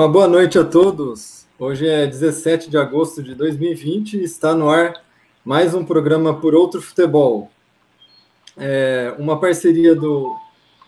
Uma 0.00 0.08
boa 0.08 0.26
noite 0.26 0.58
a 0.58 0.64
todos. 0.64 1.44
Hoje 1.58 1.86
é 1.86 2.06
17 2.06 2.70
de 2.70 2.78
agosto 2.78 3.22
de 3.22 3.34
2020 3.34 4.14
e 4.14 4.24
está 4.24 4.54
no 4.54 4.70
ar 4.70 4.94
mais 5.44 5.74
um 5.74 5.84
programa 5.84 6.40
Por 6.40 6.54
Outro 6.54 6.80
Futebol. 6.80 7.50
É 8.56 9.14
uma 9.18 9.38
parceria 9.38 9.94
do 9.94 10.34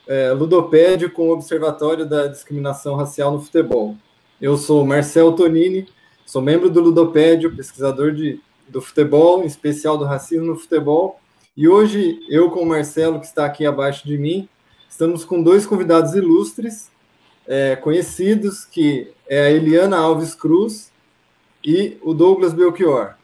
é, 0.09 0.33
Ludopédio 0.33 1.13
com 1.13 1.29
o 1.29 1.33
Observatório 1.33 2.09
da 2.09 2.27
Discriminação 2.27 2.97
Racial 2.97 3.31
no 3.31 3.43
Futebol. 3.43 3.99
Eu 4.41 4.57
sou 4.57 4.83
Marcel 4.87 5.33
Tonini, 5.33 5.87
sou 6.25 6.41
membro 6.41 6.71
do 6.71 6.81
Ludopédio, 6.81 7.55
pesquisador 7.55 8.13
de, 8.13 8.41
do 8.67 8.81
futebol, 8.81 9.43
em 9.43 9.47
especial 9.47 9.99
do 9.99 10.07
racismo 10.07 10.47
no 10.47 10.57
futebol. 10.57 11.21
E 11.55 11.69
hoje, 11.69 12.19
eu 12.31 12.51
com 12.51 12.61
o 12.61 12.67
Marcelo, 12.67 13.21
que 13.21 13.27
está 13.27 13.45
aqui 13.45 13.67
abaixo 13.67 14.07
de 14.07 14.17
mim, 14.17 14.49
estamos 14.89 15.23
com 15.23 15.43
dois 15.43 15.67
convidados 15.67 16.15
ilustres 16.15 16.91
é, 17.47 17.77
conhecidos, 17.77 18.65
que 18.65 19.13
é 19.29 19.47
a 19.47 19.51
Eliana 19.51 19.99
Alves 19.99 20.35
Cruz 20.35 20.93
e 21.65 21.97
o 22.03 22.15
Douglas 22.15 22.53
Belchior. 22.53 23.15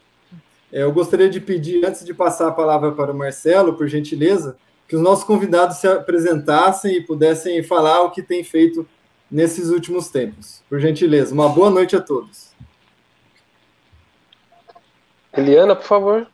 É, 0.73 0.83
eu 0.83 0.93
gostaria 0.93 1.29
de 1.29 1.41
pedir, 1.41 1.85
antes 1.85 2.05
de 2.05 2.13
passar 2.13 2.49
a 2.49 2.53
palavra 2.53 2.93
para 2.93 3.13
o 3.13 3.17
Marcelo, 3.17 3.75
por 3.75 3.89
gentileza, 3.89 4.57
que 4.87 4.97
os 4.97 5.03
nossos 5.03 5.25
convidados 5.25 5.79
se 5.79 5.87
apresentassem 5.87 6.97
e 6.97 7.01
pudessem 7.01 7.63
falar 7.63 8.03
o 8.03 8.11
que 8.11 8.23
tem 8.23 8.43
feito 8.43 8.87
nesses 9.31 9.69
últimos 9.69 10.09
tempos. 10.09 10.63
Por 10.69 10.81
gentileza, 10.81 11.35
uma 11.35 11.49
boa 11.49 11.71
noite 11.71 11.95
a 11.95 12.01
todos. 12.01 12.53
Eliana, 15.37 15.77
por 15.77 15.85
favor. 15.85 16.27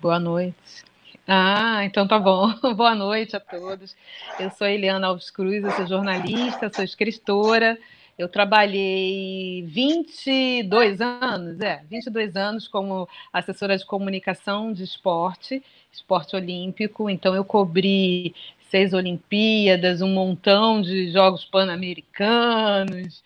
Boa 0.00 0.18
noite. 0.18 0.84
Ah, 1.26 1.84
então 1.84 2.06
tá 2.06 2.18
bom. 2.18 2.52
Boa 2.74 2.94
noite 2.94 3.36
a 3.36 3.40
todos. 3.40 3.94
Eu 4.40 4.50
sou 4.50 4.66
Eliana 4.66 5.06
Alves 5.06 5.30
Cruz, 5.30 5.62
eu 5.62 5.70
sou 5.72 5.86
jornalista, 5.86 6.70
sou 6.72 6.84
escritora. 6.84 7.78
Eu 8.18 8.28
trabalhei 8.28 9.62
22 9.66 11.00
anos, 11.00 11.60
é, 11.60 11.82
22 11.88 12.36
anos 12.36 12.68
como 12.68 13.08
assessora 13.32 13.76
de 13.76 13.86
comunicação 13.86 14.72
de 14.72 14.84
esporte, 14.84 15.62
esporte 15.92 16.36
olímpico. 16.36 17.08
Então 17.08 17.34
eu 17.34 17.44
cobri 17.44 18.34
seis 18.68 18.92
Olimpíadas, 18.92 20.02
um 20.02 20.12
montão 20.12 20.82
de 20.82 21.10
Jogos 21.12 21.44
Pan-Americanos, 21.44 23.22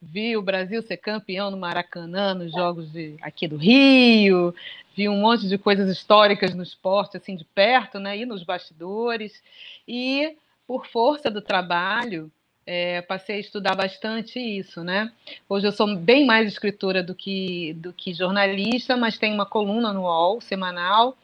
vi 0.00 0.36
o 0.36 0.42
Brasil 0.42 0.82
ser 0.82 0.96
campeão 0.96 1.50
no 1.50 1.56
Maracanã, 1.56 2.34
nos 2.34 2.52
Jogos 2.52 2.92
de, 2.92 3.16
aqui 3.20 3.48
do 3.48 3.56
Rio, 3.56 4.54
vi 4.96 5.08
um 5.08 5.20
monte 5.20 5.48
de 5.48 5.58
coisas 5.58 5.90
históricas 5.90 6.54
no 6.54 6.62
esporte, 6.62 7.16
assim, 7.16 7.36
de 7.36 7.44
perto, 7.44 7.98
né, 7.98 8.16
e 8.16 8.26
nos 8.26 8.42
bastidores, 8.42 9.42
e 9.86 10.36
por 10.66 10.86
força 10.86 11.30
do 11.30 11.40
trabalho, 11.40 12.30
é, 12.66 13.00
passei 13.00 13.36
a 13.36 13.40
estudar 13.40 13.74
bastante 13.74 14.38
isso, 14.38 14.84
né? 14.84 15.10
Hoje 15.48 15.66
eu 15.66 15.72
sou 15.72 15.96
bem 15.96 16.26
mais 16.26 16.46
escritora 16.46 17.02
do 17.02 17.14
que, 17.14 17.72
do 17.78 17.94
que 17.94 18.12
jornalista, 18.12 18.94
mas 18.94 19.16
tenho 19.16 19.34
uma 19.34 19.46
coluna 19.46 19.90
no 19.90 20.02
UOL, 20.02 20.38
semanal, 20.42 21.16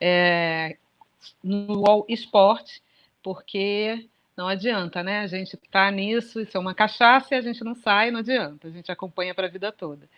é, 0.00 0.76
no 1.42 1.80
UOL 1.80 2.06
Esporte, 2.08 2.80
porque 3.24 4.06
não 4.36 4.48
adianta, 4.48 5.02
né? 5.02 5.20
A 5.20 5.26
gente 5.26 5.54
está 5.54 5.90
nisso, 5.90 6.40
isso 6.40 6.56
é 6.56 6.60
uma 6.60 6.74
cachaça 6.74 7.34
e 7.34 7.38
a 7.38 7.40
gente 7.40 7.62
não 7.62 7.74
sai, 7.74 8.10
não 8.10 8.20
adianta. 8.20 8.66
A 8.66 8.70
gente 8.70 8.90
acompanha 8.90 9.34
para 9.34 9.46
a 9.46 9.50
vida 9.50 9.70
toda. 9.70 10.08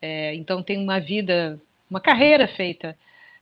É, 0.00 0.34
então 0.34 0.62
tem 0.62 0.78
uma 0.78 1.00
vida, 1.00 1.60
uma 1.90 2.00
carreira 2.00 2.46
feita 2.46 2.96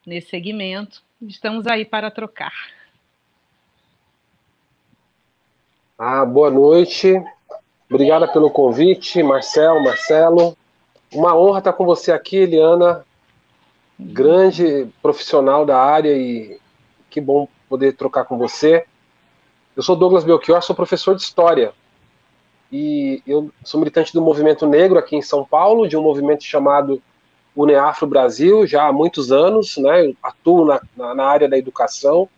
nesse 0.06 0.30
segmento. 0.30 1.02
Estamos 1.20 1.66
aí 1.66 1.84
para 1.84 2.10
trocar. 2.10 2.52
Ah, 5.98 6.24
boa 6.24 6.50
noite. 6.50 7.22
Obrigada 7.88 8.26
pelo 8.26 8.50
convite, 8.50 9.22
Marcel, 9.22 9.82
Marcelo. 9.82 10.56
Uma 11.12 11.36
honra 11.36 11.58
estar 11.58 11.74
com 11.74 11.84
você 11.84 12.10
aqui, 12.10 12.38
Eliana. 12.38 13.04
Grande 14.00 14.88
profissional 15.02 15.66
da 15.66 15.78
área 15.78 16.16
e 16.16 16.58
que 17.10 17.20
bom 17.20 17.46
poder 17.68 17.92
trocar 17.92 18.24
com 18.24 18.38
você. 18.38 18.86
Eu 19.74 19.82
sou 19.82 19.96
Douglas 19.96 20.22
Belchior, 20.22 20.62
sou 20.62 20.76
professor 20.76 21.14
de 21.14 21.22
História. 21.22 21.72
E 22.70 23.22
eu 23.26 23.50
sou 23.64 23.80
militante 23.80 24.12
do 24.12 24.20
movimento 24.20 24.66
negro 24.66 24.98
aqui 24.98 25.16
em 25.16 25.22
São 25.22 25.44
Paulo, 25.44 25.88
de 25.88 25.96
um 25.96 26.02
movimento 26.02 26.44
chamado 26.44 27.02
UNEAFRO 27.56 28.06
Brasil, 28.06 28.66
já 28.66 28.86
há 28.86 28.92
muitos 28.92 29.32
anos, 29.32 29.78
né? 29.78 30.06
Eu 30.06 30.16
atuo 30.22 30.66
na, 30.66 30.80
na, 30.94 31.14
na 31.14 31.24
área 31.24 31.48
da 31.48 31.56
educação 31.56 32.28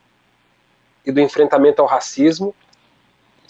e 1.05 1.11
do 1.11 1.21
enfrentamento 1.21 1.83
ao 1.83 1.89
racismo. 1.89 2.55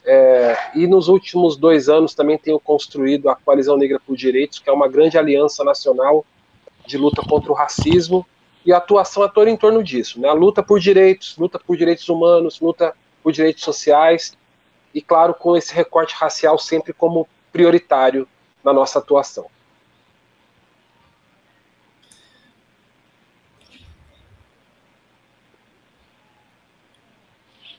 É, 0.07 0.57
e 0.75 0.87
nos 0.87 1.09
últimos 1.09 1.57
dois 1.57 1.89
anos 1.89 2.15
também 2.15 2.39
tenho 2.39 2.59
construído 2.61 3.29
a 3.29 3.37
Coalizão 3.37 3.77
Negra 3.77 4.01
por 4.01 4.17
Direitos, 4.17 4.59
que 4.59 4.69
é 4.69 4.73
uma 4.73 4.89
grande 4.89 5.19
aliança 5.19 5.63
nacional 5.63 6.25
de 6.87 6.97
luta 6.97 7.23
contra 7.23 7.53
o 7.53 7.55
racismo, 7.55 8.27
e 8.65 8.73
a 8.73 8.79
atuação 8.79 9.27
toda 9.29 9.51
em 9.51 9.57
torno 9.59 9.85
disso, 9.85 10.19
né? 10.21 10.29
A 10.29 10.33
luta 10.33 10.63
por 10.63 10.81
direitos, 10.81 11.37
luta 11.37 11.59
por 11.59 11.77
direitos 11.77 12.09
humanos, 12.09 12.61
luta 12.61 12.95
por 13.25 13.33
direitos 13.33 13.65
sociais 13.65 14.37
e, 14.95 15.01
claro, 15.01 15.33
com 15.33 15.57
esse 15.57 15.75
recorte 15.75 16.15
racial 16.15 16.59
sempre 16.59 16.93
como 16.93 17.27
prioritário 17.51 18.29
na 18.63 18.71
nossa 18.71 18.99
atuação. 18.99 19.47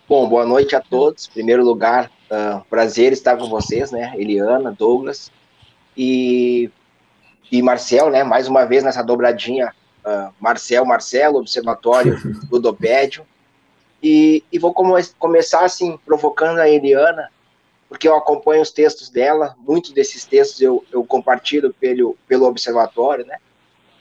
Bom, 0.09 0.27
boa 0.27 0.45
noite 0.45 0.75
a 0.75 0.81
todos. 0.81 1.27
Em 1.27 1.31
primeiro 1.31 1.63
lugar, 1.63 2.11
uh, 2.31 2.63
prazer 2.69 3.13
estar 3.13 3.37
com 3.37 3.47
vocês, 3.47 3.91
né? 3.91 4.13
Eliana, 4.15 4.71
Douglas 4.71 5.31
e, 5.95 6.71
e 7.51 7.61
Marcel, 7.61 8.09
né? 8.09 8.23
Mais 8.23 8.47
uma 8.47 8.65
vez 8.65 8.83
nessa 8.83 9.03
dobradinha, 9.03 9.73
uh, 10.05 10.33
Marcel, 10.39 10.85
Marcelo, 10.85 11.39
Observatório 11.39 12.19
Ludopédio. 12.51 13.25
E, 14.07 14.43
e 14.51 14.59
vou 14.59 14.71
come 14.71 15.03
começar 15.17 15.65
assim, 15.65 15.97
provocando 16.05 16.59
a 16.59 16.69
Eliana, 16.69 17.31
porque 17.89 18.07
eu 18.07 18.15
acompanho 18.15 18.61
os 18.61 18.69
textos 18.69 19.09
dela, 19.09 19.55
muitos 19.57 19.93
desses 19.93 20.23
textos 20.23 20.61
eu, 20.61 20.85
eu 20.91 21.03
compartilho 21.03 21.73
pelo, 21.73 22.15
pelo 22.27 22.45
observatório, 22.45 23.25
né? 23.25 23.37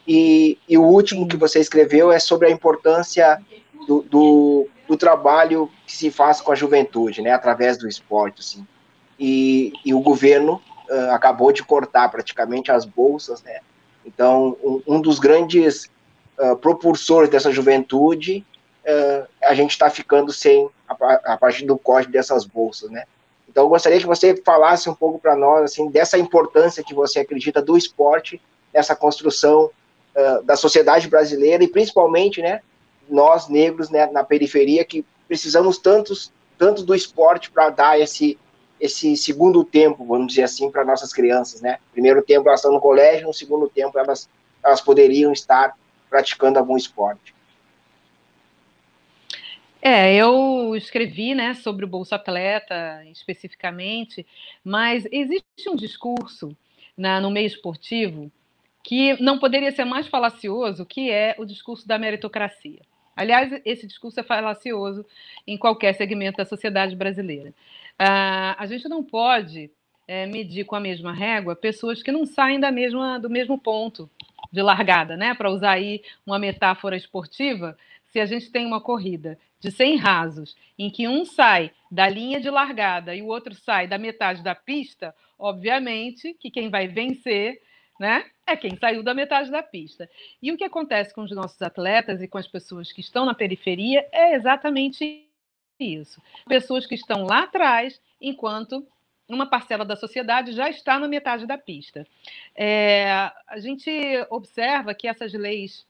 E, 0.07 0.59
e, 0.69 0.77
o 0.77 0.83
último 0.83 1.27
que 1.27 1.39
você 1.39 1.59
escreveu 1.59 2.13
é 2.13 2.19
sobre 2.19 2.49
a 2.49 2.51
importância 2.51 3.43
do, 3.87 4.03
do, 4.03 4.69
do, 4.87 4.95
trabalho 4.99 5.71
que 5.87 5.97
se 5.97 6.11
faz 6.11 6.39
com 6.39 6.53
a 6.53 6.55
juventude, 6.55 7.23
né, 7.23 7.31
através 7.31 7.79
do 7.79 7.89
esporte, 7.89 8.41
assim. 8.41 8.67
E, 9.19 9.73
e 9.87 9.95
o 9.95 10.01
governo 10.01 10.61
uh, 10.91 11.13
acabou 11.13 11.51
de 11.51 11.63
cortar 11.63 12.11
praticamente 12.11 12.71
as 12.71 12.85
bolsas, 12.85 13.43
né. 13.43 13.61
Então, 14.05 14.55
um, 14.63 14.83
um 14.87 15.01
dos 15.01 15.19
grandes 15.19 15.91
uh, 16.39 16.55
propulsores 16.57 17.31
dessa 17.31 17.51
juventude 17.51 18.45
uh, 18.85 19.29
a 19.43 19.55
gente 19.55 19.71
está 19.71 19.91
ficando 19.91 20.33
sem 20.33 20.69
a, 20.89 21.35
a, 21.35 21.37
partir 21.37 21.65
do 21.65 21.79
corte 21.79 22.11
dessas 22.11 22.45
bolsas, 22.45 22.91
né? 22.91 23.05
Então, 23.49 23.65
eu 23.65 23.69
gostaria 23.69 24.01
que 24.01 24.07
você 24.07 24.37
falasse 24.45 24.89
um 24.89 24.95
pouco 24.95 25.19
para 25.19 25.37
nós, 25.37 25.65
assim, 25.65 25.89
dessa 25.89 26.19
importância 26.19 26.83
que 26.83 26.95
você 26.95 27.21
acredita 27.21 27.63
do 27.63 27.77
esporte 27.77 28.41
nessa 28.73 28.97
construção 28.97 29.71
uh, 30.15 30.43
da 30.43 30.57
sociedade 30.57 31.09
brasileira 31.09 31.63
e 31.63 31.69
principalmente, 31.69 32.43
né, 32.43 32.61
nós 33.09 33.49
negros, 33.49 33.91
né, 33.91 34.07
na 34.07 34.25
periferia 34.25 34.85
que 34.85 35.05
precisamos 35.29 35.79
tantos, 35.79 36.33
tanto 36.59 36.83
do 36.83 36.95
esporte 36.95 37.51
para 37.51 37.71
dar 37.71 38.01
esse 38.01 38.39
esse 38.81 39.17
segundo 39.17 39.65
tempo, 39.65 40.05
vamos 40.05 40.27
dizer 40.27 40.43
assim, 40.43 40.69
para 40.69 40.85
nossas 40.85 41.13
crianças, 41.13 41.63
né? 41.63 41.79
Primeiro 41.93 42.21
tempo 42.23 42.49
elas 42.49 42.59
estão 42.61 42.73
no 42.73 42.81
colégio, 42.81 43.29
no 43.29 43.33
segundo 43.33 43.69
tempo 43.69 43.99
elas 43.99 44.29
elas 44.63 44.81
poderiam 44.81 45.33
estar 45.33 45.75
praticando 46.11 46.59
algum 46.59 46.77
esporte. 46.77 47.34
É, 49.87 50.15
eu 50.15 50.75
escrevi, 50.75 51.35
né, 51.35 51.53
sobre 51.53 51.85
o 51.85 51.89
Bolsa 51.89 52.17
Atleta 52.17 53.05
especificamente, 53.13 54.27
mas 54.65 55.07
existe 55.13 55.69
um 55.69 55.77
discurso 55.77 56.57
na, 56.97 57.21
no 57.21 57.31
meio 57.31 57.47
esportivo 57.47 58.33
que 58.83 59.21
não 59.23 59.39
poderia 59.39 59.71
ser 59.73 59.85
mais 59.85 60.07
falacioso, 60.07 60.87
que 60.87 61.11
é 61.11 61.35
o 61.39 61.45
discurso 61.45 61.87
da 61.87 61.99
meritocracia. 61.99 62.81
Aliás, 63.15 63.61
esse 63.63 63.87
discurso 63.87 64.19
é 64.19 64.23
falacioso 64.23 65.05
em 65.47 65.59
qualquer 65.59 65.93
segmento 65.93 66.39
da 66.39 66.47
sociedade 66.47 66.97
brasileira. 66.97 67.53
Ah, 67.99 68.57
a 68.59 68.65
gente 68.65 68.89
não 68.89 69.05
pode 69.05 69.71
é, 70.09 70.25
medir 70.25 70.65
com 70.65 70.77
a 70.77 70.81
mesma 70.81 71.13
régua 71.13 71.55
pessoas 71.55 72.03
que 72.03 72.11
não 72.11 72.25
saem 72.25 72.59
da 72.59 72.73
mesma, 72.73 73.19
do 73.19 73.29
mesmo 73.29 73.59
ponto 73.59 74.09
de 74.51 74.63
largada, 74.63 75.15
né? 75.15 75.35
Para 75.35 75.51
usar 75.51 75.73
aí 75.73 76.03
uma 76.27 76.39
metáfora 76.39 76.97
esportiva, 76.97 77.77
se 78.11 78.19
a 78.19 78.25
gente 78.25 78.51
tem 78.51 78.65
uma 78.65 78.81
corrida 78.81 79.39
de 79.65 79.71
100 79.71 79.97
rasos, 79.97 80.55
em 80.79 80.91
que 80.91 81.09
um 81.09 81.25
sai 81.25 81.73
da 81.91 82.07
linha 82.07 82.39
de 82.39 82.51
largada 82.51 83.15
e 83.17 83.23
o 83.23 83.29
outro 83.29 83.55
sai 83.55 83.87
da 83.87 83.97
metade 83.97 84.43
da 84.43 84.55
pista, 84.55 85.15
obviamente 85.39 86.35
que 86.35 86.51
quem 86.51 86.69
vai 86.69 86.87
vencer 86.87 87.63
né, 87.99 88.27
é 88.47 88.55
quem 88.57 88.77
saiu 88.77 89.03
da 89.03 89.15
metade 89.15 89.51
da 89.51 89.63
pista. 89.63 90.11
E 90.43 90.53
o 90.53 90.59
que 90.59 90.65
acontece 90.65 91.15
com 91.15 91.23
os 91.23 91.31
nossos 91.31 91.61
atletas 91.63 92.21
e 92.21 92.29
com 92.29 92.37
as 92.37 92.47
pessoas 92.47 92.93
que 92.93 93.01
estão 93.01 93.25
na 93.25 93.33
periferia 93.33 94.07
é 94.13 94.35
exatamente 94.35 95.27
isso. 95.81 96.21
Pessoas 96.47 96.87
que 96.87 96.95
estão 96.95 97.25
lá 97.25 97.45
atrás, 97.45 97.99
enquanto 98.21 98.87
uma 99.27 99.47
parcela 99.47 99.85
da 99.85 99.97
sociedade 99.97 100.53
já 100.53 100.69
está 100.69 100.99
na 100.99 101.09
metade 101.09 101.47
da 101.47 101.57
pista. 101.57 102.07
É, 102.55 103.07
a 103.49 103.59
gente 103.59 103.91
observa 104.29 104.93
que 104.93 105.09
essas 105.09 105.33
leis 105.33 105.87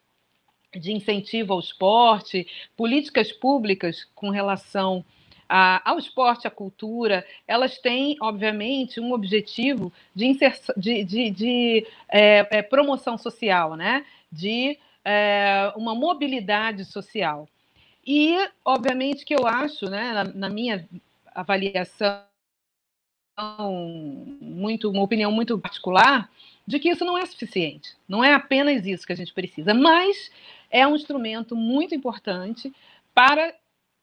de 0.79 0.93
incentivo 0.93 1.53
ao 1.53 1.61
esporte, 1.61 2.47
políticas 2.77 3.33
públicas 3.33 4.07
com 4.15 4.31
relação 4.31 5.05
a, 5.49 5.89
ao 5.91 5.99
esporte, 5.99 6.47
à 6.47 6.51
cultura, 6.51 7.25
elas 7.47 7.79
têm, 7.79 8.17
obviamente, 8.21 9.01
um 9.01 9.13
objetivo 9.13 9.93
de, 10.15 10.37
de, 10.77 11.05
de, 11.05 11.31
de 11.31 11.87
é, 12.09 12.47
é, 12.51 12.63
promoção 12.63 13.19
social, 13.19 13.77
né? 13.77 14.05
de 14.31 14.79
é, 15.05 15.73
uma 15.77 15.95
mobilidade 15.95 16.85
social. 16.85 17.49
E, 18.07 18.37
obviamente, 18.65 19.25
que 19.25 19.35
eu 19.35 19.47
acho, 19.47 19.87
né, 19.87 20.13
na, 20.13 20.25
na 20.25 20.49
minha 20.49 20.87
avaliação, 21.35 22.23
muito, 24.41 24.91
uma 24.91 25.03
opinião 25.03 25.33
muito 25.33 25.59
particular, 25.59 26.31
de 26.67 26.79
que 26.79 26.91
isso 26.91 27.05
não 27.05 27.19
é 27.19 27.25
suficiente. 27.27 27.95
Não 28.09 28.23
é 28.23 28.33
apenas 28.33 28.87
isso 28.87 29.07
que 29.07 29.13
a 29.13 29.17
gente 29.17 29.33
precisa, 29.33 29.75
mas 29.75 30.31
é 30.75 30.85
um 30.85 30.97
instrumento 30.97 31.55
muito 31.55 31.95
importante 31.95 32.73
para 33.15 33.55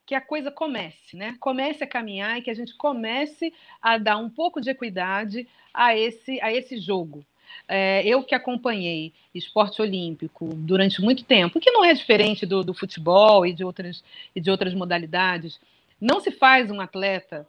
que 0.06 0.14
a 0.14 0.22
coisa 0.22 0.50
comece, 0.50 1.14
né? 1.14 1.36
Comece 1.38 1.84
a 1.84 1.86
caminhar 1.86 2.38
e 2.38 2.42
que 2.42 2.50
a 2.50 2.54
gente 2.54 2.74
comece 2.74 3.52
a 3.80 3.98
dar 3.98 4.16
um 4.16 4.30
pouco 4.30 4.58
de 4.58 4.70
equidade 4.70 5.46
a 5.72 5.94
esse, 5.94 6.40
a 6.40 6.50
esse 6.50 6.78
jogo. 6.78 7.22
É, 7.68 8.02
eu 8.06 8.24
que 8.24 8.34
acompanhei 8.34 9.12
esporte 9.34 9.82
olímpico 9.82 10.46
durante 10.54 11.02
muito 11.02 11.24
tempo, 11.24 11.60
que 11.60 11.70
não 11.70 11.84
é 11.84 11.92
diferente 11.92 12.46
do, 12.46 12.64
do 12.64 12.72
futebol 12.72 13.44
e 13.44 13.52
de, 13.52 13.62
outras, 13.62 14.02
e 14.34 14.40
de 14.40 14.50
outras 14.50 14.72
modalidades, 14.72 15.60
não 16.00 16.20
se 16.20 16.30
faz 16.30 16.70
um 16.70 16.80
atleta 16.80 17.46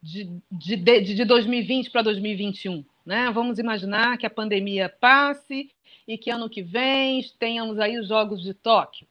de, 0.00 0.30
de, 0.48 0.76
de, 0.76 1.14
de 1.14 1.24
2020 1.24 1.90
para 1.90 2.02
2021. 2.02 2.84
Né? 3.04 3.30
Vamos 3.30 3.58
imaginar 3.58 4.18
que 4.18 4.26
a 4.26 4.30
pandemia 4.30 4.88
passe 4.88 5.70
e 6.06 6.18
que 6.18 6.30
ano 6.30 6.50
que 6.50 6.62
vem 6.62 7.22
tenhamos 7.38 7.78
aí 7.78 7.98
os 7.98 8.08
Jogos 8.08 8.42
de 8.42 8.54
Tóquio. 8.54 9.06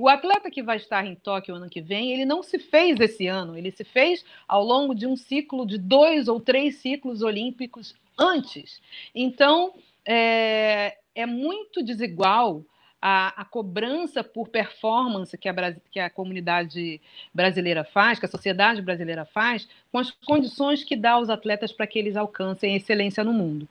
O 0.00 0.08
atleta 0.08 0.50
que 0.50 0.62
vai 0.62 0.76
estar 0.76 1.06
em 1.06 1.14
Tóquio 1.14 1.54
ano 1.54 1.70
que 1.70 1.80
vem, 1.80 2.12
ele 2.12 2.26
não 2.26 2.42
se 2.42 2.58
fez 2.58 3.00
esse 3.00 3.26
ano, 3.26 3.56
ele 3.56 3.70
se 3.70 3.84
fez 3.84 4.22
ao 4.46 4.62
longo 4.62 4.94
de 4.94 5.06
um 5.06 5.16
ciclo 5.16 5.66
de 5.66 5.78
dois 5.78 6.28
ou 6.28 6.38
três 6.38 6.76
ciclos 6.76 7.22
olímpicos 7.22 7.94
antes. 8.18 8.82
Então, 9.14 9.72
é, 10.04 10.98
é 11.14 11.24
muito 11.24 11.82
desigual 11.82 12.62
a, 13.00 13.42
a, 13.42 13.44
cobrança 13.44 14.24
por 14.24 14.48
performance 14.48 15.36
que 15.38 15.48
a, 15.48 15.72
que 15.90 16.00
a 16.00 16.10
comunidade 16.10 17.00
brasileira 17.32 17.84
faz, 17.84 18.18
que 18.18 18.26
a 18.26 18.30
sociedade 18.30 18.82
brasileira 18.82 19.24
faz, 19.24 19.68
com 19.92 19.98
as 19.98 20.10
condições 20.10 20.82
que 20.82 20.96
dá 20.96 21.12
aos 21.12 21.30
atletas 21.30 21.72
para 21.72 21.86
que 21.86 21.98
eles 21.98 22.16
alcancem 22.16 22.74
excelência 22.74 23.22
no 23.22 23.32
mundo. 23.32 23.68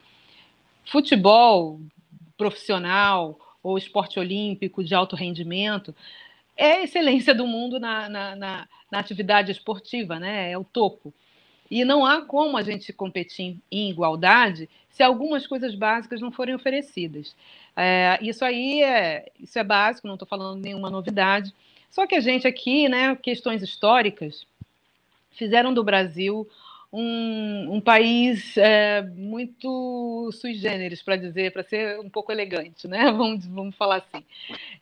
Futebol 0.86 1.80
profissional, 2.38 3.38
ou 3.62 3.78
esporte 3.78 4.20
olímpico 4.20 4.84
de 4.84 4.96
alto 4.96 5.16
rendimento, 5.16 5.94
é 6.56 6.74
a 6.74 6.84
excelência 6.84 7.36
do 7.36 7.46
mundo 7.46 7.80
na, 7.80 8.08
na, 8.08 8.36
na, 8.36 8.68
na 8.90 9.00
atividade 9.00 9.52
esportiva, 9.52 10.20
né? 10.20 10.52
é 10.52 10.58
o 10.58 10.64
topo. 10.64 11.14
E 11.70 11.84
não 11.84 12.06
há 12.06 12.22
como 12.22 12.58
a 12.58 12.62
gente 12.62 12.94
competir 12.94 13.58
em 13.72 13.90
igualdade 13.90 14.70
se 14.90 15.04
algumas 15.04 15.46
coisas 15.46 15.76
básicas 15.76 16.22
não 16.22 16.32
forem 16.32 16.56
oferecidas. 16.56 17.36
É, 17.76 18.18
isso 18.22 18.44
aí 18.44 18.82
é, 18.82 19.32
isso 19.40 19.60
é 19.60 19.64
básico, 19.64 20.08
não 20.08 20.16
estou 20.16 20.28
falando 20.28 20.62
nenhuma 20.62 20.90
novidade. 20.90 21.54
Só 21.92 22.08
que 22.08 22.16
a 22.16 22.20
gente 22.20 22.48
aqui, 22.48 22.90
né, 22.90 23.16
questões 23.16 23.62
históricas, 23.62 24.46
fizeram 25.32 25.74
do 25.74 25.84
Brasil 25.84 26.48
um, 26.92 27.76
um 27.76 27.82
país 27.82 28.58
é, 28.58 29.02
muito 29.02 30.32
sui 30.34 30.54
generis, 30.56 31.02
para 31.02 31.16
dizer, 31.16 31.52
para 31.52 31.64
ser 31.64 32.00
um 32.00 32.10
pouco 32.10 32.32
elegante, 32.32 32.88
né? 32.88 33.12
Vamos, 33.12 33.46
vamos 33.46 33.76
falar 33.76 33.98
assim. 33.98 34.26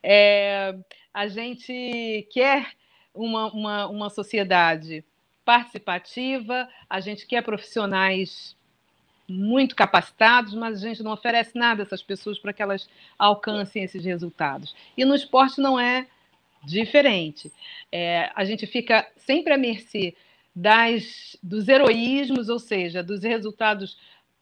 É, 0.01 0.75
a 1.13 1.27
gente 1.27 2.27
quer 2.31 2.67
uma, 3.13 3.51
uma, 3.51 3.87
uma 3.87 4.09
sociedade 4.09 5.03
participativa, 5.45 6.67
a 6.89 6.99
gente 6.99 7.27
quer 7.27 7.43
profissionais 7.43 8.55
muito 9.27 9.75
capacitados, 9.75 10.53
mas 10.53 10.83
a 10.83 10.87
gente 10.87 11.03
não 11.03 11.13
oferece 11.13 11.57
nada 11.57 11.81
a 11.81 11.85
essas 11.85 12.03
pessoas 12.03 12.37
para 12.37 12.51
que 12.51 12.61
elas 12.61 12.89
alcancem 13.17 13.83
esses 13.83 14.03
resultados. 14.03 14.75
E 14.97 15.05
no 15.05 15.15
esporte 15.15 15.61
não 15.61 15.79
é 15.79 16.07
diferente. 16.63 17.51
É, 17.91 18.31
a 18.35 18.43
gente 18.43 18.65
fica 18.65 19.07
sempre 19.17 19.53
à 19.53 19.57
mercê 19.57 20.15
das, 20.55 21.35
dos 21.41 21.67
heroísmos, 21.67 22.49
ou 22.49 22.59
seja, 22.59 23.03
dos 23.03 23.23
resultados 23.23 23.97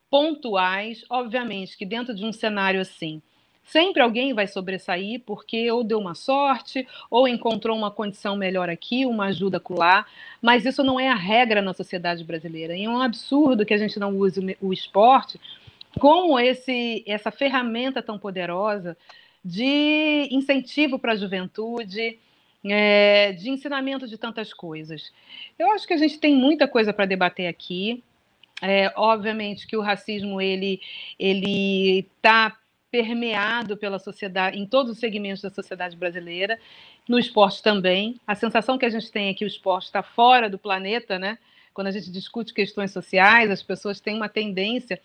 pontuais. 0.10 1.04
Obviamente 1.10 1.78
que 1.78 1.86
dentro 1.86 2.14
de 2.14 2.26
um 2.26 2.32
cenário 2.32 2.82
assim, 2.82 3.22
sempre 3.64 4.02
alguém 4.02 4.34
vai 4.34 4.48
sobressair 4.48 5.22
porque 5.26 5.72
ou 5.72 5.84
deu 5.84 6.00
uma 6.00 6.16
sorte, 6.16 6.88
ou 7.10 7.28
encontrou 7.28 7.78
uma 7.78 7.92
condição 7.92 8.36
melhor 8.36 8.70
aqui, 8.70 9.06
uma 9.06 9.26
ajuda 9.26 9.58
acolá, 9.58 10.06
mas 10.42 10.66
isso 10.66 10.84
não 10.84 11.00
é 11.00 11.10
a 11.10 11.16
regra 11.16 11.62
na 11.62 11.74
sociedade 11.74 12.24
brasileira. 12.24 12.76
E 12.76 12.86
é 12.86 12.90
um 12.90 13.02
absurdo 13.02 13.66
que 13.66 13.74
a 13.74 13.78
gente 13.78 14.00
não 14.00 14.16
use 14.18 14.58
o 14.62 14.74
esporte 14.74 15.40
como 16.00 16.40
esse, 16.40 17.04
essa 17.08 17.32
ferramenta 17.32 18.02
tão 18.02 18.18
poderosa 18.18 18.98
de 19.44 20.28
incentivo 20.32 20.98
para 20.98 21.14
a 21.14 21.16
juventude, 21.16 22.18
é, 22.66 23.34
de 23.34 23.50
ensinamento 23.50 24.08
de 24.08 24.18
tantas 24.18 24.54
coisas. 24.54 25.12
Eu 25.60 25.72
acho 25.72 25.86
que 25.86 25.94
a 25.94 25.98
gente 25.98 26.18
tem 26.20 26.36
muita 26.36 26.68
coisa 26.68 26.94
para 26.94 27.06
debater 27.06 27.48
aqui. 27.48 28.04
É, 28.62 28.94
obviamente 28.96 29.68
que 29.68 29.76
o 29.76 29.82
racismo 29.82 30.40
ele 30.40 30.80
ele 31.20 32.08
está 32.16 32.58
permeado 32.94 33.76
pela 33.76 33.98
sociedade 33.98 34.60
em 34.60 34.68
todos 34.68 34.92
os 34.92 35.00
segmentos 35.00 35.42
da 35.42 35.50
sociedade 35.50 35.98
brasileira, 35.98 36.60
no 37.10 37.18
esporte 37.18 37.64
também. 37.64 38.22
A 38.28 38.36
sensação 38.36 38.78
que 38.78 38.86
a 38.86 38.90
gente 38.90 39.12
tem 39.12 39.30
é 39.30 39.34
que 39.34 39.44
o 39.44 39.48
esporte 39.48 39.86
está 39.86 40.04
fora 40.04 40.48
do 40.48 40.60
planeta, 40.60 41.18
né? 41.18 41.40
Quando 41.74 41.88
a 41.88 41.92
gente 41.92 42.12
discute 42.12 42.54
questões 42.54 42.92
sociais, 42.92 43.50
as 43.50 43.64
pessoas 43.64 44.00
têm 44.00 44.16
uma 44.16 44.30
tendência 44.30 45.02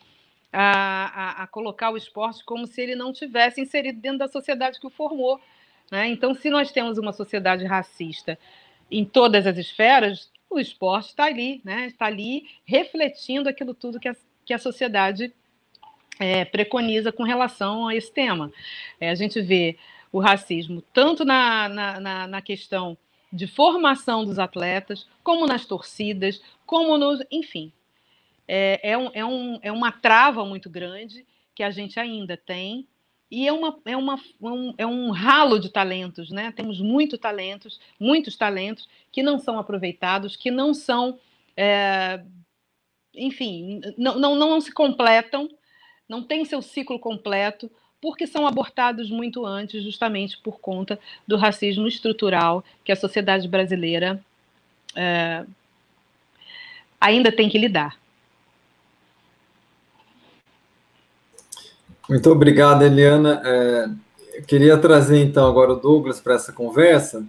a, 0.53 1.41
a, 1.41 1.43
a 1.45 1.47
colocar 1.47 1.91
o 1.91 1.97
esporte 1.97 2.45
como 2.45 2.67
se 2.67 2.79
ele 2.83 2.95
não 2.95 3.11
tivesse 3.11 3.59
inserido 3.59 3.99
dentro 3.99 4.19
da 4.19 4.29
sociedade 4.29 4.79
que 4.79 4.87
o 4.87 4.91
formou. 4.91 5.41
Né? 5.91 6.09
Então, 6.09 6.35
se 6.35 6.51
nós 6.51 6.71
temos 6.71 6.99
uma 6.99 7.15
sociedade 7.15 7.65
racista 7.65 8.39
em 8.91 9.03
todas 9.03 9.47
as 9.47 9.57
esferas, 9.57 10.31
o 10.51 10.61
esporte 10.61 11.09
está 11.09 11.25
ali, 11.25 11.63
né? 11.65 11.87
está 11.87 12.05
ali 12.05 12.51
refletindo 12.67 13.49
aquilo 13.49 13.73
tudo 13.73 13.99
que 13.99 14.11
a, 14.11 14.17
que 14.45 14.53
a 14.53 14.59
sociedade 14.59 15.33
é, 16.19 16.45
preconiza 16.45 17.13
com 17.13 17.23
relação 17.23 17.89
a 17.89 17.95
esse 17.95 18.13
tema. 18.13 18.53
É, 19.01 19.11
a 19.11 19.15
gente 19.15 19.41
vê 19.41 19.79
o 20.11 20.19
racismo 20.19 20.83
tanto 20.93 21.25
na, 21.25 21.69
na, 21.69 22.01
na, 22.01 22.27
na 22.27 22.43
questão 22.43 22.97
de 23.33 23.47
formação 23.47 24.25
dos 24.25 24.39
atletas, 24.39 25.07
como 25.23 25.47
nas 25.47 25.67
torcidas, 25.67 26.41
como 26.65 26.97
nos. 26.97 27.21
Enfim, 27.31 27.73
é, 28.47 28.93
é, 28.93 28.99
um, 28.99 29.11
é, 29.13 29.25
um, 29.25 29.59
é 29.63 29.73
uma 29.73 29.93
trava 29.93 30.45
muito 30.45 30.71
grande 30.71 31.27
que 31.55 31.63
a 31.63 31.71
gente 31.71 32.01
ainda 32.01 32.37
tem 32.37 32.87
e 33.31 33.47
é, 33.47 33.53
uma, 33.53 33.79
é, 33.85 33.97
uma, 33.97 34.19
um, 34.41 34.75
é 34.79 34.87
um 34.87 35.11
ralo 35.11 35.59
de 35.59 35.69
talentos, 35.69 36.31
né? 36.31 36.51
Temos 36.53 36.81
muito 36.81 37.19
talentos, 37.19 37.79
muitos 38.01 38.37
talentos 38.37 38.89
que 39.13 39.23
não 39.23 39.39
são 39.39 39.59
aproveitados, 39.59 40.35
que 40.35 40.51
não 40.51 40.73
são, 40.73 41.19
é, 41.55 42.23
enfim, 43.15 43.81
não, 43.99 44.19
não, 44.19 44.35
não 44.35 44.61
se 44.61 44.73
completam, 44.73 45.49
não 46.09 46.23
têm 46.23 46.45
seu 46.45 46.63
ciclo 46.63 46.99
completo, 46.99 47.71
porque 48.01 48.27
são 48.27 48.47
abortados 48.47 49.11
muito 49.11 49.45
antes, 49.45 49.83
justamente 49.83 50.39
por 50.39 50.61
conta 50.61 50.99
do 51.27 51.37
racismo 51.37 51.87
estrutural 51.87 52.65
que 52.85 52.93
a 52.93 52.97
sociedade 52.97 53.49
brasileira 53.49 54.21
é, 54.95 55.45
ainda 57.01 57.31
tem 57.33 57.49
que 57.49 57.59
lidar. 57.59 57.99
Muito 62.09 62.31
obrigado, 62.31 62.83
Eliana. 62.83 63.43
É, 63.45 63.91
queria 64.47 64.79
trazer 64.79 65.23
então 65.23 65.47
agora 65.47 65.73
o 65.73 65.77
Douglas 65.77 66.21
para 66.21 66.35
essa 66.35 66.53
conversa 66.53 67.27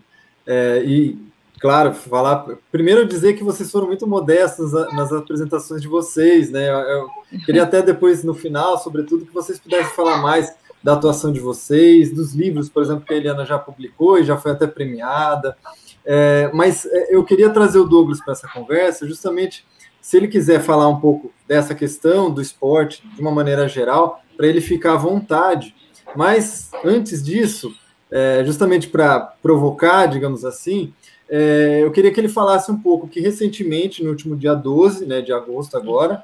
é, 0.47 0.83
e, 0.85 1.17
claro, 1.59 1.93
falar. 1.93 2.45
Primeiro, 2.71 3.05
dizer 3.05 3.33
que 3.33 3.43
vocês 3.43 3.71
foram 3.71 3.87
muito 3.87 4.07
modestos 4.07 4.71
nas 4.93 5.11
apresentações 5.11 5.81
de 5.81 5.87
vocês, 5.87 6.49
né? 6.51 6.69
Eu 6.69 7.09
queria 7.45 7.63
até 7.63 7.81
depois, 7.81 8.23
no 8.23 8.33
final, 8.33 8.77
sobretudo, 8.77 9.25
que 9.25 9.33
vocês 9.33 9.59
pudessem 9.59 9.93
falar 9.95 10.17
mais 10.21 10.53
da 10.83 10.93
atuação 10.93 11.31
de 11.31 11.39
vocês, 11.39 12.13
dos 12.13 12.33
livros, 12.33 12.69
por 12.69 12.81
exemplo, 12.81 13.05
que 13.05 13.13
a 13.13 13.17
Eliana 13.17 13.45
já 13.45 13.59
publicou 13.59 14.17
e 14.17 14.23
já 14.23 14.37
foi 14.37 14.51
até 14.51 14.65
premiada. 14.65 15.55
É, 16.05 16.49
mas 16.53 16.85
é, 16.85 17.15
eu 17.15 17.23
queria 17.23 17.49
trazer 17.49 17.79
o 17.79 17.85
Douglas 17.85 18.21
para 18.21 18.33
essa 18.33 18.47
conversa, 18.47 19.07
justamente 19.07 19.65
se 20.01 20.17
ele 20.17 20.27
quiser 20.27 20.61
falar 20.61 20.87
um 20.87 20.99
pouco 20.99 21.31
dessa 21.47 21.75
questão 21.75 22.31
do 22.31 22.41
esporte 22.41 23.05
de 23.15 23.21
uma 23.21 23.31
maneira 23.31 23.67
geral, 23.67 24.21
para 24.37 24.47
ele 24.47 24.61
ficar 24.61 24.93
à 24.93 24.97
vontade. 24.97 25.75
Mas 26.15 26.71
antes 26.83 27.21
disso, 27.21 27.75
é, 28.09 28.41
justamente 28.45 28.87
para 28.87 29.19
provocar, 29.19 30.07
digamos 30.07 30.43
assim, 30.45 30.93
é, 31.29 31.79
eu 31.83 31.91
queria 31.91 32.11
que 32.11 32.19
ele 32.19 32.27
falasse 32.27 32.71
um 32.71 32.77
pouco 32.77 33.07
que 33.07 33.19
recentemente, 33.19 34.03
no 34.03 34.09
último 34.09 34.35
dia 34.35 34.55
12 34.55 35.05
né, 35.05 35.21
de 35.21 35.31
agosto 35.31 35.77
agora, 35.77 36.23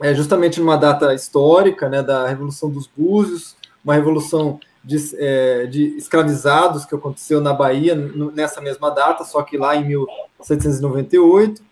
é 0.00 0.14
justamente 0.14 0.60
numa 0.60 0.76
data 0.76 1.12
histórica 1.14 1.88
né, 1.88 2.02
da 2.02 2.28
Revolução 2.28 2.70
dos 2.70 2.86
Búzios, 2.86 3.56
uma 3.84 3.94
revolução 3.94 4.60
de, 4.84 4.96
é, 5.16 5.66
de 5.66 5.96
escravizados 5.96 6.84
que 6.84 6.94
aconteceu 6.94 7.40
na 7.40 7.52
Bahia 7.52 7.94
nessa 8.34 8.60
mesma 8.60 8.90
data, 8.90 9.24
só 9.24 9.42
que 9.42 9.56
lá 9.56 9.74
em 9.74 9.84
1798, 9.84 11.62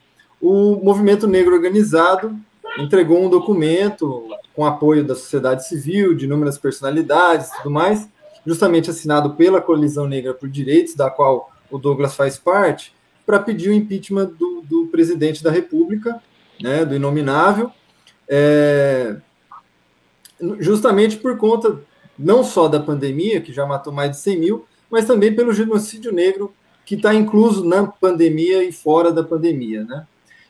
o 0.41 0.77
movimento 0.83 1.29
negro 1.29 1.55
organizado 1.55 2.35
entregou 2.79 3.23
um 3.23 3.31
documento 3.31 4.29
com 4.55 4.67
apoio 4.67 5.05
da 5.05 5.15
sociedade 5.15 5.67
civil, 5.69 6.15
de 6.15 6.25
inúmeras 6.25 6.59
personalidades 6.59 7.49
e 7.49 7.57
tudo 7.59 7.71
mais, 7.71 8.09
justamente 8.45 8.91
assinado 8.91 9.35
pela 9.35 9.61
Colisão 9.61 10.09
Negra 10.09 10.35
por 10.35 10.49
Direitos, 10.49 10.95
da 10.95 11.11
qual 11.11 11.52
o 11.73 11.79
Douglas 11.79 12.14
faz 12.14 12.38
parte, 12.38 12.95
para 13.25 13.38
pedir 13.38 13.71
o 13.71 13.73
impeachment 13.73 14.26
do, 14.38 14.62
do, 14.62 14.87
presidente 14.87 15.43
da 15.43 15.50
República, 15.50 16.23
né, 16.61 16.85
do 16.85 16.95
inominável, 16.95 17.71
é, 18.29 19.17
justamente 20.59 21.17
por 21.17 21.37
conta 21.37 21.81
não 22.19 22.45
só 22.45 22.69
da 22.69 22.79
pandemia, 22.79 23.41
que 23.41 23.52
já 23.52 23.67
matou 23.67 23.93
mais 23.93 24.11
de 24.11 24.17
100 24.19 24.38
mil, 24.38 24.67
mas 24.91 25.07
também 25.07 25.35
pelo 25.35 25.52
genocídio 25.52 26.12
negro 26.12 26.52
que 26.85 26.95
está 26.95 27.14
incluso 27.14 27.64
na 27.64 27.87
pandemia 27.87 28.62
e 28.64 28.73
fora 28.73 29.12
da 29.12 29.23
pandemia, 29.23 29.85
né? 29.85 30.07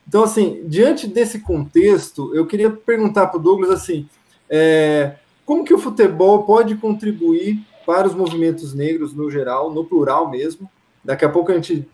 Então, 0.06 0.24
assim, 0.24 0.62
diante 0.66 1.06
desse 1.06 1.40
contexto, 1.40 2.34
eu 2.34 2.46
queria 2.46 2.70
perguntar 2.70 3.28
para 3.28 3.38
o 3.38 3.42
Douglas, 3.42 3.70
assim, 3.70 4.08
é, 4.50 5.16
como 5.46 5.64
que 5.64 5.72
o 5.72 5.78
futebol 5.78 6.42
pode 6.42 6.74
contribuir 6.76 7.60
para 7.86 8.08
os 8.08 8.14
movimentos 8.14 8.74
negros 8.74 9.14
no 9.14 9.30
geral, 9.30 9.72
no 9.72 9.84
plural 9.84 10.28
mesmo? 10.28 10.70
Daqui 11.04 11.24
a 11.24 11.28
pouco 11.28 11.50
a 11.50 11.54
gente 11.54 11.88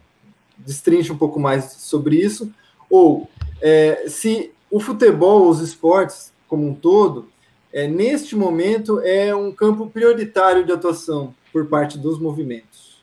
destrincha 0.56 1.12
um 1.12 1.18
pouco 1.18 1.38
mais 1.40 1.64
sobre 1.72 2.16
isso. 2.16 2.52
Ou 2.90 3.28
é, 3.60 4.04
se 4.08 4.52
o 4.70 4.80
futebol, 4.80 5.48
os 5.48 5.60
esportes 5.60 6.32
como 6.46 6.66
um 6.66 6.74
todo, 6.74 7.28
é, 7.72 7.86
neste 7.86 8.34
momento 8.34 9.00
é 9.00 9.34
um 9.34 9.52
campo 9.52 9.88
prioritário 9.88 10.64
de 10.64 10.72
atuação 10.72 11.34
por 11.52 11.66
parte 11.66 11.98
dos 11.98 12.18
movimentos. 12.18 12.98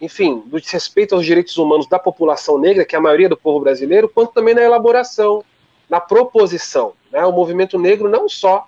enfim, 0.00 0.42
do 0.46 0.60
desrespeito 0.60 1.14
aos 1.14 1.24
direitos 1.24 1.56
humanos 1.56 1.86
da 1.86 1.98
população 1.98 2.58
negra, 2.58 2.84
que 2.84 2.94
é 2.94 2.98
a 2.98 3.02
maioria 3.02 3.28
do 3.28 3.36
povo 3.36 3.60
brasileiro, 3.60 4.08
quanto 4.08 4.32
também 4.32 4.54
na 4.54 4.62
elaboração, 4.62 5.44
na 5.88 6.00
proposição. 6.00 6.92
Né? 7.10 7.24
O 7.24 7.32
movimento 7.32 7.78
negro 7.78 8.08
não 8.08 8.28
só 8.28 8.66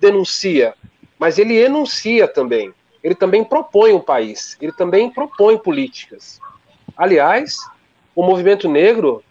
denuncia, 0.00 0.74
mas 1.18 1.38
ele 1.38 1.56
enuncia 1.56 2.26
também. 2.26 2.74
Ele 3.02 3.14
também 3.14 3.42
propõe 3.42 3.92
um 3.92 4.00
país, 4.00 4.56
ele 4.60 4.72
também 4.72 5.10
propõe 5.10 5.58
políticas. 5.58 6.40
Aliás, 6.96 7.58
o 8.14 8.22
movimento 8.22 8.68
negro 8.68 9.22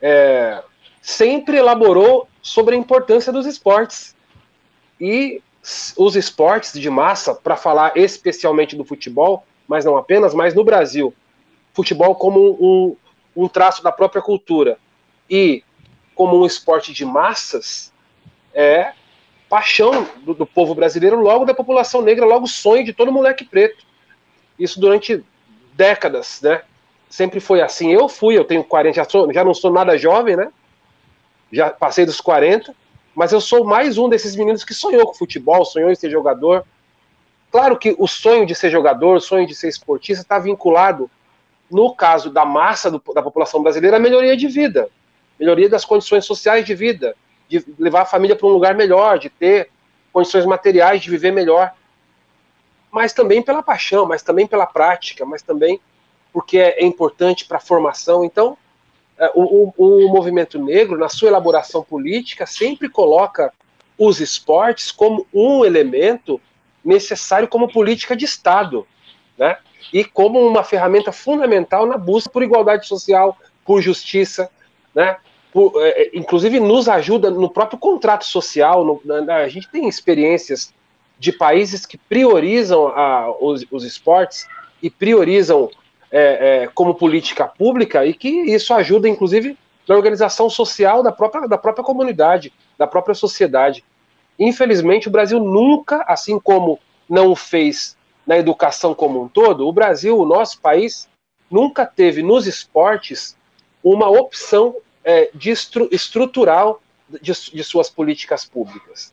é, 0.00 0.62
sempre 1.02 1.58
elaborou 1.58 2.28
sobre 2.42 2.74
a 2.74 2.78
importância 2.78 3.32
dos 3.32 3.46
esportes. 3.46 4.16
E 5.00 5.42
os 5.96 6.16
esportes 6.16 6.72
de 6.72 6.88
massa, 6.88 7.34
para 7.34 7.56
falar 7.56 7.96
especialmente 7.96 8.76
do 8.76 8.84
futebol, 8.84 9.44
mas 9.68 9.84
não 9.84 9.96
apenas, 9.96 10.34
mas 10.34 10.54
no 10.54 10.64
Brasil, 10.64 11.14
futebol 11.72 12.14
como 12.14 12.56
um, 12.60 12.96
um 13.36 13.48
traço 13.48 13.82
da 13.82 13.92
própria 13.92 14.22
cultura 14.22 14.78
e 15.28 15.62
como 16.14 16.40
um 16.40 16.46
esporte 16.46 16.92
de 16.92 17.04
massas, 17.04 17.92
é 18.52 18.92
paixão 19.50 20.06
do, 20.22 20.32
do, 20.32 20.46
povo 20.46 20.76
brasileiro, 20.76 21.20
logo 21.20 21.44
da 21.44 21.52
população 21.52 22.00
negra, 22.00 22.24
logo 22.24 22.46
sonho 22.46 22.84
de 22.84 22.92
todo 22.92 23.10
moleque 23.10 23.44
preto. 23.44 23.84
Isso 24.56 24.78
durante 24.78 25.24
décadas, 25.74 26.40
né? 26.40 26.62
Sempre 27.08 27.40
foi 27.40 27.60
assim. 27.60 27.92
Eu 27.92 28.08
fui, 28.08 28.38
eu 28.38 28.44
tenho 28.44 28.62
40, 28.62 28.94
já, 28.94 29.04
sou, 29.04 29.32
já 29.32 29.42
não 29.42 29.52
sou 29.52 29.72
nada 29.72 29.98
jovem, 29.98 30.36
né? 30.36 30.52
Já 31.50 31.68
passei 31.68 32.06
dos 32.06 32.20
40, 32.20 32.72
mas 33.12 33.32
eu 33.32 33.40
sou 33.40 33.64
mais 33.64 33.98
um 33.98 34.08
desses 34.08 34.36
meninos 34.36 34.62
que 34.62 34.72
sonhou 34.72 35.04
com 35.04 35.14
futebol, 35.14 35.64
sonhou 35.64 35.90
em 35.90 35.96
ser 35.96 36.10
jogador. 36.10 36.64
Claro 37.50 37.76
que 37.76 37.96
o 37.98 38.06
sonho 38.06 38.46
de 38.46 38.54
ser 38.54 38.70
jogador, 38.70 39.16
o 39.16 39.20
sonho 39.20 39.48
de 39.48 39.54
ser 39.56 39.68
esportista 39.68 40.22
está 40.22 40.38
vinculado, 40.38 41.10
no 41.68 41.92
caso 41.92 42.30
da 42.30 42.44
massa 42.44 42.88
do, 42.88 43.02
da 43.12 43.20
população 43.20 43.60
brasileira, 43.60 43.96
à 43.96 44.00
melhoria 44.00 44.36
de 44.36 44.46
vida, 44.46 44.88
melhoria 45.38 45.68
das 45.68 45.84
condições 45.84 46.24
sociais 46.24 46.64
de 46.64 46.74
vida, 46.74 47.16
de 47.50 47.64
levar 47.80 48.02
a 48.02 48.06
família 48.06 48.36
para 48.36 48.46
um 48.46 48.52
lugar 48.52 48.76
melhor, 48.76 49.18
de 49.18 49.28
ter 49.28 49.70
condições 50.12 50.46
materiais 50.46 51.02
de 51.02 51.10
viver 51.10 51.32
melhor. 51.32 51.74
Mas 52.92 53.12
também 53.12 53.42
pela 53.42 53.60
paixão, 53.60 54.06
mas 54.06 54.22
também 54.22 54.46
pela 54.46 54.66
prática, 54.66 55.26
mas 55.26 55.42
também 55.42 55.80
porque 56.32 56.58
é, 56.58 56.80
é 56.80 56.86
importante 56.86 57.44
para 57.44 57.56
a 57.56 57.60
formação. 57.60 58.24
Então, 58.24 58.56
é, 59.18 59.32
o, 59.34 59.72
o, 59.76 60.06
o, 60.06 60.08
movimento 60.08 60.62
negro, 60.62 60.96
na 60.96 61.08
sua 61.08 61.28
elaboração 61.28 61.82
política, 61.82 62.46
sempre 62.46 62.88
coloca 62.88 63.52
os 63.98 64.20
esportes 64.20 64.92
como 64.92 65.26
um 65.34 65.64
elemento 65.64 66.40
necessário 66.84 67.48
como 67.48 67.70
política 67.70 68.14
de 68.16 68.24
Estado, 68.24 68.86
né? 69.36 69.58
E 69.92 70.04
como 70.04 70.38
uma 70.46 70.62
ferramenta 70.62 71.10
fundamental 71.10 71.84
na 71.84 71.98
busca 71.98 72.30
por 72.30 72.44
igualdade 72.44 72.86
social, 72.86 73.36
por 73.64 73.82
justiça, 73.82 74.48
né? 74.94 75.16
Por, 75.52 75.72
é, 75.84 76.02
é 76.02 76.10
inclusive 76.14 76.60
nos 76.60 76.88
ajuda 76.88 77.30
no 77.30 77.50
próprio 77.50 77.78
contrato 77.78 78.24
social. 78.24 78.84
No, 78.84 79.00
na, 79.04 79.36
a 79.36 79.48
gente 79.48 79.68
tem 79.68 79.88
experiências 79.88 80.72
de 81.18 81.32
países 81.32 81.84
que 81.84 81.98
priorizam 81.98 82.88
a, 82.88 83.30
os, 83.40 83.64
os 83.70 83.84
esportes 83.84 84.48
e 84.82 84.88
priorizam 84.88 85.70
é, 86.10 86.62
é, 86.62 86.66
como 86.68 86.94
política 86.94 87.46
pública 87.46 88.04
e 88.04 88.14
que 88.14 88.28
isso 88.28 88.72
ajuda, 88.74 89.08
inclusive, 89.08 89.56
na 89.86 89.94
organização 89.94 90.48
social 90.48 91.02
da 91.02 91.12
própria, 91.12 91.46
da 91.46 91.58
própria 91.58 91.84
comunidade, 91.84 92.52
da 92.78 92.86
própria 92.86 93.14
sociedade. 93.14 93.84
Infelizmente, 94.38 95.08
o 95.08 95.10
Brasil 95.10 95.38
nunca, 95.38 96.04
assim 96.08 96.38
como 96.38 96.78
não 97.08 97.36
fez 97.36 97.96
na 98.26 98.38
educação 98.38 98.94
como 98.94 99.22
um 99.22 99.28
todo, 99.28 99.66
o 99.66 99.72
Brasil, 99.72 100.18
o 100.18 100.24
nosso 100.24 100.60
país, 100.60 101.08
nunca 101.50 101.84
teve 101.84 102.22
nos 102.22 102.46
esportes 102.46 103.36
uma 103.82 104.08
opção 104.08 104.76
é, 105.04 105.30
de 105.34 105.50
estru 105.50 105.88
estrutural 105.90 106.82
de, 107.08 107.32
de 107.32 107.64
suas 107.64 107.88
políticas 107.88 108.44
públicas. 108.44 109.12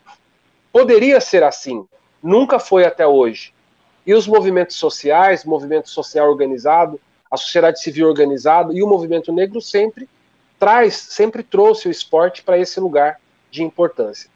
Poderia 0.72 1.20
ser 1.20 1.44
assim, 1.44 1.88
nunca 2.22 2.60
foi 2.60 2.86
até 2.86 3.08
hoje. 3.08 3.53
E 4.06 4.13
os 4.13 4.27
movimentos 4.27 4.75
sociais, 4.75 5.44
movimento 5.44 5.89
social 5.89 6.29
organizado, 6.29 7.00
a 7.29 7.38
sociedade 7.38 7.82
civil 7.82 8.08
organizada 8.08 8.74
e 8.74 8.82
o 8.82 8.88
movimento 8.88 9.34
negro 9.34 9.62
sempre 9.62 10.08
traz, 10.60 10.96
sempre 10.96 11.44
trouxe 11.44 11.88
o 11.88 11.91
esporte 11.91 12.44
para 12.44 12.58
esse 12.58 12.79
lugar 12.79 13.20
de 13.51 13.63
importância. 13.63 14.29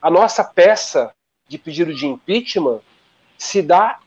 A 0.00 0.10
nossa 0.10 0.44
peça 0.44 1.12
de 1.48 1.58
pedido 1.58 1.94
de 1.94 2.06
impeachment 2.06 2.80
se 3.38 3.62
dá 3.62 3.98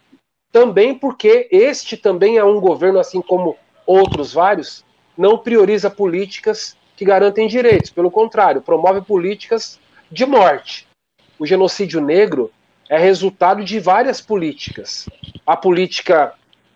também 0.51 0.97
porque 0.97 1.47
este 1.51 1.97
também 1.97 2.37
é 2.37 2.43
um 2.43 2.59
governo, 2.59 2.99
assim 2.99 3.21
como 3.21 3.57
outros 3.85 4.33
vários, 4.33 4.85
não 5.17 5.37
prioriza 5.37 5.89
políticas 5.89 6.77
que 6.99 7.05
garantem 7.05 7.47
direitos. 7.47 7.89
Pelo 7.89 8.11
contrário, 8.11 8.61
promove 8.61 8.99
políticas 8.99 9.79
de 10.11 10.25
morte. 10.25 10.85
O 11.39 11.45
genocídio 11.45 12.01
negro 12.01 12.51
é 12.89 12.97
resultado 12.97 13.63
de 13.63 13.79
várias 13.79 14.19
políticas. 14.19 15.07
A 15.47 15.55
política, 15.55 16.33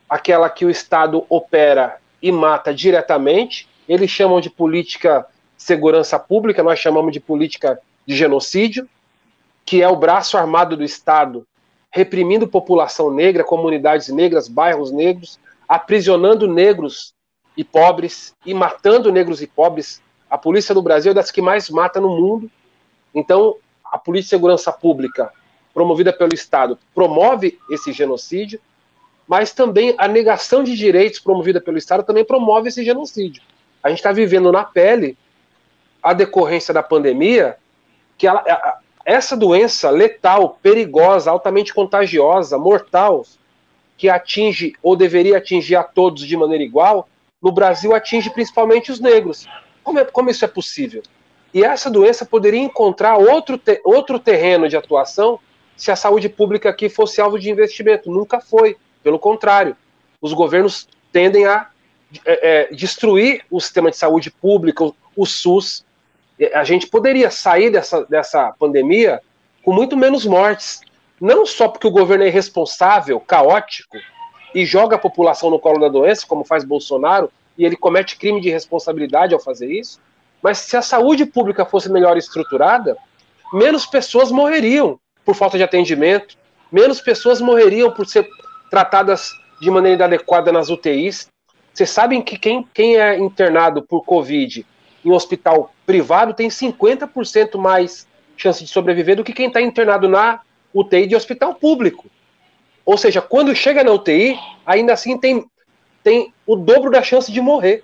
aquela 0.08 0.50
que 0.50 0.64
o 0.64 0.70
Estado 0.70 1.26
opera 1.28 1.98
e 2.22 2.32
mata 2.32 2.74
diretamente, 2.74 3.68
eles 3.86 4.10
chamam 4.10 4.40
de 4.40 4.50
política 4.50 5.26
segurança 5.58 6.18
pública, 6.18 6.64
nós 6.64 6.80
chamamos 6.80 7.12
de 7.12 7.20
política 7.20 7.78
de 8.06 8.16
genocídio, 8.16 8.88
que 9.66 9.82
é 9.82 9.90
o 9.90 9.98
braço 9.98 10.38
armado 10.38 10.78
do 10.78 10.86
Estado 10.86 11.46
reprimindo 11.92 12.48
população 12.48 13.14
negra, 13.14 13.44
comunidades 13.44 14.08
negras, 14.08 14.48
bairros 14.48 14.90
negros, 14.90 15.38
aprisionando 15.68 16.48
negros 16.48 17.14
e 17.58 17.64
pobres 17.64 18.34
e 18.46 18.54
matando 18.54 19.12
negros 19.12 19.42
e 19.42 19.48
pobres. 19.48 20.02
A 20.34 20.38
polícia 20.40 20.74
do 20.74 20.82
Brasil 20.82 21.12
é 21.12 21.14
das 21.14 21.30
que 21.30 21.44
mais 21.44 21.70
mata 21.70 22.02
no 22.02 22.10
mundo. 22.10 22.50
Então, 23.14 23.56
a 23.86 24.00
Polícia 24.00 24.24
de 24.24 24.30
Segurança 24.32 24.72
Pública, 24.72 25.32
promovida 25.72 26.12
pelo 26.12 26.34
Estado, 26.34 26.80
promove 26.92 27.60
esse 27.70 27.92
genocídio, 27.92 28.60
mas 29.28 29.54
também 29.54 29.94
a 29.96 30.08
negação 30.08 30.64
de 30.64 30.76
direitos 30.76 31.20
promovida 31.20 31.62
pelo 31.62 31.78
Estado 31.78 32.02
também 32.02 32.26
promove 32.26 32.70
esse 32.70 32.84
genocídio. 32.84 33.44
A 33.84 33.90
gente 33.90 34.00
está 34.00 34.12
vivendo 34.12 34.52
na 34.52 34.64
pele 34.64 35.16
a 36.02 36.14
decorrência 36.14 36.74
da 36.74 36.82
pandemia, 36.82 37.56
que 38.18 38.26
ela, 38.26 38.44
essa 39.06 39.38
doença 39.38 39.92
letal, 39.92 40.58
perigosa, 40.64 41.30
altamente 41.30 41.72
contagiosa, 41.76 42.58
mortal, 42.58 43.24
que 43.96 44.10
atinge 44.10 44.74
ou 44.82 44.96
deveria 44.96 45.38
atingir 45.38 45.76
a 45.76 45.84
todos 45.84 46.26
de 46.26 46.36
maneira 46.36 46.64
igual, 46.64 47.08
no 47.40 47.52
Brasil 47.52 47.94
atinge 47.94 48.32
principalmente 48.32 48.92
os 48.92 49.00
negros. 49.00 49.48
Como, 49.84 50.00
é, 50.00 50.06
como 50.06 50.30
isso 50.30 50.46
é 50.46 50.48
possível? 50.48 51.04
E 51.54 51.64
essa 51.64 51.90
doença 51.90 52.26
poderia 52.26 52.60
encontrar 52.60 53.18
outro, 53.18 53.58
te, 53.58 53.80
outro 53.84 54.18
terreno 54.18 54.68
de 54.68 54.76
atuação 54.76 55.40
se 55.76 55.92
a 55.92 55.96
saúde 55.96 56.30
pública 56.30 56.70
aqui 56.70 56.90
fosse 56.90 57.20
alvo 57.22 57.38
de 57.38 57.50
investimento. 57.50 58.10
Nunca 58.10 58.40
foi. 58.40 58.78
Pelo 59.04 59.20
contrário, 59.20 59.76
os 60.22 60.34
governos 60.34 60.88
tendem 61.12 61.46
a 61.46 61.68
é, 62.26 62.70
é, 62.72 62.74
destruir 62.74 63.44
o 63.52 63.60
sistema 63.60 63.92
de 63.92 63.98
saúde 63.98 64.32
pública, 64.32 64.84
o, 64.84 64.96
o 65.16 65.26
SUS. 65.26 65.86
A 66.54 66.64
gente 66.64 66.88
poderia 66.88 67.30
sair 67.30 67.70
dessa, 67.70 68.06
dessa 68.06 68.52
pandemia 68.58 69.22
com 69.64 69.74
muito 69.74 69.96
menos 69.96 70.26
mortes. 70.26 70.82
Não 71.20 71.46
só 71.46 71.68
porque 71.68 71.88
o 71.88 71.92
governo 71.92 72.24
é 72.24 72.28
irresponsável, 72.28 73.20
caótico, 73.20 73.98
e 74.54 74.66
joga 74.66 74.96
a 74.96 75.00
população 75.00 75.50
no 75.50 75.60
colo 75.60 75.80
da 75.80 75.88
doença, 75.88 76.28
como 76.28 76.44
faz 76.44 76.64
Bolsonaro, 76.64 77.32
e 77.58 77.66
ele 77.66 77.76
comete 77.76 78.18
crime 78.18 78.42
de 78.42 78.50
responsabilidade 78.50 79.34
ao 79.34 79.40
fazer 79.40 79.72
isso, 79.72 80.00
mas 80.42 80.58
se 80.58 80.76
a 80.76 80.82
saúde 80.82 81.26
pública 81.26 81.66
fosse 81.66 81.90
melhor 81.90 82.18
estruturada, 82.18 82.98
menos 83.54 83.86
pessoas 83.86 84.32
morreriam 84.32 85.00
por 85.24 85.36
falta 85.36 85.58
de 85.58 85.64
atendimento, 85.64 86.38
menos 86.72 87.00
pessoas 87.00 87.40
morreriam 87.40 87.92
por 87.92 88.06
ser 88.06 88.28
tratadas 88.70 89.32
de 89.62 89.70
maneira 89.70 90.06
inadequada 90.06 90.52
nas 90.52 90.70
UTIs. 90.70 91.28
Vocês 91.74 91.90
sabem 91.90 92.22
que 92.22 92.38
quem, 92.38 92.68
quem 92.74 92.98
é 92.98 93.18
internado 93.18 93.82
por 93.82 94.04
Covid 94.04 94.66
em 95.06 95.12
hospital 95.12 95.74
privado 95.86 96.34
tem 96.34 96.50
50% 96.50 97.58
mais 97.58 98.08
chance 98.36 98.64
de 98.64 98.70
sobreviver 98.70 99.16
do 99.16 99.24
que 99.24 99.34
quem 99.34 99.48
está 99.48 99.62
internado 99.62 100.10
na 100.10 100.42
UTI 100.74 101.08
de 101.08 101.16
hospital 101.16 101.56
público. 101.56 102.06
Ou 102.86 102.98
seja, 102.98 103.22
quando 103.22 103.56
chega 103.56 103.84
na 103.84 103.92
UTI, 103.92 104.38
ainda 104.66 104.94
assim 104.94 105.18
tem, 105.18 105.46
tem 106.04 106.34
o 106.46 106.56
dobro 106.56 106.92
da 106.92 107.02
chance 107.02 107.32
de 107.32 107.42
morrer. 107.42 107.84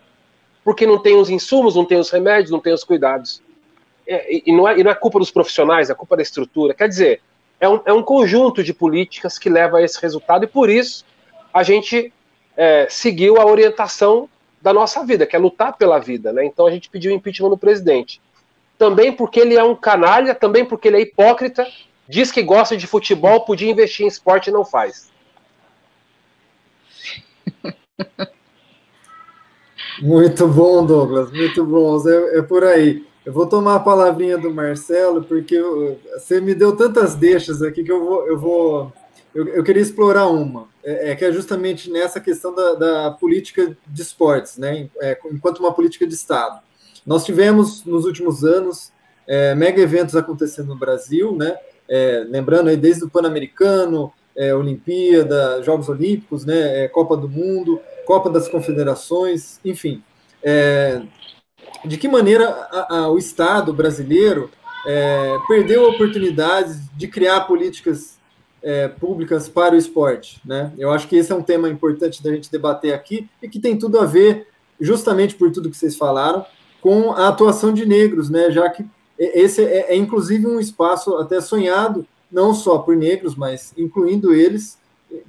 Porque 0.64 0.86
não 0.86 1.00
tem 1.00 1.16
os 1.16 1.30
insumos, 1.30 1.76
não 1.76 1.86
tem 1.86 1.98
os 1.98 2.10
remédios, 2.10 2.52
não 2.52 2.60
tem 2.60 2.74
os 2.74 2.84
cuidados. 2.84 3.42
É, 4.06 4.42
e, 4.46 4.52
não 4.52 4.68
é, 4.68 4.78
e 4.78 4.84
não 4.84 4.92
é 4.92 4.96
culpa 4.96 5.20
dos 5.20 5.32
profissionais, 5.32 5.90
é 5.90 5.96
culpa 5.96 6.18
da 6.18 6.22
estrutura. 6.22 6.74
Quer 6.74 6.90
dizer, 6.90 7.22
é 7.60 7.68
um, 7.68 7.82
é 7.86 7.94
um 7.94 8.04
conjunto 8.04 8.64
de 8.64 8.74
políticas 8.74 9.38
que 9.38 9.50
leva 9.50 9.78
a 9.78 9.84
esse 9.84 10.02
resultado, 10.02 10.44
e 10.44 10.48
por 10.48 10.70
isso 10.70 11.06
a 11.54 11.64
gente 11.64 12.14
é, 12.56 12.88
seguiu 12.90 13.40
a 13.40 13.46
orientação 13.46 14.30
da 14.62 14.74
nossa 14.74 15.06
vida, 15.06 15.26
que 15.26 15.36
é 15.36 15.40
lutar 15.40 15.78
pela 15.78 16.00
vida. 16.00 16.34
Né? 16.34 16.46
Então 16.46 16.66
a 16.66 16.72
gente 16.72 16.90
pediu 16.90 17.12
impeachment 17.12 17.50
no 17.50 17.58
presidente. 17.58 18.22
Também 18.78 19.12
porque 19.12 19.40
ele 19.40 19.56
é 19.56 19.64
um 19.64 19.76
canalha, 19.76 20.34
também 20.34 20.66
porque 20.66 20.88
ele 20.88 20.98
é 20.98 21.02
hipócrita, 21.02 21.68
diz 22.08 22.32
que 22.32 22.42
gosta 22.42 22.76
de 22.76 22.88
futebol, 22.88 23.42
podia 23.42 23.70
investir 23.70 24.06
em 24.06 24.10
esporte 24.10 24.50
e 24.50 24.54
não 24.54 24.66
faz. 24.66 25.09
Muito 30.02 30.48
bom, 30.48 30.86
Douglas, 30.86 31.32
muito 31.32 31.66
bom. 31.66 32.02
É, 32.08 32.40
é, 32.40 32.42
por 32.42 32.64
aí. 32.64 33.06
Eu 33.26 33.34
vou 33.34 33.46
tomar 33.46 33.76
a 33.76 33.80
palavrinha 33.80 34.38
do 34.38 34.50
Marcelo, 34.50 35.24
porque 35.24 35.56
eu, 35.56 36.00
você 36.14 36.40
me 36.40 36.56
deu 36.56 36.76
tantas 36.76 37.16
deixas 37.16 37.62
aqui 37.62 37.84
que 37.84 37.92
eu 37.92 38.00
vou. 38.04 38.28
Eu, 38.28 38.40
vou, 38.40 38.94
eu, 39.36 39.48
eu 39.50 39.64
queria 39.64 39.82
explorar 39.82 40.28
uma, 40.28 40.68
é, 40.84 41.12
é, 41.12 41.16
que 41.16 41.26
é 41.26 41.32
justamente 41.32 41.92
nessa 41.92 42.20
questão 42.20 42.56
da, 42.56 42.74
da 42.74 43.12
política 43.12 43.78
de 43.86 44.02
esportes, 44.02 44.58
né? 44.58 44.90
É, 45.02 45.18
enquanto 45.32 45.60
uma 45.60 45.74
política 45.74 46.08
de 46.08 46.14
Estado. 46.14 46.62
Nós 47.06 47.26
tivemos 47.26 47.84
nos 47.86 48.06
últimos 48.06 48.44
anos 48.44 48.92
é, 49.28 49.54
mega 49.54 49.82
eventos 49.82 50.16
acontecendo 50.16 50.70
no 50.70 50.78
Brasil, 50.78 51.36
né? 51.36 51.56
É, 51.88 52.26
lembrando 52.28 52.70
aí 52.70 52.78
desde 52.78 53.04
o 53.04 53.10
Pan-Americano, 53.10 54.14
é, 54.40 54.56
Olimpíada, 54.56 55.62
Jogos 55.62 55.90
Olímpicos, 55.90 56.46
né, 56.46 56.86
é, 56.86 56.88
Copa 56.88 57.18
do 57.18 57.28
Mundo, 57.28 57.82
Copa 58.06 58.30
das 58.30 58.48
Confederações, 58.48 59.60
enfim. 59.66 60.02
É, 60.42 61.02
de 61.84 61.98
que 61.98 62.08
maneira 62.08 62.50
a, 62.72 63.00
a, 63.00 63.12
o 63.12 63.18
Estado 63.18 63.74
brasileiro 63.74 64.50
é, 64.88 65.38
perdeu 65.46 65.90
oportunidades 65.90 66.80
de 66.96 67.06
criar 67.10 67.42
políticas 67.42 68.18
é, 68.64 68.88
públicas 68.88 69.50
para 69.50 69.76
o 69.76 69.78
esporte? 69.78 70.40
Né? 70.46 70.72
Eu 70.78 70.90
acho 70.90 71.10
que 71.10 71.18
esse 71.18 71.34
é 71.34 71.36
um 71.36 71.44
tema 71.44 71.68
importante 71.68 72.24
da 72.24 72.32
gente 72.32 72.50
debater 72.50 72.94
aqui 72.94 73.28
e 73.44 73.50
que 73.50 73.60
tem 73.60 73.78
tudo 73.78 74.00
a 74.00 74.06
ver, 74.06 74.48
justamente 74.80 75.36
por 75.36 75.52
tudo 75.52 75.70
que 75.70 75.76
vocês 75.76 75.98
falaram, 75.98 76.46
com 76.80 77.12
a 77.12 77.28
atuação 77.28 77.74
de 77.74 77.86
negros, 77.86 78.30
né? 78.30 78.50
já 78.52 78.70
que 78.70 78.86
esse 79.18 79.62
é, 79.66 79.92
é, 79.92 79.96
inclusive 79.98 80.48
um 80.48 80.62
espaço 80.62 81.18
até 81.18 81.42
sonhado, 81.42 82.08
não 82.32 82.54
só 82.54 82.80
por 82.80 82.96
negros, 82.96 83.36
mas 83.36 83.74
incluindo 83.78 84.34
eles, 84.34 84.80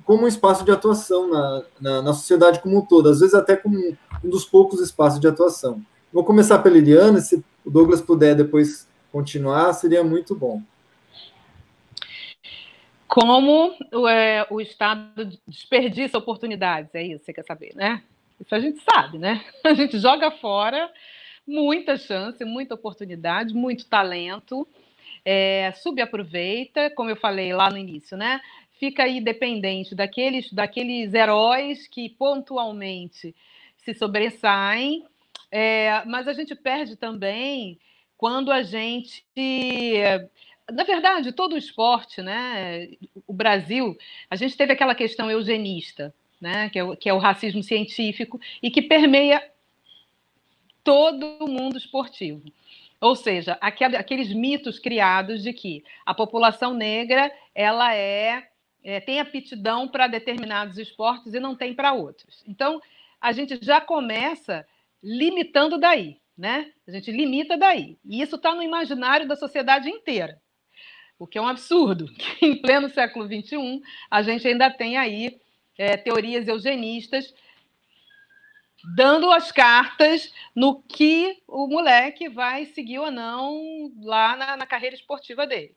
como 0.04 0.24
um 0.24 0.28
espaço 0.28 0.64
de 0.64 0.70
atuação 0.70 1.28
na, 1.28 1.62
na, 1.80 2.02
na 2.02 2.12
sociedade 2.12 2.60
como 2.60 2.78
um 2.78 2.84
todo, 2.84 3.08
às 3.08 3.20
vezes 3.20 3.34
até 3.34 3.56
como 3.56 3.96
um 4.22 4.28
dos 4.28 4.44
poucos 4.44 4.80
espaços 4.80 5.18
de 5.18 5.26
atuação. 5.26 5.82
Vou 6.12 6.24
começar 6.24 6.58
pela 6.58 6.76
Eliana, 6.76 7.20
se 7.20 7.42
o 7.64 7.70
Douglas 7.70 8.00
puder 8.00 8.34
depois 8.34 8.88
continuar, 9.12 9.72
seria 9.72 10.04
muito 10.04 10.34
bom. 10.34 10.62
Como 13.06 13.74
é, 14.08 14.46
o 14.50 14.60
Estado 14.60 15.30
desperdiça 15.46 16.18
oportunidades, 16.18 16.94
é 16.94 17.02
isso 17.02 17.20
que 17.20 17.24
você 17.26 17.32
quer 17.32 17.44
saber, 17.44 17.72
né? 17.74 18.02
Isso 18.40 18.54
a 18.54 18.60
gente 18.60 18.80
sabe, 18.82 19.18
né? 19.18 19.44
A 19.64 19.74
gente 19.74 19.98
joga 19.98 20.30
fora 20.30 20.90
muita 21.46 21.96
chance, 21.96 22.44
muita 22.44 22.74
oportunidade, 22.74 23.52
muito 23.52 23.86
talento, 23.86 24.66
é, 25.24 25.72
subaproveita, 25.72 26.90
como 26.90 27.10
eu 27.10 27.16
falei 27.16 27.52
lá 27.52 27.70
no 27.70 27.78
início, 27.78 28.16
né? 28.16 28.40
Fica 28.78 29.04
aí 29.04 29.20
dependente 29.20 29.94
daqueles, 29.94 30.52
daqueles 30.52 31.12
heróis 31.12 31.86
que 31.86 32.08
pontualmente 32.08 33.34
se 33.76 33.94
sobressaem, 33.94 35.04
é, 35.50 36.02
mas 36.06 36.28
a 36.28 36.32
gente 36.32 36.54
perde 36.54 36.96
também 36.96 37.78
quando 38.16 38.52
a 38.52 38.62
gente. 38.62 39.24
Na 40.70 40.84
verdade, 40.84 41.32
todo 41.32 41.54
o 41.54 41.58
esporte, 41.58 42.22
né? 42.22 42.88
O 43.26 43.32
Brasil, 43.32 43.96
a 44.30 44.36
gente 44.36 44.56
teve 44.56 44.72
aquela 44.72 44.94
questão 44.94 45.30
eugenista, 45.30 46.14
né? 46.40 46.70
Que 46.70 46.78
é, 46.78 46.84
o, 46.84 46.96
que 46.96 47.08
é 47.08 47.14
o 47.14 47.18
racismo 47.18 47.62
científico 47.62 48.40
e 48.62 48.70
que 48.70 48.82
permeia 48.82 49.42
todo 50.84 51.36
o 51.40 51.48
mundo 51.48 51.76
esportivo. 51.76 52.42
Ou 53.00 53.16
seja, 53.16 53.56
aqueles 53.60 54.32
mitos 54.32 54.78
criados 54.78 55.42
de 55.42 55.52
que 55.52 55.82
a 56.04 56.12
população 56.12 56.74
negra 56.74 57.32
ela 57.54 57.94
é, 57.94 58.46
é 58.84 59.00
tem 59.00 59.18
aptidão 59.18 59.88
para 59.88 60.06
determinados 60.06 60.76
esportes 60.76 61.32
e 61.32 61.40
não 61.40 61.56
tem 61.56 61.74
para 61.74 61.94
outros. 61.94 62.44
Então, 62.46 62.80
a 63.18 63.32
gente 63.32 63.58
já 63.62 63.80
começa 63.80 64.66
limitando 65.02 65.78
daí, 65.78 66.18
né? 66.36 66.70
A 66.86 66.90
gente 66.90 67.10
limita 67.10 67.56
daí. 67.56 67.98
E 68.04 68.20
isso 68.20 68.36
está 68.36 68.54
no 68.54 68.62
imaginário 68.62 69.26
da 69.26 69.34
sociedade 69.34 69.88
inteira. 69.88 70.40
O 71.18 71.26
que 71.26 71.38
é 71.38 71.40
um 71.40 71.48
absurdo, 71.48 72.06
que 72.12 72.44
em 72.44 72.60
pleno 72.60 72.88
século 72.90 73.26
XXI 73.26 73.80
a 74.10 74.22
gente 74.22 74.46
ainda 74.46 74.70
tem 74.70 74.98
aí 74.98 75.40
é, 75.78 75.96
teorias 75.96 76.46
eugenistas 76.48 77.32
dando 78.84 79.30
as 79.30 79.52
cartas 79.52 80.32
no 80.54 80.82
que 80.82 81.42
o 81.46 81.66
moleque 81.66 82.28
vai 82.28 82.66
seguir 82.66 82.98
ou 82.98 83.10
não 83.10 83.92
lá 84.02 84.36
na, 84.36 84.56
na 84.56 84.66
carreira 84.66 84.96
esportiva 84.96 85.46
dele. 85.46 85.74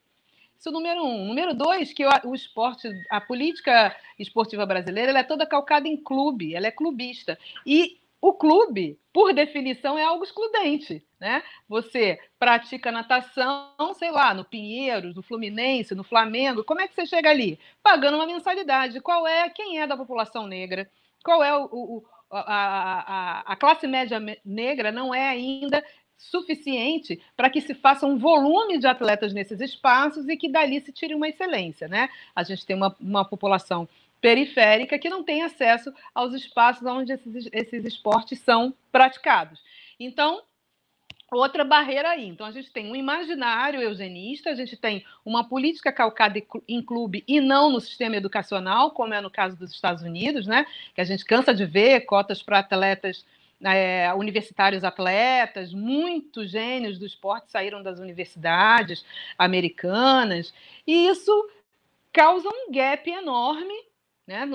Isso 0.58 0.68
é 0.68 0.72
número 0.72 1.04
um. 1.04 1.26
Número 1.26 1.52
dois, 1.54 1.92
que 1.92 2.06
o, 2.06 2.10
o 2.24 2.34
esporte, 2.34 2.88
a 3.10 3.20
política 3.20 3.94
esportiva 4.18 4.64
brasileira, 4.64 5.18
é 5.18 5.22
toda 5.22 5.46
calcada 5.46 5.86
em 5.86 5.96
clube, 5.96 6.54
ela 6.54 6.66
é 6.66 6.70
clubista. 6.70 7.38
E 7.66 7.98
o 8.20 8.32
clube, 8.32 8.98
por 9.12 9.34
definição, 9.34 9.98
é 9.98 10.04
algo 10.04 10.24
excludente. 10.24 11.04
Né? 11.20 11.42
Você 11.68 12.18
pratica 12.38 12.90
natação, 12.90 13.92
sei 13.94 14.10
lá, 14.10 14.32
no 14.32 14.44
Pinheiros, 14.44 15.14
no 15.14 15.22
Fluminense, 15.22 15.94
no 15.94 16.02
Flamengo. 16.02 16.64
Como 16.64 16.80
é 16.80 16.88
que 16.88 16.94
você 16.94 17.04
chega 17.04 17.28
ali? 17.28 17.58
Pagando 17.82 18.16
uma 18.16 18.26
mensalidade. 18.26 19.00
Qual 19.00 19.26
é? 19.26 19.50
Quem 19.50 19.80
é 19.80 19.86
da 19.86 19.96
população 19.96 20.46
negra? 20.46 20.90
Qual 21.22 21.44
é 21.44 21.54
o, 21.54 21.64
o, 21.64 22.04
a, 22.30 22.40
a, 22.40 23.52
a 23.52 23.56
classe 23.56 23.86
média 23.86 24.20
negra 24.44 24.90
não 24.90 25.14
é 25.14 25.28
ainda 25.28 25.84
suficiente 26.16 27.20
para 27.36 27.50
que 27.50 27.60
se 27.60 27.74
faça 27.74 28.06
um 28.06 28.18
volume 28.18 28.78
de 28.78 28.86
atletas 28.86 29.32
nesses 29.32 29.60
espaços 29.60 30.28
e 30.28 30.36
que 30.36 30.48
dali 30.48 30.80
se 30.80 30.92
tire 30.92 31.14
uma 31.14 31.28
excelência, 31.28 31.88
né? 31.88 32.08
A 32.34 32.42
gente 32.42 32.64
tem 32.64 32.74
uma, 32.74 32.94
uma 33.00 33.24
população 33.24 33.88
periférica 34.20 34.98
que 34.98 35.10
não 35.10 35.22
tem 35.22 35.42
acesso 35.42 35.92
aos 36.14 36.32
espaços 36.32 36.86
onde 36.86 37.12
esses, 37.12 37.48
esses 37.52 37.84
esportes 37.84 38.38
são 38.40 38.72
praticados. 38.90 39.60
Então, 40.00 40.42
outra 41.34 41.64
barreira 41.64 42.10
aí. 42.10 42.26
Então, 42.26 42.46
a 42.46 42.50
gente 42.50 42.70
tem 42.70 42.90
um 42.90 42.96
imaginário 42.96 43.80
eugenista, 43.80 44.50
a 44.50 44.54
gente 44.54 44.76
tem 44.76 45.04
uma 45.24 45.44
política 45.48 45.92
calcada 45.92 46.40
em 46.68 46.82
clube 46.82 47.24
e 47.26 47.40
não 47.40 47.70
no 47.70 47.80
sistema 47.80 48.16
educacional, 48.16 48.90
como 48.90 49.14
é 49.14 49.20
no 49.20 49.30
caso 49.30 49.56
dos 49.56 49.72
Estados 49.72 50.02
Unidos, 50.02 50.46
né? 50.46 50.66
Que 50.94 51.00
a 51.00 51.04
gente 51.04 51.24
cansa 51.24 51.54
de 51.54 51.64
ver 51.64 52.00
cotas 52.02 52.42
para 52.42 52.58
atletas. 52.58 53.24
É, 53.66 54.12
universitários 54.12 54.84
atletas, 54.84 55.72
muitos 55.72 56.50
gênios 56.50 56.98
do 56.98 57.06
esporte 57.06 57.50
saíram 57.50 57.82
das 57.82 57.98
universidades 57.98 59.02
americanas, 59.38 60.52
e 60.86 61.06
isso 61.06 61.32
causa 62.12 62.46
um 62.46 62.70
gap 62.70 63.08
enorme. 63.08 63.74
Né? 64.26 64.46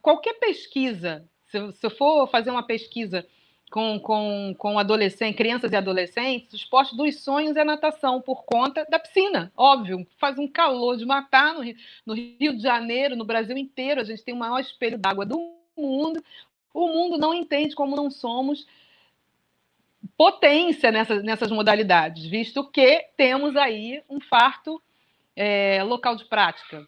qualquer 0.00 0.34
pesquisa, 0.34 1.28
se, 1.46 1.72
se 1.72 1.86
eu 1.86 1.90
for 1.90 2.28
fazer 2.28 2.50
uma 2.50 2.62
pesquisa 2.64 3.26
com, 3.72 3.98
com, 3.98 4.54
com 4.58 4.78
adolescentes, 4.78 5.34
crianças 5.34 5.72
e 5.72 5.76
adolescentes, 5.76 6.52
o 6.52 6.56
esporte 6.56 6.94
dos 6.94 7.20
sonhos 7.24 7.56
é 7.56 7.64
natação, 7.64 8.20
por 8.20 8.44
conta 8.44 8.86
da 8.88 8.98
piscina, 8.98 9.50
óbvio. 9.56 10.06
Faz 10.18 10.38
um 10.38 10.46
calor 10.46 10.98
de 10.98 11.06
matar 11.06 11.54
no 11.54 11.62
Rio, 11.62 11.74
no 12.04 12.12
Rio 12.12 12.54
de 12.54 12.62
Janeiro, 12.62 13.16
no 13.16 13.24
Brasil 13.24 13.56
inteiro. 13.56 14.02
A 14.02 14.04
gente 14.04 14.22
tem 14.22 14.34
o 14.34 14.38
maior 14.38 14.60
espelho 14.60 14.98
d'água 14.98 15.24
do 15.24 15.56
mundo. 15.74 16.22
O 16.74 16.86
mundo 16.86 17.16
não 17.16 17.32
entende 17.32 17.74
como 17.74 17.96
não 17.96 18.10
somos 18.10 18.66
potência 20.18 20.92
nessas, 20.92 21.22
nessas 21.22 21.50
modalidades, 21.50 22.26
visto 22.26 22.68
que 22.68 23.06
temos 23.16 23.56
aí 23.56 24.02
um 24.10 24.20
farto 24.20 24.82
é, 25.34 25.82
local 25.82 26.14
de 26.14 26.26
prática. 26.26 26.86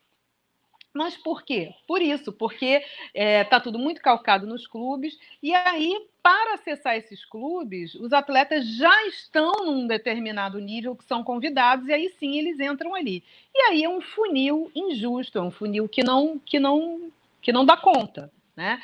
Mas 0.94 1.16
por 1.16 1.42
quê? 1.42 1.74
Por 1.88 2.00
isso, 2.00 2.33
porque 2.33 2.76
está 2.76 2.85
é, 3.12 3.42
tá 3.42 3.59
tudo 3.59 3.80
muito 3.80 4.00
calcado 4.00 4.46
nos 4.46 4.64
clubes, 4.64 5.18
e 5.42 5.52
aí, 5.52 6.07
para 6.22 6.54
acessar 6.54 6.96
esses 6.96 7.24
clubes, 7.24 7.96
os 7.96 8.12
atletas 8.12 8.64
já 8.76 9.04
estão 9.09 9.66
num 9.66 9.88
determinado 9.88 10.61
nível 10.61 10.94
que 10.94 11.04
são 11.04 11.24
convidados, 11.24 11.88
e 11.88 11.92
aí 11.92 12.09
sim 12.11 12.38
eles 12.38 12.61
entram 12.61 12.94
ali. 12.94 13.24
E 13.52 13.59
aí 13.62 13.83
é 13.83 13.88
um 13.88 14.00
funil 14.00 14.70
injusto, 14.72 15.37
é 15.37 15.42
um 15.42 15.50
funil 15.50 15.88
que 15.88 16.04
não, 16.04 16.38
que 16.38 16.61
não, 16.61 17.11
que 17.42 17.52
não 17.52 17.66
dá 17.66 17.76
conta. 17.76 18.30
Né? 18.57 18.80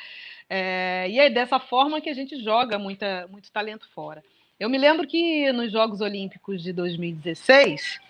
É, 0.49 1.07
e 1.09 1.17
é 1.17 1.29
dessa 1.29 1.61
forma 1.61 2.01
que 2.01 2.09
a 2.09 2.13
gente 2.13 2.43
joga 2.43 2.77
muita, 2.77 3.25
muito 3.31 3.49
talento 3.49 3.87
fora. 3.95 4.21
Eu 4.59 4.69
me 4.69 4.77
lembro 4.77 5.07
que 5.07 5.49
nos 5.53 5.71
Jogos 5.71 6.01
Olímpicos 6.01 6.61
de 6.61 6.73
2016, 6.73 8.01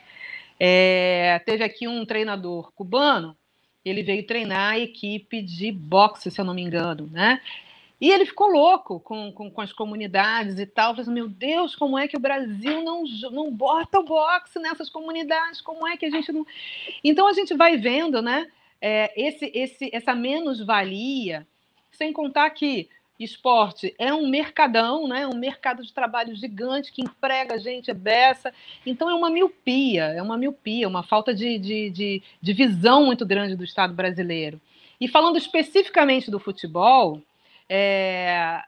é, 0.59 1.39
teve 1.45 1.63
aqui 1.63 1.87
um 1.87 2.03
treinador 2.03 2.71
cubano 2.73 3.37
ele 3.83 4.03
veio 4.03 4.25
treinar 4.25 4.73
a 4.73 4.79
equipe 4.79 5.41
de 5.41 5.71
boxe, 5.71 6.29
se 6.29 6.39
eu 6.39 6.45
não 6.45 6.53
me 6.53 6.61
engano, 6.61 7.07
né? 7.11 7.41
E 8.01 8.09
ele 8.09 8.25
ficou 8.25 8.47
louco 8.47 8.99
com, 8.99 9.31
com, 9.31 9.51
com 9.51 9.61
as 9.61 9.71
comunidades 9.71 10.57
e 10.57 10.65
tal. 10.65 10.89
Falei 10.89 11.03
assim, 11.03 11.13
meu 11.13 11.29
Deus, 11.29 11.75
como 11.75 11.99
é 11.99 12.07
que 12.07 12.17
o 12.17 12.19
Brasil 12.19 12.83
não, 12.83 13.03
não 13.31 13.51
bota 13.51 13.99
o 13.99 14.03
boxe 14.03 14.57
nessas 14.57 14.89
comunidades? 14.89 15.61
Como 15.61 15.87
é 15.87 15.95
que 15.95 16.07
a 16.07 16.09
gente 16.09 16.31
não. 16.31 16.45
Então 17.03 17.27
a 17.27 17.33
gente 17.33 17.53
vai 17.53 17.77
vendo, 17.77 18.19
né? 18.19 18.47
É, 18.81 19.13
esse, 19.15 19.51
esse, 19.53 19.91
essa 19.93 20.15
menos-valia, 20.15 21.45
sem 21.91 22.11
contar 22.11 22.49
que 22.49 22.89
esporte 23.23 23.93
é 23.97 24.13
um 24.13 24.27
mercadão, 24.27 25.07
né? 25.07 25.27
um 25.27 25.35
mercado 25.35 25.83
de 25.83 25.93
trabalho 25.93 26.35
gigante 26.35 26.91
que 26.91 27.01
emprega 27.01 27.59
gente 27.59 27.91
é 27.91 27.93
beça. 27.93 28.53
Então 28.85 29.09
é 29.09 29.13
uma 29.13 29.29
miopia, 29.29 30.05
é 30.05 30.21
uma 30.21 30.37
miopia, 30.37 30.87
uma 30.87 31.03
falta 31.03 31.33
de, 31.33 31.57
de, 31.59 31.89
de, 31.89 32.23
de 32.41 32.53
visão 32.53 33.05
muito 33.05 33.25
grande 33.25 33.55
do 33.55 33.63
Estado 33.63 33.93
brasileiro. 33.93 34.59
E 34.99 35.07
falando 35.07 35.37
especificamente 35.37 36.29
do 36.29 36.39
futebol, 36.39 37.21
é, 37.67 38.61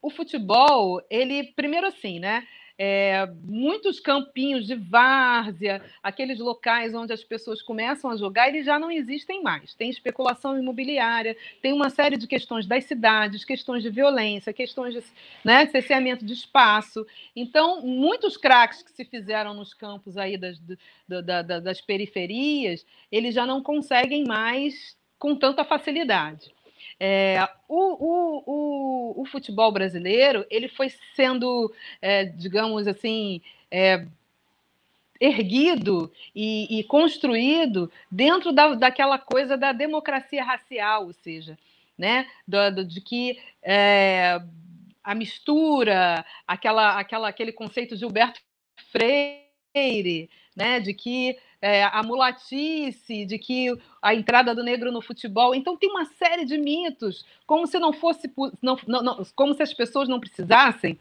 o 0.00 0.10
futebol, 0.10 1.02
ele, 1.10 1.52
primeiro 1.54 1.86
assim, 1.86 2.18
né? 2.18 2.46
É, 2.78 3.26
muitos 3.42 3.98
campinhos 3.98 4.66
de 4.66 4.74
várzea, 4.74 5.82
aqueles 6.02 6.38
locais 6.38 6.94
onde 6.94 7.12
as 7.12 7.24
pessoas 7.24 7.62
começam 7.62 8.10
a 8.10 8.16
jogar, 8.16 8.48
eles 8.48 8.66
já 8.66 8.78
não 8.78 8.90
existem 8.90 9.42
mais. 9.42 9.74
Tem 9.74 9.88
especulação 9.88 10.58
imobiliária, 10.58 11.36
tem 11.62 11.72
uma 11.72 11.88
série 11.88 12.16
de 12.16 12.26
questões 12.26 12.66
das 12.66 12.84
cidades, 12.84 13.44
questões 13.44 13.82
de 13.82 13.90
violência, 13.90 14.52
questões 14.52 14.94
de 14.94 15.02
né, 15.44 15.66
cerceamento 15.66 16.24
de 16.24 16.34
espaço. 16.34 17.06
Então, 17.34 17.80
muitos 17.80 18.36
craques 18.36 18.82
que 18.82 18.90
se 18.92 19.04
fizeram 19.04 19.54
nos 19.54 19.72
campos 19.72 20.16
aí 20.18 20.36
das, 20.36 20.60
das 21.62 21.80
periferias, 21.80 22.84
eles 23.10 23.34
já 23.34 23.46
não 23.46 23.62
conseguem 23.62 24.24
mais 24.24 24.96
com 25.18 25.34
tanta 25.34 25.64
facilidade. 25.64 26.55
É, 26.98 27.46
o, 27.68 27.76
o, 27.76 28.42
o, 28.46 29.22
o, 29.22 29.24
futebol 29.26 29.70
brasileiro 29.70 30.46
ele 30.50 30.66
foi 30.66 30.90
sendo, 31.14 31.70
é, 32.00 32.24
digamos 32.24 32.88
assim, 32.88 33.42
é, 33.70 34.06
erguido 35.20 36.10
e, 36.34 36.78
e, 36.78 36.84
construído 36.84 37.90
dentro 38.10 38.50
da, 38.50 38.74
daquela 38.74 39.18
coisa 39.18 39.58
da 39.58 39.72
democracia 39.72 40.42
racial, 40.42 41.06
ou 41.06 41.12
seja, 41.12 41.58
né, 41.98 42.26
do, 42.48 42.70
do, 42.76 42.84
de 42.84 43.00
que 43.02 43.38
é, 43.62 44.40
a 45.04 45.14
mistura, 45.14 46.24
aquela, 46.46 46.98
aquela, 46.98 47.28
aquele 47.28 47.52
conceito 47.52 47.94
de 47.94 48.00
Gilberto 48.00 48.40
Freire, 48.90 49.45
né, 50.54 50.80
de 50.80 50.94
que 50.94 51.36
é, 51.60 51.84
a 51.84 52.02
mulatice, 52.02 53.24
de 53.24 53.38
que 53.38 53.76
a 54.00 54.14
entrada 54.14 54.54
do 54.54 54.62
negro 54.62 54.92
no 54.92 55.02
futebol. 55.02 55.54
Então 55.54 55.76
tem 55.76 55.90
uma 55.90 56.04
série 56.04 56.44
de 56.44 56.56
mitos, 56.56 57.24
como 57.46 57.66
se 57.66 57.78
não 57.78 57.92
fosse, 57.92 58.30
não, 58.62 58.76
não 58.86 59.26
como 59.34 59.54
se 59.54 59.62
as 59.62 59.74
pessoas 59.74 60.08
não 60.08 60.20
precisassem 60.20 60.98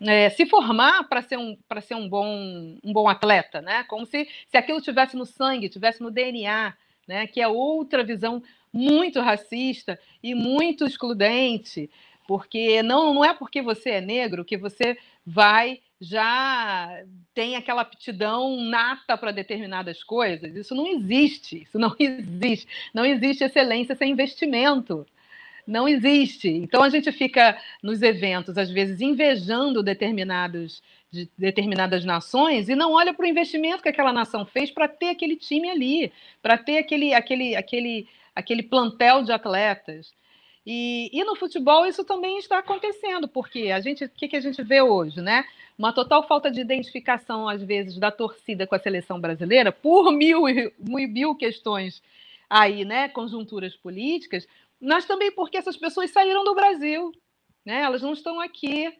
é, 0.00 0.30
se 0.30 0.46
formar 0.46 1.08
para 1.08 1.22
ser, 1.22 1.38
um, 1.38 1.56
ser 1.82 1.94
um, 1.94 2.08
bom, 2.08 2.78
um 2.84 2.92
bom 2.92 3.08
atleta, 3.08 3.60
né? 3.60 3.84
Como 3.84 4.06
se, 4.06 4.28
se 4.46 4.56
aquilo 4.56 4.80
tivesse 4.80 5.16
no 5.16 5.26
sangue, 5.26 5.68
tivesse 5.68 6.00
no 6.02 6.10
DNA, 6.10 6.74
né? 7.06 7.26
Que 7.26 7.40
é 7.40 7.48
outra 7.48 8.04
visão 8.04 8.42
muito 8.72 9.20
racista 9.20 9.98
e 10.22 10.34
muito 10.34 10.84
excludente, 10.86 11.90
porque 12.26 12.82
não, 12.82 13.14
não 13.14 13.24
é 13.24 13.34
porque 13.34 13.62
você 13.62 13.90
é 13.90 14.00
negro 14.00 14.44
que 14.44 14.56
você 14.56 14.96
vai 15.26 15.80
já 16.00 17.02
tem 17.34 17.56
aquela 17.56 17.82
aptidão 17.82 18.60
nata 18.60 19.16
para 19.16 19.32
determinadas 19.32 20.04
coisas. 20.04 20.54
Isso 20.54 20.74
não 20.74 20.86
existe. 20.86 21.62
Isso 21.62 21.78
não 21.78 21.94
existe. 21.98 22.68
Não 22.94 23.04
existe 23.04 23.44
excelência 23.44 23.96
sem 23.96 24.12
investimento. 24.12 25.06
Não 25.66 25.88
existe. 25.88 26.48
Então 26.48 26.82
a 26.82 26.88
gente 26.88 27.12
fica 27.12 27.60
nos 27.82 28.00
eventos, 28.00 28.56
às 28.56 28.70
vezes, 28.70 29.00
invejando 29.00 29.82
determinados, 29.82 30.82
de 31.10 31.28
determinadas 31.36 32.04
nações 32.04 32.68
e 32.68 32.74
não 32.74 32.92
olha 32.92 33.12
para 33.12 33.24
o 33.24 33.28
investimento 33.28 33.82
que 33.82 33.88
aquela 33.88 34.12
nação 34.12 34.46
fez 34.46 34.70
para 34.70 34.88
ter 34.88 35.10
aquele 35.10 35.36
time 35.36 35.68
ali, 35.68 36.12
para 36.40 36.56
ter 36.56 36.78
aquele, 36.78 37.12
aquele, 37.12 37.56
aquele, 37.56 38.08
aquele 38.34 38.62
plantel 38.62 39.22
de 39.22 39.32
atletas. 39.32 40.12
E, 40.64 41.10
e, 41.12 41.24
no 41.24 41.34
futebol 41.34 41.86
isso 41.86 42.04
também 42.04 42.38
está 42.38 42.58
acontecendo, 42.58 43.26
porque 43.26 43.70
a 43.70 43.80
gente, 43.80 44.04
o 44.04 44.10
que, 44.10 44.28
que 44.28 44.36
a 44.36 44.40
gente 44.40 44.62
vê 44.62 44.82
hoje, 44.82 45.20
né? 45.22 45.44
Uma 45.78 45.92
total 45.92 46.26
falta 46.26 46.50
de 46.50 46.60
identificação, 46.60 47.48
às 47.48 47.62
vezes, 47.62 47.98
da 47.98 48.10
torcida 48.10 48.66
com 48.66 48.74
a 48.74 48.80
seleção 48.80 49.20
brasileira, 49.20 49.70
por 49.70 50.12
mil, 50.12 50.42
mil, 50.44 50.72
mil 51.08 51.34
questões 51.36 52.02
aí, 52.50 52.84
né? 52.84 53.08
Conjunturas 53.08 53.76
políticas, 53.76 54.46
mas 54.80 55.04
também 55.06 55.30
porque 55.30 55.56
essas 55.56 55.76
pessoas 55.76 56.10
saíram 56.10 56.42
do 56.44 56.54
Brasil, 56.54 57.12
né? 57.64 57.82
Elas 57.82 58.02
não 58.02 58.12
estão 58.12 58.40
aqui. 58.40 58.92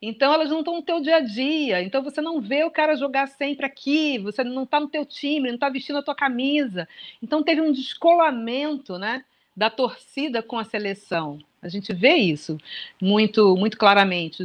Então 0.00 0.32
elas 0.32 0.48
não 0.48 0.60
estão 0.60 0.76
no 0.76 0.82
teu 0.82 1.00
dia 1.00 1.16
a 1.16 1.20
dia. 1.20 1.82
Então 1.82 2.02
você 2.02 2.22
não 2.22 2.40
vê 2.40 2.64
o 2.64 2.70
cara 2.70 2.96
jogar 2.96 3.26
sempre 3.28 3.66
aqui, 3.66 4.18
você 4.18 4.42
não 4.42 4.64
está 4.64 4.80
no 4.80 4.88
teu 4.88 5.04
time, 5.04 5.48
não 5.48 5.56
está 5.56 5.68
vestindo 5.68 5.98
a 5.98 6.02
tua 6.02 6.14
camisa. 6.14 6.88
Então 7.22 7.42
teve 7.42 7.60
um 7.60 7.70
descolamento, 7.72 8.98
né? 8.98 9.22
Da 9.56 9.70
torcida 9.70 10.42
com 10.42 10.58
a 10.58 10.64
seleção. 10.64 11.38
A 11.60 11.68
gente 11.68 11.92
vê 11.92 12.14
isso 12.14 12.58
muito, 13.00 13.56
muito 13.56 13.76
claramente. 13.76 14.42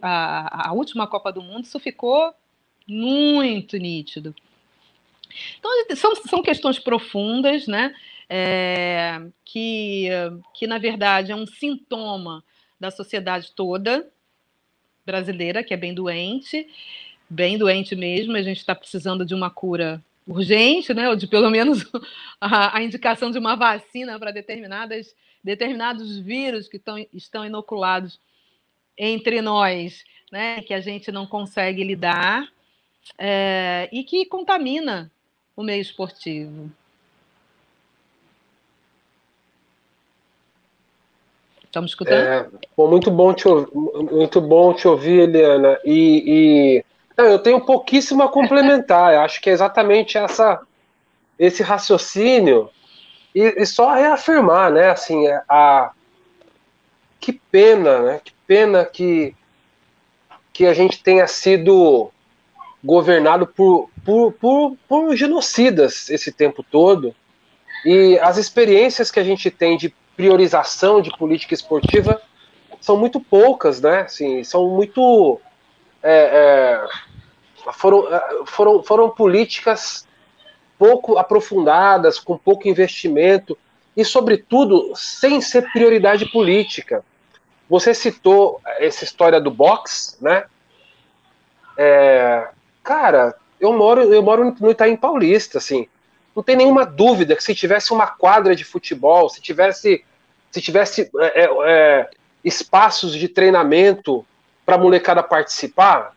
a, 0.00 0.68
a, 0.68 0.72
última 0.72 1.06
Copa 1.06 1.32
do 1.32 1.42
Mundo, 1.42 1.64
isso 1.64 1.78
ficou 1.78 2.32
muito 2.86 3.76
nítido. 3.76 4.34
Então, 5.58 5.70
são, 5.96 6.16
são 6.16 6.42
questões 6.42 6.78
profundas, 6.78 7.66
né? 7.66 7.94
É, 8.28 9.20
que, 9.44 10.08
que, 10.54 10.66
na 10.66 10.78
verdade, 10.78 11.30
é 11.30 11.36
um 11.36 11.46
sintoma 11.46 12.42
da 12.80 12.90
sociedade 12.90 13.52
toda 13.52 14.08
brasileira, 15.04 15.62
que 15.62 15.74
é 15.74 15.76
bem 15.76 15.94
doente, 15.94 16.66
bem 17.28 17.58
doente 17.58 17.94
mesmo. 17.94 18.36
A 18.36 18.42
gente 18.42 18.58
está 18.58 18.74
precisando 18.74 19.24
de 19.24 19.34
uma 19.34 19.50
cura 19.50 20.02
urgente, 20.26 20.92
né, 20.92 21.08
ou 21.08 21.16
de 21.16 21.26
pelo 21.26 21.50
menos 21.50 21.84
a, 22.40 22.78
a 22.78 22.82
indicação 22.82 23.30
de 23.30 23.38
uma 23.38 23.54
vacina 23.54 24.18
para 24.18 24.30
determinadas 24.30 25.14
determinados 25.42 26.18
vírus 26.18 26.66
que 26.66 26.76
tão, 26.76 26.98
estão 27.14 27.44
inoculados 27.44 28.18
entre 28.98 29.40
nós, 29.40 30.02
né, 30.32 30.60
que 30.62 30.74
a 30.74 30.80
gente 30.80 31.12
não 31.12 31.24
consegue 31.24 31.84
lidar 31.84 32.48
é, 33.16 33.88
e 33.92 34.02
que 34.02 34.26
contamina 34.26 35.08
o 35.56 35.62
meio 35.62 35.80
esportivo. 35.80 36.68
Estamos 41.62 41.90
escutando? 41.90 42.26
É, 42.26 42.48
bom, 42.76 42.88
muito 42.88 43.10
bom 43.10 43.32
te 43.32 43.46
ouvir, 43.46 43.72
muito 43.74 44.40
bom 44.40 44.72
te 44.72 44.88
ouvir, 44.88 45.20
Eliana. 45.20 45.78
E, 45.84 46.24
e 46.26 46.84
eu 47.16 47.38
tenho 47.38 47.60
pouquíssimo 47.60 48.22
a 48.22 48.28
complementar. 48.28 49.14
Eu 49.14 49.20
acho 49.20 49.40
que 49.40 49.50
é 49.50 49.52
exatamente 49.52 50.18
essa, 50.18 50.60
esse 51.38 51.62
raciocínio 51.62 52.70
e, 53.34 53.42
e 53.62 53.66
só 53.66 53.92
reafirmar, 53.94 54.70
né? 54.70 54.90
Assim, 54.90 55.26
é, 55.26 55.42
a 55.48 55.92
que 57.20 57.32
pena, 57.32 58.00
né? 58.00 58.20
Que 58.24 58.32
pena 58.46 58.84
que 58.84 59.34
que 60.56 60.64
a 60.64 60.72
gente 60.72 61.02
tenha 61.02 61.26
sido 61.26 62.10
governado 62.82 63.46
por, 63.46 63.90
por, 64.02 64.32
por, 64.32 64.76
por 64.88 65.14
genocidas 65.14 66.08
esse 66.08 66.32
tempo 66.32 66.62
todo. 66.62 67.14
E 67.84 68.18
as 68.20 68.38
experiências 68.38 69.10
que 69.10 69.20
a 69.20 69.22
gente 69.22 69.50
tem 69.50 69.76
de 69.76 69.94
priorização 70.16 71.02
de 71.02 71.10
política 71.10 71.52
esportiva 71.52 72.22
são 72.80 72.96
muito 72.96 73.20
poucas, 73.20 73.82
né? 73.82 74.00
Assim, 74.00 74.42
são 74.44 74.70
muito. 74.70 75.38
É, 76.02 76.14
é, 76.14 76.88
foram, 77.72 78.14
é, 78.14 78.42
foram, 78.46 78.82
foram 78.82 79.10
políticas 79.10 80.06
pouco 80.78 81.18
aprofundadas, 81.18 82.18
com 82.18 82.36
pouco 82.36 82.68
investimento 82.68 83.56
e, 83.96 84.04
sobretudo, 84.04 84.92
sem 84.94 85.40
ser 85.40 85.70
prioridade 85.72 86.26
política. 86.26 87.04
Você 87.68 87.94
citou 87.94 88.60
essa 88.78 89.04
história 89.04 89.40
do 89.40 89.50
box, 89.50 90.18
né? 90.20 90.44
É, 91.78 92.48
cara, 92.82 93.34
eu 93.60 93.72
moro, 93.72 94.02
eu 94.02 94.22
moro 94.22 94.54
no 94.60 94.70
Itaim 94.70 94.96
Paulista, 94.96 95.58
assim 95.58 95.88
não 96.36 96.42
tem 96.42 96.54
nenhuma 96.54 96.84
dúvida 96.84 97.34
que 97.34 97.42
se 97.42 97.54
tivesse 97.54 97.94
uma 97.94 98.06
quadra 98.06 98.54
de 98.54 98.62
futebol, 98.62 99.30
se 99.30 99.40
tivesse, 99.40 100.04
se 100.50 100.60
tivesse 100.60 101.10
é, 101.18 101.44
é, 101.44 101.50
é 101.66 102.10
espaços 102.44 103.16
de 103.16 103.26
treinamento 103.26 104.24
para 104.64 104.76
a 104.76 104.78
molecada 104.78 105.22
participar, 105.22 106.14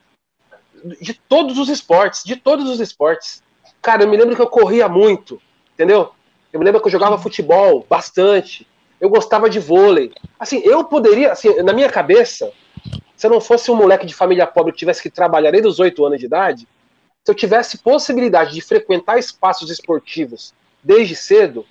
de 1.01 1.13
todos 1.13 1.57
os 1.57 1.69
esportes, 1.69 2.23
de 2.23 2.35
todos 2.35 2.69
os 2.69 2.79
esportes. 2.79 3.43
Cara, 3.81 4.03
eu 4.03 4.07
me 4.07 4.17
lembro 4.17 4.35
que 4.35 4.41
eu 4.41 4.47
corria 4.47 4.87
muito, 4.87 5.41
entendeu? 5.73 6.11
Eu 6.51 6.59
me 6.59 6.65
lembro 6.65 6.81
que 6.81 6.87
eu 6.87 6.91
jogava 6.91 7.17
futebol 7.17 7.85
bastante. 7.89 8.67
Eu 8.99 9.09
gostava 9.09 9.49
de 9.49 9.59
vôlei. 9.59 10.11
Assim, 10.39 10.61
eu 10.65 10.83
poderia, 10.83 11.31
assim, 11.31 11.61
na 11.61 11.71
minha 11.71 11.89
cabeça, 11.89 12.51
se 13.15 13.25
eu 13.25 13.31
não 13.31 13.39
fosse 13.39 13.71
um 13.71 13.75
moleque 13.75 14.05
de 14.05 14.13
família 14.13 14.47
pobre 14.47 14.73
que 14.73 14.79
tivesse 14.79 15.01
que 15.01 15.09
trabalhar 15.09 15.51
desde 15.51 15.67
os 15.67 15.79
oito 15.79 16.05
anos 16.05 16.19
de 16.19 16.25
idade, 16.25 16.67
se 17.23 17.31
eu 17.31 17.35
tivesse 17.35 17.77
possibilidade 17.77 18.53
de 18.53 18.61
frequentar 18.61 19.17
espaços 19.17 19.69
esportivos 19.69 20.53
desde 20.83 21.15
cedo, 21.15 21.65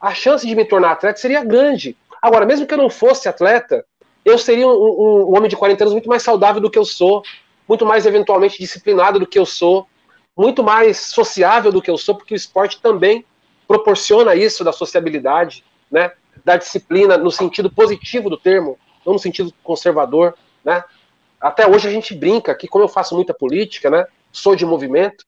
a 0.00 0.12
chance 0.12 0.46
de 0.46 0.54
me 0.54 0.64
tornar 0.64 0.92
atleta 0.92 1.18
seria 1.18 1.44
grande. 1.44 1.96
Agora, 2.20 2.44
mesmo 2.44 2.66
que 2.66 2.74
eu 2.74 2.78
não 2.78 2.90
fosse 2.90 3.28
atleta, 3.28 3.84
eu 4.24 4.36
seria 4.38 4.66
um, 4.66 4.70
um, 4.70 5.30
um 5.30 5.36
homem 5.36 5.48
de 5.48 5.56
40 5.56 5.84
anos 5.84 5.92
muito 5.92 6.08
mais 6.08 6.22
saudável 6.22 6.60
do 6.60 6.70
que 6.70 6.78
eu 6.78 6.84
sou, 6.84 7.22
muito 7.68 7.84
mais 7.84 8.06
eventualmente 8.06 8.58
disciplinado 8.58 9.18
do 9.18 9.26
que 9.26 9.38
eu 9.38 9.46
sou, 9.46 9.86
muito 10.36 10.62
mais 10.62 10.98
sociável 10.98 11.72
do 11.72 11.80
que 11.80 11.90
eu 11.90 11.96
sou, 11.96 12.14
porque 12.14 12.34
o 12.34 12.36
esporte 12.36 12.80
também 12.80 13.24
proporciona 13.66 14.34
isso 14.34 14.62
da 14.62 14.72
sociabilidade, 14.72 15.64
né? 15.90 16.12
Da 16.44 16.56
disciplina 16.56 17.16
no 17.16 17.30
sentido 17.30 17.70
positivo 17.70 18.28
do 18.28 18.36
termo, 18.36 18.78
não 19.04 19.14
no 19.14 19.18
sentido 19.18 19.52
conservador, 19.64 20.34
né? 20.64 20.84
Até 21.40 21.66
hoje 21.66 21.88
a 21.88 21.90
gente 21.90 22.14
brinca 22.14 22.54
que 22.54 22.68
como 22.68 22.84
eu 22.84 22.88
faço 22.88 23.14
muita 23.14 23.34
política, 23.34 23.90
né? 23.90 24.06
sou 24.36 24.54
de 24.54 24.66
movimento, 24.66 25.24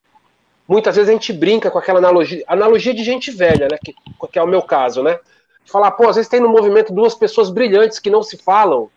muitas 0.66 0.96
vezes 0.96 1.08
a 1.08 1.12
gente 1.12 1.32
brinca 1.32 1.70
com 1.70 1.78
aquela 1.78 1.98
analogia, 1.98 2.44
analogia 2.46 2.92
de 2.92 3.02
gente 3.02 3.30
velha, 3.30 3.68
né? 3.70 3.78
Que, 3.82 3.94
que 4.30 4.38
é 4.38 4.42
o 4.42 4.46
meu 4.46 4.62
caso, 4.62 5.02
né? 5.02 5.18
Falar, 5.64 5.92
pô, 5.92 6.08
às 6.08 6.16
vezes 6.16 6.30
tem 6.30 6.40
no 6.40 6.48
movimento 6.48 6.92
duas 6.92 7.14
pessoas 7.14 7.50
brilhantes 7.50 7.98
que 7.98 8.10
não 8.10 8.22
se 8.22 8.36
falam. 8.36 8.90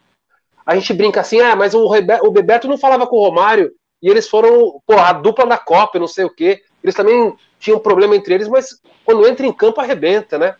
A 0.65 0.75
gente 0.75 0.93
brinca 0.93 1.21
assim, 1.21 1.39
ah, 1.41 1.55
mas 1.55 1.73
o, 1.73 1.85
o 1.85 2.31
Bebeto 2.31 2.67
não 2.67 2.77
falava 2.77 3.07
com 3.07 3.17
o 3.17 3.23
Romário 3.23 3.71
e 4.01 4.09
eles 4.09 4.27
foram, 4.27 4.81
pô, 4.85 4.93
a 4.93 5.13
dupla 5.13 5.45
da 5.45 5.57
Copa, 5.57 5.99
não 5.99 6.07
sei 6.07 6.25
o 6.25 6.29
quê. 6.29 6.61
Eles 6.83 6.95
também 6.95 7.35
tinham 7.59 7.79
problema 7.79 8.15
entre 8.15 8.33
eles, 8.33 8.47
mas 8.47 8.79
quando 9.05 9.27
entra 9.27 9.45
em 9.45 9.53
campo 9.53 9.79
arrebenta, 9.79 10.37
né? 10.37 10.55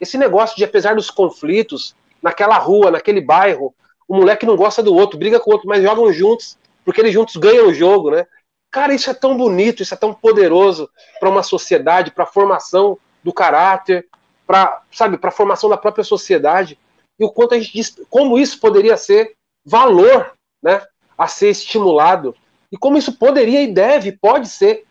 Esse 0.00 0.16
negócio 0.16 0.56
de, 0.56 0.64
apesar 0.64 0.94
dos 0.94 1.10
conflitos, 1.10 1.94
naquela 2.22 2.56
rua, 2.56 2.90
naquele 2.90 3.20
bairro, 3.20 3.74
o 4.06 4.16
moleque 4.16 4.46
não 4.46 4.56
gosta 4.56 4.82
do 4.82 4.94
outro, 4.94 5.18
briga 5.18 5.38
com 5.38 5.50
o 5.50 5.52
outro, 5.52 5.68
mas 5.68 5.82
jogam 5.82 6.12
juntos, 6.12 6.56
porque 6.84 7.00
eles 7.00 7.12
juntos 7.12 7.36
ganham 7.36 7.68
o 7.68 7.74
jogo, 7.74 8.10
né? 8.10 8.26
Cara, 8.70 8.94
isso 8.94 9.10
é 9.10 9.14
tão 9.14 9.36
bonito, 9.36 9.82
isso 9.82 9.94
é 9.94 9.96
tão 9.96 10.14
poderoso 10.14 10.88
para 11.20 11.28
uma 11.28 11.42
sociedade, 11.42 12.10
para 12.10 12.24
a 12.24 12.26
formação 12.28 12.98
do 13.22 13.32
caráter, 13.32 14.06
para, 14.46 14.82
sabe, 14.90 15.18
para 15.18 15.28
a 15.28 15.32
formação 15.32 15.68
da 15.68 15.76
própria 15.76 16.04
sociedade. 16.04 16.78
E 17.18 17.24
o 17.24 17.30
quanto 17.30 17.54
a 17.54 17.58
gente 17.58 17.72
diz, 17.72 18.00
como 18.08 18.38
isso 18.38 18.60
poderia 18.60 18.96
ser 18.96 19.34
valor, 19.68 20.32
né, 20.62 20.82
a 21.16 21.28
ser 21.28 21.50
estimulado. 21.50 22.34
E 22.72 22.76
como 22.76 22.96
isso 22.96 23.12
poderia 23.12 23.62
e 23.62 23.72
deve, 23.72 24.12
pode 24.12 24.48
ser 24.48 24.84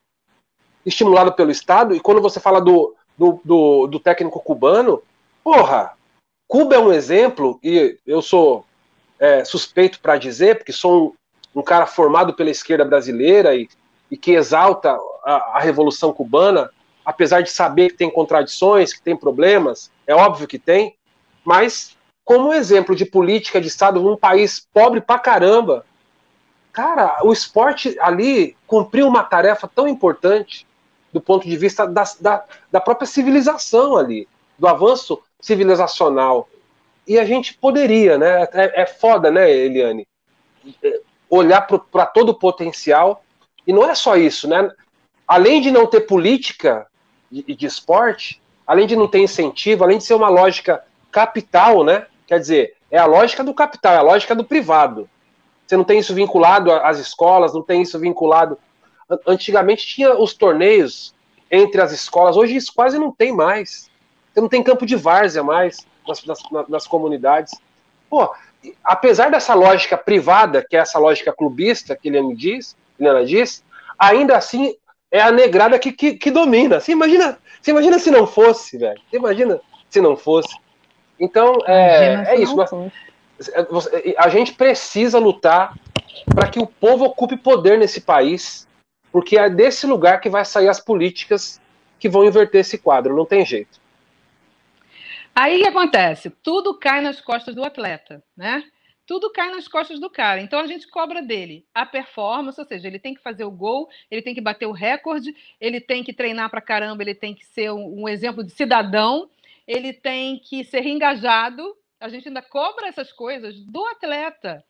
estimulado 0.85 1.33
pelo 1.33 1.51
Estado. 1.51 1.95
E 1.95 1.99
quando 1.99 2.21
você 2.21 2.39
fala 2.39 2.61
do, 2.61 2.95
do, 3.17 3.41
do, 3.43 3.87
do 3.87 3.99
técnico 3.99 4.39
cubano, 4.39 5.01
porra, 5.43 5.93
Cuba 6.47 6.75
é 6.75 6.79
um 6.79 6.93
exemplo, 6.93 7.59
e 7.61 7.97
eu 8.05 8.21
sou 8.21 8.65
é, 9.19 9.43
suspeito 9.43 9.99
para 9.99 10.17
dizer, 10.17 10.57
porque 10.57 10.71
sou 10.71 11.13
um 11.53 11.61
cara 11.61 11.85
formado 11.85 12.33
pela 12.33 12.49
esquerda 12.49 12.85
brasileira 12.85 13.55
e, 13.55 13.67
e 14.09 14.15
que 14.15 14.31
exalta 14.31 14.97
a, 15.25 15.57
a, 15.57 15.59
Revolução 15.59 16.13
Cubana, 16.13 16.69
apesar 17.03 17.41
de 17.41 17.51
saber 17.51 17.89
que 17.89 17.97
tem 17.97 18.09
contradições, 18.09 18.93
que 18.93 19.01
tem 19.01 19.17
problemas, 19.17 19.91
é 20.05 20.15
óbvio 20.15 20.47
que 20.47 20.59
tem, 20.59 20.95
mas 21.43 21.96
como 22.27 22.53
exemplo 22.53 22.93
de 22.93 23.05
política 23.05 23.61
de 23.61 23.69
Estado 23.69 24.01
num 24.01 24.17
país 24.17 24.67
pobre 24.73 24.99
pra 24.99 25.17
caramba, 25.17 25.85
cara, 26.73 27.21
o 27.23 27.31
esporte 27.31 27.95
ali 28.01 28.53
cumpriu 28.67 29.07
uma 29.07 29.23
tarefa 29.23 29.65
tão 29.73 29.87
importante 29.87 30.67
do 31.13 31.21
ponto 31.21 31.47
de 31.47 31.55
vista 31.55 31.87
da, 31.87 32.03
da, 32.19 32.43
da 32.69 32.81
própria 32.81 33.07
civilização 33.07 33.95
ali, 33.95 34.27
do 34.59 34.67
avanço 34.67 35.23
civilizacional. 35.39 36.49
E 37.07 37.17
a 37.17 37.23
gente 37.23 37.53
poderia, 37.53 38.17
né? 38.17 38.43
É, 38.51 38.81
é 38.81 38.85
foda, 38.85 39.31
né, 39.31 39.49
Eliane? 39.49 40.05
olhar 41.29 41.61
para 41.61 42.05
todo 42.07 42.31
o 42.31 42.37
potencial. 42.37 43.23
E 43.65 43.71
não 43.71 43.89
é 43.89 43.95
só 43.95 44.17
isso, 44.17 44.49
né? 44.49 44.69
Além 45.25 45.61
de 45.61 45.71
não 45.71 45.87
ter 45.87 46.01
política 46.01 46.87
de, 47.31 47.55
de 47.55 47.65
esporte, 47.65 48.41
além 48.65 48.85
de 48.85 48.97
não 48.97 49.07
ter 49.07 49.19
incentivo, 49.19 49.85
além 49.85 49.97
de 49.97 50.03
ser 50.03 50.13
uma 50.13 50.27
lógica 50.27 50.83
capital, 51.09 51.85
né? 51.85 52.05
Quer 52.27 52.39
dizer, 52.39 52.75
é 52.91 52.97
a 52.97 53.05
lógica 53.05 53.43
do 53.43 53.53
capital, 53.53 53.93
é 53.93 53.97
a 53.97 54.01
lógica 54.01 54.35
do 54.35 54.43
privado. 54.43 55.09
Você 55.65 55.75
não 55.75 55.83
tem 55.83 55.99
isso 55.99 56.13
vinculado 56.13 56.71
às 56.71 56.99
escolas, 56.99 57.53
não 57.53 57.61
tem 57.61 57.81
isso 57.81 57.97
vinculado. 57.97 58.57
Antigamente 59.25 59.87
tinha 59.87 60.13
os 60.15 60.33
torneios 60.33 61.15
entre 61.49 61.81
as 61.81 61.91
escolas, 61.91 62.35
hoje 62.35 62.55
isso 62.55 62.73
quase 62.75 62.99
não 62.99 63.11
tem 63.11 63.31
mais. 63.31 63.89
Você 64.33 64.41
não 64.41 64.49
tem 64.49 64.61
campo 64.61 64.85
de 64.85 64.95
várzea 64.95 65.41
mais 65.41 65.77
nas, 66.07 66.23
nas, 66.25 66.39
nas 66.67 66.87
comunidades. 66.87 67.53
Pô, 68.09 68.29
apesar 68.83 69.31
dessa 69.31 69.53
lógica 69.53 69.97
privada, 69.97 70.65
que 70.67 70.75
é 70.75 70.79
essa 70.79 70.99
lógica 70.99 71.33
clubista 71.33 71.95
que 71.95 72.09
Eliane 72.09 72.35
diz, 72.35 72.75
Eliana 72.99 73.25
diz, 73.25 73.63
ainda 73.97 74.37
assim 74.37 74.75
é 75.09 75.21
a 75.21 75.31
negrada 75.31 75.79
que, 75.79 75.91
que, 75.91 76.13
que 76.13 76.31
domina. 76.31 76.79
Você 76.79 76.91
imagina, 76.91 77.37
você 77.61 77.71
imagina 77.71 77.99
se 77.99 78.11
não 78.11 78.27
fosse, 78.27 78.77
velho? 78.77 78.99
Você 79.09 79.17
imagina 79.17 79.59
se 79.89 80.01
não 80.01 80.15
fosse? 80.15 80.53
Então, 81.19 81.57
é, 81.65 82.35
é 82.35 82.39
isso. 82.39 82.55
A 84.17 84.29
gente 84.29 84.53
precisa 84.53 85.19
lutar 85.19 85.75
para 86.25 86.49
que 86.49 86.59
o 86.59 86.67
povo 86.67 87.05
ocupe 87.05 87.37
poder 87.37 87.77
nesse 87.77 88.01
país, 88.01 88.67
porque 89.11 89.37
é 89.37 89.49
desse 89.49 89.85
lugar 89.85 90.19
que 90.19 90.29
vai 90.29 90.43
sair 90.43 90.69
as 90.69 90.79
políticas 90.79 91.61
que 91.99 92.09
vão 92.09 92.25
inverter 92.25 92.61
esse 92.61 92.77
quadro, 92.77 93.15
não 93.15 93.25
tem 93.25 93.45
jeito. 93.45 93.79
Aí 95.35 95.59
o 95.59 95.63
que 95.63 95.67
acontece? 95.67 96.31
Tudo 96.41 96.73
cai 96.77 97.01
nas 97.01 97.21
costas 97.21 97.53
do 97.53 97.63
atleta, 97.63 98.23
né? 98.35 98.63
Tudo 99.05 99.31
cai 99.31 99.49
nas 99.51 99.67
costas 99.67 99.99
do 99.99 100.09
cara. 100.09 100.41
Então 100.41 100.59
a 100.59 100.67
gente 100.67 100.87
cobra 100.87 101.21
dele 101.21 101.63
a 101.73 101.85
performance, 101.85 102.59
ou 102.59 102.65
seja, 102.65 102.87
ele 102.87 102.99
tem 102.99 103.13
que 103.13 103.21
fazer 103.21 103.43
o 103.43 103.51
gol, 103.51 103.87
ele 104.11 104.21
tem 104.21 104.33
que 104.33 104.41
bater 104.41 104.65
o 104.65 104.71
recorde, 104.71 105.35
ele 105.61 105.79
tem 105.79 106.03
que 106.03 106.11
treinar 106.11 106.49
pra 106.49 106.59
caramba, 106.59 107.03
ele 107.03 107.15
tem 107.15 107.33
que 107.33 107.45
ser 107.45 107.71
um, 107.71 108.01
um 108.01 108.09
exemplo 108.09 108.43
de 108.43 108.51
cidadão, 108.51 109.29
ele 109.67 109.93
tem 109.93 110.39
que 110.39 110.63
ser 110.63 110.85
engajado. 110.85 111.75
A 111.99 112.07
gente 112.07 112.27
ainda 112.27 112.41
cobra 112.41 112.87
essas 112.87 113.11
coisas 113.11 113.59
do 113.59 113.83
atleta. 113.85 114.63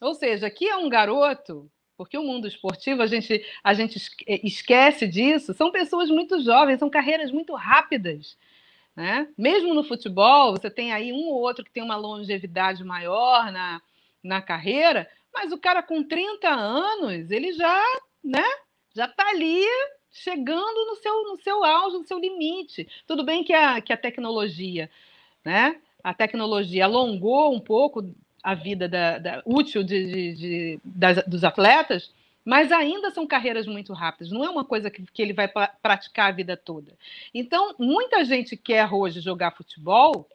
Ou 0.00 0.14
seja, 0.14 0.46
aqui 0.46 0.66
é 0.66 0.76
um 0.76 0.88
garoto, 0.88 1.70
porque 1.96 2.16
o 2.16 2.22
mundo 2.22 2.48
esportivo 2.48 3.02
a 3.02 3.06
gente, 3.06 3.44
a 3.62 3.74
gente 3.74 4.00
esquece 4.42 5.06
disso, 5.06 5.52
são 5.52 5.70
pessoas 5.70 6.08
muito 6.08 6.42
jovens, 6.42 6.78
são 6.78 6.88
carreiras 6.88 7.30
muito 7.30 7.54
rápidas. 7.54 8.38
Né? 8.96 9.28
Mesmo 9.36 9.74
no 9.74 9.84
futebol, 9.84 10.52
você 10.52 10.70
tem 10.70 10.92
aí 10.92 11.12
um 11.12 11.28
ou 11.28 11.40
outro 11.40 11.64
que 11.64 11.70
tem 11.70 11.82
uma 11.82 11.96
longevidade 11.96 12.82
maior 12.82 13.52
na, 13.52 13.80
na 14.22 14.42
carreira, 14.42 15.08
mas 15.32 15.52
o 15.52 15.58
cara 15.58 15.82
com 15.82 16.02
30 16.02 16.48
anos, 16.48 17.30
ele 17.30 17.52
já, 17.52 17.82
né, 18.24 18.44
já 18.94 19.04
está 19.04 19.28
ali 19.28 19.64
chegando 20.12 20.86
no 20.86 20.96
seu, 20.96 21.22
no 21.24 21.36
seu 21.38 21.64
auge, 21.64 21.98
no 21.98 22.06
seu 22.06 22.18
limite. 22.18 22.88
Tudo 23.06 23.24
bem 23.24 23.44
que 23.44 23.52
a, 23.52 23.80
que 23.80 23.92
a 23.92 23.96
tecnologia, 23.96 24.90
né, 25.44 25.76
a 26.02 26.12
tecnologia 26.12 26.84
alongou 26.84 27.54
um 27.54 27.60
pouco 27.60 28.12
a 28.42 28.54
vida 28.54 28.88
da, 28.88 29.18
da 29.18 29.42
útil 29.44 29.82
de, 29.82 30.06
de, 30.06 30.34
de 30.34 30.80
das, 30.84 31.24
dos 31.26 31.44
atletas, 31.44 32.12
mas 32.44 32.72
ainda 32.72 33.10
são 33.10 33.26
carreiras 33.26 33.66
muito 33.66 33.92
rápidas, 33.92 34.32
não 34.32 34.44
é 34.44 34.48
uma 34.48 34.64
coisa 34.64 34.90
que, 34.90 35.04
que 35.12 35.22
ele 35.22 35.32
vai 35.32 35.46
pra, 35.46 35.68
praticar 35.82 36.28
a 36.28 36.34
vida 36.34 36.56
toda. 36.56 36.96
Então, 37.34 37.74
muita 37.78 38.24
gente 38.24 38.56
quer 38.56 38.90
hoje 38.92 39.20
jogar 39.20 39.52
futebol 39.52 40.26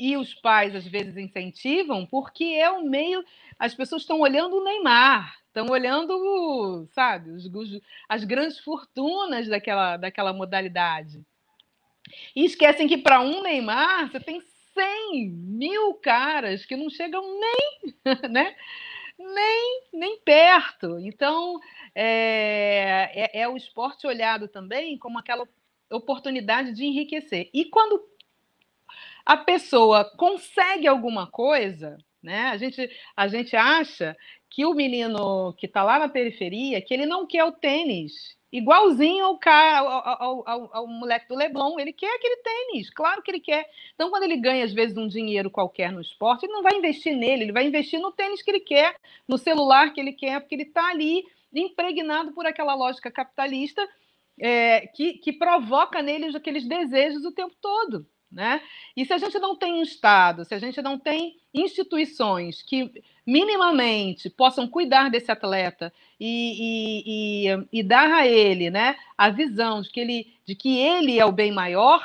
e 0.00 0.16
os 0.16 0.34
pais 0.34 0.74
às 0.74 0.86
vezes 0.86 1.16
incentivam 1.16 2.06
porque 2.06 2.44
é 2.44 2.70
o 2.70 2.82
meio, 2.82 3.24
as 3.58 3.74
pessoas 3.74 4.02
estão 4.02 4.20
olhando 4.20 4.56
o 4.56 4.64
Neymar, 4.64 5.36
estão 5.54 5.68
olhando, 5.68 6.88
sabe, 6.92 7.30
os, 7.30 7.46
os, 7.46 7.80
as 8.08 8.24
grandes 8.24 8.58
fortunas 8.58 9.46
daquela, 9.46 9.96
daquela 9.96 10.32
modalidade. 10.32 11.24
E 12.34 12.44
esquecem 12.44 12.88
que 12.88 12.98
para 12.98 13.20
um 13.20 13.40
Neymar 13.40 14.10
você 14.10 14.18
tem 14.18 14.40
100 14.40 15.28
mil 15.28 15.94
caras 15.94 16.66
que 16.66 16.76
não 16.76 16.90
chegam 16.90 17.22
nem, 17.38 17.94
né? 18.28 18.56
Nem, 19.16 19.82
nem 19.92 20.18
perto. 20.18 20.98
Então, 20.98 21.60
é, 21.94 23.10
é, 23.14 23.42
é 23.42 23.48
o 23.48 23.56
esporte 23.56 24.08
olhado 24.08 24.48
também 24.48 24.98
como 24.98 25.20
aquela 25.20 25.48
oportunidade 25.88 26.72
de 26.72 26.84
enriquecer. 26.84 27.48
E 27.54 27.66
quando 27.66 28.04
a 29.24 29.36
pessoa 29.36 30.04
consegue 30.16 30.88
alguma 30.88 31.28
coisa, 31.28 31.96
né? 32.24 32.48
A 32.48 32.56
gente, 32.56 32.90
a 33.14 33.28
gente 33.28 33.54
acha 33.54 34.16
que 34.54 34.64
o 34.64 34.72
menino 34.72 35.52
que 35.54 35.66
está 35.66 35.82
lá 35.82 35.98
na 35.98 36.08
periferia, 36.08 36.80
que 36.80 36.94
ele 36.94 37.06
não 37.06 37.26
quer 37.26 37.42
o 37.42 37.50
tênis, 37.50 38.36
igualzinho 38.52 39.24
ao, 39.24 39.36
cara, 39.36 39.78
ao, 39.80 40.48
ao, 40.48 40.76
ao, 40.76 40.86
moleque 40.86 41.26
do 41.26 41.34
Leblon, 41.34 41.76
ele 41.80 41.92
quer 41.92 42.14
aquele 42.14 42.36
tênis, 42.36 42.88
claro 42.88 43.20
que 43.20 43.32
ele 43.32 43.40
quer. 43.40 43.68
Então, 43.94 44.10
quando 44.10 44.22
ele 44.22 44.36
ganha, 44.36 44.64
às 44.64 44.72
vezes, 44.72 44.96
um 44.96 45.08
dinheiro 45.08 45.50
qualquer 45.50 45.90
no 45.90 46.00
esporte, 46.00 46.46
ele 46.46 46.52
não 46.52 46.62
vai 46.62 46.76
investir 46.76 47.16
nele, 47.16 47.42
ele 47.42 47.52
vai 47.52 47.66
investir 47.66 47.98
no 47.98 48.12
tênis 48.12 48.42
que 48.42 48.50
ele 48.52 48.60
quer, 48.60 48.94
no 49.26 49.36
celular 49.36 49.92
que 49.92 50.00
ele 50.00 50.12
quer, 50.12 50.38
porque 50.38 50.54
ele 50.54 50.62
está 50.62 50.88
ali 50.88 51.24
impregnado 51.52 52.32
por 52.32 52.46
aquela 52.46 52.76
lógica 52.76 53.10
capitalista 53.10 53.84
é, 54.40 54.86
que, 54.86 55.14
que 55.14 55.32
provoca 55.32 56.00
neles 56.00 56.36
aqueles 56.36 56.64
desejos 56.64 57.24
o 57.24 57.32
tempo 57.32 57.56
todo. 57.60 58.06
Né? 58.34 58.60
E 58.96 59.04
se 59.04 59.12
a 59.12 59.18
gente 59.18 59.38
não 59.38 59.54
tem 59.54 59.74
um 59.74 59.82
Estado, 59.82 60.44
se 60.44 60.52
a 60.52 60.58
gente 60.58 60.82
não 60.82 60.98
tem 60.98 61.36
instituições 61.54 62.62
que 62.62 62.90
minimamente 63.24 64.28
possam 64.28 64.66
cuidar 64.66 65.08
desse 65.08 65.30
atleta 65.30 65.92
e, 66.18 67.46
e, 67.46 67.48
e, 67.48 67.68
e, 67.78 67.82
dar 67.84 68.12
a 68.12 68.26
ele 68.26 68.70
né, 68.70 68.96
a 69.16 69.30
visão 69.30 69.82
de 69.82 69.88
que, 69.88 70.00
ele, 70.00 70.34
de 70.44 70.56
que 70.56 70.76
ele 70.80 71.16
é 71.16 71.24
o 71.24 71.30
bem 71.30 71.52
maior 71.52 72.04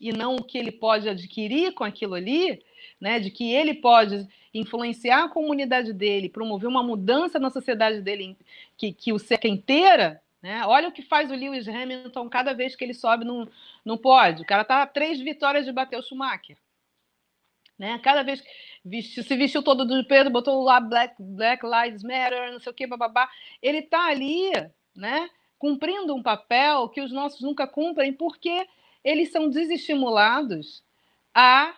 e 0.00 0.10
não 0.10 0.36
o 0.36 0.42
que 0.42 0.56
ele 0.56 0.72
pode 0.72 1.06
adquirir 1.06 1.74
com 1.74 1.84
aquilo 1.84 2.14
ali, 2.14 2.62
né, 2.98 3.20
de 3.20 3.30
que 3.30 3.52
ele 3.52 3.74
pode 3.74 4.26
influenciar 4.54 5.24
a 5.24 5.28
comunidade 5.28 5.92
dele, 5.92 6.30
promover 6.30 6.66
uma 6.66 6.82
mudança 6.82 7.38
na 7.38 7.50
sociedade 7.50 8.00
dele 8.00 8.38
que, 8.74 8.90
que 8.90 9.12
o 9.12 9.18
seca 9.18 9.46
inteira, 9.46 10.22
né? 10.46 10.64
Olha 10.64 10.88
o 10.88 10.92
que 10.92 11.02
faz 11.02 11.28
o 11.28 11.34
Lewis 11.34 11.66
Hamilton 11.66 12.28
cada 12.28 12.54
vez 12.54 12.76
que 12.76 12.84
ele 12.84 12.94
sobe 12.94 13.24
no, 13.24 13.50
no 13.84 13.98
pódio. 13.98 14.44
O 14.44 14.46
cara 14.46 14.62
está 14.62 14.86
três 14.86 15.20
vitórias 15.20 15.64
de 15.64 15.72
bater 15.72 15.98
o 15.98 16.02
Schumacher. 16.02 16.56
Né? 17.76 17.98
Cada 17.98 18.22
vez 18.22 18.44
vestiu, 18.84 19.24
se 19.24 19.36
vestiu 19.36 19.60
todo 19.60 19.84
do 19.84 20.06
preto, 20.06 20.30
botou 20.30 20.62
lá 20.62 20.78
Black, 20.78 21.16
Black 21.18 21.66
Lives 21.66 22.04
Matter, 22.04 22.52
não 22.52 22.60
sei 22.60 22.70
o 22.70 22.74
que, 22.74 22.86
bababá. 22.86 23.28
Ele 23.60 23.78
está 23.78 24.06
ali, 24.06 24.52
né? 24.94 25.28
Cumprindo 25.58 26.14
um 26.14 26.22
papel 26.22 26.90
que 26.90 27.00
os 27.00 27.10
nossos 27.10 27.40
nunca 27.40 27.66
cumprem, 27.66 28.12
porque 28.12 28.68
eles 29.02 29.32
são 29.32 29.50
desestimulados 29.50 30.84
a 31.34 31.74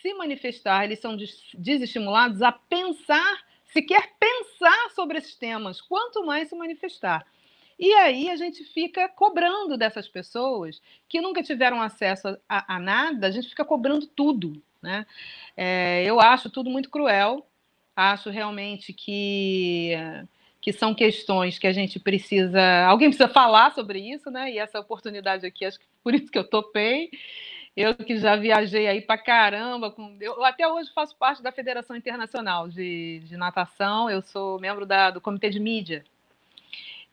se 0.00 0.14
manifestar, 0.14 0.84
eles 0.84 1.00
são 1.00 1.18
desestimulados 1.52 2.40
a 2.40 2.50
pensar, 2.50 3.44
sequer 3.66 4.14
pensar 4.18 4.90
sobre 4.94 5.18
esses 5.18 5.36
temas, 5.36 5.82
quanto 5.82 6.24
mais 6.24 6.48
se 6.48 6.56
manifestar. 6.56 7.26
E 7.78 7.92
aí 7.92 8.30
a 8.30 8.36
gente 8.36 8.64
fica 8.64 9.08
cobrando 9.08 9.76
dessas 9.76 10.08
pessoas 10.08 10.80
que 11.08 11.20
nunca 11.20 11.42
tiveram 11.42 11.80
acesso 11.80 12.38
a, 12.48 12.76
a 12.76 12.78
nada, 12.78 13.26
a 13.26 13.30
gente 13.30 13.48
fica 13.48 13.64
cobrando 13.64 14.06
tudo. 14.06 14.62
Né? 14.82 15.06
É, 15.56 16.02
eu 16.04 16.20
acho 16.20 16.48
tudo 16.48 16.70
muito 16.70 16.88
cruel, 16.88 17.46
acho 17.94 18.30
realmente 18.30 18.92
que, 18.92 19.92
que 20.60 20.72
são 20.72 20.94
questões 20.94 21.58
que 21.58 21.66
a 21.66 21.72
gente 21.72 22.00
precisa. 22.00 22.86
Alguém 22.86 23.08
precisa 23.10 23.28
falar 23.28 23.74
sobre 23.74 23.98
isso, 23.98 24.30
né? 24.30 24.52
E 24.52 24.58
essa 24.58 24.80
oportunidade 24.80 25.44
aqui, 25.44 25.64
acho 25.64 25.78
que 25.78 25.86
por 26.02 26.14
isso 26.14 26.30
que 26.30 26.38
eu 26.38 26.48
topei. 26.48 27.10
Eu 27.76 27.94
que 27.94 28.16
já 28.16 28.36
viajei 28.36 28.86
aí 28.88 29.02
para 29.02 29.18
caramba, 29.18 29.90
com, 29.90 30.16
eu 30.18 30.42
até 30.44 30.66
hoje 30.66 30.90
faço 30.94 31.14
parte 31.16 31.42
da 31.42 31.52
Federação 31.52 31.94
Internacional 31.94 32.68
de, 32.68 33.20
de 33.26 33.36
Natação, 33.36 34.08
eu 34.08 34.22
sou 34.22 34.58
membro 34.58 34.86
da, 34.86 35.10
do 35.10 35.20
Comitê 35.20 35.50
de 35.50 35.60
Mídia 35.60 36.02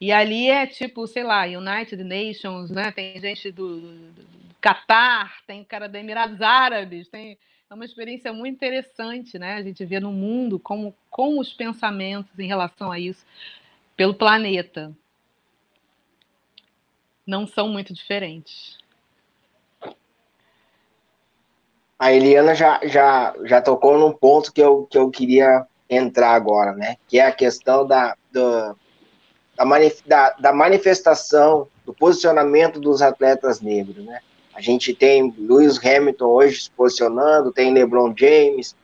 e 0.03 0.11
ali 0.11 0.49
é 0.49 0.67
tipo, 0.67 1.07
sei 1.07 1.23
lá, 1.23 1.45
United 1.45 2.03
Nations, 2.03 2.69
né? 2.69 2.91
Tem 2.91 3.17
gente 3.21 3.49
do, 3.53 4.11
Catar, 4.59 5.37
tem 5.47 5.63
cara 5.63 5.87
dos 5.87 5.97
Emirados 5.97 6.41
Árabes, 6.41 7.07
tem 7.07 7.37
é 7.69 7.73
uma 7.73 7.85
experiência 7.85 8.33
muito 8.33 8.53
interessante, 8.53 9.39
né? 9.39 9.53
A 9.53 9.63
gente 9.63 9.85
vê 9.85 10.01
no 10.01 10.11
mundo 10.11 10.59
como, 10.59 10.93
como 11.09 11.39
os 11.39 11.53
pensamentos 11.53 12.37
em 12.37 12.45
relação 12.45 12.91
a 12.91 12.99
isso 12.99 13.25
pelo 13.95 14.13
planeta 14.13 14.93
não 17.25 17.47
são 17.47 17.69
muito 17.69 17.93
diferentes. 17.93 18.77
A 21.97 22.11
Eliana 22.11 22.53
já, 22.53 22.81
já, 22.83 23.33
já 23.45 23.61
tocou 23.61 23.97
num 23.97 24.11
ponto 24.11 24.51
que 24.51 24.59
eu, 24.59 24.85
que 24.85 24.97
eu 24.97 25.09
queria 25.09 25.65
entrar 25.89 26.33
agora, 26.33 26.73
né? 26.73 26.97
Que 27.07 27.19
é 27.19 27.25
a 27.25 27.31
questão 27.31 27.87
da, 27.87 28.17
do, 28.33 28.77
da, 29.55 29.65
da, 30.05 30.29
da 30.39 30.53
manifestação, 30.53 31.67
do 31.85 31.93
posicionamento 31.93 32.79
dos 32.79 33.01
atletas 33.01 33.61
negros, 33.61 34.03
né? 34.05 34.19
A 34.55 34.61
gente 34.61 34.93
tem 34.93 35.33
Lewis 35.37 35.79
Hamilton 35.83 36.25
hoje 36.25 36.63
se 36.63 36.71
posicionando, 36.71 37.51
tem 37.51 37.73
LeBron 37.73 38.13
James, 38.15 38.75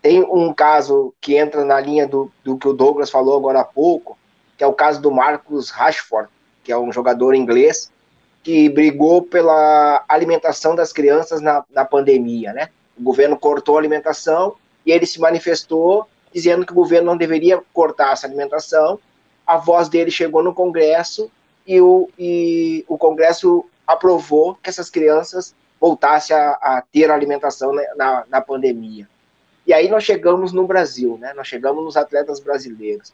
tem 0.00 0.22
um 0.22 0.52
caso 0.52 1.12
que 1.20 1.36
entra 1.36 1.64
na 1.64 1.78
linha 1.78 2.06
do, 2.06 2.32
do 2.42 2.56
que 2.56 2.66
o 2.66 2.72
Douglas 2.72 3.10
falou 3.10 3.36
agora 3.36 3.60
há 3.60 3.64
pouco, 3.64 4.16
que 4.56 4.64
é 4.64 4.66
o 4.66 4.72
caso 4.72 5.00
do 5.00 5.10
Marcus 5.10 5.70
Rashford, 5.70 6.28
que 6.64 6.72
é 6.72 6.78
um 6.78 6.90
jogador 6.90 7.34
inglês 7.34 7.90
que 8.42 8.70
brigou 8.70 9.22
pela 9.22 10.02
alimentação 10.08 10.74
das 10.74 10.92
crianças 10.92 11.42
na, 11.42 11.62
na 11.70 11.84
pandemia, 11.84 12.54
né? 12.54 12.70
O 12.98 13.02
governo 13.02 13.38
cortou 13.38 13.76
a 13.76 13.78
alimentação 13.78 14.54
e 14.84 14.90
ele 14.90 15.04
se 15.04 15.20
manifestou 15.20 16.06
dizendo 16.32 16.64
que 16.64 16.72
o 16.72 16.76
governo 16.76 17.06
não 17.06 17.16
deveria 17.16 17.60
cortar 17.72 18.12
essa 18.12 18.26
alimentação 18.26 18.98
a 19.50 19.56
voz 19.56 19.88
dele 19.88 20.12
chegou 20.12 20.44
no 20.44 20.54
Congresso 20.54 21.28
e 21.66 21.80
o, 21.80 22.08
e 22.16 22.84
o 22.86 22.96
Congresso 22.96 23.64
aprovou 23.84 24.54
que 24.54 24.70
essas 24.70 24.88
crianças 24.88 25.56
voltassem 25.80 26.36
a, 26.36 26.50
a 26.52 26.84
ter 26.92 27.10
alimentação 27.10 27.72
na, 27.72 27.82
na, 27.96 28.24
na, 28.28 28.40
pandemia. 28.40 29.08
E 29.66 29.74
aí 29.74 29.88
nós 29.88 30.04
chegamos 30.04 30.52
no 30.52 30.68
Brasil, 30.68 31.18
né? 31.18 31.32
Nós 31.34 31.48
chegamos 31.48 31.82
nos 31.82 31.96
atletas 31.96 32.38
brasileiros. 32.38 33.12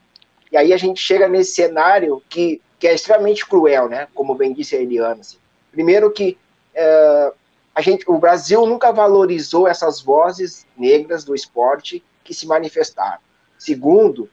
E 0.52 0.58
aí 0.58 0.74
a 0.74 0.76
gente 0.76 1.00
chega 1.00 1.26
nesse 1.26 1.54
cenário 1.54 2.22
que, 2.28 2.60
que 2.78 2.86
é 2.86 2.92
extremamente 2.92 3.46
cruel, 3.46 3.88
né? 3.88 4.06
Como 4.14 4.34
bem 4.34 4.52
disse 4.52 4.76
a 4.76 4.80
Eliana. 4.82 5.22
Assim. 5.22 5.38
Primeiro 5.72 6.10
que 6.10 6.36
é, 6.74 7.32
a 7.74 7.80
gente, 7.80 8.04
o 8.06 8.18
Brasil 8.18 8.66
nunca 8.66 8.92
valorizou 8.92 9.66
essas 9.66 10.02
vozes 10.02 10.66
negras 10.76 11.24
do 11.24 11.34
esporte 11.34 12.04
que 12.22 12.34
se 12.34 12.46
manifestaram. 12.46 13.20
Segundo, 13.56 14.28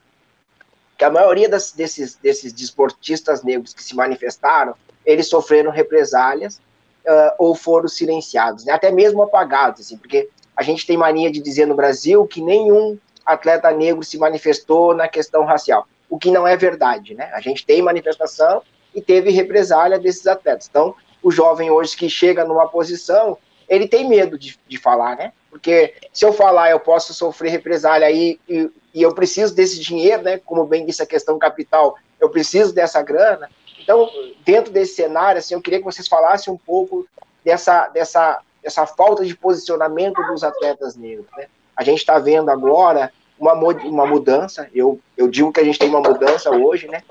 que 0.98 1.04
a 1.04 1.10
maioria 1.10 1.50
das, 1.50 1.72
desses, 1.72 2.16
desses 2.16 2.54
desportistas 2.54 3.44
negros 3.44 3.74
que 3.74 3.84
se 3.84 3.96
manifestaram, 3.96 4.76
eles 5.06 5.28
sofreram 5.28 5.72
represálias 5.72 6.58
uh, 7.06 7.34
ou 7.38 7.56
foram 7.56 7.88
silenciados, 7.88 8.66
né? 8.66 8.74
até 8.74 8.92
mesmo 8.92 9.22
apagados, 9.22 9.82
assim, 9.82 9.98
porque 9.98 10.30
a 10.56 10.64
gente 10.64 10.86
tem 10.86 10.98
mania 10.98 11.32
de 11.32 11.40
dizer 11.42 11.66
no 11.66 11.76
Brasil 11.76 12.26
que 12.28 12.42
nenhum 12.42 12.98
atleta 13.26 13.72
negro 13.72 14.04
se 14.04 14.18
manifestou 14.18 14.94
na 14.94 15.08
questão 15.08 15.46
racial, 15.46 15.88
o 16.10 16.18
que 16.18 16.30
não 16.30 16.48
é 16.48 16.56
verdade, 16.56 17.16
né? 17.16 17.32
A 17.34 17.42
gente 17.42 17.66
tem 17.66 17.82
manifestação 17.82 18.62
e 18.94 19.02
teve 19.02 19.32
represália 19.32 19.98
desses 19.98 20.28
atletas. 20.28 20.68
Então, 20.70 20.94
o 21.24 21.32
jovem 21.32 21.72
hoje 21.72 21.98
que 21.98 22.10
chega 22.10 22.46
numa 22.46 22.68
posição, 22.68 23.38
ele 23.68 23.88
tem 23.88 24.08
medo 24.08 24.38
de, 24.38 24.60
de 24.68 24.78
falar, 24.78 25.16
né? 25.16 25.32
Porque 25.50 25.96
se 26.12 26.26
eu 26.26 26.34
falar, 26.34 26.70
eu 26.70 26.80
posso 26.80 27.14
sofrer 27.14 27.50
represália 27.50 28.08
aí 28.08 28.40
e, 28.48 28.70
e 28.94 29.02
eu 29.02 29.14
preciso 29.14 29.56
desse 29.56 29.80
dinheiro, 29.80 30.24
né? 30.24 30.38
Como 30.38 30.66
bem 30.66 30.86
disse 30.86 31.02
a 31.02 31.06
questão 31.06 31.40
capital, 31.40 31.96
eu 32.20 32.30
preciso 32.30 32.74
dessa 32.74 33.02
grana. 33.02 33.50
Então, 33.82 34.10
dentro 34.46 34.72
desse 34.72 34.96
cenário, 34.96 35.40
assim, 35.40 35.56
eu 35.56 35.62
queria 35.62 35.80
que 35.80 35.86
vocês 35.86 36.08
falassem 36.08 36.54
um 36.54 36.58
pouco 36.58 37.08
dessa, 37.44 37.88
dessa 37.90 38.42
essa 38.64 38.86
falta 38.86 39.26
de 39.26 39.36
posicionamento 39.36 40.22
dos 40.28 40.44
atletas 40.44 40.96
negros. 40.96 41.28
Né? 41.36 41.48
A 41.76 41.84
gente 41.84 42.00
está 42.00 42.18
vendo 42.18 42.50
agora 42.50 43.12
uma, 43.38 43.54
uma 43.54 44.06
mudança, 44.06 44.70
eu, 44.74 45.00
eu 45.18 45.28
digo 45.28 45.52
que 45.52 45.60
a 45.60 45.64
gente 45.64 45.78
tem 45.78 45.90
uma 45.90 46.00
mudança 46.00 46.50
hoje, 46.50 46.88
né? 46.88 47.04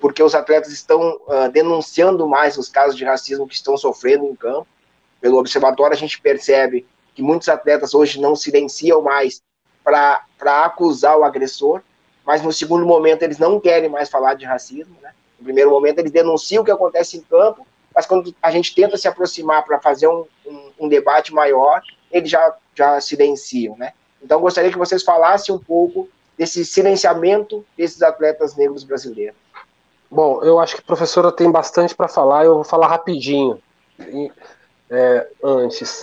porque 0.00 0.22
os 0.22 0.34
atletas 0.34 0.72
estão 0.72 1.18
uh, 1.26 1.50
denunciando 1.52 2.26
mais 2.26 2.56
os 2.56 2.68
casos 2.68 2.96
de 2.96 3.04
racismo 3.04 3.46
que 3.46 3.54
estão 3.54 3.76
sofrendo 3.76 4.24
em 4.24 4.34
campo. 4.34 4.66
Pelo 5.20 5.38
observatório, 5.38 5.94
a 5.94 5.98
gente 5.98 6.20
percebe 6.20 6.86
que 7.14 7.22
muitos 7.22 7.48
atletas 7.48 7.94
hoje 7.94 8.20
não 8.20 8.34
silenciam 8.34 9.02
mais 9.02 9.42
para 9.84 10.24
acusar 10.64 11.16
o 11.18 11.24
agressor, 11.24 11.80
mas 12.24 12.42
no 12.42 12.52
segundo 12.52 12.86
momento 12.86 13.22
eles 13.22 13.38
não 13.38 13.58
querem 13.60 13.88
mais 13.88 14.08
falar 14.08 14.34
de 14.34 14.44
racismo. 14.44 14.96
Né? 15.02 15.12
No 15.38 15.44
primeiro 15.44 15.70
momento 15.70 15.98
eles 15.98 16.12
denunciam 16.12 16.62
o 16.62 16.64
que 16.64 16.70
acontece 16.70 17.16
em 17.16 17.20
campo, 17.22 17.66
mas 17.94 18.06
quando 18.06 18.34
a 18.42 18.50
gente 18.50 18.74
tenta 18.74 18.96
se 18.96 19.06
aproximar 19.06 19.64
para 19.64 19.80
fazer 19.80 20.08
um, 20.08 20.24
um, 20.46 20.70
um, 20.80 20.88
debate 20.88 21.32
maior, 21.32 21.82
eles 22.10 22.30
já, 22.30 22.54
já 22.74 23.00
silenciam, 23.00 23.76
né? 23.76 23.92
Então, 24.22 24.40
gostaria 24.40 24.70
que 24.70 24.78
vocês 24.78 25.02
falassem 25.02 25.54
um 25.54 25.58
pouco 25.58 26.08
desse 26.38 26.64
silenciamento 26.64 27.64
desses 27.76 28.00
atletas 28.02 28.56
negros 28.56 28.84
brasileiros. 28.84 29.36
Bom, 30.10 30.42
eu 30.42 30.58
acho 30.60 30.76
que 30.76 30.80
a 30.80 30.84
professora 30.84 31.32
tem 31.32 31.50
bastante 31.50 31.94
para 31.94 32.08
falar, 32.08 32.44
eu 32.44 32.54
vou 32.54 32.64
falar 32.64 32.86
rapidinho 32.86 33.60
é, 34.90 35.28
antes. 35.42 36.02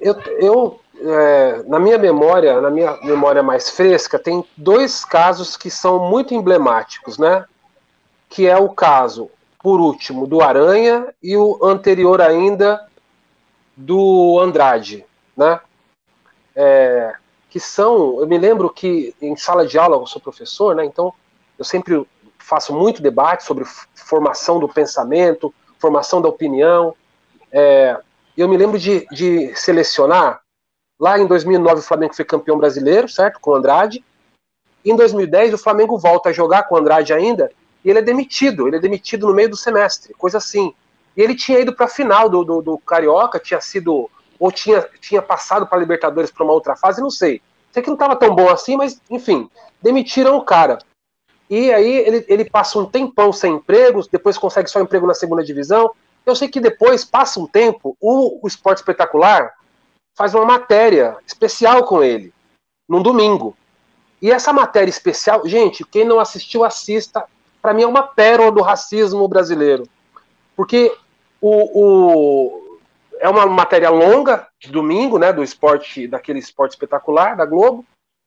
Eu, 0.00 0.14
eu 0.38 0.80
é, 1.04 1.62
na 1.66 1.78
minha 1.78 1.98
memória, 1.98 2.60
na 2.60 2.70
minha 2.70 2.96
memória 3.02 3.42
mais 3.42 3.68
fresca, 3.68 4.18
tem 4.18 4.44
dois 4.56 5.04
casos 5.04 5.56
que 5.56 5.70
são 5.70 5.98
muito 6.08 6.34
emblemáticos, 6.34 7.18
né? 7.18 7.44
Que 8.28 8.46
é 8.46 8.56
o 8.56 8.70
caso 8.70 9.30
por 9.58 9.80
último, 9.80 10.26
do 10.26 10.42
Aranha 10.42 11.08
e 11.22 11.36
o 11.36 11.58
anterior 11.62 12.20
ainda 12.20 12.86
do 13.76 14.38
Andrade, 14.38 15.06
né? 15.36 15.60
É, 16.54 17.14
que 17.48 17.58
são, 17.58 18.20
eu 18.20 18.26
me 18.26 18.36
lembro 18.36 18.68
que 18.68 19.14
em 19.22 19.34
sala 19.36 19.66
de 19.66 19.78
aula 19.78 19.96
eu 19.96 20.06
sou 20.06 20.20
professor, 20.20 20.74
né? 20.74 20.84
Então 20.84 21.12
eu 21.58 21.64
sempre 21.64 22.06
faço 22.38 22.74
muito 22.74 23.00
debate 23.00 23.42
sobre 23.42 23.64
formação 23.94 24.60
do 24.60 24.68
pensamento, 24.68 25.52
formação 25.78 26.20
da 26.20 26.28
opinião. 26.28 26.94
É, 27.50 27.98
eu 28.36 28.48
me 28.48 28.56
lembro 28.56 28.78
de, 28.78 29.06
de 29.10 29.54
selecionar 29.56 30.43
lá 30.98 31.18
em 31.18 31.26
2009 31.26 31.80
o 31.80 31.82
Flamengo 31.82 32.14
foi 32.14 32.24
campeão 32.24 32.58
brasileiro, 32.58 33.08
certo? 33.08 33.40
Com 33.40 33.52
o 33.52 33.54
Andrade. 33.54 34.04
Em 34.84 34.94
2010 34.94 35.54
o 35.54 35.58
Flamengo 35.58 35.98
volta 35.98 36.28
a 36.28 36.32
jogar 36.32 36.64
com 36.64 36.74
o 36.74 36.78
Andrade 36.78 37.12
ainda 37.12 37.50
e 37.84 37.90
ele 37.90 37.98
é 37.98 38.02
demitido, 38.02 38.66
ele 38.66 38.76
é 38.76 38.80
demitido 38.80 39.26
no 39.26 39.34
meio 39.34 39.50
do 39.50 39.56
semestre, 39.56 40.14
coisa 40.14 40.38
assim. 40.38 40.72
E 41.16 41.22
ele 41.22 41.34
tinha 41.34 41.60
ido 41.60 41.74
para 41.74 41.86
a 41.86 41.88
final 41.88 42.28
do, 42.28 42.42
do, 42.42 42.62
do, 42.62 42.78
Carioca, 42.78 43.38
tinha 43.38 43.60
sido, 43.60 44.10
ou 44.38 44.50
tinha, 44.50 44.86
tinha 45.00 45.20
passado 45.20 45.66
para 45.66 45.78
Libertadores 45.78 46.30
para 46.30 46.44
uma 46.44 46.52
outra 46.52 46.74
fase, 46.74 47.00
não 47.00 47.10
sei. 47.10 47.42
Sei 47.70 47.82
que 47.82 47.88
não 47.88 47.94
estava 47.94 48.16
tão 48.16 48.34
bom 48.34 48.48
assim, 48.48 48.76
mas 48.76 49.00
enfim, 49.10 49.50
demitiram 49.82 50.36
o 50.36 50.44
cara. 50.44 50.78
E 51.50 51.72
aí 51.72 51.98
ele, 51.98 52.24
ele 52.26 52.44
passa 52.44 52.78
um 52.78 52.86
tempão 52.86 53.32
sem 53.32 53.54
empregos, 53.54 54.08
depois 54.08 54.38
consegue 54.38 54.70
só 54.70 54.80
emprego 54.80 55.06
na 55.06 55.14
segunda 55.14 55.44
divisão. 55.44 55.90
Eu 56.24 56.34
sei 56.34 56.48
que 56.48 56.58
depois, 56.58 57.04
passa 57.04 57.38
um 57.38 57.46
tempo, 57.46 57.96
o, 58.00 58.40
o 58.42 58.48
Esporte 58.48 58.78
Espetacular 58.78 59.52
faz 60.14 60.34
uma 60.34 60.44
matéria 60.44 61.16
especial 61.26 61.84
com 61.84 62.02
ele, 62.02 62.32
num 62.88 63.02
domingo. 63.02 63.56
E 64.22 64.30
essa 64.30 64.52
matéria 64.52 64.90
especial, 64.90 65.46
gente, 65.46 65.84
quem 65.84 66.04
não 66.04 66.18
assistiu, 66.18 66.64
assista 66.64 67.24
para 67.60 67.72
mim 67.72 67.82
é 67.82 67.86
uma 67.86 68.02
pérola 68.02 68.52
do 68.52 68.60
racismo 68.60 69.26
brasileiro. 69.26 69.88
Porque 70.54 70.94
o, 71.40 71.82
o, 71.82 72.78
é 73.18 73.28
uma 73.28 73.46
matéria 73.46 73.88
longa, 73.88 74.46
de 74.60 74.70
domingo, 74.70 75.18
né, 75.18 75.32
do 75.32 75.42
esporte, 75.42 76.06
daquele 76.06 76.38
esporte 76.38 76.72
espetacular 76.72 77.34
da 77.36 77.46
Globo, 77.46 77.84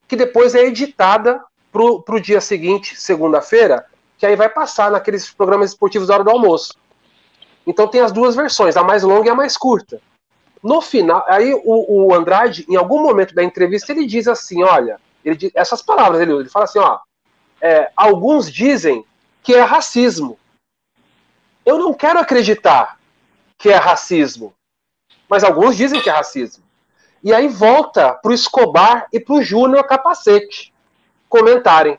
que 0.08 0.16
depois 0.16 0.54
é 0.54 0.64
editada 0.64 1.40
para 1.70 1.82
o 1.82 2.20
dia 2.20 2.40
seguinte, 2.40 3.00
segunda-feira, 3.00 3.86
que 4.16 4.26
aí 4.26 4.34
vai 4.34 4.48
passar 4.48 4.90
naqueles 4.90 5.30
programas 5.30 5.70
esportivos 5.70 6.08
da 6.08 6.14
hora 6.14 6.24
do 6.24 6.30
almoço. 6.30 6.74
Então 7.64 7.86
tem 7.86 8.00
as 8.00 8.10
duas 8.10 8.34
versões, 8.34 8.76
a 8.76 8.82
mais 8.82 9.02
longa 9.02 9.28
e 9.28 9.30
a 9.30 9.34
mais 9.34 9.56
curta. 9.56 10.00
No 10.62 10.80
final, 10.80 11.24
aí 11.28 11.54
o, 11.54 12.06
o 12.08 12.14
Andrade, 12.14 12.66
em 12.68 12.76
algum 12.76 13.00
momento 13.00 13.34
da 13.34 13.44
entrevista, 13.44 13.92
ele 13.92 14.06
diz 14.06 14.26
assim: 14.26 14.62
olha, 14.62 15.00
ele 15.24 15.36
diz, 15.36 15.50
essas 15.54 15.82
palavras, 15.82 16.20
ele, 16.20 16.32
ele 16.32 16.48
fala 16.48 16.64
assim: 16.64 16.78
ó, 16.78 16.98
é, 17.60 17.90
alguns 17.96 18.50
dizem 18.50 19.04
que 19.42 19.54
é 19.54 19.62
racismo. 19.62 20.38
Eu 21.64 21.78
não 21.78 21.92
quero 21.92 22.18
acreditar 22.18 22.98
que 23.56 23.68
é 23.68 23.76
racismo, 23.76 24.54
mas 25.28 25.44
alguns 25.44 25.76
dizem 25.76 26.00
que 26.00 26.08
é 26.08 26.12
racismo. 26.12 26.64
E 27.22 27.32
aí 27.32 27.48
volta 27.48 28.12
para 28.14 28.30
o 28.30 28.34
Escobar 28.34 29.06
e 29.12 29.18
para 29.18 29.34
o 29.34 29.42
Júnior 29.42 29.84
Capacete 29.84 30.72
comentarem. 31.28 31.98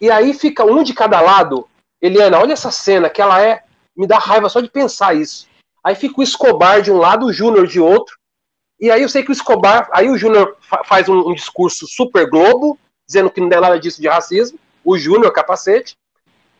E 0.00 0.10
aí 0.10 0.34
fica 0.34 0.64
um 0.64 0.82
de 0.82 0.92
cada 0.92 1.20
lado. 1.20 1.68
Eliana, 2.00 2.38
olha 2.38 2.52
essa 2.52 2.70
cena 2.70 3.08
que 3.08 3.22
ela 3.22 3.40
é. 3.40 3.64
Me 3.96 4.06
dá 4.06 4.18
raiva 4.18 4.48
só 4.48 4.60
de 4.60 4.68
pensar 4.68 5.14
isso. 5.14 5.48
Aí 5.84 5.94
fica 5.94 6.20
o 6.20 6.22
Escobar 6.22 6.80
de 6.80 6.92
um 6.92 6.98
lado, 6.98 7.26
o 7.26 7.32
Júnior 7.32 7.66
de 7.66 7.80
outro. 7.80 8.16
E 8.80 8.90
aí 8.90 9.02
eu 9.02 9.08
sei 9.08 9.22
que 9.22 9.30
o 9.30 9.32
Escobar. 9.32 9.88
Aí 9.92 10.08
o 10.08 10.16
Júnior 10.16 10.56
faz 10.84 11.08
um, 11.08 11.28
um, 11.28 11.34
discurso 11.34 11.86
super 11.86 12.28
globo, 12.28 12.78
dizendo 13.06 13.30
que 13.30 13.40
não 13.40 13.48
é 13.48 13.60
nada 13.60 13.78
disso 13.78 14.00
de 14.00 14.08
racismo. 14.08 14.58
O 14.84 14.96
Júnior 14.98 15.32
capacete. 15.32 15.96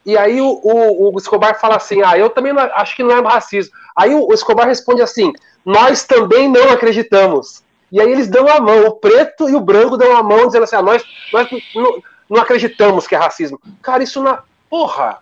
E 0.05 0.17
aí 0.17 0.41
o, 0.41 0.61
o, 0.63 1.13
o, 1.13 1.19
Escobar 1.19 1.59
fala 1.61 1.77
assim: 1.77 2.03
ah, 2.03 2.19
eu 2.19 2.31
também 2.31 2.53
não, 2.53 2.63
acho 2.63 2.97
que 2.97 3.03
não 3.03 3.17
é 3.17 3.21
racismo. 3.21 3.73
Aí 3.97 4.15
o, 4.15 4.29
o, 4.29 4.35
Escobar 4.35 4.67
responde 4.67 5.03
assim: 5.03 5.33
nós 5.65 6.05
também 6.05 6.49
não 6.49 6.71
acreditamos. 6.71 7.63
E 7.91 8.01
aí 8.01 8.11
eles 8.11 8.27
dão 8.27 8.49
a 8.49 8.61
mão, 8.61 8.87
o 8.87 8.93
preto 8.93 9.49
e 9.49 9.55
o 9.55 9.61
branco 9.61 9.97
dão 9.97 10.17
a 10.17 10.23
mão, 10.23 10.47
dizendo 10.47 10.65
assim: 10.65 10.77
ah, 10.77 10.83
nós, 10.83 11.05
nós 11.33 11.49
não, 11.75 12.03
não 12.29 12.41
acreditamos 12.41 13.07
que 13.07 13.15
é 13.15 13.19
racismo. 13.19 13.61
Cara, 13.81 14.03
isso 14.03 14.23
na. 14.23 14.43
Porra! 14.69 15.19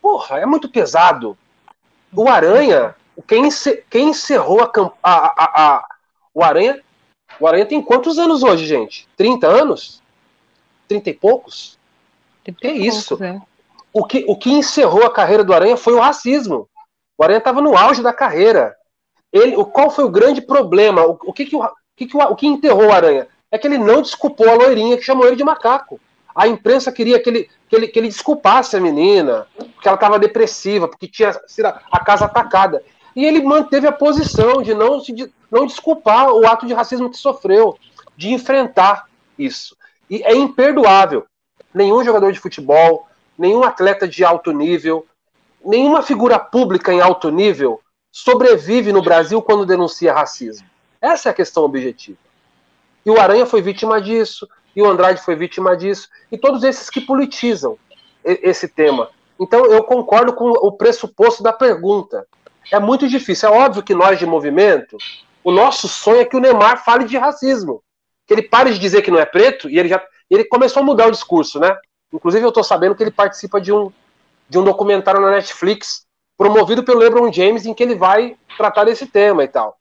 Porra, 0.00 0.40
é 0.40 0.46
muito 0.46 0.68
pesado. 0.68 1.38
O 2.14 2.28
Aranha, 2.28 2.94
quem, 3.26 3.48
quem 3.88 4.10
encerrou 4.10 4.60
a, 4.60 4.70
a, 5.02 5.12
a, 5.12 5.76
a, 5.76 5.84
O 6.34 6.42
Aranha. 6.42 6.80
O 7.40 7.46
Aranha 7.46 7.64
tem 7.64 7.80
quantos 7.80 8.18
anos 8.18 8.42
hoje, 8.42 8.66
gente? 8.66 9.08
30 9.16 9.46
anos? 9.46 10.02
30 10.86 11.10
e 11.10 11.14
poucos? 11.14 11.78
Que 12.44 12.66
é 12.66 12.72
isso? 12.72 13.22
É 13.22 13.40
o 13.92 14.04
que, 14.04 14.24
o 14.26 14.36
que 14.36 14.50
encerrou 14.50 15.04
a 15.04 15.12
carreira 15.12 15.44
do 15.44 15.52
Aranha 15.52 15.76
foi 15.76 15.92
o 15.92 16.00
racismo. 16.00 16.68
O 17.18 17.22
Aranha 17.22 17.38
estava 17.38 17.60
no 17.60 17.76
auge 17.76 18.02
da 18.02 18.12
carreira. 18.12 18.74
Ele, 19.32 19.56
o, 19.56 19.64
qual 19.64 19.90
foi 19.90 20.04
o 20.04 20.10
grande 20.10 20.40
problema? 20.40 21.04
O, 21.04 21.18
o 21.26 21.32
que, 21.32 21.44
que, 21.44 21.56
o, 21.56 21.70
que, 21.96 22.06
que, 22.06 22.16
o, 22.16 22.20
o 22.20 22.36
que 22.36 22.46
enterrou 22.46 22.86
o 22.86 22.92
Aranha? 22.92 23.28
É 23.50 23.58
que 23.58 23.66
ele 23.66 23.78
não 23.78 24.00
desculpou 24.00 24.48
a 24.48 24.54
loirinha 24.54 24.96
que 24.96 25.02
chamou 25.02 25.26
ele 25.26 25.36
de 25.36 25.44
macaco. 25.44 26.00
A 26.34 26.48
imprensa 26.48 26.90
queria 26.90 27.20
que 27.20 27.28
ele, 27.28 27.50
que 27.68 27.76
ele, 27.76 27.88
que 27.88 27.98
ele 27.98 28.08
desculpasse 28.08 28.76
a 28.76 28.80
menina, 28.80 29.46
porque 29.56 29.88
ela 29.88 29.96
estava 29.96 30.18
depressiva, 30.18 30.88
porque 30.88 31.06
tinha 31.06 31.32
sido 31.46 31.66
a 31.66 32.04
casa 32.04 32.24
atacada. 32.24 32.82
E 33.14 33.24
ele 33.24 33.42
manteve 33.42 33.86
a 33.86 33.92
posição 33.92 34.62
de 34.62 34.74
não, 34.74 34.98
de 34.98 35.30
não 35.50 35.66
desculpar 35.66 36.32
o 36.32 36.46
ato 36.46 36.66
de 36.66 36.72
racismo 36.72 37.10
que 37.10 37.18
sofreu, 37.18 37.76
de 38.16 38.32
enfrentar 38.32 39.06
isso. 39.38 39.76
E 40.08 40.22
é 40.22 40.34
imperdoável. 40.34 41.24
Nenhum 41.74 42.04
jogador 42.04 42.32
de 42.32 42.40
futebol, 42.40 43.06
nenhum 43.36 43.62
atleta 43.62 44.06
de 44.08 44.24
alto 44.24 44.52
nível, 44.52 45.06
nenhuma 45.64 46.02
figura 46.02 46.38
pública 46.38 46.92
em 46.92 47.00
alto 47.00 47.30
nível 47.30 47.80
sobrevive 48.10 48.92
no 48.92 49.02
Brasil 49.02 49.40
quando 49.40 49.64
denuncia 49.64 50.12
racismo. 50.12 50.68
Essa 51.00 51.28
é 51.28 51.32
a 51.32 51.34
questão 51.34 51.64
objetiva. 51.64 52.18
E 53.04 53.10
o 53.10 53.20
Aranha 53.20 53.46
foi 53.46 53.60
vítima 53.62 54.00
disso, 54.00 54.48
e 54.74 54.82
o 54.82 54.86
Andrade 54.86 55.22
foi 55.22 55.36
vítima 55.36 55.76
disso, 55.76 56.08
e 56.30 56.38
todos 56.38 56.62
esses 56.64 56.88
que 56.88 57.00
politizam 57.00 57.78
esse 58.24 58.68
tema. 58.68 59.10
Então 59.38 59.66
eu 59.66 59.82
concordo 59.82 60.32
com 60.32 60.50
o 60.50 60.72
pressuposto 60.72 61.42
da 61.42 61.52
pergunta. 61.52 62.26
É 62.70 62.78
muito 62.78 63.08
difícil. 63.08 63.48
É 63.48 63.52
óbvio 63.52 63.82
que 63.82 63.94
nós 63.94 64.18
de 64.18 64.26
movimento, 64.26 64.96
o 65.42 65.50
nosso 65.50 65.88
sonho 65.88 66.20
é 66.20 66.24
que 66.24 66.36
o 66.36 66.40
Neymar 66.40 66.84
fale 66.84 67.04
de 67.04 67.16
racismo. 67.16 67.82
Que 68.26 68.34
ele 68.34 68.42
pare 68.42 68.72
de 68.72 68.78
dizer 68.78 69.02
que 69.02 69.10
não 69.10 69.18
é 69.18 69.24
preto, 69.24 69.68
e 69.68 69.78
ele 69.78 69.88
já 69.88 70.00
ele 70.30 70.44
começou 70.44 70.80
a 70.80 70.84
mudar 70.84 71.08
o 71.08 71.10
discurso, 71.10 71.60
né? 71.60 71.76
Inclusive, 72.12 72.44
eu 72.44 72.48
estou 72.48 72.64
sabendo 72.64 72.94
que 72.94 73.02
ele 73.02 73.10
participa 73.10 73.60
de 73.60 73.72
um, 73.72 73.92
de 74.48 74.58
um 74.58 74.64
documentário 74.64 75.20
na 75.20 75.30
Netflix, 75.30 76.06
promovido 76.38 76.82
pelo 76.82 77.00
LeBron 77.00 77.30
James, 77.30 77.66
em 77.66 77.74
que 77.74 77.82
ele 77.82 77.94
vai 77.94 78.36
tratar 78.56 78.84
desse 78.84 79.06
tema 79.06 79.44
e 79.44 79.48
tal. 79.48 79.76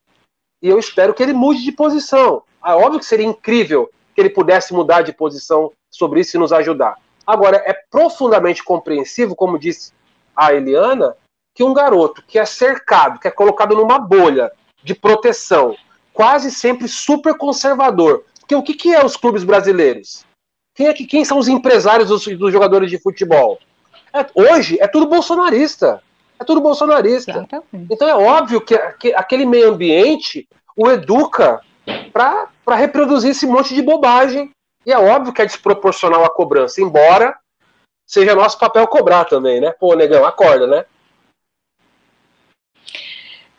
E 0.62 0.68
eu 0.68 0.78
espero 0.78 1.14
que 1.14 1.24
ele 1.24 1.34
mude 1.34 1.64
de 1.64 1.72
posição. 1.72 2.44
É 2.66 2.74
óbvio 2.74 3.00
que 3.00 3.06
seria 3.06 3.26
incrível 3.26 3.89
que 4.14 4.22
ele 4.22 4.30
pudesse 4.30 4.74
mudar 4.74 5.01
de 5.01 5.14
posição 5.14 5.72
sobre 5.89 6.22
isso 6.22 6.38
e 6.38 6.39
nos 6.39 6.53
ajudar. 6.53 6.95
Agora, 7.26 7.62
é 7.66 7.74
profundamente 7.89 8.64
compreensivo, 8.64 9.36
como 9.36 9.59
disse 9.59 9.93
a 10.36 10.53
Eliana, 10.53 11.16
que 11.53 11.64
um 11.64 11.74
garoto 11.74 12.24
que 12.26 12.39
é 12.39 12.45
cercado, 12.45 13.20
que 13.20 13.28
é 13.28 13.32
colocado 13.32 13.76
numa 13.76 13.99
bolha 13.99 14.51
de 14.84 14.95
proteção, 14.95 15.76
quase 16.14 16.51
sempre 16.51 16.88
super 16.88 17.38
conservador. 17.38 18.24
Porque 18.39 18.55
o 18.55 18.64
que, 18.64 18.74
que 18.74 18.93
é 18.93 19.05
os 19.05 19.16
clubes 19.16 19.43
brasileiros? 19.43 20.26
Quem, 20.74 20.88
é 20.88 20.93
que, 20.93 21.05
quem 21.05 21.24
são 21.26 21.38
os 21.38 21.47
empresários 21.47 22.09
dos, 22.09 22.26
dos 22.26 22.51
jogadores 22.51 22.89
de 22.89 22.97
futebol? 22.97 23.59
É, 24.14 24.26
hoje 24.34 24.78
é 24.80 24.88
tudo 24.88 25.07
bolsonarista. 25.07 26.01
é 26.39 26.43
tudo 26.43 26.62
bolsonarista. 26.62 27.32
Exatamente. 27.32 27.93
Então 27.93 28.07
é 28.07 28.16
óbvio 28.16 28.62
que, 28.62 28.78
que 28.99 29.14
aquele 29.14 29.45
meio 29.45 29.70
ambiente 29.70 30.47
o 30.76 30.89
educa 30.89 31.62
para 32.12 32.76
reproduzir 32.76 33.32
esse 33.32 33.46
monte 33.46 33.74
de 33.74 33.82
bobagem. 33.82 34.52
E 34.86 34.92
é 34.92 34.98
óbvio 34.98 35.34
que 35.34 35.42
é 35.42 35.46
desproporcional 35.46 36.24
a 36.26 36.30
cobrança, 36.30 36.82
embora 36.82 37.38
seja 38.06 38.36
nosso 38.36 38.60
papel 38.60 38.86
cobrar 38.88 39.26
também, 39.26 39.62
né? 39.62 39.72
Pô, 39.72 39.96
negão, 39.96 40.26
acorda, 40.26 40.68
né? 40.68 40.86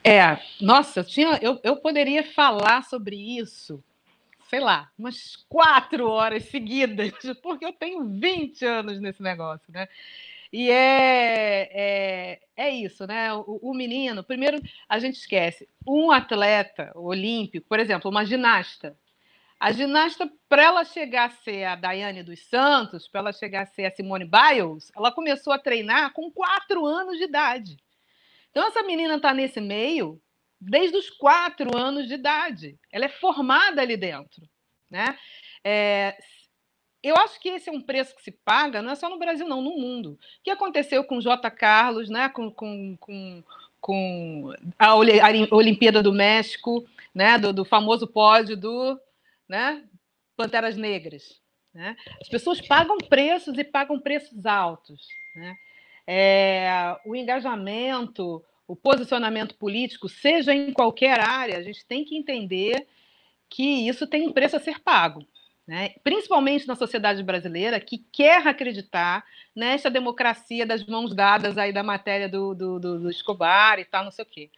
É, 0.03 0.37
nossa, 0.61 0.99
eu, 0.99 1.03
tinha, 1.03 1.39
eu, 1.41 1.59
eu 1.63 1.77
poderia 1.77 2.23
falar 2.23 2.83
sobre 2.83 3.15
isso, 3.15 3.81
sei 4.49 4.59
lá, 4.59 4.91
umas 4.99 5.37
quatro 5.47 6.07
horas 6.09 6.43
seguidas, 6.49 7.11
porque 7.41 7.65
eu 7.65 7.73
tenho 7.73 8.03
20 8.05 8.65
anos 8.65 8.99
nesse 8.99 9.23
negócio, 9.23 9.71
né? 9.71 9.87
E 10.53 10.69
é, 10.69 11.69
é, 11.73 12.39
é 12.55 12.69
isso, 12.69 13.07
né? 13.07 13.33
O, 13.33 13.59
o, 13.59 13.73
menino, 13.73 14.23
primeiro 14.23 14.61
a 14.87 14.99
gente 14.99 15.15
esquece, 15.15 15.67
um 15.85 16.11
atleta 16.11 16.91
olímpico, 16.93 17.67
por 17.67 17.79
exemplo, 17.79 18.11
uma 18.11 18.23
ginasta. 18.23 18.95
A 19.59 19.71
ginasta, 19.71 20.31
para 20.47 20.61
ela 20.61 20.85
chegar 20.85 21.25
a 21.25 21.31
ser 21.31 21.63
a 21.63 21.75
Daiane 21.75 22.21
dos 22.21 22.39
Santos, 22.45 23.07
para 23.07 23.21
ela 23.21 23.33
chegar 23.33 23.63
a 23.63 23.65
ser 23.65 23.85
a 23.85 23.91
Simone 23.91 24.25
Biles, 24.25 24.91
ela 24.95 25.11
começou 25.11 25.51
a 25.51 25.57
treinar 25.57 26.13
com 26.13 26.29
quatro 26.29 26.85
anos 26.85 27.17
de 27.17 27.23
idade. 27.23 27.77
Então, 28.51 28.67
essa 28.67 28.83
menina 28.83 29.15
está 29.15 29.33
nesse 29.33 29.59
meio 29.59 30.21
desde 30.61 30.95
os 30.97 31.09
quatro 31.09 31.75
anos 31.75 32.07
de 32.07 32.13
idade. 32.13 32.77
Ela 32.91 33.05
é 33.05 33.09
formada 33.09 33.81
ali 33.81 33.97
dentro. 33.97 34.47
Né? 34.87 35.17
É, 35.63 36.15
eu 37.03 37.17
acho 37.17 37.37
que 37.39 37.49
esse 37.49 37.69
é 37.69 37.71
um 37.71 37.81
preço 37.81 38.15
que 38.15 38.23
se 38.23 38.31
paga, 38.31 38.81
não 38.81 38.91
é 38.91 38.95
só 38.95 39.09
no 39.09 39.19
Brasil, 39.19 39.45
não, 39.45 39.61
no 39.61 39.77
mundo. 39.77 40.11
O 40.11 40.17
que 40.41 40.49
aconteceu 40.49 41.03
com 41.03 41.17
o 41.17 41.21
J. 41.21 41.51
Carlos, 41.51 42.09
né? 42.09 42.29
com, 42.29 42.49
com, 42.49 42.95
com, 42.97 43.43
com 43.81 44.53
a 44.79 44.95
Olimpíada 44.95 46.01
do 46.01 46.13
México, 46.13 46.87
né? 47.13 47.37
do, 47.37 47.51
do 47.51 47.65
famoso 47.65 48.07
pódio 48.07 48.55
do 48.55 48.97
né? 49.49 49.83
Panteras 50.37 50.77
Negras. 50.77 51.41
Né? 51.73 51.97
As 52.21 52.29
pessoas 52.29 52.61
pagam 52.61 52.97
preços 52.97 53.57
e 53.57 53.65
pagam 53.65 53.99
preços 53.99 54.45
altos. 54.45 55.05
Né? 55.35 55.55
É, 56.07 56.97
o 57.05 57.17
engajamento, 57.17 58.41
o 58.65 58.77
posicionamento 58.77 59.55
político, 59.55 60.07
seja 60.07 60.53
em 60.53 60.71
qualquer 60.71 61.19
área, 61.19 61.57
a 61.57 61.61
gente 61.61 61.85
tem 61.85 62.05
que 62.05 62.15
entender 62.15 62.87
que 63.49 63.89
isso 63.89 64.07
tem 64.07 64.25
um 64.25 64.31
preço 64.31 64.55
a 64.55 64.59
ser 64.59 64.79
pago 64.79 65.27
né? 65.67 65.95
principalmente 66.03 66.67
na 66.67 66.75
sociedade 66.75 67.23
brasileira, 67.23 67.79
que 67.79 67.97
quer 68.11 68.45
acreditar 68.45 69.25
nesta 69.55 69.89
democracia 69.89 70.65
das 70.65 70.85
mãos 70.85 71.15
dadas 71.15 71.57
aí 71.57 71.71
da 71.71 71.83
matéria 71.83 72.27
do, 72.27 72.53
do, 72.53 72.79
do, 72.79 73.09
Escobar 73.09 73.79
e 73.79 73.85
tal, 73.85 74.03
não 74.03 74.11
sei 74.11 74.23
o 74.23 74.27
quê. 74.27 74.51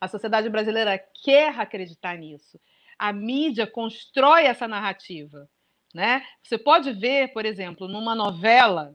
A 0.00 0.08
sociedade 0.08 0.48
brasileira 0.48 0.98
quer 1.22 1.58
acreditar 1.58 2.16
nisso. 2.16 2.58
A 2.98 3.12
mídia 3.12 3.66
constrói 3.66 4.44
essa 4.44 4.66
narrativa. 4.66 5.48
Né? 5.94 6.24
Você 6.42 6.56
pode 6.56 6.92
ver, 6.92 7.32
por 7.32 7.44
exemplo, 7.44 7.88
numa 7.88 8.14
novela, 8.14 8.94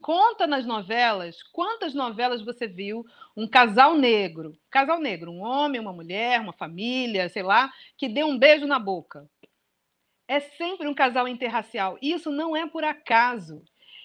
conta 0.00 0.46
nas 0.46 0.64
novelas 0.64 1.42
quantas 1.52 1.94
novelas 1.94 2.42
você 2.42 2.66
viu 2.66 3.04
um 3.36 3.48
casal 3.48 3.96
negro, 3.96 4.56
casal 4.70 5.00
negro, 5.00 5.30
um 5.30 5.40
homem, 5.40 5.80
uma 5.80 5.92
mulher, 5.92 6.40
uma 6.40 6.52
família, 6.52 7.28
sei 7.28 7.42
lá, 7.42 7.72
que 7.96 8.08
deu 8.08 8.26
um 8.26 8.38
beijo 8.38 8.66
na 8.66 8.78
boca 8.78 9.28
é 10.26 10.40
sempre 10.40 10.88
um 10.88 10.94
casal 10.94 11.28
interracial. 11.28 11.98
Isso 12.00 12.30
não 12.30 12.56
é 12.56 12.66
por 12.66 12.84
acaso. 12.84 13.62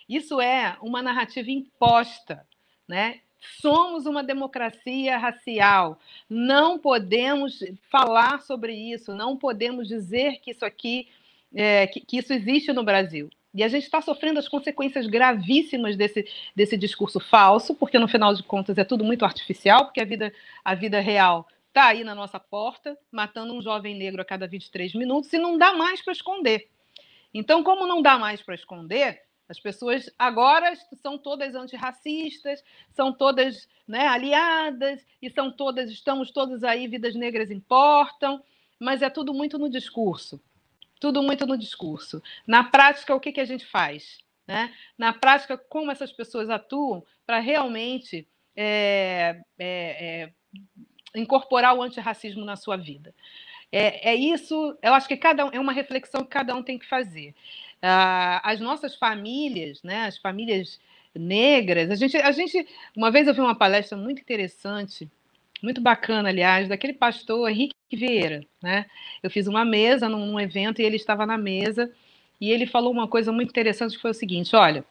Isso 0.07 0.41
é 0.41 0.75
uma 0.81 1.01
narrativa 1.01 1.51
imposta, 1.51 2.45
né? 2.87 3.19
Somos 3.61 4.05
uma 4.05 4.23
democracia 4.23 5.17
racial. 5.17 5.99
Não 6.29 6.77
podemos 6.77 7.59
falar 7.89 8.41
sobre 8.41 8.73
isso, 8.73 9.13
não 9.13 9.37
podemos 9.37 9.87
dizer 9.87 10.39
que 10.41 10.51
isso 10.51 10.65
aqui, 10.65 11.07
é, 11.53 11.87
que, 11.87 12.01
que 12.01 12.17
isso 12.17 12.33
existe 12.33 12.73
no 12.73 12.83
Brasil. 12.83 13.29
E 13.53 13.63
a 13.63 13.67
gente 13.67 13.83
está 13.83 14.01
sofrendo 14.01 14.39
as 14.39 14.47
consequências 14.47 15.07
gravíssimas 15.07 15.95
desse, 15.95 16.27
desse 16.55 16.77
discurso 16.77 17.19
falso, 17.19 17.73
porque 17.73 17.97
no 17.97 18.07
final 18.07 18.33
de 18.33 18.43
contas 18.43 18.77
é 18.77 18.83
tudo 18.83 19.03
muito 19.03 19.25
artificial, 19.25 19.85
porque 19.85 20.01
a 20.01 20.05
vida, 20.05 20.33
a 20.63 20.75
vida 20.75 20.99
real 20.99 21.47
está 21.69 21.87
aí 21.87 22.03
na 22.03 22.13
nossa 22.13 22.39
porta, 22.39 22.97
matando 23.11 23.53
um 23.53 23.61
jovem 23.61 23.95
negro 23.95 24.21
a 24.21 24.25
cada 24.25 24.47
23 24.47 24.93
minutos, 24.95 25.31
e 25.31 25.37
não 25.37 25.57
dá 25.57 25.73
mais 25.73 26.01
para 26.01 26.13
esconder. 26.13 26.69
Então, 27.33 27.63
como 27.63 27.87
não 27.87 28.01
dá 28.01 28.17
mais 28.17 28.41
para 28.41 28.55
esconder, 28.55 29.21
as 29.47 29.59
pessoas 29.59 30.11
agora 30.17 30.75
são 31.01 31.17
todas 31.17 31.55
antirracistas, 31.55 32.63
são 32.91 33.13
todas 33.13 33.67
né, 33.87 34.07
aliadas, 34.07 35.05
e 35.21 35.29
são 35.29 35.51
todas, 35.51 35.89
estamos 35.89 36.31
todos 36.31 36.63
aí, 36.63 36.87
vidas 36.87 37.15
negras 37.15 37.49
importam, 37.49 38.43
mas 38.79 39.01
é 39.01 39.09
tudo 39.09 39.33
muito 39.33 39.57
no 39.57 39.69
discurso. 39.69 40.41
Tudo 40.99 41.23
muito 41.23 41.45
no 41.47 41.57
discurso. 41.57 42.21
Na 42.45 42.63
prática, 42.63 43.15
o 43.15 43.19
que, 43.19 43.31
que 43.31 43.39
a 43.39 43.45
gente 43.45 43.65
faz? 43.65 44.19
Né? 44.45 44.73
Na 44.97 45.13
prática, 45.13 45.57
como 45.57 45.91
essas 45.91 46.11
pessoas 46.11 46.49
atuam 46.49 47.03
para 47.25 47.39
realmente 47.39 48.27
é, 48.55 49.41
é, 49.57 50.23
é, 50.23 50.33
incorporar 51.15 51.75
o 51.75 51.81
antirracismo 51.81 52.45
na 52.45 52.55
sua 52.55 52.77
vida. 52.77 53.13
É, 53.71 54.11
é 54.11 54.15
isso, 54.15 54.77
eu 54.81 54.93
acho 54.93 55.07
que 55.07 55.17
cada 55.17 55.43
é 55.51 55.59
uma 55.59 55.73
reflexão 55.73 56.23
que 56.23 56.29
cada 56.29 56.55
um 56.55 56.63
tem 56.63 56.77
que 56.79 56.87
fazer. 56.87 57.35
Ah, 57.81 58.41
as 58.43 58.59
nossas 58.59 58.95
famílias, 58.95 59.81
né, 59.83 60.05
as 60.05 60.17
famílias 60.17 60.79
negras, 61.15 61.91
a 61.91 61.95
gente, 61.95 62.17
a 62.17 62.31
gente, 62.31 62.67
uma 62.95 63.11
vez 63.11 63.27
eu 63.27 63.33
vi 63.33 63.41
uma 63.41 63.55
palestra 63.55 63.97
muito 63.97 64.21
interessante, 64.21 65.09
muito 65.61 65.81
bacana, 65.81 66.29
aliás, 66.29 66.67
daquele 66.67 66.93
pastor 66.93 67.49
Henrique 67.49 67.75
Vieira, 67.91 68.45
né? 68.61 68.85
Eu 69.21 69.29
fiz 69.29 69.47
uma 69.47 69.65
mesa 69.65 70.07
num, 70.07 70.25
num 70.25 70.39
evento 70.39 70.81
e 70.81 70.85
ele 70.85 70.95
estava 70.95 71.25
na 71.25 71.37
mesa 71.37 71.91
e 72.39 72.51
ele 72.51 72.65
falou 72.65 72.91
uma 72.91 73.07
coisa 73.07 73.31
muito 73.31 73.49
interessante 73.49 73.95
que 73.95 74.01
foi 74.01 74.11
o 74.11 74.13
seguinte: 74.13 74.55
olha, 74.55 74.85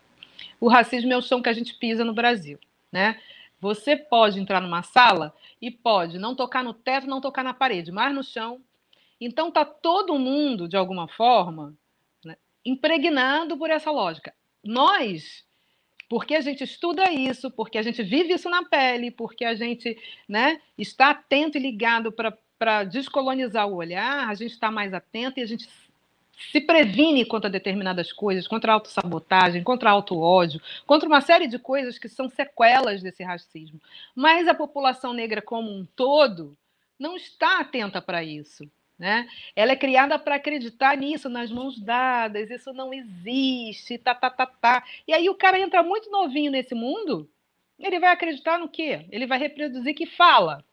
o 0.61 0.69
racismo 0.69 1.13
é 1.13 1.17
o 1.17 1.23
chão 1.23 1.41
que 1.41 1.49
a 1.49 1.53
gente 1.53 1.75
pisa 1.75 2.05
no 2.05 2.13
Brasil, 2.13 2.59
né? 2.93 3.19
Você 3.61 3.97
pode 3.97 4.39
entrar 4.39 4.61
numa 4.61 4.83
sala 4.83 5.35
e 5.61 5.71
pode 5.71 6.19
não 6.19 6.35
tocar 6.35 6.63
no 6.63 6.73
teto, 6.73 7.07
não 7.07 7.21
tocar 7.21 7.43
na 7.43 7.53
parede, 7.53 7.91
mas 7.91 8.15
no 8.15 8.23
chão. 8.23 8.61
Então 9.21 9.51
tá 9.51 9.65
todo 9.65 10.19
mundo 10.19 10.69
de 10.69 10.77
alguma 10.77 11.09
forma 11.09 11.75
né, 12.25 12.37
impregnado 12.65 13.57
por 13.57 13.69
essa 13.71 13.91
lógica. 13.91 14.33
Nós, 14.63 15.45
porque 16.09 16.37
a 16.37 16.41
gente 16.41 16.63
estuda 16.63 17.11
isso, 17.11 17.51
porque 17.51 17.79
a 17.79 17.83
gente 17.83 18.03
vive 18.03 18.35
isso 18.35 18.49
na 18.49 18.65
pele, 18.65 19.11
porque 19.11 19.45
a 19.45 19.55
gente 19.55 19.99
né, 20.29 20.61
está 20.77 21.11
atento 21.11 21.59
e 21.59 21.61
ligado 21.61 22.13
para 22.13 22.85
descolonizar 22.85 23.67
o 23.67 23.75
olhar, 23.75 24.29
a 24.29 24.35
gente 24.35 24.53
está 24.53 24.71
mais 24.71 24.95
atento 24.95 25.41
e 25.41 25.43
a 25.43 25.47
gente 25.47 25.69
se 26.53 26.61
previne 26.61 27.25
contra 27.25 27.51
determinadas 27.51 28.13
coisas, 28.13 28.47
contra 28.47 28.73
a 28.73 28.75
autossabotagem, 28.75 29.63
contra 29.63 29.91
auto-ódio, 29.91 30.61
contra 30.87 31.09
uma 31.09 31.21
série 31.21 31.49
de 31.49 31.59
coisas 31.59 31.99
que 31.99 32.09
são 32.09 32.29
sequelas 32.29 33.03
desse 33.03 33.23
racismo. 33.23 33.81
Mas 34.15 34.47
a 34.47 34.55
população 34.55 35.13
negra 35.13 35.43
como 35.43 35.71
um 35.71 35.85
todo 35.97 36.57
não 36.99 37.17
está 37.17 37.61
atenta 37.61 38.01
para 38.01 38.23
isso. 38.23 38.71
Né? 38.99 39.29
Ela 39.55 39.73
é 39.73 39.77
criada 39.77 40.19
para 40.19 40.35
acreditar 40.35 40.97
nisso, 40.97 41.29
nas 41.29 41.53
mãos 41.53 41.79
dadas, 41.79 42.51
isso 42.51 42.73
não 42.73 42.93
existe, 42.93 43.97
tá, 43.97 44.13
tá, 44.13 44.29
tá, 44.29 44.47
tá. 44.47 44.85
E 45.07 45.13
aí 45.13 45.31
o 45.31 45.37
cara 45.37 45.59
entra 45.59 45.85
muito 45.85 46.11
novinho 46.11 46.51
nesse 46.51 46.75
mundo, 46.75 47.31
ele 47.79 48.01
vai 48.01 48.11
acreditar 48.11 48.59
no 48.59 48.69
quê? 48.69 49.07
Ele 49.13 49.25
vai 49.25 49.39
reproduzir 49.39 49.95
que 49.95 50.05
fala. 50.05 50.65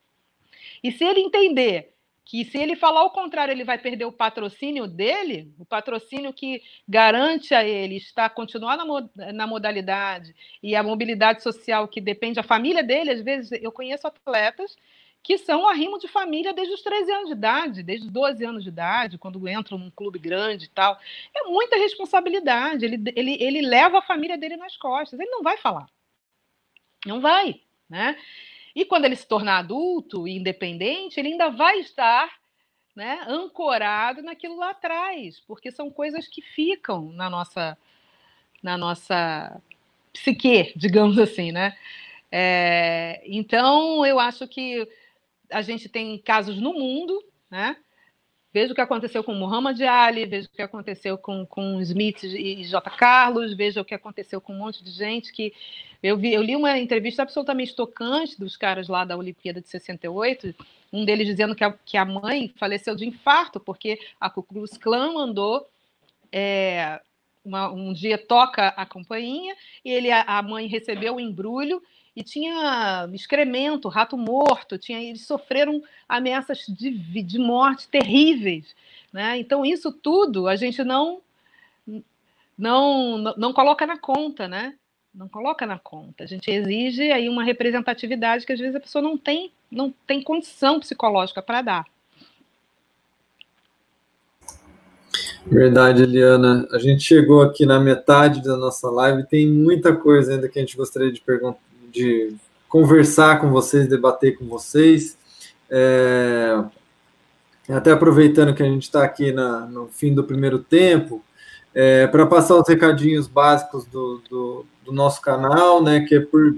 E 0.84 0.92
se 0.92 1.04
ele 1.04 1.20
entender 1.20 1.95
que 2.26 2.44
se 2.44 2.58
ele 2.58 2.76
falar 2.76 3.04
o 3.04 3.12
contrário, 3.12 3.52
ele 3.52 3.64
vai 3.64 3.78
perder 3.78 4.06
o 4.06 4.12
patrocínio 4.12 4.88
dele, 4.88 5.54
o 5.60 5.66
patrocínio 5.66 6.34
que 6.34 6.62
garante 6.88 7.54
a 7.54 7.64
ele 7.64 7.98
estar 7.98 8.30
continuar 8.32 8.76
na, 8.76 9.32
na 9.32 9.46
modalidade 9.46 10.36
e 10.62 10.76
a 10.76 10.82
mobilidade 10.82 11.44
social 11.44 11.88
que 11.88 12.02
depende 12.02 12.36
da 12.36 12.44
família 12.44 12.84
dele. 12.84 13.12
Às 13.12 13.22
vezes 13.22 13.52
eu 13.62 13.72
conheço 13.72 14.08
atletas 14.08 14.76
que 15.22 15.38
são 15.38 15.68
arrimo 15.68 16.00
de 16.00 16.08
família 16.08 16.52
desde 16.52 16.74
os 16.74 16.82
13 16.82 17.12
anos 17.12 17.28
de 17.28 17.34
idade, 17.34 17.84
desde 17.84 18.08
os 18.08 18.12
12 18.12 18.44
anos 18.44 18.64
de 18.64 18.70
idade, 18.70 19.18
quando 19.18 19.48
entram 19.48 19.78
num 19.78 19.92
clube 19.92 20.18
grande 20.18 20.66
e 20.66 20.70
tal. 20.70 21.00
É 21.36 21.44
muita 21.44 21.78
responsabilidade. 21.78 22.86
Ele, 22.86 23.12
ele, 23.16 23.38
ele 23.40 23.62
leva 23.62 24.00
a 24.00 24.04
família 24.04 24.38
dele 24.38 24.58
nas 24.58 24.78
costas. 24.78 25.20
Ele 25.20 25.30
não 25.30 25.44
vai 25.44 25.58
falar. 25.58 25.88
Não 27.06 27.22
vai, 27.22 27.62
né? 27.90 28.18
E 28.76 28.84
quando 28.84 29.06
ele 29.06 29.16
se 29.16 29.28
tornar 29.28 29.60
adulto 29.60 30.28
e 30.28 30.36
independente, 30.36 31.20
ele 31.20 31.30
ainda 31.30 31.50
vai 31.50 31.80
estar 31.80 32.30
né, 32.96 33.24
ancorado 33.28 34.22
naquilo 34.22 34.58
lá 34.58 34.72
atrás, 34.72 35.40
porque 35.42 35.72
são 35.72 35.90
coisas 35.90 36.28
que 36.28 36.42
ficam 36.42 37.12
na 37.14 37.30
nossa, 37.30 37.78
na 38.62 38.78
nossa 38.78 39.62
psique, 40.14 40.74
digamos 40.78 41.18
assim, 41.18 41.52
né? 41.52 41.78
É, 42.32 43.22
então, 43.26 44.06
eu 44.06 44.20
acho 44.20 44.48
que 44.48 44.88
a 45.50 45.62
gente 45.62 45.88
tem 45.88 46.18
casos 46.18 46.60
no 46.60 46.74
mundo, 46.74 47.24
né? 47.50 47.78
Veja 48.56 48.72
o 48.72 48.76
que 48.76 48.80
aconteceu 48.80 49.22
com 49.22 49.34
Muhammad 49.34 49.82
Ali, 49.82 50.26
veja 50.26 50.48
o 50.48 50.56
que 50.56 50.62
aconteceu 50.62 51.18
com, 51.18 51.46
com 51.46 51.82
Smith 51.82 52.24
e 52.24 52.64
J. 52.64 52.90
Carlos, 52.92 53.54
veja 53.54 53.82
o 53.82 53.84
que 53.84 53.94
aconteceu 53.94 54.40
com 54.40 54.54
um 54.54 54.60
monte 54.60 54.82
de 54.82 54.92
gente 54.92 55.34
que. 55.34 55.52
Eu, 56.02 56.16
vi, 56.16 56.34
eu 56.34 56.42
li 56.42 56.56
uma 56.56 56.80
entrevista 56.80 57.24
absolutamente 57.24 57.76
tocante 57.76 58.40
dos 58.40 58.56
caras 58.56 58.88
lá 58.88 59.04
da 59.04 59.18
Olimpíada 59.18 59.60
de 59.60 59.68
68, 59.68 60.56
um 60.94 61.04
deles 61.04 61.28
dizendo 61.28 61.54
que 61.54 61.66
a, 61.66 61.74
que 61.84 61.98
a 61.98 62.06
mãe 62.06 62.54
faleceu 62.56 62.96
de 62.96 63.06
infarto, 63.06 63.60
porque 63.60 64.00
a 64.22 64.30
Ku 64.30 64.42
Klux 64.42 64.78
Klan 64.78 65.12
mandou. 65.12 65.68
É, 66.32 67.02
uma, 67.44 67.70
um 67.70 67.92
dia 67.92 68.18
toca 68.18 68.70
a 68.70 68.86
campainha 68.86 69.54
e 69.84 69.92
ele, 69.92 70.10
a, 70.10 70.22
a 70.22 70.42
mãe 70.42 70.66
recebeu 70.66 71.16
o 71.16 71.20
embrulho 71.20 71.84
e 72.16 72.24
tinha 72.24 73.10
excremento, 73.14 73.90
rato 73.90 74.18
morto, 74.18 74.78
tinha, 74.78 75.04
eles 75.04 75.26
sofreram 75.26 75.84
ameaças 76.08 76.66
de, 76.68 76.92
de 76.92 77.38
morte 77.38 77.88
terríveis. 77.90 78.74
Né? 79.12 79.38
Então, 79.38 79.66
isso 79.66 79.92
tudo 79.92 80.48
a 80.48 80.56
gente 80.56 80.84
não, 80.84 81.22
não, 82.58 83.18
não 83.36 83.54
coloca 83.54 83.86
na 83.86 83.98
conta, 83.98 84.48
né? 84.48 84.76
Não 85.14 85.28
coloca 85.28 85.66
na 85.66 85.80
conta. 85.80 86.24
A 86.24 86.28
gente 86.28 86.50
exige 86.52 87.12
aí 87.12 87.30
uma 87.30 87.44
representatividade 87.44 88.46
que 88.46 88.54
às 88.54 88.60
vezes 88.60 88.76
a 88.76 88.82
pessoa 88.82 89.02
não 89.02 89.18
tem, 89.18 89.52
não 89.72 89.94
tem 90.06 90.22
condição 90.22 90.80
psicológica 90.80 91.42
para 91.42 91.62
dar. 91.62 91.86
Verdade, 95.46 96.04
Eliana. 96.04 96.68
A 96.72 96.80
gente 96.80 97.04
chegou 97.04 97.42
aqui 97.42 97.66
na 97.66 97.80
metade 97.80 98.42
da 98.42 98.58
nossa 98.58 98.90
live, 98.90 99.28
tem 99.28 99.48
muita 99.48 99.96
coisa 99.96 100.34
ainda 100.34 100.50
que 100.50 100.58
a 100.58 100.62
gente 100.62 100.76
gostaria 100.76 101.12
de 101.12 101.22
perguntar, 101.22 101.60
de 101.96 102.36
conversar 102.68 103.40
com 103.40 103.50
vocês, 103.50 103.88
debater 103.88 104.38
com 104.38 104.46
vocês. 104.46 105.18
É, 105.70 106.62
até 107.70 107.92
aproveitando 107.92 108.54
que 108.54 108.62
a 108.62 108.66
gente 108.66 108.84
está 108.84 109.04
aqui 109.04 109.32
na, 109.32 109.62
no 109.62 109.88
fim 109.88 110.14
do 110.14 110.24
primeiro 110.24 110.60
tempo, 110.60 111.24
é, 111.74 112.06
para 112.08 112.26
passar 112.26 112.56
os 112.56 112.68
recadinhos 112.68 113.28
básicos 113.28 113.86
do, 113.86 114.22
do, 114.30 114.66
do, 114.86 114.92
nosso 114.92 115.22
canal, 115.22 115.82
né, 115.82 116.02
que 116.02 116.16
é 116.16 116.20
por 116.20 116.56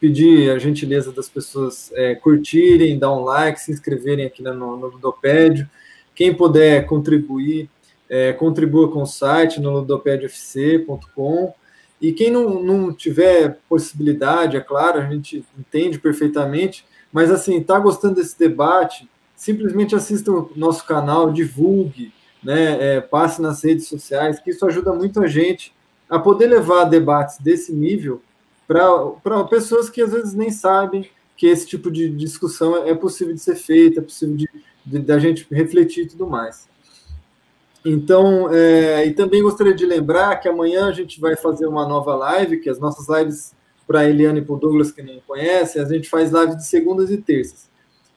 pedir 0.00 0.50
a 0.50 0.58
gentileza 0.58 1.12
das 1.12 1.28
pessoas 1.28 1.90
é, 1.94 2.14
curtirem, 2.14 2.98
dar 2.98 3.12
um 3.12 3.22
like, 3.22 3.60
se 3.60 3.72
inscreverem 3.72 4.26
aqui 4.26 4.42
no, 4.42 4.54
no 4.54 4.86
Ludopédio. 4.86 5.68
Quem 6.14 6.34
puder 6.34 6.86
contribuir, 6.86 7.68
é, 8.08 8.32
contribua 8.32 8.90
com 8.90 9.02
o 9.02 9.06
site 9.06 9.60
no 9.60 9.70
ludopediofc.com. 9.70 11.54
E 12.00 12.12
quem 12.12 12.30
não, 12.30 12.62
não 12.62 12.92
tiver 12.92 13.58
possibilidade, 13.68 14.56
é 14.56 14.60
claro, 14.60 14.98
a 14.98 15.06
gente 15.06 15.44
entende 15.58 15.98
perfeitamente, 15.98 16.84
mas 17.12 17.30
assim, 17.30 17.58
está 17.58 17.78
gostando 17.78 18.14
desse 18.14 18.38
debate, 18.38 19.08
simplesmente 19.36 19.94
assista 19.94 20.30
o 20.30 20.50
nosso 20.56 20.86
canal, 20.86 21.32
divulgue, 21.32 22.12
né, 22.42 22.96
é, 22.96 23.00
passe 23.00 23.42
nas 23.42 23.62
redes 23.62 23.86
sociais, 23.86 24.38
que 24.38 24.50
isso 24.50 24.64
ajuda 24.64 24.92
muito 24.92 25.22
a 25.22 25.26
gente 25.26 25.74
a 26.08 26.18
poder 26.18 26.46
levar 26.46 26.84
debates 26.84 27.38
desse 27.38 27.72
nível 27.72 28.22
para 28.66 29.44
pessoas 29.44 29.90
que 29.90 30.00
às 30.00 30.12
vezes 30.12 30.32
nem 30.32 30.50
sabem 30.50 31.08
que 31.36 31.46
esse 31.46 31.66
tipo 31.66 31.90
de 31.90 32.08
discussão 32.08 32.86
é 32.86 32.94
possível 32.94 33.34
de 33.34 33.40
ser 33.40 33.56
feita, 33.56 34.00
é 34.00 34.02
possível 34.02 34.36
de, 34.36 34.48
de, 34.84 34.98
de 34.98 35.12
a 35.12 35.18
gente 35.18 35.46
refletir 35.50 36.04
e 36.04 36.08
tudo 36.08 36.26
mais. 36.26 36.69
Então, 37.84 38.52
é, 38.52 39.06
e 39.06 39.12
também 39.12 39.42
gostaria 39.42 39.74
de 39.74 39.86
lembrar 39.86 40.36
que 40.36 40.48
amanhã 40.48 40.86
a 40.86 40.92
gente 40.92 41.20
vai 41.20 41.34
fazer 41.36 41.66
uma 41.66 41.88
nova 41.88 42.14
live, 42.14 42.60
que 42.60 42.68
as 42.68 42.78
nossas 42.78 43.08
lives 43.08 43.54
para 43.86 44.08
Eliane 44.08 44.40
e 44.40 44.44
para 44.44 44.54
o 44.54 44.58
Douglas 44.58 44.92
que 44.92 45.02
não 45.02 45.18
conhecem, 45.26 45.82
a 45.82 45.84
gente 45.84 46.08
faz 46.08 46.30
lives 46.30 46.56
de 46.56 46.66
segundas 46.66 47.10
e 47.10 47.16
terças. 47.16 47.68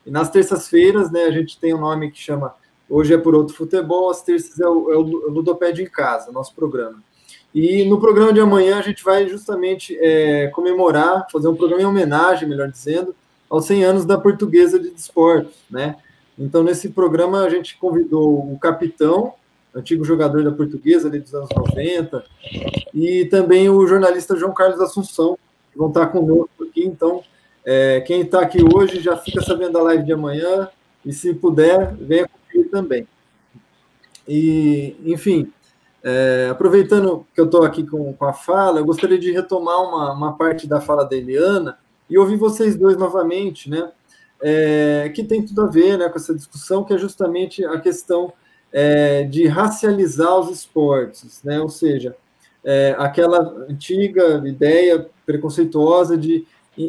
E 0.05 0.11
nas 0.11 0.29
terças-feiras, 0.29 1.11
né, 1.11 1.23
a 1.23 1.31
gente 1.31 1.59
tem 1.59 1.73
um 1.73 1.79
nome 1.79 2.11
que 2.11 2.19
chama 2.19 2.53
Hoje 2.89 3.13
é 3.13 3.17
por 3.17 3.33
Outro 3.33 3.55
Futebol, 3.55 4.11
as 4.11 4.21
terças 4.21 4.59
é 4.59 4.67
o, 4.67 4.91
é 4.91 4.97
o 4.97 5.01
Ludopédio 5.01 5.83
em 5.83 5.89
Casa, 5.89 6.31
nosso 6.31 6.53
programa. 6.53 7.01
E 7.55 7.85
no 7.85 7.99
programa 7.99 8.33
de 8.33 8.39
amanhã 8.39 8.77
a 8.77 8.81
gente 8.81 9.03
vai 9.03 9.27
justamente 9.27 9.97
é, 9.99 10.47
comemorar, 10.47 11.25
fazer 11.31 11.47
um 11.47 11.55
programa 11.55 11.81
em 11.81 11.85
homenagem, 11.85 12.47
melhor 12.47 12.69
dizendo, 12.69 13.15
aos 13.49 13.65
100 13.65 13.83
anos 13.83 14.05
da 14.05 14.17
Portuguesa 14.17 14.77
de 14.77 14.89
Desportos, 14.89 15.55
né? 15.69 15.95
Então, 16.37 16.63
nesse 16.63 16.89
programa, 16.89 17.43
a 17.43 17.49
gente 17.49 17.77
convidou 17.77 18.51
o 18.51 18.57
capitão, 18.59 19.33
antigo 19.75 20.03
jogador 20.03 20.43
da 20.43 20.51
Portuguesa 20.51 21.07
ali 21.07 21.19
dos 21.19 21.33
anos 21.33 21.49
90, 21.55 22.23
e 22.93 23.25
também 23.25 23.69
o 23.69 23.85
jornalista 23.87 24.35
João 24.35 24.53
Carlos 24.53 24.79
Assunção, 24.79 25.37
que 25.71 25.77
vão 25.77 25.87
estar 25.87 26.07
conosco 26.07 26.63
aqui. 26.63 26.85
Então, 26.85 27.23
é, 27.65 28.01
quem 28.01 28.21
está 28.21 28.41
aqui 28.41 28.59
hoje 28.63 28.99
já 28.99 29.17
fica 29.17 29.41
sabendo 29.41 29.73
da 29.73 29.81
live 29.83 30.03
de 30.03 30.13
amanhã, 30.13 30.69
e 31.05 31.11
se 31.11 31.33
puder, 31.33 31.93
venha 31.95 32.27
comigo 32.27 32.69
também. 32.69 33.07
E, 34.27 34.95
enfim, 35.05 35.51
é, 36.03 36.49
aproveitando 36.51 37.25
que 37.33 37.41
eu 37.41 37.45
estou 37.45 37.63
aqui 37.63 37.85
com, 37.85 38.13
com, 38.13 38.25
a 38.25 38.33
fala, 38.33 38.79
eu 38.79 38.85
gostaria 38.85 39.17
de 39.17 39.31
retomar 39.31 39.81
uma, 39.81 40.13
uma 40.13 40.37
parte 40.37 40.67
da 40.67 40.79
fala 40.79 41.03
da 41.03 41.15
Eliana 41.15 41.77
e 42.09 42.17
ouvir 42.17 42.37
vocês 42.37 42.75
dois 42.75 42.97
novamente, 42.97 43.69
né? 43.69 43.91
É, 44.41 45.09
que 45.15 45.23
tem 45.23 45.45
tudo 45.45 45.61
a 45.61 45.67
ver 45.67 45.97
né, 45.97 46.09
com 46.09 46.17
essa 46.17 46.35
discussão, 46.35 46.83
que 46.83 46.93
é 46.93 46.97
justamente 46.97 47.63
a 47.63 47.79
questão 47.79 48.33
é, 48.73 49.23
de 49.23 49.45
racializar 49.45 50.39
os 50.39 50.49
esportes, 50.49 51.41
né? 51.43 51.61
ou 51.61 51.69
seja, 51.69 52.15
é, 52.65 52.95
aquela 52.97 53.67
antiga 53.69 54.41
ideia 54.47 55.07
preconceituosa 55.25 56.17
de 56.17 56.45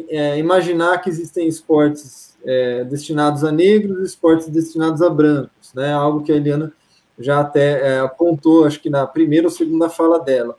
é, 0.09 0.39
imaginar 0.39 0.97
que 0.97 1.09
existem 1.09 1.47
esportes 1.47 2.35
é, 2.43 2.83
destinados 2.85 3.43
a 3.43 3.51
negros 3.51 3.99
e 3.99 4.03
esportes 4.03 4.49
destinados 4.49 5.01
a 5.03 5.09
brancos, 5.09 5.73
né? 5.75 5.93
algo 5.93 6.23
que 6.23 6.31
a 6.31 6.35
Eliana 6.35 6.73
já 7.19 7.39
até 7.39 7.95
é, 7.95 7.99
apontou, 7.99 8.65
acho 8.65 8.81
que 8.81 8.89
na 8.89 9.05
primeira 9.05 9.47
ou 9.47 9.51
segunda 9.51 9.87
fala 9.87 10.19
dela. 10.19 10.57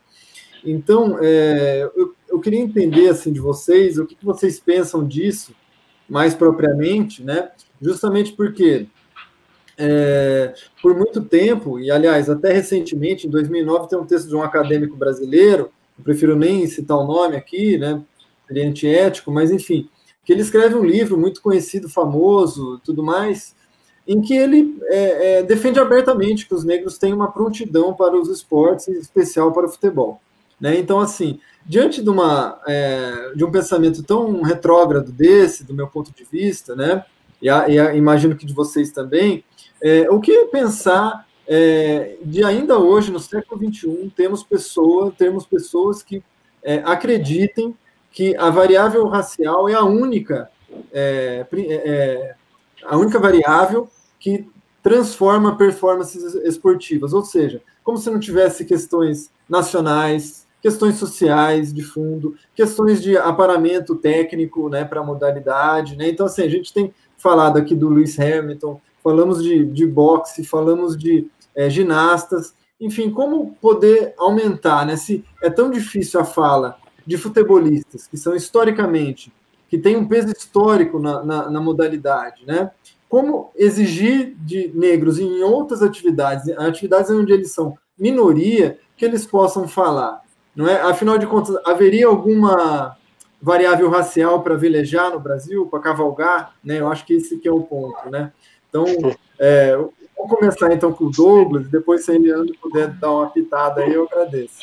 Então, 0.65 1.19
é, 1.21 1.89
eu, 1.95 2.15
eu, 2.29 2.41
queria 2.41 2.61
entender 2.61 3.09
assim 3.09 3.33
de 3.33 3.41
vocês, 3.41 3.99
o 3.99 4.07
que, 4.07 4.15
que 4.15 4.25
vocês 4.25 4.59
pensam 4.59 5.07
disso, 5.07 5.55
mais 6.09 6.35
propriamente, 6.35 7.23
né? 7.23 7.51
justamente 7.81 8.33
porque 8.33 8.87
é, 9.79 10.55
por 10.83 10.97
muito 10.97 11.23
tempo, 11.23 11.79
e 11.79 11.91
aliás, 11.91 12.31
até 12.31 12.53
recentemente, 12.53 13.27
em 13.27 13.31
2009, 13.31 13.89
tem 13.89 13.99
um 13.99 14.07
texto 14.07 14.29
de 14.29 14.37
um 14.37 14.43
acadêmico 14.43 14.97
brasileiro, 14.97 15.71
eu 15.99 16.05
prefiro 16.05 16.37
nem 16.37 16.67
citar 16.67 16.99
o 16.99 17.07
nome 17.07 17.37
aqui, 17.37 17.79
né, 17.79 18.03
ele 18.49 18.61
é 18.61 18.67
antiético, 18.67 19.31
mas 19.31 19.51
enfim, 19.51 19.89
que 20.25 20.33
ele 20.33 20.43
escreve 20.43 20.75
um 20.75 20.85
livro 20.85 21.19
muito 21.19 21.41
conhecido, 21.41 21.89
famoso, 21.89 22.81
tudo 22.85 23.03
mais, 23.03 23.55
em 24.07 24.21
que 24.21 24.35
ele 24.35 24.79
é, 24.85 25.39
é, 25.39 25.43
defende 25.43 25.81
abertamente 25.81 26.47
que 26.47 26.55
os 26.55 26.65
negros 26.65 26.97
têm 26.97 27.13
uma 27.13 27.31
prontidão 27.31 27.93
para 27.95 28.17
os 28.17 28.29
esportes, 28.29 28.89
em 28.89 28.99
especial 28.99 29.53
para 29.53 29.67
o 29.67 29.69
futebol. 29.69 30.21
Né? 30.61 30.79
Então, 30.79 31.01
assim, 31.01 31.41
diante 31.65 32.03
de, 32.03 32.09
uma, 32.09 32.61
é, 32.67 33.33
de 33.35 33.45
um 33.45 33.51
pensamento 33.51 34.03
tão 34.03 34.43
retrógrado 34.43 35.11
desse, 35.11 35.65
do 35.65 35.75
meu 35.75 35.89
ponto 35.89 36.13
de 36.13 36.25
vista, 36.25 36.75
né, 36.75 37.05
e, 37.43 37.49
a, 37.49 37.69
e 37.69 37.79
a, 37.79 37.95
imagino 37.95 38.37
que 38.37 38.47
de 38.47 38.55
vocês 38.55 38.91
também, 38.93 39.45
é, 39.83 40.11
o 40.11 40.21
que 40.21 40.47
pensar 40.47 41.27
é, 41.47 42.17
de 42.23 42.43
ainda 42.43 42.79
hoje, 42.79 43.11
no 43.11 43.21
século 43.21 43.73
XXI, 43.73 44.13
temos 44.17 44.43
pessoas, 44.43 45.15
temos 45.17 45.47
pessoas 45.47 46.03
que 46.03 46.23
é, 46.63 46.83
acreditem 46.85 47.77
que 48.11 48.37
a 48.37 48.51
variável 48.51 49.07
racial 49.07 49.69
é 49.69 49.75
a 49.75 49.85
única, 49.85 50.51
é, 50.93 51.47
é, 51.53 51.75
é, 51.75 52.35
a 52.85 52.97
única 52.97 53.19
variável 53.19 53.89
que 54.19 54.49
transforma 54.83 55.57
performances 55.57 56.35
esportivas, 56.37 57.13
ou 57.13 57.25
seja, 57.25 57.61
como 57.85 57.99
se 57.99 58.11
não 58.11 58.19
tivesse 58.19 58.65
questões 58.65 59.31
nacionais, 59.49 60.47
questões 60.61 60.97
sociais 60.97 61.73
de 61.73 61.83
fundo, 61.83 62.35
questões 62.55 63.03
de 63.03 63.17
aparamento 63.17 63.95
técnico, 63.95 64.69
né, 64.69 64.85
para 64.85 65.03
modalidade, 65.03 65.97
né? 65.97 66.09
Então 66.09 66.27
assim, 66.27 66.43
a 66.43 66.49
gente 66.49 66.73
tem 66.73 66.93
falado 67.17 67.59
aqui 67.59 67.75
do 67.75 67.89
Lewis 67.89 68.19
Hamilton, 68.19 68.81
falamos 69.07 69.41
de, 69.41 69.65
de 69.65 69.87
boxe, 69.87 70.43
falamos 70.43 70.99
de 70.99 71.31
é, 71.55 71.71
ginastas, 71.71 72.57
enfim, 72.81 73.09
como 73.09 73.55
poder 73.61 74.13
aumentar, 74.19 74.85
né? 74.85 74.97
Se 74.97 75.25
é 75.41 75.49
tão 75.49 75.71
difícil 75.71 76.19
a 76.19 76.25
fala 76.25 76.77
de 77.07 77.17
futebolistas, 77.17 78.09
que 78.09 78.17
são 78.17 78.35
historicamente, 78.35 79.33
que 79.69 79.79
tem 79.79 79.97
um 79.97 80.09
peso 80.09 80.33
histórico 80.37 80.99
na, 80.99 81.23
na, 81.23 81.49
na 81.49 81.61
modalidade, 81.61 82.45
né? 82.45 82.73
Como 83.09 83.53
exigir 83.55 84.35
de 84.41 84.73
negros 84.75 85.21
em 85.21 85.41
outras 85.41 85.83
atividades, 85.83 86.49
atividades 86.59 87.09
onde 87.09 87.33
eles 87.33 87.53
são 87.53 87.79
minoria, 87.97 88.77
que 88.97 89.05
eles 89.05 89.25
possam 89.25 89.69
falar, 89.69 90.21
não 90.55 90.67
é? 90.67 90.81
Afinal 90.81 91.17
de 91.17 91.29
contas, 91.29 91.57
haveria 91.65 92.09
alguma 92.09 92.97
variável 93.41 93.89
racial 93.89 94.43
para 94.43 94.57
velejar 94.57 95.13
no 95.13 95.21
Brasil, 95.21 95.67
para 95.67 95.79
cavalgar, 95.79 96.57
né? 96.65 96.81
Eu 96.81 96.89
acho 96.89 97.07
que 97.07 97.15
esse 97.15 97.39
que 97.39 97.47
é 97.47 97.53
o 97.53 97.63
ponto, 97.63 98.11
né? 98.11 98.33
Então, 98.77 99.17
é, 99.39 99.75
vamos 100.17 100.39
começar 100.39 100.73
então 100.73 100.93
com 100.93 101.05
o 101.05 101.11
Douglas, 101.11 101.69
depois 101.69 102.05
se 102.05 102.11
a 102.11 102.15
Eliane 102.15 102.53
puder 102.59 102.89
dar 102.89 103.11
uma 103.11 103.31
pitada 103.31 103.81
aí, 103.81 103.95
eu 103.95 104.05
agradeço. 104.05 104.59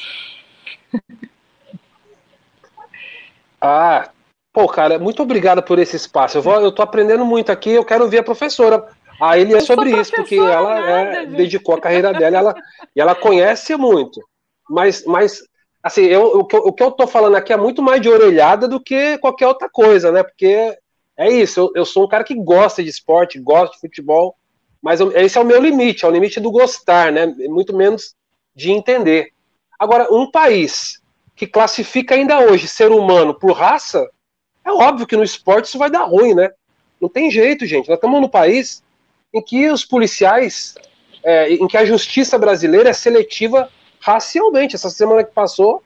Ah, 3.59 4.09
pô, 4.51 4.67
cara, 4.67 4.99
muito 4.99 5.23
obrigado 5.23 5.63
por 5.63 5.79
esse 5.79 5.95
espaço. 5.95 6.37
Eu, 6.37 6.41
vou, 6.41 6.59
eu 6.61 6.71
tô 6.71 6.81
aprendendo 6.81 7.25
muito 7.25 7.51
aqui, 7.51 7.71
eu 7.71 7.85
quero 7.85 8.07
ver 8.07 8.19
a 8.19 8.23
professora 8.23 8.87
a 9.19 9.37
ele 9.37 9.55
é 9.55 9.59
sobre 9.61 9.89
isso, 9.91 10.11
porque 10.11 10.35
ela 10.35 10.79
é, 10.79 11.25
dedicou 11.25 11.75
a 11.75 11.81
carreira 11.81 12.13
dela 12.13 12.37
ela, 12.37 12.55
e 12.95 13.01
ela 13.01 13.15
conhece 13.15 13.75
muito. 13.77 14.19
Mas, 14.69 15.05
mas 15.05 15.41
assim, 15.81 16.03
eu, 16.03 16.39
o, 16.39 16.45
que, 16.45 16.57
o 16.57 16.73
que 16.73 16.83
eu 16.83 16.91
tô 16.91 17.07
falando 17.07 17.35
aqui 17.35 17.53
é 17.53 17.57
muito 17.57 17.81
mais 17.81 18.01
de 18.01 18.09
orelhada 18.09 18.67
do 18.67 18.79
que 18.79 19.17
qualquer 19.19 19.47
outra 19.47 19.69
coisa, 19.69 20.11
né? 20.11 20.23
Porque 20.23 20.77
é 21.17 21.31
isso, 21.31 21.59
eu, 21.59 21.71
eu 21.75 21.85
sou 21.85 22.05
um 22.05 22.07
cara 22.07 22.23
que 22.23 22.35
gosta 22.35 22.83
de 22.83 22.89
esporte, 22.89 23.39
gosta 23.39 23.75
de 23.75 23.81
futebol, 23.81 24.35
mas 24.81 24.99
eu, 24.99 25.15
esse 25.15 25.37
é 25.37 25.41
o 25.41 25.45
meu 25.45 25.61
limite, 25.61 26.03
é 26.03 26.07
o 26.07 26.11
limite 26.11 26.39
do 26.39 26.51
gostar, 26.51 27.11
né? 27.11 27.25
Muito 27.25 27.75
menos 27.75 28.15
de 28.55 28.71
entender. 28.71 29.31
Agora, 29.79 30.13
um 30.13 30.29
país 30.29 31.01
que 31.35 31.47
classifica 31.47 32.15
ainda 32.15 32.39
hoje 32.39 32.67
ser 32.67 32.91
humano 32.91 33.33
por 33.33 33.53
raça, 33.53 34.09
é 34.65 34.71
óbvio 34.71 35.07
que 35.07 35.15
no 35.15 35.23
esporte 35.23 35.65
isso 35.65 35.77
vai 35.77 35.89
dar 35.89 36.03
ruim, 36.03 36.33
né? 36.33 36.49
Não 36.99 37.09
tem 37.09 37.29
jeito, 37.29 37.65
gente. 37.65 37.87
Nós 37.87 37.97
estamos 37.97 38.19
num 38.19 38.29
país 38.29 38.83
em 39.33 39.41
que 39.41 39.69
os 39.69 39.85
policiais, 39.85 40.75
é, 41.23 41.53
em 41.53 41.67
que 41.67 41.77
a 41.77 41.85
justiça 41.85 42.37
brasileira 42.37 42.89
é 42.89 42.93
seletiva 42.93 43.69
racialmente. 43.99 44.75
Essa 44.75 44.89
semana 44.89 45.23
que 45.23 45.33
passou, 45.33 45.83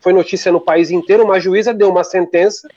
foi 0.00 0.12
notícia 0.12 0.52
no 0.52 0.60
país 0.60 0.90
inteiro, 0.90 1.24
uma 1.24 1.40
juíza 1.40 1.74
deu 1.74 1.90
uma 1.90 2.04
sentença 2.04 2.68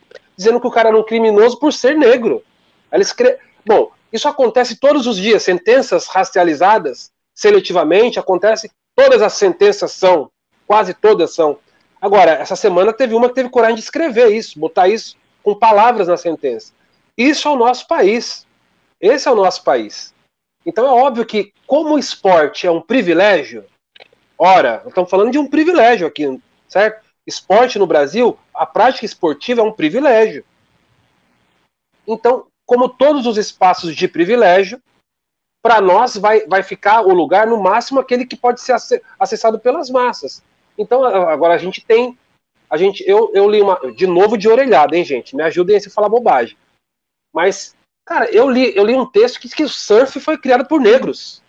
dizendo 0.42 0.60
que 0.60 0.68
o 0.68 0.72
cara 0.72 0.90
era 0.90 0.98
um 0.98 1.04
criminoso 1.04 1.60
por 1.60 1.72
ser 1.72 1.96
negro. 1.96 2.44
Ela 2.90 3.04
escreve... 3.04 3.38
Bom, 3.64 3.92
isso 4.12 4.28
acontece 4.28 4.76
todos 4.76 5.06
os 5.06 5.18
dias, 5.18 5.44
sentenças 5.44 6.08
racializadas 6.08 7.12
seletivamente, 7.36 8.20
acontece, 8.20 8.72
todas 8.96 9.22
as 9.22 9.34
sentenças 9.34 9.92
são, 9.92 10.32
quase 10.66 10.96
todas 10.96 11.34
são. 11.36 11.60
Agora, 12.02 12.32
essa 12.32 12.56
semana 12.56 12.92
teve 12.92 13.14
uma 13.14 13.30
que 13.30 13.36
teve 13.36 13.50
coragem 13.50 13.76
de 13.76 13.82
escrever 13.82 14.30
isso, 14.30 14.60
botar 14.60 14.88
isso 14.88 15.16
com 15.44 15.54
palavras 15.54 16.08
na 16.08 16.18
sentença. 16.18 16.74
Isso 17.16 17.48
é 17.48 17.52
o 17.52 17.56
nosso 17.56 17.88
país. 17.88 18.48
Esse 19.00 19.28
é 19.28 19.32
o 19.32 19.36
nosso 19.36 19.64
país. 19.64 20.14
Então 20.66 20.88
é 20.88 20.92
óbvio 20.92 21.26
que, 21.26 21.54
como 21.68 21.94
o 21.94 22.00
esporte 22.00 22.66
é 22.66 22.72
um 22.72 22.82
privilégio, 22.82 23.64
ora, 24.38 24.84
estamos 24.88 25.10
falando 25.10 25.32
de 25.32 25.38
um 25.38 25.48
privilégio 25.48 26.08
aqui, 26.08 26.40
certo? 26.68 27.11
Esporte 27.26 27.78
no 27.78 27.86
Brasil, 27.86 28.38
a 28.54 28.66
prática 28.66 29.06
esportiva 29.06 29.62
é 29.62 29.64
um 29.64 29.72
privilégio. 29.72 30.44
Então, 32.08 32.48
como 32.66 32.90
todos 32.90 33.28
os 33.28 33.38
espaços 33.38 33.96
de 33.96 34.08
privilégio, 34.08 34.82
para 35.62 35.80
nós 35.80 36.18
vai, 36.18 36.46
vai 36.48 36.64
ficar 36.64 37.02
o 37.02 37.14
lugar, 37.14 37.46
no 37.46 37.62
máximo, 37.62 38.00
aquele 38.00 38.26
que 38.26 38.36
pode 38.36 38.62
ser 38.62 38.76
acessado 39.20 39.60
pelas 39.60 39.90
massas. 39.90 40.44
Então, 40.78 41.04
agora 41.06 41.54
a 41.54 41.58
gente 41.58 41.86
tem. 41.86 42.18
A 42.70 42.78
gente, 42.78 43.04
eu, 43.08 43.32
eu 43.34 43.50
li 43.50 43.62
uma. 43.62 43.80
De 43.94 44.08
novo 44.08 44.38
de 44.38 44.50
orelhada, 44.50 44.98
hein, 44.98 45.06
gente? 45.06 45.36
Me 45.36 45.44
ajudem 45.44 45.78
a 45.78 45.90
falar 45.90 46.10
bobagem. 46.10 46.58
Mas, 47.34 47.76
cara, 48.06 48.30
eu 48.32 48.50
li, 48.50 48.76
eu 48.76 48.86
li 48.86 48.96
um 48.96 49.06
texto 49.06 49.40
que 49.40 49.48
diz 49.48 49.54
que 49.54 49.64
o 49.64 49.70
surf 49.70 50.20
foi 50.20 50.38
criado 50.38 50.66
por 50.66 50.80
negros. 50.80 51.42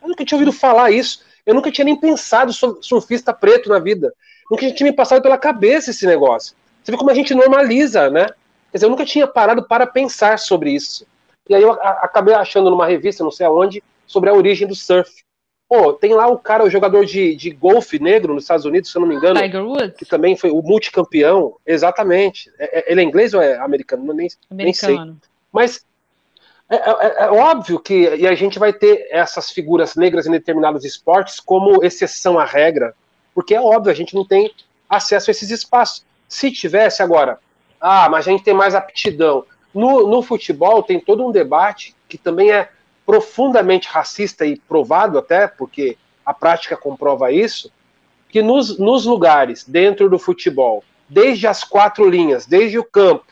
Eu 0.00 0.08
nunca 0.08 0.24
tinha 0.24 0.38
ouvido 0.38 0.52
falar 0.52 0.90
isso. 0.90 1.22
Eu 1.44 1.54
nunca 1.54 1.70
tinha 1.70 1.84
nem 1.84 1.98
pensado 1.98 2.52
sobre 2.52 2.82
surfista 2.82 3.34
preto 3.34 3.68
na 3.68 3.78
vida. 3.78 4.14
Nunca 4.50 4.70
tinha 4.72 4.90
me 4.90 4.96
passado 4.96 5.22
pela 5.22 5.38
cabeça 5.38 5.90
esse 5.90 6.06
negócio. 6.06 6.56
Você 6.82 6.90
vê 6.90 6.98
como 6.98 7.10
a 7.10 7.14
gente 7.14 7.34
normaliza, 7.34 8.10
né? 8.10 8.26
Quer 8.70 8.78
dizer, 8.78 8.86
eu 8.86 8.90
nunca 8.90 9.04
tinha 9.04 9.26
parado 9.26 9.66
para 9.66 9.86
pensar 9.86 10.38
sobre 10.38 10.72
isso. 10.72 11.06
E 11.48 11.54
aí 11.54 11.62
eu 11.62 11.72
acabei 11.72 12.34
achando 12.34 12.70
numa 12.70 12.86
revista, 12.86 13.24
não 13.24 13.30
sei 13.30 13.46
aonde, 13.46 13.82
sobre 14.06 14.30
a 14.30 14.34
origem 14.34 14.66
do 14.66 14.74
surf. 14.74 15.10
Pô, 15.68 15.92
tem 15.92 16.14
lá 16.14 16.26
o 16.26 16.36
cara, 16.36 16.64
o 16.64 16.70
jogador 16.70 17.04
de, 17.04 17.36
de 17.36 17.50
golfe 17.50 18.00
negro 18.00 18.34
nos 18.34 18.42
Estados 18.42 18.64
Unidos, 18.64 18.90
se 18.90 18.98
eu 18.98 19.00
não 19.00 19.08
me 19.08 19.14
engano. 19.14 19.40
Tiger 19.40 19.64
Woods. 19.64 19.96
Que 19.96 20.04
também 20.04 20.36
foi 20.36 20.50
o 20.50 20.60
multicampeão. 20.62 21.56
Exatamente. 21.64 22.50
É, 22.58 22.80
é, 22.80 22.92
ele 22.92 23.00
é 23.00 23.04
inglês 23.04 23.34
ou 23.34 23.40
é 23.40 23.56
americano? 23.58 24.02
Nem, 24.12 24.28
americano. 24.50 24.64
nem 24.64 24.74
sei. 24.74 24.98
Mas 25.52 25.84
é, 26.68 26.76
é, 26.76 26.78
é, 26.78 27.24
é, 27.24 27.30
óbvio 27.30 27.80
que 27.80 28.14
e 28.16 28.26
a 28.26 28.34
gente 28.34 28.58
vai 28.58 28.72
ter 28.72 29.08
essas 29.10 29.50
figuras 29.50 29.96
negras 29.96 30.26
em 30.26 30.30
determinados 30.30 30.84
esportes 30.84 31.40
como 31.40 31.84
exceção 31.84 32.38
à 32.38 32.44
regra, 32.44 32.94
porque 33.34 33.54
é 33.54 33.60
óbvio, 33.60 33.92
a 33.92 33.94
gente 33.94 34.14
não 34.14 34.24
tem 34.24 34.52
acesso 34.88 35.30
a 35.30 35.32
esses 35.32 35.50
espaços. 35.50 36.04
Se 36.28 36.50
tivesse 36.50 37.02
agora, 37.02 37.38
ah, 37.80 38.08
mas 38.08 38.26
a 38.26 38.30
gente 38.30 38.44
tem 38.44 38.54
mais 38.54 38.74
aptidão. 38.74 39.44
No, 39.72 40.06
no 40.06 40.22
futebol 40.22 40.82
tem 40.82 41.00
todo 41.00 41.26
um 41.26 41.30
debate 41.30 41.94
que 42.08 42.18
também 42.18 42.50
é 42.50 42.68
profundamente 43.06 43.88
racista 43.88 44.44
e 44.44 44.56
provado 44.56 45.18
até, 45.18 45.46
porque 45.46 45.96
a 46.24 46.34
prática 46.34 46.76
comprova 46.76 47.32
isso, 47.32 47.72
que 48.28 48.42
nos, 48.42 48.78
nos 48.78 49.04
lugares 49.04 49.64
dentro 49.66 50.08
do 50.08 50.18
futebol, 50.18 50.84
desde 51.08 51.46
as 51.46 51.64
quatro 51.64 52.08
linhas, 52.08 52.46
desde 52.46 52.78
o 52.78 52.84
campo 52.84 53.24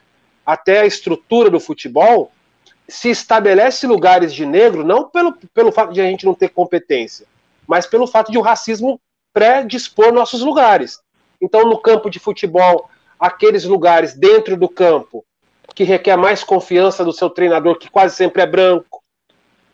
até 0.45 0.81
a 0.81 0.87
estrutura 0.87 1.51
do 1.51 1.61
futebol, 1.61 2.33
se 2.89 3.11
estabelece 3.11 3.87
lugares 3.87 4.33
de 4.33 4.47
negro 4.47 4.83
não 4.83 5.09
pelo, 5.09 5.35
pelo 5.53 5.71
fato 5.71 5.93
de 5.93 6.01
a 6.01 6.05
gente 6.05 6.25
não 6.25 6.35
ter 6.35 6.49
competência, 6.49 7.27
mas 7.67 7.87
pelo 7.87 8.07
fato 8.07 8.33
de 8.33 8.39
o 8.39 8.43
racismo 8.43 8.99
predispor 9.33 10.13
nossos 10.13 10.41
lugares. 10.41 11.01
Então, 11.41 11.69
no 11.69 11.79
campo 11.79 12.11
de 12.11 12.19
futebol, 12.19 12.91
aqueles 13.19 13.65
lugares 13.65 14.15
dentro 14.15 14.57
do 14.57 14.69
campo 14.69 15.25
que 15.75 15.85
requer 15.85 16.17
mais 16.17 16.43
confiança 16.43 17.05
do 17.05 17.13
seu 17.13 17.31
treinador, 17.31 17.79
que 17.79 17.89
quase 17.89 18.17
sempre 18.17 18.43
é 18.43 18.47
branco, 18.47 19.03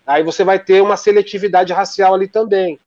aí 0.06 0.22
você 0.22 0.44
vai 0.44 0.58
ter 0.58 0.82
uma 0.82 0.96
seletividade 0.96 1.72
racial 1.72 2.14
ali 2.14 2.28
também. 2.28 2.78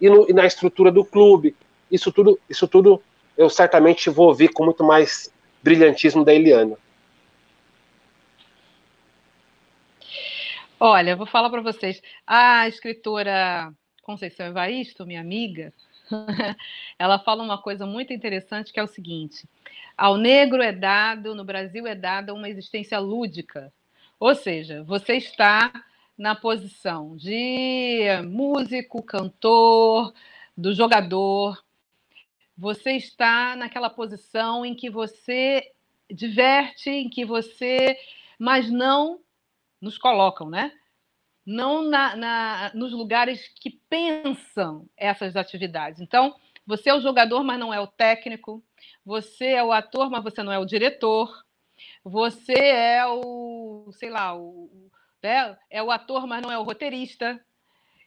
E, 0.00 0.08
no, 0.08 0.28
e 0.28 0.32
na 0.32 0.46
estrutura 0.46 0.92
do 0.92 1.04
clube, 1.04 1.56
isso 1.90 2.12
tudo, 2.12 2.38
isso 2.48 2.68
tudo 2.68 3.02
eu 3.36 3.48
certamente 3.48 4.10
vou 4.10 4.28
ouvir 4.28 4.48
com 4.48 4.64
muito 4.64 4.84
mais 4.84 5.32
brilhantismo 5.62 6.24
da 6.24 6.34
Eliana. 6.34 6.76
Olha, 10.80 11.16
vou 11.16 11.26
falar 11.26 11.50
para 11.50 11.62
vocês. 11.62 12.00
A 12.26 12.68
escritora 12.68 13.72
Conceição 14.02 14.46
Evaristo, 14.46 15.06
minha 15.06 15.20
amiga, 15.20 15.72
ela 16.98 17.18
fala 17.18 17.42
uma 17.42 17.60
coisa 17.60 17.86
muito 17.86 18.12
interessante 18.12 18.72
que 18.72 18.80
é 18.80 18.82
o 18.82 18.88
seguinte: 18.88 19.48
ao 19.96 20.16
negro 20.16 20.62
é 20.62 20.72
dado, 20.72 21.34
no 21.34 21.44
Brasil 21.44 21.86
é 21.86 21.94
dada 21.94 22.34
uma 22.34 22.48
existência 22.48 22.98
lúdica. 22.98 23.72
Ou 24.18 24.34
seja, 24.34 24.82
você 24.82 25.14
está 25.14 25.72
na 26.16 26.34
posição 26.34 27.16
de 27.16 28.04
músico, 28.26 29.02
cantor, 29.02 30.12
do 30.56 30.74
jogador. 30.74 31.62
Você 32.56 32.92
está 32.92 33.54
naquela 33.54 33.88
posição 33.88 34.66
em 34.66 34.74
que 34.74 34.90
você 34.90 35.72
diverte, 36.10 36.90
em 36.90 37.08
que 37.08 37.24
você, 37.24 37.96
mas 38.36 38.68
não 38.68 39.20
nos 39.80 39.96
colocam, 39.96 40.50
né? 40.50 40.72
Não 41.50 41.80
na, 41.80 42.14
na, 42.14 42.70
nos 42.74 42.92
lugares 42.92 43.48
que 43.48 43.70
pensam 43.88 44.86
essas 44.94 45.34
atividades. 45.34 45.98
Então, 45.98 46.36
você 46.66 46.90
é 46.90 46.94
o 46.94 47.00
jogador, 47.00 47.42
mas 47.42 47.58
não 47.58 47.72
é 47.72 47.80
o 47.80 47.86
técnico. 47.86 48.62
Você 49.02 49.46
é 49.46 49.64
o 49.64 49.72
ator, 49.72 50.10
mas 50.10 50.22
você 50.22 50.42
não 50.42 50.52
é 50.52 50.58
o 50.58 50.66
diretor. 50.66 51.42
Você 52.04 52.52
é 52.52 53.06
o, 53.06 53.88
sei 53.92 54.10
lá, 54.10 54.36
o, 54.36 54.90
né? 55.22 55.56
é 55.70 55.82
o 55.82 55.90
ator, 55.90 56.26
mas 56.26 56.42
não 56.42 56.52
é 56.52 56.58
o 56.58 56.62
roteirista. 56.62 57.42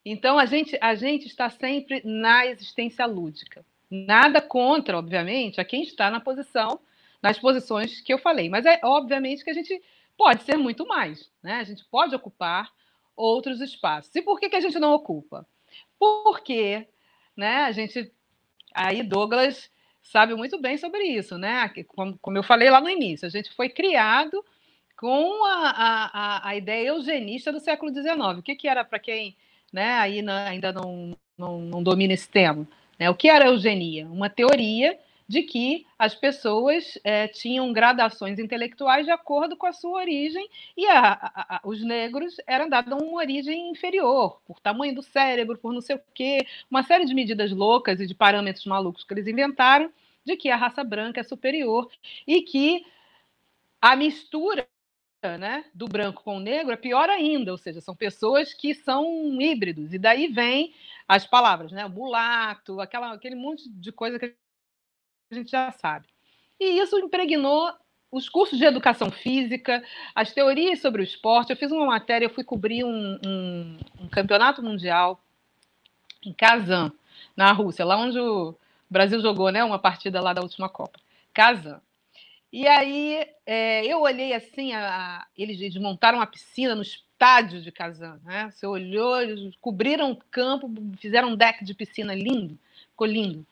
Então, 0.05 0.37
a 0.37 0.45
gente, 0.45 0.77
a 0.79 0.93
gente 0.93 1.25
está 1.25 1.49
sempre 1.49 1.99
na 2.05 2.45
existência 2.45 3.07
lúdica. 3.07 3.65
Nada 3.89 4.39
contra, 4.39 4.99
obviamente, 4.99 5.59
a 5.59 5.65
quem 5.65 5.81
está 5.81 6.11
na 6.11 6.19
posição, 6.19 6.79
nas 7.23 7.39
posições 7.39 8.01
que 8.01 8.13
eu 8.13 8.19
falei. 8.19 8.49
Mas 8.49 8.67
é 8.67 8.79
obviamente 8.83 9.43
que 9.43 9.49
a 9.49 9.55
gente 9.55 9.81
pode 10.15 10.43
ser 10.43 10.57
muito 10.57 10.87
mais. 10.87 11.31
Né? 11.41 11.55
A 11.55 11.63
gente 11.63 11.83
pode 11.85 12.13
ocupar 12.13 12.69
outros 13.15 13.61
espaços. 13.61 14.13
E 14.15 14.21
por 14.21 14.39
que, 14.39 14.49
que 14.49 14.55
a 14.55 14.61
gente 14.61 14.79
não 14.79 14.93
ocupa? 14.93 15.45
Porque 15.99 16.87
né, 17.35 17.63
a 17.63 17.71
gente. 17.71 18.11
Aí, 18.73 19.03
Douglas 19.03 19.69
sabe 20.01 20.33
muito 20.35 20.59
bem 20.59 20.77
sobre 20.77 21.03
isso, 21.03 21.37
né? 21.37 21.69
Como, 21.87 22.17
como 22.19 22.37
eu 22.37 22.43
falei 22.43 22.69
lá 22.69 22.81
no 22.81 22.89
início, 22.89 23.25
a 23.27 23.29
gente 23.29 23.51
foi 23.53 23.69
criado 23.69 24.43
com 24.97 25.45
a, 25.45 26.11
a, 26.13 26.49
a 26.49 26.55
ideia 26.55 26.89
eugenista 26.89 27.51
do 27.51 27.59
século 27.59 27.93
XIX. 27.93 28.37
O 28.37 28.41
que, 28.43 28.55
que 28.55 28.67
era 28.67 28.83
para 28.83 28.99
quem 28.99 29.35
né, 29.71 29.93
aí 29.93 30.23
ainda 30.47 30.71
não, 30.71 31.17
não, 31.37 31.59
não 31.59 31.83
domina 31.83 32.13
esse 32.13 32.29
tema? 32.29 32.67
Né? 32.99 33.09
O 33.09 33.15
que 33.15 33.29
era 33.29 33.47
eugenia? 33.47 34.07
Uma 34.07 34.29
teoria 34.29 34.97
de 35.31 35.43
que 35.43 35.87
as 35.97 36.13
pessoas 36.13 36.99
é, 37.05 37.25
tinham 37.25 37.71
gradações 37.71 38.37
intelectuais 38.37 39.05
de 39.05 39.11
acordo 39.13 39.55
com 39.55 39.65
a 39.65 39.71
sua 39.71 40.01
origem 40.01 40.45
e 40.75 40.85
a, 40.87 41.13
a, 41.13 41.55
a, 41.55 41.61
os 41.63 41.81
negros 41.81 42.35
eram 42.45 42.67
dados 42.67 42.91
uma 43.01 43.13
origem 43.13 43.71
inferior, 43.71 44.41
por 44.45 44.59
tamanho 44.59 44.93
do 44.93 45.01
cérebro, 45.01 45.57
por 45.57 45.71
não 45.71 45.79
sei 45.79 45.95
o 45.95 46.01
quê, 46.13 46.45
uma 46.69 46.83
série 46.83 47.05
de 47.05 47.13
medidas 47.13 47.49
loucas 47.53 48.01
e 48.01 48.05
de 48.05 48.13
parâmetros 48.13 48.65
malucos 48.65 49.05
que 49.05 49.13
eles 49.13 49.25
inventaram 49.25 49.89
de 50.25 50.35
que 50.35 50.49
a 50.49 50.57
raça 50.57 50.83
branca 50.83 51.21
é 51.21 51.23
superior 51.23 51.89
e 52.27 52.41
que 52.41 52.85
a 53.81 53.95
mistura 53.95 54.67
né, 55.39 55.63
do 55.73 55.87
branco 55.87 56.23
com 56.23 56.35
o 56.37 56.41
negro 56.41 56.73
é 56.73 56.77
pior 56.77 57.09
ainda, 57.09 57.53
ou 57.53 57.57
seja, 57.57 57.79
são 57.79 57.95
pessoas 57.95 58.53
que 58.53 58.75
são 58.75 59.39
híbridos, 59.41 59.93
e 59.93 59.97
daí 59.97 60.27
vem 60.27 60.73
as 61.07 61.25
palavras, 61.25 61.71
né, 61.71 61.87
mulato, 61.87 62.81
aquela, 62.81 63.13
aquele 63.13 63.35
monte 63.35 63.69
de 63.69 63.93
coisa 63.93 64.19
que 64.19 64.35
a 65.31 65.35
gente 65.35 65.51
já 65.51 65.71
sabe. 65.71 66.05
E 66.59 66.79
isso 66.79 66.97
impregnou 66.99 67.73
os 68.11 68.27
cursos 68.27 68.59
de 68.59 68.65
educação 68.65 69.09
física, 69.09 69.83
as 70.13 70.33
teorias 70.33 70.81
sobre 70.81 71.01
o 71.01 71.03
esporte. 71.03 71.51
Eu 71.51 71.57
fiz 71.57 71.71
uma 71.71 71.85
matéria, 71.85 72.25
eu 72.25 72.29
fui 72.29 72.43
cobrir 72.43 72.83
um, 72.83 73.19
um, 73.25 73.77
um 74.01 74.07
campeonato 74.09 74.61
mundial 74.61 75.19
em 76.23 76.33
Kazan, 76.33 76.91
na 77.35 77.51
Rússia, 77.53 77.85
lá 77.85 77.97
onde 77.97 78.19
o 78.19 78.53
Brasil 78.89 79.21
jogou 79.21 79.49
né, 79.49 79.63
uma 79.63 79.79
partida 79.79 80.21
lá 80.21 80.33
da 80.33 80.41
última 80.41 80.67
Copa. 80.67 80.99
Kazan. 81.33 81.81
E 82.51 82.67
aí 82.67 83.25
é, 83.45 83.85
eu 83.85 84.01
olhei 84.01 84.33
assim, 84.33 84.73
a, 84.73 84.89
a, 84.89 85.27
eles, 85.37 85.75
montaram 85.77 86.17
uma 86.17 86.27
piscina 86.27 86.75
no 86.75 86.81
estádio 86.81 87.61
de 87.61 87.71
Kazan. 87.71 88.19
Né? 88.25 88.51
Você 88.51 88.67
olhou, 88.67 89.21
eles 89.21 89.55
cobriram 89.61 90.11
o 90.11 90.17
campo, 90.29 90.69
fizeram 90.97 91.29
um 91.29 91.35
deck 91.35 91.63
de 91.63 91.73
piscina 91.73 92.13
lindo, 92.13 92.59
ficou 92.89 93.07
lindo. 93.07 93.47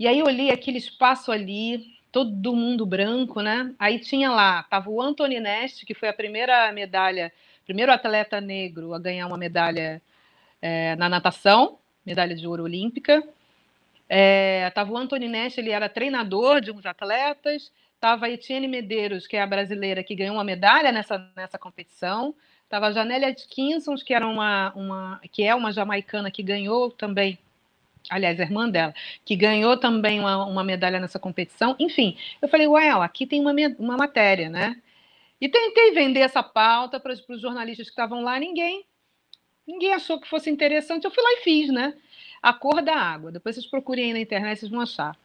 E 0.00 0.08
aí 0.08 0.18
eu 0.18 0.24
olhei 0.24 0.50
aquele 0.50 0.78
espaço 0.78 1.30
ali, 1.30 1.94
todo 2.10 2.56
mundo 2.56 2.86
branco, 2.86 3.42
né? 3.42 3.74
Aí 3.78 3.98
tinha 3.98 4.30
lá, 4.30 4.62
tava 4.62 4.88
o 4.88 4.98
Anthony 4.98 5.38
Nest, 5.38 5.84
que 5.84 5.92
foi 5.92 6.08
a 6.08 6.12
primeira 6.14 6.72
medalha, 6.72 7.30
primeiro 7.66 7.92
atleta 7.92 8.40
negro 8.40 8.94
a 8.94 8.98
ganhar 8.98 9.26
uma 9.26 9.36
medalha 9.36 10.00
é, 10.62 10.96
na 10.96 11.06
natação, 11.06 11.78
medalha 12.04 12.34
de 12.34 12.46
ouro 12.46 12.62
olímpica. 12.62 13.22
É, 14.08 14.70
tava 14.70 14.90
o 14.90 14.96
Anthony 14.96 15.28
Nest, 15.28 15.60
ele 15.60 15.68
era 15.68 15.86
treinador 15.86 16.62
de 16.62 16.72
uns 16.72 16.86
atletas. 16.86 17.70
Tava 18.00 18.24
a 18.24 18.30
Etienne 18.30 18.68
Medeiros, 18.68 19.26
que 19.26 19.36
é 19.36 19.42
a 19.42 19.46
brasileira 19.46 20.02
que 20.02 20.14
ganhou 20.14 20.36
uma 20.36 20.44
medalha 20.44 20.90
nessa, 20.92 21.30
nessa 21.36 21.58
competição. 21.58 22.34
Tava 22.70 22.86
a 22.86 22.92
Janélia 22.92 23.28
Atkinson, 23.28 23.96
que 23.96 24.14
era 24.14 24.26
uma, 24.26 24.72
uma 24.74 25.20
que 25.30 25.42
é 25.42 25.54
uma 25.54 25.70
jamaicana 25.70 26.30
que 26.30 26.42
ganhou 26.42 26.90
também 26.90 27.38
aliás, 28.10 28.38
a 28.40 28.42
irmã 28.42 28.68
dela, 28.68 28.92
que 29.24 29.36
ganhou 29.36 29.76
também 29.76 30.20
uma, 30.20 30.44
uma 30.44 30.64
medalha 30.64 30.98
nessa 31.00 31.18
competição. 31.18 31.76
Enfim, 31.78 32.16
eu 32.42 32.48
falei, 32.48 32.66
ué, 32.66 32.90
aqui 32.90 33.26
tem 33.26 33.40
uma, 33.40 33.54
uma 33.78 33.96
matéria, 33.96 34.50
né? 34.50 34.76
E 35.40 35.48
tentei 35.48 35.92
vender 35.92 36.20
essa 36.20 36.42
pauta 36.42 37.00
para 37.00 37.12
os 37.12 37.40
jornalistas 37.40 37.86
que 37.86 37.92
estavam 37.92 38.22
lá, 38.22 38.38
ninguém 38.38 38.84
ninguém 39.66 39.92
achou 39.92 40.20
que 40.20 40.28
fosse 40.28 40.50
interessante. 40.50 41.04
Eu 41.04 41.10
fui 41.10 41.22
lá 41.22 41.30
e 41.34 41.44
fiz, 41.44 41.70
né? 41.72 41.94
A 42.42 42.52
cor 42.52 42.82
da 42.82 42.94
água. 42.94 43.30
Depois 43.30 43.54
vocês 43.54 43.66
procurem 43.66 44.06
aí 44.06 44.12
na 44.12 44.20
internet, 44.20 44.58
vocês 44.58 44.70
vão 44.70 44.80
achar. 44.80 45.16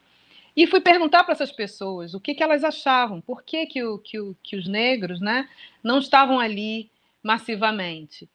E 0.56 0.68
fui 0.68 0.80
perguntar 0.80 1.24
para 1.24 1.34
essas 1.34 1.52
pessoas 1.52 2.14
o 2.14 2.20
que, 2.20 2.34
que 2.34 2.44
elas 2.44 2.64
achavam, 2.64 3.20
por 3.20 3.44
que, 3.44 3.66
que, 3.66 3.84
o, 3.84 3.98
que, 3.98 4.20
o, 4.20 4.36
que 4.42 4.56
os 4.56 4.68
negros 4.68 5.20
né, 5.20 5.50
não 5.84 6.00
estavam 6.00 6.40
ali 6.40 6.90
massivamente. 7.22 8.30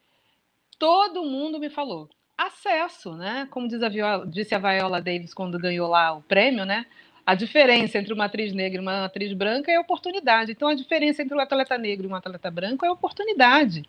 Todo 0.77 1.23
mundo 1.23 1.59
me 1.59 1.69
falou 1.69 2.09
acesso, 2.47 3.15
né? 3.15 3.47
Como 3.51 3.67
a 3.83 3.89
Viola, 3.89 4.27
disse 4.27 4.55
a 4.55 4.59
Viola 4.59 5.01
Davis 5.01 5.33
quando 5.33 5.59
ganhou 5.59 5.87
lá 5.89 6.13
o 6.13 6.21
prêmio, 6.21 6.65
né? 6.65 6.85
A 7.25 7.35
diferença 7.35 7.97
entre 7.97 8.13
uma 8.13 8.25
atriz 8.25 8.53
negra 8.53 8.79
e 8.79 8.81
uma 8.81 9.05
atriz 9.05 9.31
branca 9.33 9.71
é 9.71 9.79
oportunidade. 9.79 10.51
Então, 10.51 10.67
a 10.67 10.73
diferença 10.73 11.21
entre 11.21 11.35
um 11.35 11.39
atleta 11.39 11.77
negro 11.77 12.07
e 12.07 12.11
um 12.11 12.15
atleta 12.15 12.49
branco 12.49 12.85
é 12.85 12.91
oportunidade. 12.91 13.83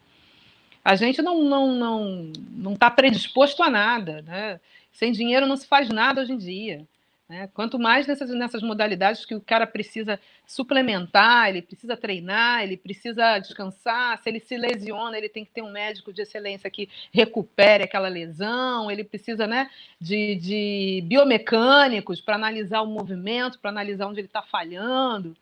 A 0.85 0.97
gente 0.97 1.23
não 1.23 1.43
não 1.45 1.73
não 1.73 2.33
não 2.51 2.73
está 2.75 2.91
predisposto 2.91 3.63
a 3.63 3.71
nada, 3.71 4.23
né? 4.23 4.61
Sem 4.93 5.13
dinheiro 5.13 5.47
não 5.47 5.57
se 5.57 5.67
faz 5.67 5.89
nada 5.89 6.21
hoje 6.21 6.33
em 6.33 6.39
dia. 6.39 6.87
Né? 7.33 7.49
Quanto 7.55 7.79
mais 7.79 8.07
nessas, 8.07 8.29
nessas 8.29 8.63
modalidades 8.63 9.25
que 9.25 9.35
o 9.35 9.41
cara 9.41 9.67
precisa 9.67 10.21
suplementar, 10.47 11.49
ele 11.49 11.63
precisa 11.63 11.97
treinar, 11.97 12.63
ele 12.63 12.77
precisa 12.77 13.39
descansar. 13.39 14.23
Se 14.23 14.29
ele 14.29 14.39
se 14.39 14.55
lesiona, 14.55 15.17
ele 15.17 15.31
tem 15.31 15.43
que 15.43 15.51
ter 15.51 15.63
um 15.63 15.71
médico 15.71 16.13
de 16.13 16.21
excelência 16.21 16.69
que 16.71 16.91
recupere 17.11 17.85
aquela 17.85 18.07
lesão. 18.07 18.91
Ele 18.91 19.03
precisa 19.03 19.47
né, 19.47 19.71
de, 19.99 20.35
de 20.35 21.05
biomecânicos 21.07 22.21
para 22.21 22.35
analisar 22.35 22.83
o 22.83 22.87
movimento, 22.87 23.59
para 23.59 23.71
analisar 23.71 24.09
onde 24.09 24.21
ele 24.21 24.27
está 24.27 24.43
falhando. 24.43 25.35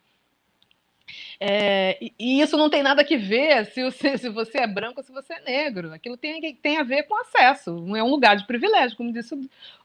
É, 1.41 1.99
e 2.17 2.41
isso 2.41 2.57
não 2.57 2.71
tem 2.71 2.85
nada 2.85 3.03
que 3.03 3.17
ver 3.17 3.67
se 3.67 3.83
você, 3.83 4.15
se 4.17 4.29
você 4.29 4.59
é 4.59 4.67
branco 4.69 5.01
ou 5.01 5.05
se 5.05 5.11
você 5.11 5.35
é 5.35 5.41
negro. 5.41 5.93
Aquilo 5.93 6.17
tem, 6.17 6.55
tem 6.55 6.79
a 6.79 6.85
ver 6.85 7.03
com 7.03 7.21
acesso. 7.21 7.85
É 7.97 8.03
um 8.05 8.11
lugar 8.11 8.37
de 8.37 8.47
privilégio, 8.47 8.97
como 8.97 9.13
disse 9.13 9.35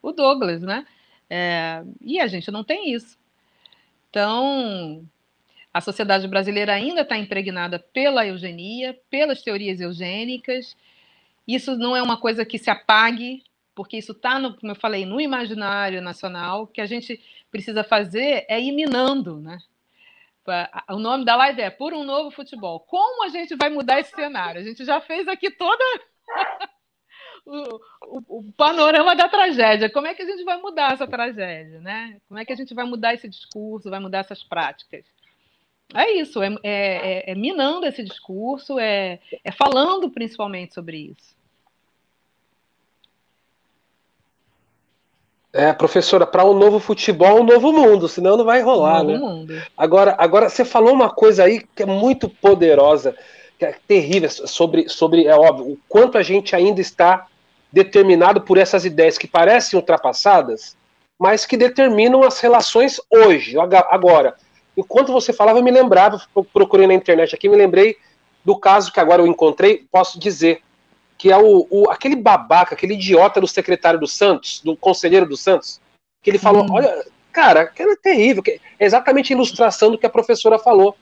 o 0.03 0.11
Douglas, 0.11 0.61
né? 0.61 0.85
É, 1.29 1.83
e 2.01 2.19
a 2.19 2.27
gente 2.27 2.51
não 2.51 2.63
tem 2.63 2.93
isso. 2.93 3.17
Então, 4.09 5.05
a 5.73 5.81
sociedade 5.81 6.27
brasileira 6.27 6.73
ainda 6.73 7.01
está 7.01 7.17
impregnada 7.17 7.79
pela 7.79 8.25
eugenia, 8.25 8.97
pelas 9.09 9.41
teorias 9.41 9.81
eugênicas. 9.81 10.75
Isso 11.47 11.75
não 11.75 11.95
é 11.95 12.01
uma 12.01 12.17
coisa 12.17 12.45
que 12.45 12.57
se 12.57 12.69
apague, 12.69 13.43
porque 13.73 13.97
isso 13.97 14.13
está, 14.13 14.39
como 14.39 14.71
eu 14.71 14.75
falei, 14.75 15.05
no 15.05 15.19
imaginário 15.19 16.01
nacional. 16.01 16.63
O 16.63 16.67
que 16.67 16.79
a 16.79 16.85
gente 16.85 17.21
precisa 17.51 17.83
fazer 17.83 18.45
é 18.47 18.59
ir 18.59 18.71
minando, 18.71 19.39
né? 19.39 19.59
O 20.89 20.99
nome 20.99 21.25
da 21.25 21.35
live 21.35 21.61
é 21.61 21.69
Por 21.69 21.93
um 21.93 22.03
Novo 22.03 22.29
Futebol. 22.29 22.79
Como 22.79 23.25
a 23.25 23.29
gente 23.29 23.55
vai 23.55 23.69
mudar 23.69 23.99
esse 23.99 24.11
cenário? 24.11 24.61
A 24.61 24.63
gente 24.63 24.85
já 24.85 25.01
fez 25.01 25.27
aqui 25.27 25.49
toda 25.49 25.83
o, 27.45 27.79
o, 28.01 28.39
o, 28.39 28.43
panorama 28.57 29.15
da 29.15 29.29
tragédia. 29.29 29.89
Como 29.89 30.07
é 30.07 30.13
que 30.13 30.23
a 30.23 30.25
gente 30.25 30.43
vai 30.43 30.57
mudar 30.57 30.93
essa 30.93 31.07
tragédia, 31.07 31.79
né? 31.79 32.17
Como 32.27 32.39
é 32.39 32.45
que 32.45 32.51
a 32.51 32.55
gente 32.55 32.73
vai 32.73 32.85
mudar 32.85 33.13
esse 33.13 33.29
discurso, 33.29 33.89
vai 33.89 33.99
mudar 33.99 34.19
essas 34.19 34.43
práticas? 34.43 35.05
É 35.93 36.11
isso, 36.13 36.41
é, 36.41 36.47
é, 36.63 37.29
é, 37.29 37.31
é 37.31 37.35
minando 37.35 37.85
esse 37.85 38.03
discurso, 38.03 38.79
é, 38.79 39.19
é 39.43 39.51
falando 39.51 40.09
principalmente 40.09 40.73
sobre 40.73 40.97
isso. 40.97 41.35
É, 45.53 45.71
professora, 45.71 46.25
para 46.25 46.43
um 46.43 46.53
novo 46.53 46.79
futebol, 46.79 47.39
um 47.39 47.45
novo 47.45 47.71
mundo, 47.71 48.09
senão 48.09 48.35
não 48.35 48.43
vai 48.43 48.61
rolar, 48.61 49.03
um 49.03 49.07
né? 49.07 49.17
Mundo. 49.17 49.53
Agora, 49.77 50.13
agora, 50.17 50.49
você 50.49 50.65
falou 50.65 50.93
uma 50.93 51.09
coisa 51.09 51.45
aí 51.45 51.65
que 51.73 51.83
é 51.83 51.85
muito 51.85 52.27
poderosa, 52.27 53.15
que 53.57 53.65
é 53.65 53.73
terrível, 53.87 54.29
sobre, 54.29 54.89
sobre, 54.89 55.27
é 55.27 55.33
óbvio, 55.33 55.71
o 55.71 55.79
quanto 55.87 56.17
a 56.17 56.23
gente 56.23 56.53
ainda 56.53 56.81
está 56.81 57.27
determinado 57.75 58.39
por 58.39 58.57
essas 58.57 58.85
ideias 58.85 59.17
que 59.17 59.27
parecem 59.27 59.77
ultrapassadas, 59.77 60.77
mas 61.19 61.45
que 61.45 61.57
determinam 61.57 62.23
as 62.23 62.39
relações 62.39 63.01
hoje, 63.11 63.57
agora. 63.89 64.37
Enquanto 64.77 65.11
você 65.11 65.33
falava, 65.33 65.59
eu 65.59 65.63
me 65.63 65.71
lembrava, 65.71 66.21
procurei 66.53 66.87
na 66.87 66.93
internet 66.93 67.35
aqui, 67.35 67.49
me 67.49 67.57
lembrei 67.57 67.97
do 68.45 68.57
caso 68.57 68.93
que 68.93 68.99
agora 69.01 69.21
eu 69.21 69.27
encontrei, 69.27 69.85
posso 69.91 70.17
dizer, 70.17 70.61
que 71.17 71.29
é 71.29 71.37
o, 71.37 71.67
o, 71.69 71.89
aquele 71.89 72.15
babaca, 72.15 72.75
aquele 72.75 72.93
idiota 72.93 73.41
do 73.41 73.47
secretário 73.47 73.99
do 73.99 74.07
Santos, 74.07 74.61
do 74.63 74.77
conselheiro 74.77 75.27
do 75.27 75.35
Santos, 75.35 75.81
que 76.23 76.29
ele 76.29 76.37
falou, 76.37 76.63
hum. 76.63 76.75
olha, 76.75 77.05
cara, 77.33 77.65
que 77.65 77.83
é 77.83 77.95
terrível, 77.97 78.41
é 78.47 78.85
exatamente 78.85 79.33
a 79.33 79.35
ilustração 79.35 79.91
do 79.91 79.97
que 79.97 80.05
a 80.05 80.09
professora 80.09 80.57
falou 80.57 80.95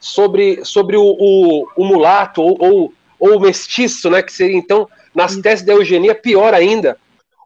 sobre, 0.00 0.64
sobre 0.64 0.96
o, 0.96 1.04
o, 1.04 1.68
o 1.76 1.84
mulato 1.84 2.40
ou, 2.40 2.56
ou, 2.58 2.94
ou, 3.20 3.36
o 3.36 3.40
mestiço, 3.40 4.08
né, 4.08 4.22
que 4.22 4.32
seria 4.32 4.56
então, 4.56 4.88
nas 5.16 5.34
teses 5.38 5.64
da 5.64 5.72
eugenia, 5.72 6.14
pior 6.14 6.52
ainda, 6.52 6.98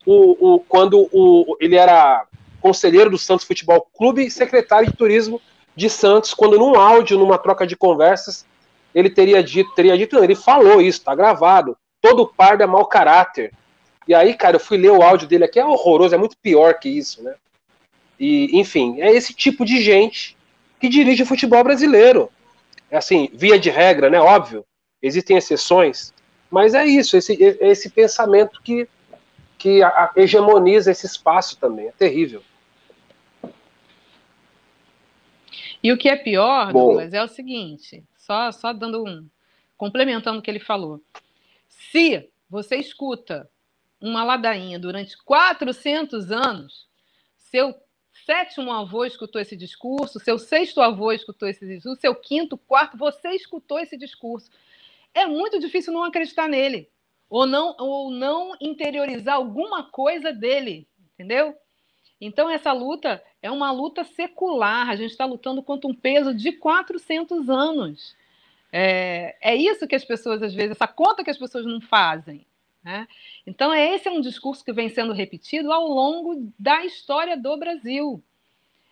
o, 0.04 0.54
o, 0.54 0.60
quando 0.60 1.08
o, 1.12 1.56
ele 1.60 1.76
era 1.76 2.26
conselheiro 2.60 3.10
do 3.10 3.16
Santos 3.16 3.46
Futebol 3.46 3.86
Clube 3.96 4.26
e 4.26 4.30
secretário 4.30 4.90
de 4.90 4.96
turismo 4.96 5.40
de 5.76 5.88
Santos, 5.88 6.34
quando 6.34 6.58
num 6.58 6.74
áudio, 6.74 7.16
numa 7.16 7.38
troca 7.38 7.64
de 7.64 7.76
conversas, 7.76 8.44
ele 8.92 9.08
teria 9.08 9.40
dito, 9.40 9.72
teria 9.72 9.96
dito, 9.96 10.16
não, 10.16 10.24
ele 10.24 10.34
falou 10.34 10.80
isso, 10.80 11.04
tá 11.04 11.14
gravado, 11.14 11.76
todo 12.02 12.26
pardo 12.26 12.64
é 12.64 12.66
mau 12.66 12.84
caráter. 12.86 13.52
E 14.08 14.12
aí, 14.12 14.34
cara, 14.34 14.56
eu 14.56 14.60
fui 14.60 14.76
ler 14.76 14.90
o 14.90 15.02
áudio 15.02 15.28
dele 15.28 15.44
aqui, 15.44 15.60
é 15.60 15.64
horroroso, 15.64 16.12
é 16.12 16.18
muito 16.18 16.36
pior 16.42 16.74
que 16.74 16.88
isso, 16.88 17.22
né? 17.22 17.34
E, 18.18 18.58
enfim, 18.58 19.00
é 19.00 19.12
esse 19.12 19.32
tipo 19.32 19.64
de 19.64 19.80
gente 19.80 20.36
que 20.80 20.88
dirige 20.88 21.22
o 21.22 21.26
futebol 21.26 21.62
brasileiro. 21.62 22.28
É 22.90 22.96
assim, 22.96 23.30
via 23.32 23.60
de 23.60 23.70
regra, 23.70 24.10
né? 24.10 24.20
Óbvio, 24.20 24.64
existem 25.00 25.36
exceções, 25.36 26.12
mas 26.50 26.74
é 26.74 26.84
isso, 26.84 27.16
esse, 27.16 27.34
esse 27.60 27.90
pensamento 27.90 28.60
que, 28.62 28.88
que 29.56 29.80
hegemoniza 30.16 30.90
esse 30.90 31.06
espaço 31.06 31.56
também. 31.58 31.86
É 31.88 31.92
terrível. 31.92 32.42
E 35.82 35.92
o 35.92 35.96
que 35.96 36.08
é 36.08 36.16
pior, 36.16 36.72
Bom, 36.72 36.88
Douglas, 36.88 37.14
é 37.14 37.22
o 37.22 37.28
seguinte, 37.28 38.04
só, 38.18 38.52
só 38.52 38.72
dando 38.72 39.02
um. 39.02 39.26
complementando 39.76 40.38
o 40.38 40.42
que 40.42 40.50
ele 40.50 40.58
falou. 40.58 41.00
Se 41.68 42.28
você 42.48 42.76
escuta 42.76 43.48
uma 44.00 44.24
ladainha 44.24 44.78
durante 44.78 45.16
400 45.24 46.30
anos, 46.30 46.86
seu 47.36 47.74
sétimo 48.26 48.72
avô 48.72 49.04
escutou 49.04 49.40
esse 49.40 49.56
discurso, 49.56 50.20
seu 50.20 50.38
sexto 50.38 50.80
avô 50.80 51.12
escutou 51.12 51.48
esse 51.48 51.66
discurso, 51.66 52.00
seu 52.00 52.14
quinto, 52.14 52.58
quarto, 52.58 52.96
você 52.96 53.30
escutou 53.30 53.78
esse 53.78 53.96
discurso. 53.96 54.50
É 55.14 55.26
muito 55.26 55.58
difícil 55.58 55.92
não 55.92 56.04
acreditar 56.04 56.48
nele, 56.48 56.88
ou 57.28 57.46
não, 57.46 57.74
ou 57.78 58.10
não 58.10 58.56
interiorizar 58.60 59.34
alguma 59.34 59.84
coisa 59.84 60.32
dele, 60.32 60.86
entendeu? 61.14 61.54
Então, 62.20 62.50
essa 62.50 62.72
luta 62.72 63.22
é 63.42 63.50
uma 63.50 63.70
luta 63.70 64.04
secular, 64.04 64.90
a 64.90 64.96
gente 64.96 65.10
está 65.10 65.24
lutando 65.24 65.62
contra 65.62 65.88
um 65.88 65.94
peso 65.94 66.34
de 66.34 66.52
400 66.52 67.48
anos. 67.48 68.14
É, 68.72 69.36
é 69.40 69.56
isso 69.56 69.86
que 69.86 69.94
as 69.94 70.04
pessoas, 70.04 70.42
às 70.42 70.54
vezes, 70.54 70.72
essa 70.72 70.86
conta 70.86 71.24
que 71.24 71.30
as 71.30 71.38
pessoas 71.38 71.64
não 71.64 71.80
fazem. 71.80 72.46
Né? 72.82 73.06
Então, 73.46 73.74
esse 73.74 74.08
é 74.08 74.10
um 74.10 74.20
discurso 74.20 74.64
que 74.64 74.72
vem 74.72 74.88
sendo 74.88 75.12
repetido 75.12 75.72
ao 75.72 75.86
longo 75.86 76.52
da 76.58 76.84
história 76.84 77.36
do 77.36 77.56
Brasil. 77.56 78.22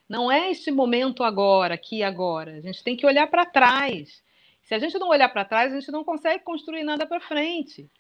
Não 0.09 0.33
é 0.33 0.51
este 0.51 0.71
momento 0.71 1.23
agora, 1.23 1.75
aqui 1.75 2.03
agora. 2.03 2.57
A 2.57 2.61
gente 2.61 2.83
tem 2.83 2.97
que 2.97 3.07
olhar 3.07 3.27
para 3.27 3.45
trás. 3.45 4.23
Se 4.69 4.75
a 4.75 4.79
gente 4.79 4.99
não 4.99 5.09
olhar 5.09 5.31
para 5.31 5.47
trás, 5.47 5.73
a 5.73 5.81
gente 5.81 5.91
não 5.91 6.05
consegue 6.05 6.45
construir 6.45 6.85
nada 6.85 7.07
para 7.07 7.23
frente. 7.23 7.91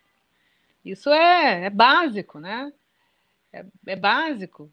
Isso 0.84 1.08
é, 1.08 1.64
é, 1.64 1.70
básico, 1.70 2.38
né? 2.38 2.70
É, 3.50 3.64
é 3.86 3.96
básico. 3.96 4.70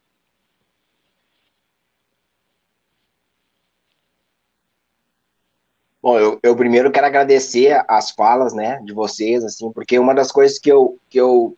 Bom, 6.02 6.20
eu, 6.20 6.38
eu, 6.43 6.54
primeiro 6.54 6.91
quero 6.91 7.08
agradecer 7.08 7.82
as 7.88 8.12
falas, 8.12 8.54
né, 8.54 8.82
de 8.84 8.91
vocês, 8.91 9.46
assim, 9.46 9.72
porque 9.72 9.98
uma 9.98 10.14
das 10.14 10.34
coisas 10.34 10.60
que 10.60 10.70
eu, 10.70 11.00
que 11.10 11.18
eu 11.18 11.58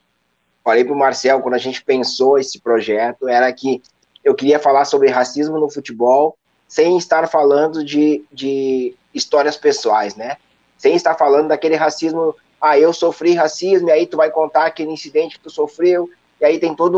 falei 0.63 0.85
para 0.85 0.93
o 0.93 0.99
Marcel 0.99 1.41
quando 1.41 1.55
a 1.55 1.57
gente 1.57 1.83
pensou 1.83 2.37
esse 2.37 2.61
projeto 2.61 3.27
era 3.27 3.51
que 3.51 3.81
eu 4.23 4.35
queria 4.35 4.59
falar 4.59 4.85
sobre 4.85 5.09
racismo 5.09 5.59
no 5.59 5.69
futebol 5.69 6.37
sem 6.67 6.97
estar 6.97 7.27
falando 7.27 7.83
de, 7.83 8.23
de 8.31 8.95
histórias 9.13 9.55
pessoais, 9.55 10.15
né? 10.15 10.37
Sem 10.77 10.95
estar 10.95 11.15
falando 11.15 11.47
daquele 11.47 11.75
racismo, 11.75 12.35
ah, 12.61 12.77
eu 12.77 12.93
sofri 12.93 13.33
racismo, 13.33 13.89
e 13.89 13.91
aí 13.91 14.05
tu 14.05 14.17
vai 14.17 14.29
contar 14.29 14.65
aquele 14.65 14.91
incidente 14.91 15.37
que 15.37 15.43
tu 15.43 15.49
sofreu, 15.49 16.09
e 16.39 16.45
aí 16.45 16.59
tem 16.59 16.75
toda 16.75 16.97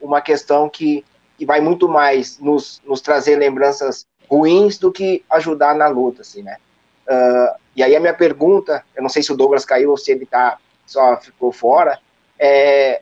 uma 0.00 0.20
questão 0.20 0.68
que, 0.68 1.04
que 1.38 1.46
vai 1.46 1.60
muito 1.60 1.88
mais 1.88 2.38
nos, 2.38 2.80
nos 2.84 3.00
trazer 3.00 3.36
lembranças 3.36 4.06
ruins 4.28 4.78
do 4.78 4.90
que 4.90 5.24
ajudar 5.30 5.74
na 5.74 5.88
luta, 5.88 6.22
assim, 6.22 6.42
né? 6.42 6.56
Uh, 7.06 7.56
e 7.76 7.82
aí 7.82 7.94
a 7.94 8.00
minha 8.00 8.14
pergunta, 8.14 8.84
eu 8.96 9.02
não 9.02 9.08
sei 9.08 9.22
se 9.22 9.32
o 9.32 9.36
Douglas 9.36 9.64
caiu 9.64 9.90
ou 9.90 9.96
se 9.96 10.10
ele 10.10 10.26
tá, 10.26 10.58
só 10.84 11.16
ficou 11.16 11.52
fora, 11.52 12.00
é, 12.38 13.00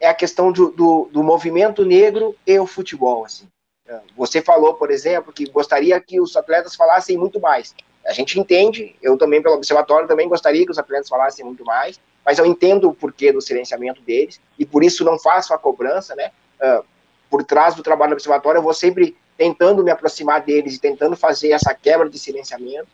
é 0.00 0.08
a 0.08 0.14
questão 0.14 0.50
do, 0.50 0.70
do, 0.70 1.08
do, 1.12 1.22
movimento 1.22 1.84
negro 1.84 2.34
e 2.46 2.58
o 2.58 2.66
futebol. 2.66 3.24
Assim. 3.24 3.46
Você 4.16 4.40
falou, 4.40 4.74
por 4.74 4.90
exemplo, 4.90 5.32
que 5.32 5.44
gostaria 5.50 6.00
que 6.00 6.20
os 6.20 6.36
atletas 6.36 6.74
falassem 6.74 7.18
muito 7.18 7.38
mais. 7.38 7.74
A 8.06 8.12
gente 8.12 8.38
entende, 8.38 8.96
eu 9.02 9.16
também, 9.16 9.42
pelo 9.42 9.56
observatório, 9.56 10.08
também 10.08 10.28
gostaria 10.28 10.64
que 10.64 10.70
os 10.70 10.78
atletas 10.78 11.08
falassem 11.08 11.44
muito 11.44 11.64
mais, 11.64 12.00
mas 12.24 12.38
eu 12.38 12.46
entendo 12.46 12.88
o 12.88 12.94
porquê 12.94 13.30
do 13.30 13.40
silenciamento 13.40 14.00
deles, 14.02 14.40
e 14.58 14.64
por 14.64 14.82
isso 14.82 15.04
não 15.04 15.18
faço 15.18 15.52
a 15.52 15.58
cobrança, 15.58 16.14
né? 16.14 16.30
Uh, 16.60 16.84
por 17.28 17.44
trás 17.44 17.74
do 17.74 17.82
trabalho 17.82 18.12
do 18.12 18.14
observatório, 18.14 18.58
eu 18.58 18.62
vou 18.62 18.72
sempre 18.72 19.16
tentando 19.36 19.82
me 19.82 19.90
aproximar 19.90 20.40
deles 20.42 20.76
e 20.76 20.80
tentando 20.80 21.16
fazer 21.16 21.50
essa 21.50 21.74
quebra 21.74 22.08
de 22.08 22.18
silenciamento, 22.18 22.88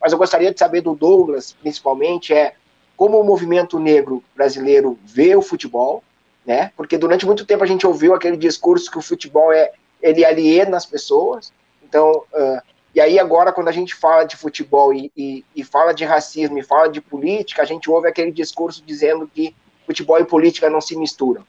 mas 0.00 0.12
eu 0.12 0.18
gostaria 0.18 0.52
de 0.52 0.58
saber 0.58 0.80
do 0.80 0.94
Douglas, 0.94 1.52
principalmente, 1.60 2.32
é 2.32 2.54
como 2.96 3.18
o 3.18 3.24
movimento 3.24 3.78
negro 3.78 4.22
brasileiro 4.34 4.98
vê 5.04 5.34
o 5.34 5.42
futebol, 5.42 6.04
né? 6.44 6.70
Porque 6.76 6.96
durante 6.96 7.26
muito 7.26 7.44
tempo 7.44 7.64
a 7.64 7.66
gente 7.66 7.86
ouviu 7.86 8.14
aquele 8.14 8.36
discurso 8.36 8.90
que 8.90 8.98
o 8.98 9.02
futebol 9.02 9.52
é 9.52 9.72
ele 10.02 10.24
aliena 10.24 10.76
as 10.76 10.86
pessoas. 10.86 11.52
Então, 11.82 12.22
uh, 12.32 12.60
e 12.94 13.00
aí 13.00 13.18
agora 13.18 13.52
quando 13.52 13.68
a 13.68 13.72
gente 13.72 13.94
fala 13.94 14.24
de 14.24 14.36
futebol 14.36 14.92
e, 14.92 15.10
e, 15.16 15.44
e, 15.54 15.64
fala 15.64 15.92
de 15.92 16.04
racismo 16.04 16.58
e 16.58 16.62
fala 16.62 16.88
de 16.88 17.00
política, 17.00 17.62
a 17.62 17.66
gente 17.66 17.90
ouve 17.90 18.08
aquele 18.08 18.32
discurso 18.32 18.82
dizendo 18.84 19.30
que 19.32 19.54
futebol 19.84 20.18
e 20.18 20.24
política 20.24 20.70
não 20.70 20.80
se 20.80 20.96
misturam. 20.96 21.44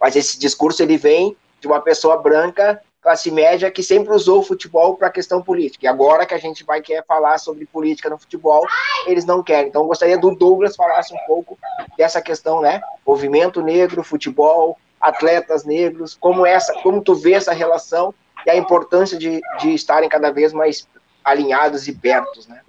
Mas 0.00 0.16
esse 0.16 0.38
discurso 0.38 0.82
ele 0.82 0.96
vem 0.96 1.36
de 1.60 1.66
uma 1.66 1.80
pessoa 1.80 2.16
branca 2.16 2.82
classe 3.02 3.30
média 3.30 3.70
que 3.70 3.82
sempre 3.82 4.12
usou 4.12 4.40
o 4.40 4.42
futebol 4.42 4.94
para 4.94 5.08
a 5.08 5.10
questão 5.10 5.42
política. 5.42 5.86
E 5.86 5.88
agora 5.88 6.26
que 6.26 6.34
a 6.34 6.38
gente 6.38 6.64
vai 6.64 6.82
querer 6.82 7.04
falar 7.04 7.38
sobre 7.38 7.64
política 7.66 8.10
no 8.10 8.18
futebol, 8.18 8.66
eles 9.06 9.24
não 9.24 9.42
querem. 9.42 9.68
Então, 9.68 9.86
gostaria 9.86 10.18
do 10.18 10.34
Douglas 10.34 10.76
falasse 10.76 11.14
um 11.14 11.26
pouco 11.26 11.58
dessa 11.96 12.20
questão, 12.20 12.60
né? 12.60 12.80
Movimento 13.06 13.62
negro, 13.62 14.04
futebol, 14.04 14.78
atletas 15.00 15.64
negros, 15.64 16.16
como 16.18 16.44
essa, 16.44 16.74
como 16.82 17.02
tu 17.02 17.14
vê 17.14 17.32
essa 17.32 17.52
relação 17.52 18.14
e 18.46 18.50
a 18.50 18.56
importância 18.56 19.18
de, 19.18 19.40
de 19.60 19.74
estarem 19.74 20.08
cada 20.08 20.30
vez 20.30 20.52
mais 20.52 20.86
alinhados 21.24 21.88
e 21.88 21.92
pertos, 21.92 22.46
né? 22.46 22.60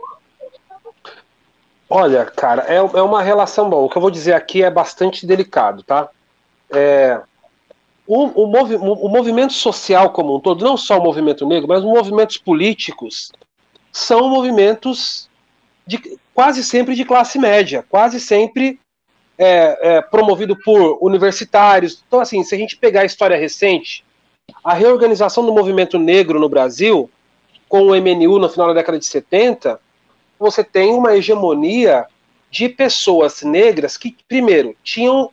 Olha, 1.89 2.25
cara, 2.25 2.63
é, 2.69 2.75
é 2.77 3.01
uma 3.01 3.21
relação 3.21 3.69
boa. 3.69 3.83
O 3.83 3.89
que 3.89 3.97
eu 3.97 4.01
vou 4.01 4.11
dizer 4.11 4.33
aqui 4.33 4.63
é 4.63 4.71
bastante 4.71 5.25
delicado, 5.25 5.83
tá? 5.83 6.09
É, 6.69 7.21
o, 8.07 8.43
o, 8.43 8.47
movi 8.47 8.75
o, 8.75 9.09
movimento 9.09 9.53
social 9.53 10.09
como 10.11 10.35
um 10.35 10.39
todo, 10.39 10.65
não 10.65 10.75
só 10.75 10.97
o 10.97 11.03
movimento 11.03 11.45
negro, 11.45 11.67
mas 11.67 11.79
os 11.79 11.85
movimentos 11.85 12.37
políticos, 12.37 13.31
são 13.91 14.29
movimentos 14.29 15.29
de, 15.85 16.17
quase 16.33 16.63
sempre 16.63 16.95
de 16.95 17.05
classe 17.05 17.37
média, 17.37 17.85
quase 17.89 18.19
sempre 18.19 18.79
é, 19.43 19.77
é, 19.81 20.01
promovido 20.01 20.55
por 20.55 20.99
universitários. 21.01 22.03
Então, 22.07 22.19
assim, 22.19 22.43
se 22.43 22.53
a 22.53 22.57
gente 22.57 22.77
pegar 22.77 23.01
a 23.01 23.05
história 23.05 23.35
recente, 23.35 24.05
a 24.63 24.75
reorganização 24.75 25.43
do 25.43 25.51
movimento 25.51 25.97
negro 25.97 26.39
no 26.39 26.47
Brasil, 26.47 27.09
com 27.67 27.87
o 27.87 27.95
MNU 27.95 28.37
no 28.37 28.49
final 28.49 28.67
da 28.67 28.73
década 28.73 28.99
de 28.99 29.05
70, 29.05 29.79
você 30.37 30.63
tem 30.63 30.93
uma 30.93 31.15
hegemonia 31.15 32.05
de 32.51 32.69
pessoas 32.69 33.41
negras 33.41 33.97
que, 33.97 34.15
primeiro, 34.27 34.75
tinham 34.83 35.31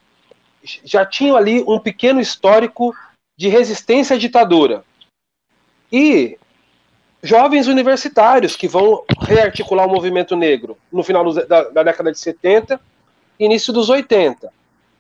já 0.85 1.05
tinham 1.07 1.37
ali 1.37 1.63
um 1.67 1.79
pequeno 1.79 2.21
histórico 2.21 2.95
de 3.39 3.49
resistência 3.49 4.17
à 4.17 4.19
ditadura. 4.19 4.85
E 5.91 6.39
jovens 7.23 7.67
universitários 7.67 8.57
que 8.57 8.69
vão 8.69 9.05
rearticular 9.21 9.87
o 9.87 9.91
movimento 9.91 10.37
negro 10.37 10.77
no 10.93 11.03
final 11.03 11.33
da, 11.33 11.69
da, 11.71 11.83
década 11.83 12.11
de 12.13 12.19
70, 12.19 12.81
início 13.39 13.73
dos 13.73 13.89
80. 13.89 14.51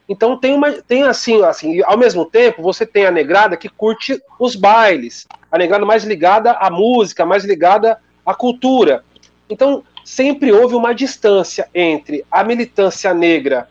Então 0.08 0.38
tem 0.38 0.54
uma 0.54 0.72
tem 0.72 1.02
assim, 1.02 1.42
assim, 1.42 1.82
ao 1.82 1.98
mesmo 1.98 2.24
tempo 2.24 2.62
você 2.62 2.86
tem 2.86 3.06
a 3.06 3.10
negrada 3.10 3.56
que 3.56 3.68
curte 3.68 4.20
os 4.38 4.56
bailes, 4.56 5.26
a 5.50 5.58
negrada 5.58 5.84
mais 5.84 6.04
ligada 6.04 6.52
à 6.52 6.70
música, 6.70 7.26
mais 7.26 7.44
ligada 7.44 7.98
à 8.24 8.34
cultura. 8.34 9.04
Então 9.50 9.84
sempre 10.04 10.50
houve 10.50 10.74
uma 10.74 10.94
distância 10.94 11.68
entre 11.74 12.24
a 12.30 12.42
militância 12.42 13.12
negra 13.12 13.68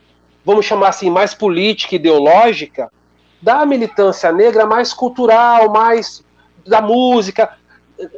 vamos 0.48 0.66
chamar 0.66 0.88
assim, 0.88 1.10
mais 1.10 1.34
política, 1.34 1.96
ideológica, 1.96 2.90
da 3.42 3.66
militância 3.66 4.32
negra 4.32 4.66
mais 4.66 4.94
cultural, 4.94 5.70
mais 5.70 6.24
da 6.66 6.80
música. 6.80 7.52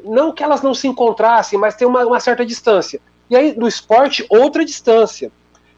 Não 0.04 0.32
que 0.32 0.44
elas 0.44 0.62
não 0.62 0.76
se 0.76 0.88
encontrassem, 0.88 1.58
mas 1.58 1.76
tem 1.76 1.88
uma, 1.88 2.06
uma 2.06 2.20
certa 2.20 2.46
distância. 2.46 3.02
E 3.32 3.36
aí, 3.36 3.54
do 3.54 3.68
esporte, 3.68 4.24
outra 4.30 4.64
distância. 4.64 5.32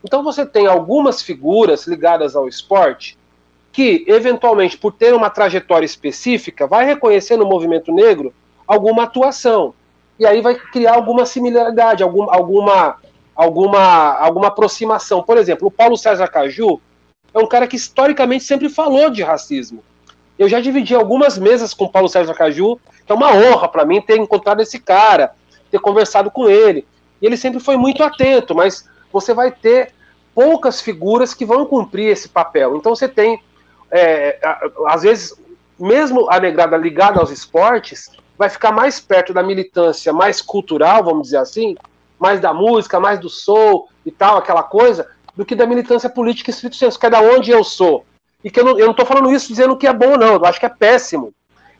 Então 0.03 0.23
você 0.23 0.45
tem 0.45 0.67
algumas 0.67 1.21
figuras 1.21 1.85
ligadas 1.87 2.35
ao 2.35 2.47
esporte 2.47 3.17
que, 3.71 4.03
eventualmente, 4.07 4.77
por 4.77 4.91
ter 4.91 5.13
uma 5.13 5.29
trajetória 5.29 5.85
específica, 5.85 6.67
vai 6.67 6.85
reconhecer 6.85 7.37
no 7.37 7.45
movimento 7.45 7.93
negro 7.93 8.33
alguma 8.67 9.03
atuação. 9.03 9.73
E 10.19 10.25
aí 10.25 10.41
vai 10.41 10.55
criar 10.55 10.95
alguma 10.95 11.25
similaridade, 11.25 12.03
algum, 12.03 12.29
alguma 12.29 12.97
alguma, 13.35 14.17
alguma 14.17 14.47
aproximação. 14.47 15.23
Por 15.23 15.37
exemplo, 15.37 15.67
o 15.67 15.71
Paulo 15.71 15.97
César 15.97 16.27
Caju 16.27 16.79
é 17.33 17.39
um 17.39 17.47
cara 17.47 17.67
que 17.67 17.75
historicamente 17.75 18.43
sempre 18.43 18.69
falou 18.69 19.09
de 19.09 19.23
racismo. 19.23 19.83
Eu 20.37 20.49
já 20.49 20.59
dividi 20.59 20.93
algumas 20.95 21.37
mesas 21.37 21.73
com 21.73 21.85
o 21.85 21.89
Paulo 21.91 22.09
César 22.09 22.33
Caju, 22.33 22.79
que 23.05 23.11
é 23.11 23.15
uma 23.15 23.33
honra 23.33 23.67
para 23.67 23.85
mim 23.85 24.01
ter 24.01 24.17
encontrado 24.17 24.61
esse 24.61 24.79
cara, 24.79 25.33
ter 25.69 25.79
conversado 25.79 26.29
com 26.29 26.49
ele. 26.49 26.85
E 27.21 27.25
ele 27.25 27.37
sempre 27.37 27.59
foi 27.59 27.77
muito 27.77 28.03
atento, 28.03 28.55
mas 28.55 28.87
você 29.11 29.33
vai 29.33 29.51
ter 29.51 29.93
poucas 30.33 30.81
figuras 30.81 31.33
que 31.33 31.45
vão 31.45 31.65
cumprir 31.65 32.07
esse 32.07 32.29
papel. 32.29 32.75
Então 32.75 32.95
você 32.95 33.07
tem, 33.07 33.41
é, 33.89 34.39
às 34.87 35.03
vezes, 35.03 35.35
mesmo 35.79 36.29
a 36.29 36.39
negrada 36.39 36.77
ligada 36.77 37.19
aos 37.19 37.31
esportes, 37.31 38.11
vai 38.37 38.49
ficar 38.49 38.71
mais 38.71 38.99
perto 38.99 39.33
da 39.33 39.43
militância 39.43 40.11
mais 40.11 40.41
cultural, 40.41 41.03
vamos 41.03 41.23
dizer 41.23 41.37
assim, 41.37 41.75
mais 42.17 42.39
da 42.39 42.53
música, 42.53 42.99
mais 42.99 43.19
do 43.19 43.29
soul 43.29 43.87
e 44.05 44.11
tal, 44.11 44.37
aquela 44.37 44.63
coisa, 44.63 45.07
do 45.35 45.45
que 45.45 45.55
da 45.55 45.67
militância 45.67 46.09
política 46.09 46.49
estrito 46.49 46.75
senso, 46.75 46.99
que 46.99 47.05
é 47.05 47.09
da 47.09 47.21
onde 47.21 47.51
eu 47.51 47.63
sou. 47.63 48.05
E 48.43 48.49
que 48.49 48.59
eu 48.59 48.65
não, 48.65 48.79
eu 48.79 48.87
não 48.87 48.93
tô 48.93 49.05
falando 49.05 49.31
isso 49.31 49.47
dizendo 49.47 49.77
que 49.77 49.87
é 49.87 49.93
bom, 49.93 50.17
não, 50.17 50.35
eu 50.35 50.45
acho 50.45 50.59
que 50.59 50.65
é 50.65 50.69
péssimo. 50.69 51.33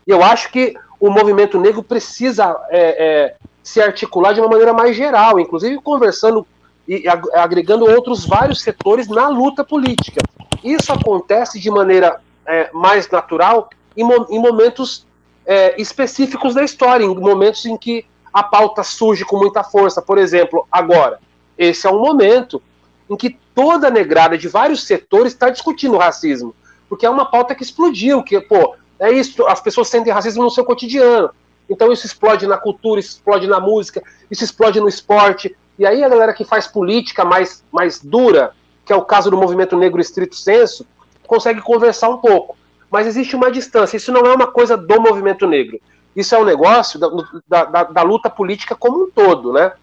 E 0.06 0.12
eu 0.12 0.24
acho 0.24 0.52
que 0.52 0.76
o 1.00 1.10
movimento 1.10 1.60
negro 1.60 1.82
precisa 1.82 2.56
é, 2.70 2.80
é, 2.80 3.36
se 3.64 3.82
articular 3.82 4.34
de 4.34 4.40
uma 4.40 4.50
maneira 4.50 4.74
mais 4.74 4.96
geral, 4.96 5.40
inclusive 5.40 5.82
conversando 5.82 6.46
e 6.88 7.06
agregando 7.34 7.86
outros 7.86 8.26
vários 8.26 8.62
setores 8.62 9.08
na 9.08 9.28
luta 9.28 9.64
política. 9.64 10.22
Isso 10.64 10.92
acontece 10.92 11.60
de 11.60 11.70
maneira 11.70 12.20
é, 12.46 12.70
mais 12.74 13.10
natural 13.10 13.70
em, 13.96 14.04
em 14.04 14.40
momentos 14.40 15.06
é, 15.46 15.80
específicos 15.82 16.54
da 16.54 16.64
história, 16.64 17.06
em 17.06 17.16
momentos 17.16 17.66
em 17.66 17.78
que 17.78 18.06
a 18.34 18.44
pauta 18.44 18.84
surge 18.84 19.26
com 19.26 19.38
muita 19.38 19.64
força. 19.64 20.02
Por 20.02 20.18
exemplo, 20.18 20.68
agora, 20.72 21.20
esse 21.58 21.86
é 21.86 21.90
um 21.90 22.00
momento 22.00 22.62
em 23.10 23.16
que 23.16 23.38
toda 23.54 23.88
a 23.88 23.92
negrada 23.92 24.38
de 24.38 24.48
vários 24.48 24.84
setores 24.84 25.34
está 25.34 25.50
discutindo 25.50 25.98
racismo, 25.98 26.56
porque 26.88 27.06
é 27.06 27.10
uma 27.10 27.26
pauta 27.26 27.54
que 27.54 27.64
explodiu, 27.64 28.24
que, 28.24 28.40
pô, 28.40 28.76
é 29.00 29.12
isso, 29.12 29.46
as 29.48 29.60
pessoas 29.60 29.88
sentem 29.88 30.14
racismo 30.14 30.44
no 30.44 30.50
seu 30.50 30.64
cotidiano. 30.64 31.30
Então 31.70 31.92
isso 31.92 32.06
explode 32.06 32.46
na 32.46 32.58
cultura, 32.58 33.00
isso 33.00 33.16
explode 33.16 33.48
na 33.48 33.60
música, 33.60 34.04
isso 34.30 34.44
explode 34.44 34.80
no 34.80 34.88
esporte. 34.88 35.56
E 35.82 35.88
aí 35.88 36.04
a 36.04 36.10
galera 36.10 36.32
que 36.32 36.46
faz 36.46 36.68
política 36.68 37.26
mais, 37.26 37.66
mais 37.72 38.00
dura, 38.00 38.54
que 38.86 38.94
é 38.94 38.96
o 38.96 39.04
caso 39.04 39.32
do 39.32 39.36
movimento 39.38 39.76
negro 39.76 40.00
estrito 40.00 40.36
senso, 40.36 40.86
consegue 41.26 41.60
conversar 41.60 42.08
um 42.10 42.20
pouco. 42.20 42.56
mas 42.92 43.08
existe 43.08 43.36
uma 43.36 43.50
distância. 43.50 43.98
Isso 43.98 44.12
não 44.12 44.22
é 44.22 44.32
uma 44.32 44.46
coisa 44.46 44.78
do 44.78 45.02
movimento 45.02 45.48
negro. 45.48 45.82
Isso 46.16 46.36
é 46.36 46.38
um 46.38 46.44
negócio 46.44 47.00
da, 47.00 47.66
da, 47.66 47.84
da 47.86 48.02
luta 48.04 48.30
política 48.30 48.76
como 48.76 49.06
um 49.06 49.10
todo, 49.10 49.52
né? 49.54 49.74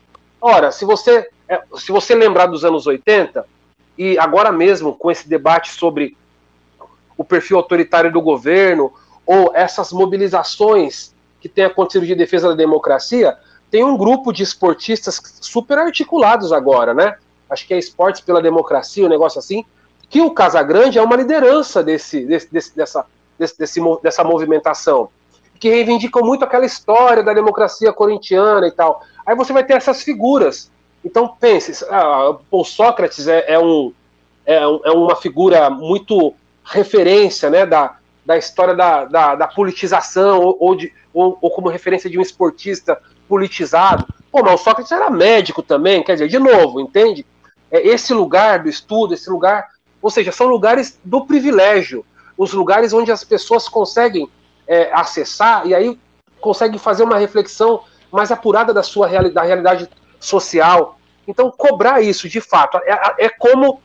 Ora, 0.41 0.71
se 0.71 0.85
você, 0.85 1.29
é, 1.49 1.61
se 1.75 1.91
você 1.91 2.15
lembrar 2.15 2.47
dos 2.47 2.65
anos 2.65 2.87
80, 2.87 3.45
e 3.97 4.17
agora 4.21 4.53
mesmo 4.53 4.95
com 4.95 5.11
esse 5.11 5.29
debate 5.29 5.73
sobre 5.73 6.17
o 7.17 7.25
perfil 7.25 7.57
autoritário 7.57 8.13
do 8.13 8.23
governo, 8.23 8.93
ou 9.27 9.51
essas 9.53 9.93
mobilizações 9.93 11.13
que 11.41 11.49
têm 11.49 11.65
acontecido 11.65 12.07
de 12.07 12.15
defesa 12.15 12.51
da 12.51 12.55
democracia, 12.55 13.37
tem 13.71 13.85
um 13.85 13.97
grupo 13.97 14.33
de 14.33 14.43
esportistas 14.43 15.21
super 15.41 15.79
articulados 15.79 16.53
agora, 16.53 16.95
né? 16.95 17.17
Acho 17.49 17.67
que 17.67 17.75
é 17.75 17.79
Esportes 17.79 18.21
pela 18.21 18.43
Democracia, 18.43 19.05
um 19.05 19.09
negócio 19.09 19.39
assim, 19.39 19.65
que 20.09 20.21
o 20.21 20.31
Casagrande 20.31 20.99
é 20.99 21.03
uma 21.03 21.17
liderança 21.17 21.83
desse, 21.83 22.25
desse, 22.25 22.53
desse, 22.53 22.77
dessa, 22.77 23.07
desse, 23.39 23.59
desse, 23.59 23.81
dessa 24.03 24.25
movimentação, 24.25 25.09
que 25.59 25.69
reivindicam 25.69 26.23
muito 26.23 26.45
aquela 26.45 26.65
história 26.65 27.23
da 27.23 27.35
democracia 27.35 27.93
corintiana 27.93 28.67
e 28.67 28.71
tal. 28.71 29.03
Aí 29.27 29.35
você 29.35 29.53
vai 29.53 29.65
ter 29.65 29.75
essas 29.75 30.03
figuras. 30.03 30.71
Então, 31.05 31.29
pense, 31.41 31.85
ah, 31.91 32.37
o 32.51 32.65
Sócrates 32.65 33.29
é, 33.29 33.45
é, 33.53 33.59
um, 33.59 33.93
é, 34.45 34.67
um, 34.67 34.81
é 34.85 34.91
uma 34.91 35.17
figura 35.17 35.69
muito 35.71 36.35
referência 36.65 37.51
né, 37.51 37.65
da, 37.65 37.97
da 38.25 38.37
história 38.37 38.75
da, 38.75 39.05
da, 39.05 39.35
da 39.35 39.47
politização, 39.47 40.41
ou, 40.41 40.57
ou, 40.61 40.75
de, 40.75 40.93
ou, 41.13 41.39
ou, 41.41 41.51
como 41.51 41.69
referência 41.69 42.11
de 42.11 42.19
um 42.19 42.23
esportista 42.23 43.01
politizado. 43.29 44.07
Pô, 44.31 44.43
mas 44.43 44.61
o 44.61 44.65
Sócrates 44.65 44.93
era 44.93 45.11
médico 45.11 45.63
também, 45.63 46.03
quer 46.03 46.15
dizer, 46.15 46.29
de 46.29 46.39
novo, 46.39 46.81
entende? 46.81 47.27
É 47.71 47.87
esse 47.87 48.15
lugar 48.15 48.63
do 48.63 48.69
estudo, 48.69 49.15
esse 49.15 49.29
lugar 49.29 49.67
ou 50.01 50.11
seja, 50.11 50.33
são 50.33 50.47
lugares 50.47 50.99
do 51.05 51.25
privilégio, 51.27 52.05
os 52.37 52.53
lugares 52.53 52.93
onde 52.93 53.11
as 53.11 53.25
pessoas 53.25 53.69
conseguem 53.69 54.29
é, 54.67 54.93
acessar 54.93 55.67
e 55.67 55.75
aí 55.75 55.99
conseguem 56.41 56.79
fazer 56.79 57.03
uma 57.03 57.19
reflexão 57.19 57.83
mais 58.13 58.31
apurada 58.31 58.73
da 58.73 58.83
sua 58.83 59.07
realidade, 59.09 59.35
da 59.35 59.43
realidade 59.43 59.91
social. 60.21 60.99
Então, 61.27 61.51
cobrar 61.51 62.01
isso, 62.01 62.29
de 62.29 62.41
fato, 62.41 62.79
é, 62.79 63.27
é 63.27 63.29
como. 63.29 63.83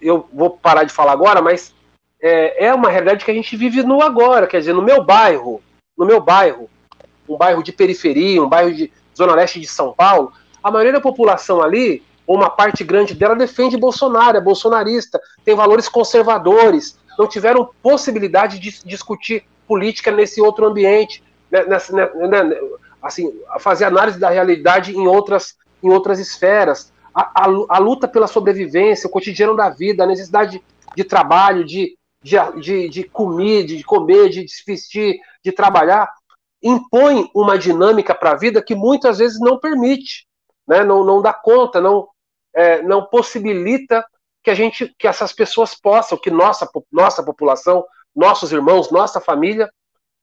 Eu 0.00 0.28
vou 0.32 0.50
parar 0.50 0.82
de 0.84 0.92
falar 0.92 1.12
agora, 1.12 1.40
mas 1.40 1.72
é, 2.20 2.66
é 2.66 2.74
uma 2.74 2.90
realidade 2.90 3.24
que 3.24 3.30
a 3.30 3.34
gente 3.34 3.56
vive 3.56 3.82
no 3.82 4.02
agora. 4.02 4.46
Quer 4.46 4.58
dizer, 4.58 4.72
no 4.72 4.82
meu 4.82 5.04
bairro, 5.04 5.62
no 5.96 6.06
meu 6.06 6.20
bairro, 6.20 6.68
um 7.28 7.36
bairro 7.36 7.62
de 7.62 7.72
periferia, 7.72 8.42
um 8.42 8.48
bairro 8.48 8.72
de 8.74 8.92
zona 9.16 9.34
leste 9.34 9.60
de 9.60 9.66
São 9.66 9.92
Paulo, 9.92 10.32
a 10.62 10.70
maioria 10.70 10.92
da 10.92 11.00
população 11.00 11.60
ali 11.60 12.02
ou 12.26 12.36
uma 12.36 12.50
parte 12.50 12.84
grande 12.84 13.14
dela 13.14 13.34
defende 13.34 13.76
Bolsonaro, 13.76 14.36
é 14.36 14.40
bolsonarista, 14.40 15.20
tem 15.44 15.54
valores 15.54 15.88
conservadores, 15.88 16.96
não 17.18 17.26
tiveram 17.26 17.70
possibilidade 17.82 18.58
de 18.58 18.70
discutir 18.84 19.44
política 19.66 20.10
nesse 20.10 20.40
outro 20.40 20.66
ambiente, 20.66 21.22
né, 21.50 21.64
nessa, 21.64 21.94
né, 21.94 22.08
né, 22.28 22.60
assim, 23.02 23.32
fazer 23.58 23.84
análise 23.84 24.18
da 24.18 24.30
realidade 24.30 24.96
em 24.96 25.06
outras, 25.06 25.56
em 25.82 25.90
outras 25.90 26.18
esferas. 26.18 26.92
A, 27.14 27.42
a, 27.42 27.44
a, 27.68 27.78
luta 27.78 28.08
pela 28.08 28.26
sobrevivência, 28.26 29.06
o 29.06 29.10
cotidiano 29.10 29.54
da 29.54 29.68
vida, 29.68 30.04
a 30.04 30.06
necessidade 30.06 30.62
de 30.96 31.04
trabalho, 31.04 31.64
de, 31.64 31.96
de, 32.22 32.36
de, 32.60 32.88
de 32.88 33.04
comer, 33.04 33.64
de 33.64 33.82
comer, 33.82 34.30
de 34.30 34.48
se 34.48 34.62
vestir, 34.66 35.16
de 35.44 35.52
trabalhar, 35.52 36.08
impõe 36.62 37.30
uma 37.34 37.58
dinâmica 37.58 38.14
para 38.14 38.32
a 38.32 38.36
vida 38.36 38.62
que 38.62 38.74
muitas 38.74 39.18
vezes 39.18 39.40
não 39.40 39.58
permite, 39.58 40.26
né? 40.66 40.84
não, 40.84 41.04
não 41.04 41.20
dá 41.20 41.32
conta, 41.32 41.80
não, 41.80 42.08
é, 42.54 42.82
não 42.82 43.04
possibilita 43.06 44.04
que 44.42 44.50
a 44.50 44.54
gente, 44.54 44.94
que 44.98 45.06
essas 45.06 45.32
pessoas 45.32 45.74
possam, 45.74 46.18
que 46.18 46.30
nossa, 46.30 46.68
nossa 46.90 47.22
população, 47.22 47.84
nossos 48.14 48.52
irmãos, 48.52 48.90
nossa 48.90 49.20
família, 49.20 49.70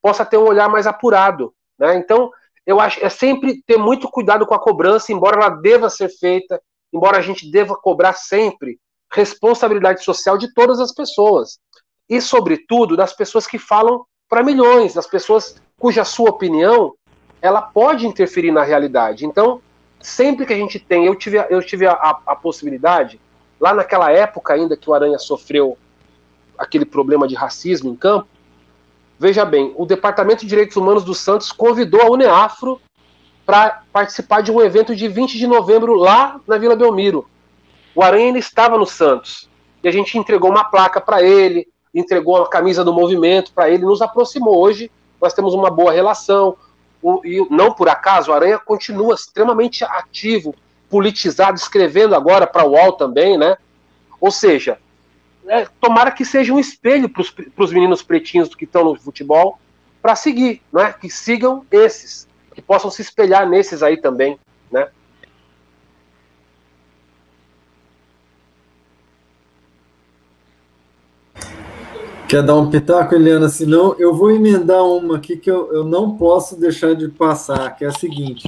possa 0.01 0.25
ter 0.25 0.37
um 0.37 0.47
olhar 0.47 0.69
mais 0.69 0.87
apurado. 0.87 1.53
Né? 1.77 1.95
Então, 1.97 2.31
eu 2.65 2.79
acho 2.79 3.03
é 3.03 3.09
sempre 3.09 3.63
ter 3.65 3.77
muito 3.77 4.09
cuidado 4.09 4.45
com 4.45 4.53
a 4.53 4.59
cobrança, 4.59 5.11
embora 5.11 5.37
ela 5.37 5.49
deva 5.49 5.89
ser 5.89 6.09
feita, 6.09 6.61
embora 6.93 7.17
a 7.17 7.21
gente 7.21 7.49
deva 7.49 7.75
cobrar 7.75 8.13
sempre 8.13 8.79
responsabilidade 9.11 10.03
social 10.03 10.37
de 10.37 10.53
todas 10.53 10.79
as 10.79 10.93
pessoas. 10.93 11.59
E, 12.07 12.21
sobretudo, 12.21 12.95
das 12.95 13.13
pessoas 13.13 13.47
que 13.47 13.57
falam 13.57 14.05
para 14.30 14.43
milhões, 14.43 14.93
das 14.93 15.07
pessoas 15.07 15.59
cuja 15.77 16.05
sua 16.05 16.30
opinião 16.30 16.93
ela 17.41 17.61
pode 17.61 18.05
interferir 18.05 18.51
na 18.51 18.63
realidade. 18.63 19.25
Então, 19.25 19.61
sempre 19.99 20.45
que 20.45 20.53
a 20.53 20.57
gente 20.57 20.77
tem, 20.77 21.05
eu 21.05 21.15
tive, 21.15 21.38
eu 21.49 21.61
tive 21.61 21.88
a, 21.88 21.93
a, 21.93 22.19
a 22.27 22.36
possibilidade, 22.36 23.19
lá 23.59 23.73
naquela 23.73 24.11
época 24.11 24.53
ainda 24.53 24.77
que 24.77 24.89
o 24.89 24.93
Aranha 24.93 25.17
sofreu 25.17 25.77
aquele 26.57 26.86
problema 26.86 27.27
de 27.27 27.36
racismo 27.36 27.89
em 27.89 27.95
campo, 27.95 28.27
veja 29.17 29.45
bem, 29.45 29.73
o 29.77 29.86
Departamento 29.86 30.41
de 30.41 30.47
Direitos 30.47 30.75
Humanos 30.75 31.03
do 31.03 31.13
Santos 31.13 31.51
convidou 31.51 32.01
a 32.01 32.09
Uneafro 32.09 32.80
para 33.45 33.84
participar 33.91 34.41
de 34.41 34.51
um 34.51 34.61
evento 34.61 34.95
de 34.95 35.07
20 35.07 35.38
de 35.38 35.47
novembro 35.47 35.95
lá 35.95 36.39
na 36.45 36.57
Vila 36.57 36.75
Belmiro. 36.75 37.27
O 37.95 38.03
Aranha 38.03 38.27
ainda 38.27 38.39
estava 38.39 38.77
no 38.77 38.86
Santos. 38.86 39.49
E 39.82 39.88
a 39.88 39.91
gente 39.91 40.17
entregou 40.17 40.51
uma 40.51 40.65
placa 40.65 41.01
para 41.01 41.23
ele, 41.23 41.67
entregou 41.93 42.37
a 42.37 42.49
camisa 42.49 42.83
do 42.83 42.93
movimento 42.93 43.51
para 43.53 43.69
ele, 43.69 43.85
nos 43.85 44.01
aproximou. 44.01 44.57
Hoje 44.57 44.91
nós 45.21 45.33
temos 45.33 45.53
uma 45.53 45.69
boa 45.69 45.91
relação 45.91 46.55
o, 47.01 47.21
e 47.25 47.45
não 47.49 47.73
por 47.73 47.87
acaso, 47.87 48.31
o 48.31 48.33
Aranha 48.33 48.59
continua 48.59 49.15
extremamente 49.15 49.83
ativo, 49.83 50.53
politizado, 50.89 51.57
escrevendo 51.57 52.15
agora 52.15 52.45
para 52.45 52.65
o 52.65 52.71
UOL 52.71 52.93
também, 52.93 53.37
né? 53.37 53.57
Ou 54.19 54.31
seja, 54.31 54.77
é, 55.47 55.65
tomara 55.79 56.11
que 56.11 56.25
seja 56.25 56.53
um 56.53 56.59
espelho 56.59 57.09
para 57.09 57.63
os 57.63 57.71
meninos 57.71 58.01
pretinhos 58.01 58.53
que 58.53 58.65
estão 58.65 58.83
no 58.83 58.95
futebol 58.99 59.59
para 60.01 60.15
seguir, 60.15 60.61
né? 60.73 60.93
Que 60.93 61.09
sigam 61.09 61.65
esses, 61.71 62.27
que 62.53 62.61
possam 62.61 62.91
se 62.91 63.01
espelhar 63.01 63.47
nesses 63.47 63.81
aí 63.81 63.97
também, 63.97 64.37
né? 64.69 64.89
Quer 72.30 72.43
dar 72.43 72.57
um 72.57 72.69
pitaco, 72.69 73.15
Eliana? 73.15 73.49
Senão 73.49 73.95
eu 73.97 74.13
vou 74.13 74.30
emendar 74.30 74.86
uma 74.86 75.17
aqui 75.17 75.36
que 75.36 75.49
eu, 75.49 75.73
eu 75.73 75.84
não 75.84 76.15
posso 76.15 76.55
deixar 76.59 76.93
de 76.93 77.07
passar, 77.07 77.75
que 77.75 77.84
é 77.84 77.88
a 77.88 77.91
seguinte. 77.91 78.47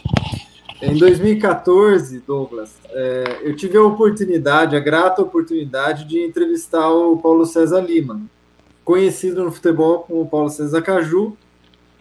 Em 0.80 0.96
2014, 0.96 2.20
Douglas, 2.20 2.76
é, 2.92 3.40
eu 3.42 3.56
tive 3.56 3.80
a 3.80 3.84
oportunidade, 3.84 4.76
a 4.76 4.80
grata 4.80 5.24
oportunidade 5.24 6.06
de 6.06 6.24
entrevistar 6.24 6.92
o 6.92 7.18
Paulo 7.18 7.44
César 7.44 7.82
Lima, 7.82 8.22
conhecido 8.86 9.44
no 9.44 9.52
futebol 9.52 10.06
como 10.08 10.30
Paulo 10.30 10.52
César 10.52 10.84
Caju, 10.84 11.36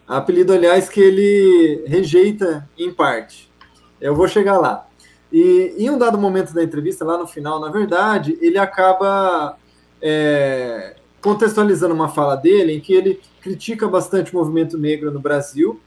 apelido, 0.07 0.53
aliás, 0.53 0.87
que 0.87 1.01
ele 1.01 1.83
rejeita 1.87 2.69
em 2.77 2.93
parte. 2.93 3.51
Eu 3.99 4.15
vou 4.15 4.29
chegar 4.29 4.59
lá. 4.59 4.87
E 5.33 5.77
em 5.79 5.89
um 5.89 5.97
dado 5.97 6.19
momento 6.19 6.53
da 6.53 6.63
entrevista, 6.63 7.07
lá 7.07 7.17
no 7.17 7.27
final, 7.27 7.59
na 7.59 7.71
verdade, 7.71 8.37
ele 8.43 8.59
acaba 8.59 9.57
é, 10.03 10.97
contextualizando 11.21 11.95
uma 11.95 12.09
fala 12.09 12.37
dele, 12.37 12.75
em 12.75 12.81
que 12.81 12.93
ele 12.93 13.21
critica 13.41 13.89
bastante 13.89 14.35
o 14.35 14.39
movimento 14.39 14.79
negro 14.79 15.11
no 15.11 15.21
Brasil, 15.21 15.81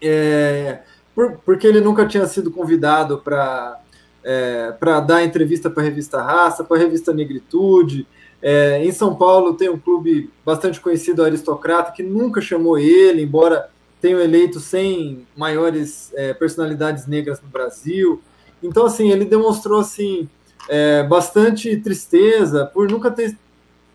é, 0.00 0.80
por, 1.14 1.38
porque 1.44 1.66
ele 1.66 1.80
nunca 1.80 2.06
tinha 2.06 2.26
sido 2.26 2.50
convidado 2.50 3.18
para 3.18 3.80
é, 4.24 4.72
para 4.72 5.00
dar 5.00 5.22
entrevista 5.22 5.68
para 5.68 5.82
a 5.82 5.86
revista 5.86 6.22
Raça, 6.22 6.64
para 6.64 6.78
a 6.78 6.80
revista 6.80 7.12
Negritude. 7.12 8.06
É, 8.40 8.82
em 8.82 8.90
São 8.90 9.14
Paulo 9.14 9.54
tem 9.54 9.68
um 9.68 9.78
clube 9.78 10.30
bastante 10.44 10.80
conhecido, 10.80 11.22
Aristocrata, 11.22 11.92
que 11.92 12.02
nunca 12.02 12.40
chamou 12.40 12.78
ele, 12.78 13.22
embora 13.22 13.68
tenha 14.00 14.18
eleito 14.18 14.60
100 14.60 15.26
maiores 15.36 16.12
é, 16.14 16.32
personalidades 16.34 17.06
negras 17.06 17.40
no 17.40 17.48
Brasil. 17.48 18.20
Então, 18.62 18.86
assim, 18.86 19.10
ele 19.10 19.24
demonstrou 19.24 19.80
assim, 19.80 20.28
é, 20.68 21.02
bastante 21.02 21.76
tristeza 21.76 22.66
por 22.66 22.90
nunca 22.90 23.10
ter 23.10 23.36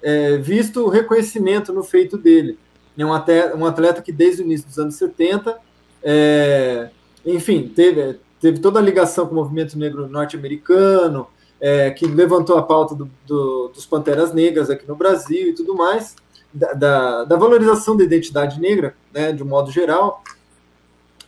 é, 0.02 0.38
visto 0.38 0.86
o 0.86 0.90
reconhecimento 0.90 1.74
no 1.74 1.84
feito 1.84 2.18
dele. 2.18 2.58
É 2.98 3.06
um 3.06 3.14
atleta, 3.14 3.56
um 3.56 3.66
atleta 3.66 4.02
que 4.02 4.12
desde 4.12 4.42
o 4.42 4.46
início 4.46 4.68
dos 4.68 4.78
anos 4.78 4.96
70, 4.96 5.58
é, 6.04 6.90
enfim, 7.26 7.72
teve, 7.74 8.20
teve 8.42 8.60
toda 8.60 8.80
a 8.80 8.82
ligação 8.82 9.26
com 9.26 9.34
o 9.34 9.36
movimento 9.36 9.78
negro 9.78 10.08
norte-americano, 10.08 11.28
é, 11.62 11.92
que 11.92 12.06
levantou 12.06 12.58
a 12.58 12.62
pauta 12.62 12.96
do, 12.96 13.10
do, 13.26 13.70
dos 13.70 13.86
Panteras 13.86 14.34
Negras 14.34 14.70
aqui 14.70 14.88
no 14.88 14.96
Brasil 14.96 15.50
e 15.50 15.54
tudo 15.54 15.76
mais, 15.76 16.16
da, 16.54 16.74
da, 16.74 17.24
da 17.26 17.36
valorização 17.38 17.96
da 17.96 18.04
identidade 18.04 18.60
negra, 18.60 18.96
né, 19.14 19.32
de 19.32 19.44
um 19.44 19.48
modo 19.48 19.72
geral. 19.72 20.24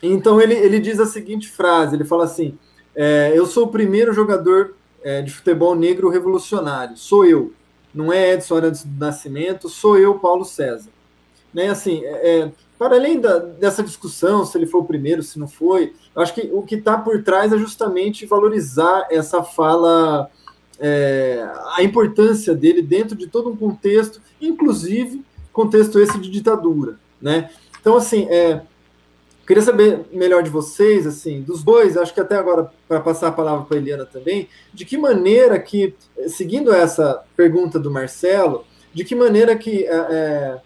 Então 0.02 0.42
ele, 0.42 0.56
ele 0.56 0.80
diz 0.80 1.00
a 1.00 1.06
seguinte 1.06 1.48
frase, 1.50 1.96
ele 1.96 2.06
fala 2.06 2.26
assim, 2.26 2.58
é, 2.96 3.32
eu 3.34 3.46
sou 3.46 3.66
o 3.66 3.72
primeiro 3.72 4.14
jogador 4.14 4.74
é, 5.04 5.22
de 5.22 5.32
futebol 5.32 5.76
negro 5.76 6.10
revolucionário, 6.10 6.98
sou 6.98 7.26
eu 7.26 7.54
não 7.94 8.12
é 8.12 8.34
Edson 8.34 8.56
Arantes 8.56 8.84
do 8.84 9.00
Nascimento, 9.00 9.70
sou 9.70 9.98
eu, 9.98 10.20
Paulo 10.20 10.46
César. 10.46 10.90
Né, 11.54 11.70
assim, 11.70 12.02
é, 12.06 12.40
é, 12.40 12.52
para 12.80 12.96
além 12.96 13.20
da, 13.20 13.38
dessa 13.38 13.84
discussão, 13.84 14.46
se 14.46 14.58
ele 14.58 14.66
foi 14.66 14.80
o 14.80 14.86
primeiro, 14.86 15.22
se 15.22 15.38
não 15.38 15.48
foi, 15.48 15.94
acho 16.16 16.34
que 16.34 16.50
o 16.54 16.62
que 16.62 16.76
está 16.76 16.98
por 16.98 17.22
trás 17.24 17.52
é 17.52 17.58
justamente 17.58 18.26
valorizar 18.26 19.08
essa 19.12 19.44
fala, 19.44 20.30
é, 20.80 21.46
a 21.76 21.84
importância 21.84 22.56
dele 22.56 22.82
dentro 22.82 23.18
de 23.18 23.28
todo 23.28 23.50
um 23.50 23.56
contexto, 23.56 24.22
inclusive 24.40 25.24
contexto 25.52 26.00
esse 26.00 26.18
de 26.20 26.30
ditadura, 26.30 26.98
né? 27.22 27.50
Então, 27.80 27.98
assim, 27.98 28.28
é, 28.30 28.62
queria 29.52 29.64
saber 29.64 30.06
melhor 30.14 30.44
de 30.44 30.50
vocês, 30.50 31.06
assim, 31.06 31.42
dos 31.42 31.62
dois, 31.62 31.98
acho 31.98 32.14
que 32.14 32.22
até 32.22 32.38
agora, 32.38 32.72
para 32.88 33.02
passar 33.02 33.28
a 33.28 33.32
palavra 33.34 33.66
para 33.66 33.76
a 33.76 33.82
Eliana 33.82 34.06
também, 34.06 34.48
de 34.74 34.86
que 34.86 34.98
maneira 34.98 35.60
que, 35.60 35.94
seguindo 36.30 36.74
essa 36.74 37.22
pergunta 37.36 37.78
do 37.78 37.92
Marcelo, 37.92 38.64
de 38.94 39.04
que 39.04 39.14
maneira 39.14 39.54
que 39.58 39.84
é, 39.84 39.94
é 39.94 40.62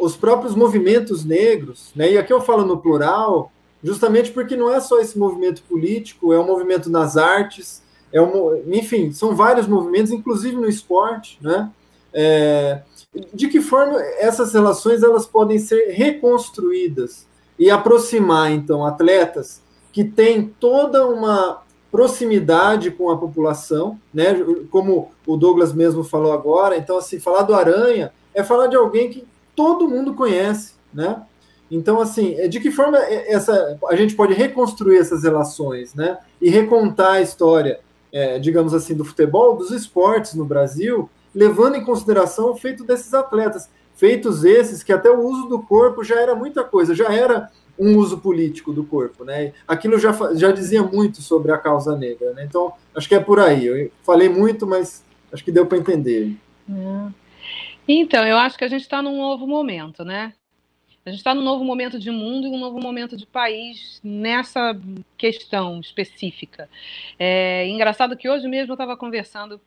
os 0.00 0.16
próprios 0.16 0.56
movimentos 0.56 1.24
negros, 1.24 1.92
né, 1.94 2.10
e 2.10 2.18
aqui 2.18 2.32
eu 2.32 2.40
falo 2.40 2.64
no 2.66 2.78
plural, 2.78 3.52
justamente 3.84 4.32
porque 4.32 4.56
não 4.56 4.74
é 4.74 4.80
só 4.80 4.98
esse 4.98 5.16
movimento 5.16 5.62
político, 5.62 6.32
é 6.32 6.40
um 6.40 6.46
movimento 6.46 6.90
nas 6.90 7.16
artes, 7.16 7.84
é 8.12 8.20
um, 8.20 8.64
enfim, 8.66 9.12
são 9.12 9.36
vários 9.36 9.68
movimentos, 9.68 10.10
inclusive 10.10 10.56
no 10.56 10.68
esporte, 10.68 11.38
né? 11.40 11.70
É, 12.12 12.82
de 13.32 13.46
que 13.46 13.60
forma 13.60 14.00
essas 14.18 14.52
relações 14.54 15.04
elas 15.04 15.24
podem 15.24 15.58
ser 15.58 15.90
reconstruídas 15.90 17.32
e 17.58 17.70
aproximar 17.70 18.52
então 18.52 18.84
atletas 18.84 19.62
que 19.92 20.04
têm 20.04 20.52
toda 20.58 21.06
uma 21.06 21.62
proximidade 21.90 22.90
com 22.90 23.10
a 23.10 23.16
população, 23.16 23.98
né? 24.12 24.34
Como 24.70 25.12
o 25.24 25.36
Douglas 25.36 25.72
mesmo 25.72 26.02
falou 26.02 26.32
agora, 26.32 26.76
então 26.76 26.98
assim 26.98 27.20
falar 27.20 27.42
do 27.42 27.54
Aranha 27.54 28.12
é 28.34 28.42
falar 28.42 28.66
de 28.66 28.74
alguém 28.74 29.08
que 29.08 29.24
todo 29.54 29.88
mundo 29.88 30.14
conhece, 30.14 30.74
né? 30.92 31.22
Então, 31.70 32.00
assim, 32.00 32.34
é, 32.38 32.46
de 32.46 32.60
que 32.60 32.70
forma 32.70 32.98
essa, 32.98 33.78
a 33.88 33.96
gente 33.96 34.14
pode 34.14 34.34
reconstruir 34.34 34.98
essas 34.98 35.22
relações, 35.22 35.94
né? 35.94 36.18
E 36.40 36.50
recontar 36.50 37.12
a 37.12 37.22
história, 37.22 37.80
é, 38.12 38.38
digamos 38.38 38.74
assim, 38.74 38.94
do 38.94 39.04
futebol, 39.04 39.56
dos 39.56 39.70
esportes 39.70 40.34
no 40.34 40.44
Brasil, 40.44 41.08
levando 41.34 41.76
em 41.76 41.84
consideração 41.84 42.50
o 42.50 42.56
feito 42.56 42.84
desses 42.84 43.12
atletas. 43.14 43.68
Feitos 43.94 44.44
esses 44.44 44.82
que 44.82 44.92
até 44.92 45.10
o 45.10 45.20
uso 45.20 45.48
do 45.48 45.60
corpo 45.60 46.02
já 46.02 46.20
era 46.20 46.34
muita 46.34 46.64
coisa, 46.64 46.94
já 46.94 47.12
era 47.12 47.50
um 47.78 47.96
uso 47.96 48.18
político 48.18 48.72
do 48.72 48.84
corpo, 48.84 49.24
né? 49.24 49.52
Aquilo 49.66 49.98
já, 49.98 50.12
já 50.34 50.52
dizia 50.52 50.82
muito 50.82 51.20
sobre 51.22 51.52
a 51.52 51.58
causa 51.58 51.96
negra, 51.96 52.32
né? 52.32 52.44
Então, 52.44 52.72
acho 52.94 53.08
que 53.08 53.14
é 53.14 53.20
por 53.20 53.40
aí. 53.40 53.66
Eu 53.66 53.90
falei 54.02 54.28
muito, 54.28 54.66
mas 54.66 55.04
acho 55.32 55.44
que 55.44 55.52
deu 55.52 55.66
para 55.66 55.78
entender. 55.78 56.36
É. 56.68 57.12
Então, 57.86 58.24
eu 58.26 58.36
acho 58.36 58.56
que 58.56 58.64
a 58.64 58.68
gente 58.68 58.82
está 58.82 59.02
num 59.02 59.18
novo 59.18 59.46
momento, 59.46 60.04
né? 60.04 60.32
A 61.04 61.10
gente 61.10 61.18
está 61.18 61.34
num 61.34 61.42
novo 61.42 61.62
momento 61.62 61.98
de 61.98 62.10
mundo 62.10 62.46
e 62.46 62.50
um 62.50 62.58
novo 62.58 62.80
momento 62.80 63.14
de 63.14 63.26
país 63.26 64.00
nessa 64.02 64.74
questão 65.18 65.78
específica. 65.78 66.68
É 67.18 67.68
engraçado 67.68 68.16
que 68.16 68.28
hoje 68.28 68.48
mesmo 68.48 68.72
eu 68.72 68.74
estava 68.74 68.96
conversando 68.96 69.60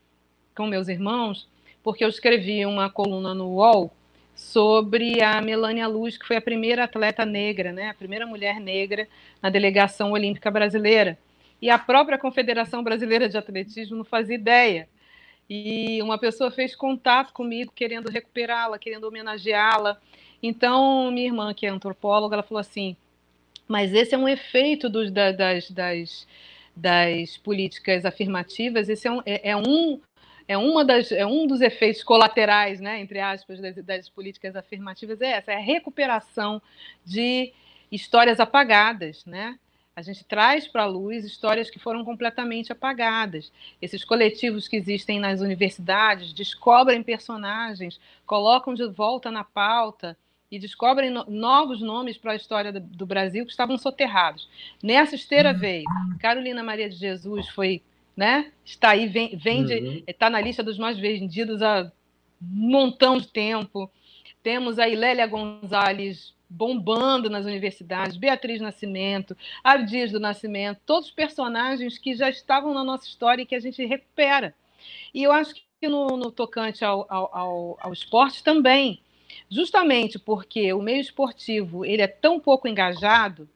com 0.55 0.65
meus 0.65 0.87
irmãos, 0.87 1.47
porque 1.83 2.03
eu 2.03 2.09
escrevi 2.09 2.65
uma 2.65 2.89
coluna 2.89 3.35
no 3.35 3.49
UOL 3.49 3.91
sobre 4.37 5.19
a 5.21 5.41
Melania 5.41 5.87
Luz, 5.87 6.15
que 6.15 6.27
foi 6.27 6.37
a 6.37 6.41
primeira 6.41 6.83
atleta 6.83 7.25
negra, 7.25 7.73
né? 7.73 7.89
a 7.89 7.93
primeira 7.93 8.25
mulher 8.27 8.59
negra 8.59 9.07
na 9.41 9.49
delegação 9.49 10.11
olímpica 10.11 10.51
brasileira. 10.51 11.17
E 11.59 11.71
a 11.71 11.79
própria 11.79 12.19
Confederação 12.19 12.83
Brasileira 12.83 13.27
de 13.27 13.35
Atletismo 13.35 13.97
não 13.97 14.05
fazia 14.05 14.35
ideia 14.35 14.87
e 15.49 15.99
uma 16.03 16.19
pessoa 16.19 16.51
fez 16.51 16.75
contato 16.75 17.33
comigo 17.33 17.71
querendo 17.73 18.09
recuperá-la, 18.11 18.77
querendo 18.77 19.05
homenageá-la. 19.05 19.99
Então, 20.43 21.09
minha 21.09 21.25
irmã, 21.25 21.51
que 21.53 21.65
é 21.65 21.69
antropóloga, 21.69 22.35
ela 22.35 22.43
falou 22.43 22.61
assim: 22.61 22.95
mas 23.67 23.91
esse 23.91 24.13
é 24.13 24.17
um 24.17 24.29
efeito 24.29 24.87
dos, 24.87 25.09
das, 25.09 25.35
das, 25.71 26.27
das 26.75 27.37
políticas 27.37 28.05
afirmativas, 28.05 28.87
esse 28.87 29.07
é 29.07 29.11
um, 29.11 29.21
é, 29.25 29.49
é 29.49 29.57
um 29.57 29.99
é, 30.47 30.57
uma 30.57 30.85
das, 30.85 31.11
é 31.11 31.25
um 31.25 31.45
dos 31.45 31.61
efeitos 31.61 32.03
colaterais, 32.03 32.79
né, 32.79 32.99
entre 32.99 33.19
aspas, 33.19 33.59
das, 33.59 33.75
das 33.83 34.09
políticas 34.09 34.55
afirmativas, 34.55 35.21
é 35.21 35.31
essa, 35.31 35.51
é 35.51 35.55
a 35.55 35.59
recuperação 35.59 36.61
de 37.05 37.53
histórias 37.91 38.39
apagadas, 38.39 39.25
né? 39.25 39.57
A 39.95 40.01
gente 40.03 40.23
traz 40.23 40.67
para 40.67 40.83
a 40.83 40.85
luz 40.85 41.25
histórias 41.25 41.71
que 41.71 41.79
foram 41.79 42.05
completamente 42.05 42.71
apagadas. 42.71 43.51
Esses 43.81 44.05
coletivos 44.05 44.67
que 44.67 44.75
existem 44.75 45.19
nas 45.19 45.41
universidades 45.41 46.33
descobrem 46.33 47.01
personagens, 47.01 47.99
colocam 48.23 48.75
de 48.75 48.87
volta 48.87 49.31
na 49.31 49.43
pauta 49.43 50.15
e 50.51 50.59
descobrem 50.59 51.09
no 51.09 51.25
novos 51.25 51.81
nomes 51.81 52.15
para 52.15 52.33
a 52.33 52.35
história 52.35 52.71
do, 52.71 52.79
do, 52.79 53.07
Brasil 53.07 53.43
que 53.43 53.49
estavam 53.49 53.75
soterrados. 53.75 54.47
Nessa 54.83 55.15
esteira 55.15 55.51
uhum. 55.51 55.57
veio 55.57 55.85
Carolina 56.19 56.61
Maria 56.61 56.87
de 56.87 56.95
Jesus, 56.95 57.49
foi, 57.49 57.81
né? 58.17 58.51
Está 58.65 58.89
aí, 58.89 59.07
vende, 59.07 59.75
uhum. 59.75 60.03
está 60.07 60.27
na 60.27 60.41
lista 60.41 60.63
dos 60.63 60.79
mais 60.79 60.97
vendidos 60.97 61.61
há 61.61 61.91
um 62.41 62.69
montão 62.69 63.19
de 63.19 63.27
tempo. 63.27 63.91
Temos 64.41 64.79
a 64.79 64.89
Ilélia 64.89 65.27
Gonzalez 65.27 66.35
bombando 66.49 67.29
nas 67.29 67.45
universidades, 67.45 68.17
Beatriz 68.17 68.59
Nascimento, 68.59 69.37
Abdias 69.63 70.11
do 70.11 70.19
Nascimento, 70.19 70.79
todos 70.85 71.11
personagens 71.11 71.97
que 71.97 72.15
já 72.15 72.29
estavam 72.29 72.73
na 72.73 72.83
nossa 72.83 73.05
história 73.05 73.43
e 73.43 73.45
que 73.45 73.55
a 73.55 73.59
gente 73.59 73.85
recupera. 73.85 74.55
E 75.13 75.21
eu 75.21 75.31
acho 75.31 75.53
que 75.53 75.87
no, 75.87 76.07
no 76.17 76.31
tocante 76.31 76.83
ao, 76.83 77.05
ao, 77.09 77.77
ao, 77.79 77.93
esporte 77.93 78.43
também, 78.43 79.01
justamente 79.49 80.17
porque 80.17 80.71
o 80.73 80.81
meio 80.81 81.01
esportivo 81.01 81.85
ele 81.85 82.01
é 82.01 82.07
tão 82.07 82.39
pouco 82.39 82.67
engajado, 82.67 83.47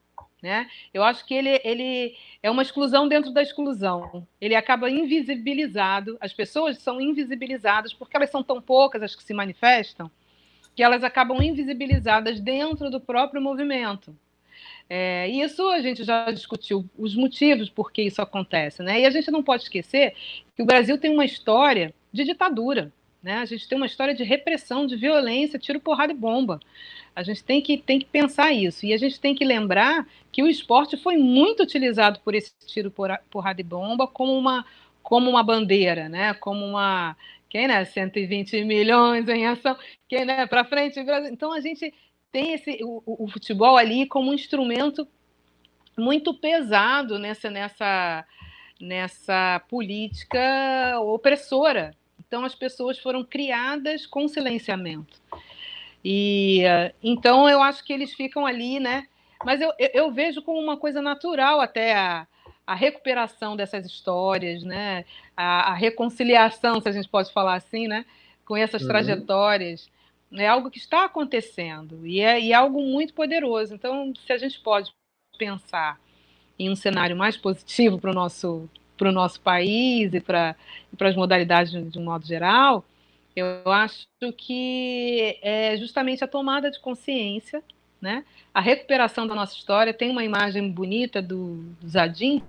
né? 0.41 0.67
Eu 0.93 1.03
acho 1.03 1.25
que 1.25 1.33
ele, 1.33 1.61
ele 1.63 2.15
é 2.41 2.49
uma 2.49 2.61
exclusão 2.61 3.07
dentro 3.07 3.31
da 3.31 3.41
exclusão. 3.41 4.27
Ele 4.39 4.55
acaba 4.55 4.89
invisibilizado, 4.89 6.17
as 6.19 6.33
pessoas 6.33 6.79
são 6.79 6.99
invisibilizadas 6.99 7.93
porque 7.93 8.17
elas 8.17 8.31
são 8.31 8.41
tão 8.41 8.61
poucas 8.61 9.03
as 9.03 9.15
que 9.15 9.23
se 9.23 9.33
manifestam, 9.33 10.09
que 10.75 10.81
elas 10.81 11.03
acabam 11.03 11.41
invisibilizadas 11.41 12.39
dentro 12.39 12.89
do 12.89 12.99
próprio 12.99 13.41
movimento. 13.41 14.15
É, 14.89 15.27
isso 15.29 15.69
a 15.69 15.79
gente 15.81 16.03
já 16.03 16.31
discutiu 16.31 16.89
os 16.97 17.15
motivos 17.15 17.69
por 17.69 17.91
que 17.91 18.01
isso 18.01 18.21
acontece, 18.21 18.83
né? 18.83 18.99
E 18.99 19.05
a 19.05 19.09
gente 19.09 19.31
não 19.31 19.41
pode 19.41 19.63
esquecer 19.63 20.13
que 20.55 20.61
o 20.61 20.65
Brasil 20.65 20.97
tem 20.97 21.11
uma 21.11 21.23
história 21.23 21.93
de 22.11 22.25
ditadura, 22.25 22.91
né? 23.21 23.37
A 23.37 23.45
gente 23.45 23.67
tem 23.67 23.77
uma 23.77 23.85
história 23.85 24.13
de 24.13 24.23
repressão, 24.23 24.85
de 24.85 24.95
violência, 24.95 25.59
tiro, 25.59 25.79
porrada 25.79 26.11
e 26.11 26.15
bomba. 26.15 26.59
A 27.15 27.23
gente 27.23 27.43
tem 27.43 27.61
que, 27.61 27.77
tem 27.77 27.99
que 27.99 28.05
pensar 28.05 28.51
isso. 28.51 28.85
E 28.85 28.93
a 28.93 28.97
gente 28.97 29.19
tem 29.19 29.35
que 29.35 29.45
lembrar 29.45 30.07
que 30.31 30.41
o 30.41 30.47
esporte 30.47 30.97
foi 30.97 31.17
muito 31.17 31.63
utilizado 31.63 32.19
por 32.21 32.33
esse 32.33 32.53
tiro, 32.65 32.91
porrada 33.29 33.61
e 33.61 33.63
bomba 33.63 34.07
como 34.07 34.37
uma, 34.37 34.65
como 35.03 35.29
uma 35.29 35.43
bandeira, 35.43 36.09
né? 36.09 36.33
Como 36.35 36.65
uma 36.65 37.15
quem, 37.49 37.67
né? 37.67 37.83
120 37.83 38.63
milhões 38.63 39.27
em 39.27 39.45
ação, 39.45 39.77
quem, 40.07 40.25
né? 40.25 40.47
Para 40.47 40.63
frente, 40.63 40.99
Então 41.29 41.51
a 41.51 41.59
gente 41.59 41.93
tem 42.31 42.53
esse 42.53 42.79
o, 42.81 43.25
o, 43.25 43.27
futebol 43.27 43.75
ali 43.75 44.07
como 44.07 44.31
um 44.31 44.33
instrumento 44.33 45.05
muito 45.97 46.33
pesado 46.33 47.19
nessa 47.19 47.49
nessa 47.49 48.25
nessa 48.79 49.61
política 49.69 50.99
opressora. 51.01 51.93
Então 52.31 52.45
as 52.45 52.55
pessoas 52.55 52.97
foram 52.97 53.25
criadas 53.25 54.05
com 54.05 54.25
silenciamento. 54.25 55.19
E 56.03 56.61
então 57.03 57.49
eu 57.49 57.61
acho 57.61 57.83
que 57.83 57.91
eles 57.91 58.13
ficam 58.13 58.45
ali, 58.45 58.79
né? 58.79 59.05
Mas 59.43 59.59
eu, 59.59 59.73
eu 59.77 60.09
vejo 60.13 60.41
como 60.41 60.57
uma 60.57 60.77
coisa 60.77 61.01
natural 61.01 61.59
até 61.59 61.93
a, 61.93 62.25
a 62.65 62.73
recuperação 62.73 63.57
dessas 63.57 63.85
histórias, 63.85 64.63
né? 64.63 65.03
A, 65.35 65.71
a, 65.71 65.73
reconciliação, 65.73 66.79
se 66.79 66.87
a 66.87 66.91
gente 66.93 67.09
pode 67.09 67.33
falar 67.33 67.55
assim, 67.55 67.85
né? 67.85 68.05
com 68.51 68.57
essas 68.57 68.81
uhum. 68.81 68.87
trajetórias, 68.89 69.89
é 70.33 70.47
algo 70.47 70.69
que 70.69 70.77
está 70.77 71.05
acontecendo 71.05 72.05
e 72.05 72.19
é, 72.19 72.39
e 72.39 72.51
é 72.51 72.55
algo 72.55 72.81
muito 72.81 73.13
poderoso. 73.13 73.73
Então, 73.73 74.13
se 74.25 74.31
a 74.33 74.37
gente 74.37 74.59
pode 74.59 74.93
pensar 75.37 75.99
em 76.59 76.69
um 76.69 76.75
cenário 76.75 77.15
mais 77.15 77.37
positivo 77.37 77.97
para 77.97 78.11
o 78.11 78.13
nosso, 78.13 78.69
o 79.07 79.11
nosso 79.11 79.39
país 79.41 80.13
e 80.13 80.19
para 80.19 80.55
as 80.99 81.15
modalidades 81.15 81.71
de, 81.71 81.81
de 81.83 81.99
um 81.99 82.03
modo 82.03 82.25
geral, 82.25 82.85
eu 83.35 83.71
acho 83.71 84.07
que 84.37 85.37
é 85.41 85.77
justamente 85.77 86.23
a 86.23 86.27
tomada 86.27 86.69
de 86.69 86.79
consciência, 86.79 87.63
né? 88.01 88.25
a 88.53 88.59
recuperação 88.59 89.25
da 89.25 89.35
nossa 89.35 89.55
história. 89.55 89.93
Tem 89.93 90.09
uma 90.09 90.23
imagem 90.23 90.69
bonita 90.69 91.21
do, 91.21 91.57
do 91.79 91.87
Zadim, 91.87 92.43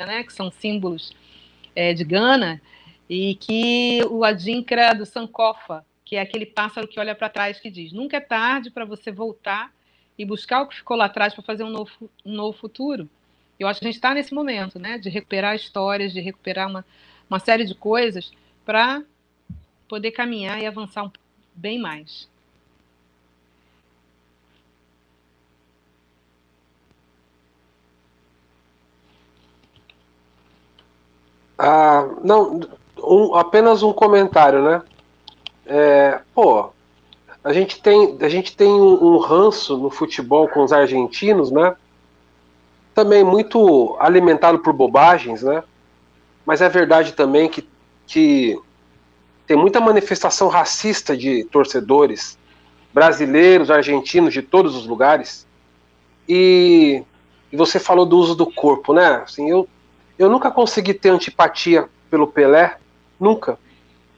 né, 0.00 0.22
que 0.24 0.32
são 0.32 0.50
símbolos 0.50 1.12
é, 1.76 1.92
de 1.92 2.04
Gana, 2.04 2.60
e 3.08 3.34
que 3.34 4.00
o 4.10 4.24
Adinkra 4.24 4.94
do 4.94 5.04
Sankofa, 5.04 5.84
que 6.04 6.16
é 6.16 6.20
aquele 6.20 6.46
pássaro 6.46 6.88
que 6.88 6.98
olha 6.98 7.14
para 7.14 7.28
trás 7.28 7.60
que 7.60 7.70
diz: 7.70 7.92
nunca 7.92 8.16
é 8.16 8.20
tarde 8.20 8.70
para 8.70 8.84
você 8.84 9.12
voltar 9.12 9.72
e 10.18 10.24
buscar 10.24 10.62
o 10.62 10.68
que 10.68 10.76
ficou 10.76 10.96
lá 10.96 11.06
atrás 11.06 11.34
para 11.34 11.42
fazer 11.42 11.64
um 11.64 11.70
novo, 11.70 11.90
um 12.24 12.32
novo 12.32 12.56
futuro. 12.56 13.08
Eu 13.62 13.68
acho 13.68 13.78
que 13.78 13.86
a 13.86 13.90
gente 13.90 13.96
está 13.96 14.12
nesse 14.12 14.34
momento, 14.34 14.78
né, 14.78 14.98
de 14.98 15.08
recuperar 15.08 15.54
histórias, 15.54 16.12
de 16.12 16.20
recuperar 16.20 16.68
uma, 16.68 16.84
uma 17.30 17.38
série 17.38 17.64
de 17.64 17.74
coisas 17.76 18.32
para 18.64 19.02
poder 19.88 20.10
caminhar 20.10 20.60
e 20.60 20.66
avançar 20.66 21.04
um, 21.04 21.10
bem 21.54 21.78
mais. 21.78 22.28
Ah, 31.56 32.08
não, 32.24 32.60
um, 32.98 33.36
apenas 33.36 33.84
um 33.84 33.92
comentário, 33.92 34.64
né? 34.64 34.82
É, 35.64 36.20
pô, 36.34 36.72
a 37.44 37.52
gente 37.52 37.80
tem, 37.80 38.18
a 38.20 38.28
gente 38.28 38.56
tem 38.56 38.68
um, 38.68 39.14
um 39.14 39.18
ranço 39.18 39.76
no 39.76 39.88
futebol 39.88 40.48
com 40.48 40.64
os 40.64 40.72
argentinos, 40.72 41.52
né? 41.52 41.76
Também 42.94 43.24
muito 43.24 43.96
alimentado 43.98 44.58
por 44.58 44.72
bobagens, 44.72 45.42
né? 45.42 45.62
Mas 46.44 46.60
é 46.60 46.68
verdade 46.68 47.12
também 47.12 47.48
que, 47.48 47.66
que 48.06 48.58
tem 49.46 49.56
muita 49.56 49.80
manifestação 49.80 50.48
racista 50.48 51.16
de 51.16 51.44
torcedores 51.44 52.38
brasileiros, 52.92 53.70
argentinos, 53.70 54.34
de 54.34 54.42
todos 54.42 54.76
os 54.76 54.86
lugares. 54.86 55.46
E, 56.28 57.02
e 57.50 57.56
você 57.56 57.78
falou 57.78 58.04
do 58.04 58.18
uso 58.18 58.34
do 58.34 58.46
corpo, 58.46 58.92
né? 58.92 59.22
Assim, 59.24 59.48
eu, 59.48 59.68
eu 60.18 60.28
nunca 60.28 60.50
consegui 60.50 60.92
ter 60.92 61.08
antipatia 61.08 61.88
pelo 62.10 62.26
Pelé, 62.26 62.76
nunca. 63.18 63.58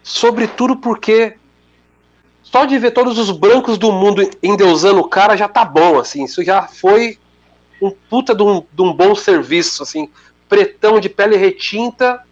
Sobretudo 0.03 0.77
porque 0.77 1.37
só 2.43 2.65
de 2.65 2.79
ver 2.79 2.91
todos 2.91 3.19
os 3.19 3.31
brancos 3.31 3.79
do 3.79 3.91
mundo 3.91 4.23
endeusando 4.43 5.01
o 5.01 5.09
cara 5.09 5.37
já 5.37 5.49
tá 5.49 5.65
bom, 5.65 5.99
assim. 5.99 6.25
Isso 6.25 6.45
já 6.45 6.63
foi 6.63 7.19
um 7.81 7.91
puta 7.91 8.35
de 8.35 8.43
um, 8.43 8.65
de 8.73 8.83
um 8.83 8.93
bom 8.93 9.15
serviço, 9.15 9.83
assim. 9.83 10.11
Pretão 10.49 11.01
de 11.01 11.09
pele 11.09 11.37
retinta, 11.37 12.23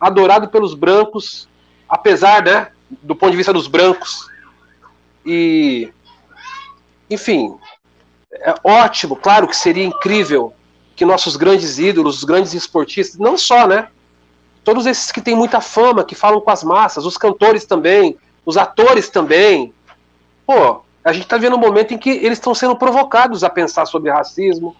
adorado 0.00 0.48
pelos 0.48 0.74
brancos, 0.74 1.48
apesar, 1.88 2.42
né, 2.42 2.70
do 3.02 3.14
ponto 3.14 3.30
de 3.30 3.36
vista 3.36 3.52
dos 3.52 3.66
brancos. 3.66 4.28
E, 5.24 5.92
enfim, 7.08 7.56
é 8.32 8.54
ótimo, 8.64 9.16
claro 9.16 9.46
que 9.46 9.56
seria 9.56 9.84
incrível 9.84 10.54
que 10.96 11.04
nossos 11.04 11.36
grandes 11.36 11.78
ídolos, 11.78 12.18
os 12.18 12.24
grandes 12.24 12.54
esportistas, 12.54 13.18
não 13.18 13.36
só, 13.36 13.66
né, 13.66 13.88
todos 14.64 14.86
esses 14.86 15.10
que 15.10 15.20
têm 15.20 15.34
muita 15.34 15.60
fama, 15.60 16.04
que 16.04 16.14
falam 16.14 16.40
com 16.40 16.50
as 16.50 16.62
massas, 16.62 17.04
os 17.04 17.16
cantores 17.16 17.64
também, 17.64 18.16
os 18.44 18.56
atores 18.56 19.08
também. 19.08 19.72
Pô, 20.46 20.82
a 21.04 21.12
gente 21.12 21.24
está 21.24 21.38
vendo 21.38 21.56
um 21.56 21.60
momento 21.60 21.94
em 21.94 21.98
que 21.98 22.10
eles 22.10 22.38
estão 22.38 22.54
sendo 22.54 22.76
provocados 22.76 23.42
a 23.42 23.50
pensar 23.50 23.86
sobre 23.86 24.10
racismo, 24.10 24.76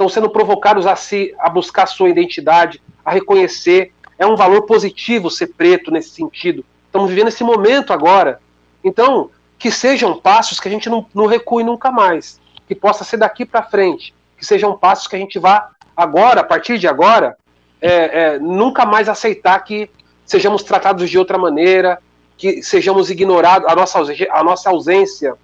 estão 0.00 0.08
sendo 0.08 0.30
provocados 0.30 0.86
a 0.86 0.96
se 0.96 1.34
a 1.38 1.50
buscar 1.50 1.86
sua 1.86 2.08
identidade, 2.08 2.80
a 3.04 3.10
reconhecer. 3.10 3.92
É 4.18 4.26
um 4.26 4.34
valor 4.34 4.62
positivo 4.62 5.30
ser 5.30 5.48
preto 5.48 5.90
nesse 5.90 6.10
sentido. 6.10 6.64
Estamos 6.86 7.10
vivendo 7.10 7.28
esse 7.28 7.44
momento 7.44 7.92
agora. 7.92 8.40
Então, 8.82 9.30
que 9.58 9.70
sejam 9.70 10.18
passos 10.18 10.58
que 10.58 10.68
a 10.68 10.70
gente 10.70 10.88
não, 10.88 11.04
não 11.14 11.26
recue 11.26 11.62
nunca 11.62 11.90
mais, 11.90 12.40
que 12.66 12.74
possa 12.74 13.04
ser 13.04 13.18
daqui 13.18 13.44
para 13.44 13.62
frente, 13.62 14.14
que 14.38 14.46
sejam 14.46 14.74
passos 14.76 15.06
que 15.06 15.16
a 15.16 15.18
gente 15.18 15.38
vá 15.38 15.70
agora, 15.94 16.40
a 16.40 16.44
partir 16.44 16.78
de 16.78 16.88
agora, 16.88 17.36
é, 17.78 17.90
é, 17.90 18.38
nunca 18.38 18.86
mais 18.86 19.06
aceitar 19.06 19.62
que 19.62 19.90
sejamos 20.24 20.62
tratados 20.62 21.10
de 21.10 21.18
outra 21.18 21.36
maneira, 21.36 22.00
que 22.38 22.62
sejamos 22.62 23.10
ignorados, 23.10 23.68
a 23.68 23.74
nossa, 23.74 23.98
a 24.30 24.42
nossa 24.42 24.70
ausência 24.70 25.34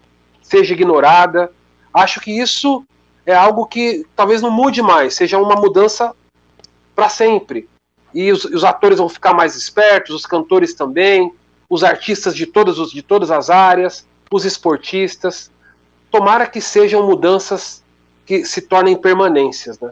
seja 0.40 0.72
ignorada. 0.72 1.52
Acho 1.92 2.20
que 2.22 2.30
isso 2.30 2.86
é 3.26 3.34
algo 3.34 3.66
que 3.66 4.06
talvez 4.14 4.40
não 4.40 4.50
mude 4.50 4.80
mais, 4.80 5.14
seja 5.14 5.36
uma 5.36 5.56
mudança 5.56 6.14
para 6.94 7.08
sempre. 7.08 7.68
E 8.14 8.30
os, 8.30 8.44
os, 8.44 8.64
atores 8.64 8.98
vão 8.98 9.08
ficar 9.08 9.34
mais 9.34 9.56
espertos, 9.56 10.14
os 10.14 10.24
cantores 10.24 10.72
também, 10.72 11.34
os 11.68 11.82
artistas 11.82 12.34
de 12.34 12.46
todas, 12.46 12.78
os, 12.78 12.92
de 12.92 13.02
todas 13.02 13.32
as 13.32 13.50
áreas, 13.50 14.06
os 14.30 14.44
esportistas. 14.44 15.50
Tomara 16.10 16.46
que 16.46 16.60
sejam 16.60 17.04
mudanças 17.04 17.82
que 18.24 18.44
se 18.44 18.62
tornem 18.62 18.96
permanências. 18.96 19.78
Né? 19.80 19.90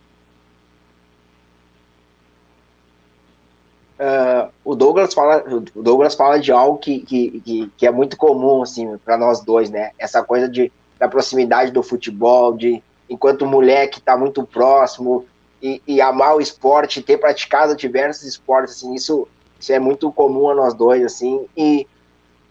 Uh, 3.98 4.50
o 4.64 4.74
Douglas 4.74 5.12
fala 5.12 5.44
o 5.46 5.82
Douglas 5.82 6.14
fala 6.14 6.38
de 6.38 6.50
algo 6.50 6.78
que, 6.78 7.00
que, 7.00 7.40
que, 7.40 7.72
que 7.76 7.86
é 7.86 7.90
muito 7.90 8.16
comum 8.16 8.62
assim 8.62 8.98
para 8.98 9.16
nós 9.16 9.40
dois 9.40 9.70
né 9.70 9.92
essa 9.96 10.20
coisa 10.20 10.48
de 10.48 10.72
da 10.98 11.08
proximidade 11.08 11.70
do 11.70 11.80
futebol 11.80 12.56
de 12.56 12.82
enquanto 13.08 13.46
mulher 13.46 13.88
que 13.88 13.98
está 13.98 14.16
muito 14.16 14.44
próximo 14.44 15.26
e, 15.62 15.80
e, 15.86 16.00
amar 16.00 16.36
o 16.36 16.40
esporte 16.40 17.02
ter 17.02 17.18
praticado 17.18 17.76
diversos 17.76 18.24
esportes 18.24 18.76
assim 18.76 18.94
isso 18.94 19.28
isso 19.58 19.72
é 19.72 19.78
muito 19.78 20.10
comum 20.12 20.50
a 20.50 20.54
nós 20.54 20.74
dois 20.74 21.04
assim 21.04 21.46
e 21.56 21.86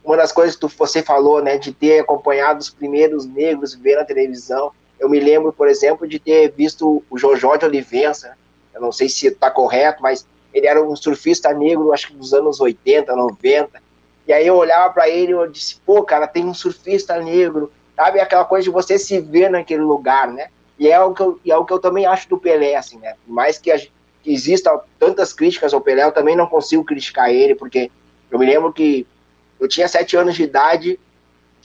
uma 0.03 0.17
das 0.17 0.31
coisas 0.31 0.55
que 0.55 0.67
você 0.67 1.01
falou 1.03 1.41
né 1.41 1.57
de 1.57 1.71
ter 1.71 1.99
acompanhado 1.99 2.59
os 2.59 2.69
primeiros 2.69 3.25
negros 3.25 3.73
ver 3.73 3.97
na 3.97 4.05
televisão 4.05 4.71
eu 4.99 5.09
me 5.09 5.19
lembro 5.19 5.51
por 5.51 5.67
exemplo 5.67 6.07
de 6.07 6.19
ter 6.19 6.51
visto 6.51 7.03
o 7.09 7.17
Jojo 7.17 7.57
de 7.57 7.65
Olivença 7.65 8.35
eu 8.73 8.81
não 8.81 8.91
sei 8.91 9.09
se 9.09 9.27
está 9.27 9.51
correto 9.51 10.01
mas 10.01 10.25
ele 10.53 10.67
era 10.67 10.81
um 10.81 10.95
surfista 10.95 11.51
negro, 11.51 11.91
acho 11.91 12.09
que 12.09 12.13
dos 12.13 12.33
anos 12.33 12.61
80, 12.61 13.13
90. 13.15 13.81
E 14.27 14.31
aí 14.31 14.45
eu 14.45 14.55
olhava 14.55 14.93
para 14.93 15.09
ele 15.09 15.31
e 15.31 15.35
eu 15.35 15.49
disse, 15.49 15.81
pô, 15.85 16.03
cara, 16.03 16.27
tem 16.27 16.45
um 16.45 16.53
surfista 16.53 17.19
negro, 17.19 17.71
sabe? 17.95 18.19
Aquela 18.19 18.45
coisa 18.45 18.63
de 18.63 18.69
você 18.69 18.97
se 18.97 19.19
ver 19.19 19.49
naquele 19.49 19.81
lugar, 19.81 20.27
né? 20.27 20.49
E 20.77 20.87
é 20.89 20.99
o 20.99 21.13
que 21.13 21.21
eu, 21.21 21.39
é 21.45 21.57
o 21.57 21.65
que 21.65 21.73
eu 21.73 21.79
também 21.79 22.05
acho 22.05 22.29
do 22.29 22.37
Pelé, 22.37 22.75
assim, 22.75 22.97
né? 22.97 23.15
Por 23.25 23.33
mais 23.33 23.57
que, 23.57 23.71
a, 23.71 23.77
que 23.77 24.33
exista 24.33 24.81
tantas 24.99 25.31
críticas 25.31 25.73
ao 25.73 25.81
Pelé, 25.81 26.03
eu 26.03 26.11
também 26.11 26.35
não 26.35 26.47
consigo 26.47 26.83
criticar 26.83 27.29
ele, 27.29 27.55
porque 27.55 27.91
eu 28.31 28.39
me 28.39 28.45
lembro 28.45 28.73
que 28.73 29.05
eu 29.59 29.67
tinha 29.67 29.87
sete 29.87 30.17
anos 30.17 30.35
de 30.35 30.43
idade, 30.43 30.99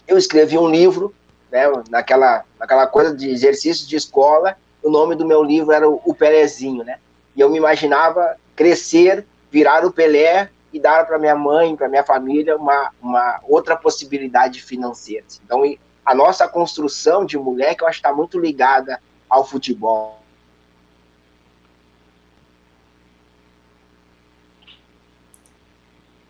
eu 0.07 0.19
escrevi 0.19 0.59
um 0.59 0.69
livro, 0.69 1.15
né? 1.51 1.65
Naquela, 1.89 2.45
naquela 2.59 2.87
coisa 2.87 3.15
de 3.15 3.31
exercícios 3.31 3.89
de 3.89 3.97
escola, 3.97 4.57
o 4.83 4.91
nome 4.91 5.15
do 5.15 5.27
meu 5.27 5.43
livro 5.43 5.73
era 5.73 5.89
o, 5.89 6.01
o 6.05 6.15
Perezinho, 6.15 6.85
né? 6.85 6.99
E 7.35 7.41
eu 7.41 7.51
me 7.51 7.57
imaginava 7.57 8.37
crescer, 8.55 9.25
virar 9.51 9.85
o 9.85 9.93
Pelé 9.93 10.51
e 10.73 10.79
dar 10.79 11.07
para 11.07 11.19
minha 11.19 11.35
mãe, 11.35 11.75
para 11.75 11.89
minha 11.89 12.05
família, 12.05 12.57
uma, 12.57 12.91
uma 13.01 13.41
outra 13.49 13.77
possibilidade 13.77 14.63
financeira. 14.63 15.25
Então, 15.45 15.65
a 16.09 16.15
nossa 16.15 16.49
construção 16.49 17.27
de 17.27 17.37
mulher, 17.37 17.75
que 17.75 17.85
eu 17.85 17.87
acho 17.87 18.01
que 18.01 18.07
está 18.07 18.17
muito 18.17 18.41
ligada 18.41 18.99
ao 19.29 19.47
futebol. 19.47 20.23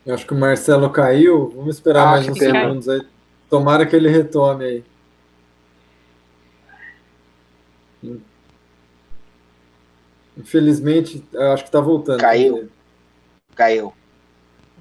Eu 0.05 0.17
acho 0.17 0.27
que 0.27 0.35
o 0.35 0.37
Marcelo 0.37 0.91
caiu. 0.91 1.51
Vamos 1.55 1.77
esperar 1.77 2.09
ah, 2.09 2.11
mais 2.11 2.29
uns 2.29 2.39
segundos 2.39 2.89
aí. 2.89 3.07
Tomara 3.49 3.87
que 3.87 3.95
ele 3.95 4.09
retome 4.09 4.65
aí. 4.65 4.85
Infelizmente, 10.37 11.25
acho 11.53 11.63
que 11.63 11.69
está 11.69 11.81
voltando. 11.81 12.19
Caiu. 12.19 12.69
Caiu. 13.55 13.93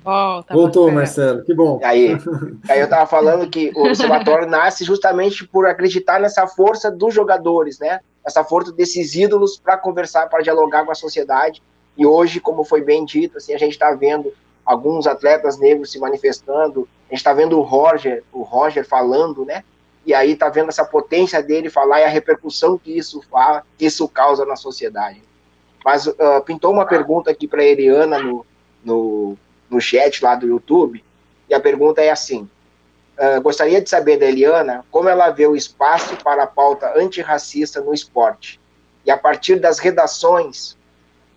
Volta, 0.07 0.53
Voltou, 0.53 0.89
Marcelo. 0.89 1.43
Que 1.43 1.53
bom. 1.53 1.81
Aí, 1.83 2.13
aí 2.69 2.79
eu 2.79 2.85
estava 2.85 3.05
falando 3.05 3.49
que 3.49 3.73
o 3.75 3.87
observatório 3.87 4.47
nasce 4.47 4.85
justamente 4.85 5.45
por 5.45 5.67
acreditar 5.67 6.17
nessa 6.17 6.47
força 6.47 6.89
dos 6.89 7.13
jogadores, 7.13 7.77
né? 7.77 7.99
Essa 8.25 8.41
força 8.41 8.71
desses 8.71 9.15
ídolos 9.15 9.57
para 9.57 9.75
conversar, 9.75 10.29
para 10.29 10.41
dialogar 10.41 10.85
com 10.85 10.91
a 10.93 10.95
sociedade. 10.95 11.61
E 11.97 12.05
hoje, 12.05 12.39
como 12.39 12.63
foi 12.63 12.81
bem 12.81 13.03
dito, 13.03 13.37
assim, 13.37 13.53
a 13.53 13.57
gente 13.57 13.73
está 13.73 13.91
vendo 13.91 14.31
alguns 14.65 15.07
atletas 15.07 15.59
negros 15.59 15.91
se 15.91 15.99
manifestando. 15.99 16.87
A 17.09 17.13
gente 17.13 17.19
está 17.19 17.33
vendo 17.33 17.59
o 17.59 17.61
Roger, 17.61 18.23
o 18.31 18.43
Roger 18.43 18.87
falando, 18.87 19.43
né? 19.43 19.61
E 20.05 20.13
aí 20.13 20.31
está 20.31 20.47
vendo 20.47 20.69
essa 20.69 20.85
potência 20.85 21.43
dele 21.43 21.69
falar 21.69 21.99
e 21.99 22.05
a 22.05 22.09
repercussão 22.09 22.77
que 22.77 22.97
isso 22.97 23.21
fala, 23.29 23.61
que 23.77 23.85
isso 23.85 24.07
causa 24.07 24.45
na 24.45 24.55
sociedade. 24.55 25.21
Mas 25.83 26.07
uh, 26.07 26.15
pintou 26.45 26.71
uma 26.71 26.85
pergunta 26.85 27.29
aqui 27.29 27.45
para 27.45 27.61
a 27.61 27.65
Eliana 27.65 28.19
no, 28.19 28.45
no, 28.85 29.37
no 29.69 29.79
chat 29.81 30.23
lá 30.23 30.35
do 30.35 30.47
YouTube, 30.47 31.03
e 31.49 31.53
a 31.53 31.59
pergunta 31.59 32.01
é 32.01 32.09
assim: 32.09 32.49
uh, 33.17 33.41
gostaria 33.41 33.81
de 33.81 33.89
saber 33.89 34.17
da 34.17 34.25
Eliana 34.25 34.85
como 34.91 35.09
ela 35.09 35.29
vê 35.29 35.47
o 35.47 35.55
espaço 35.55 36.15
para 36.17 36.43
a 36.43 36.47
pauta 36.47 36.93
antirracista 36.97 37.81
no 37.81 37.93
esporte, 37.93 38.59
e 39.05 39.11
a 39.11 39.17
partir 39.17 39.59
das 39.59 39.79
redações, 39.79 40.77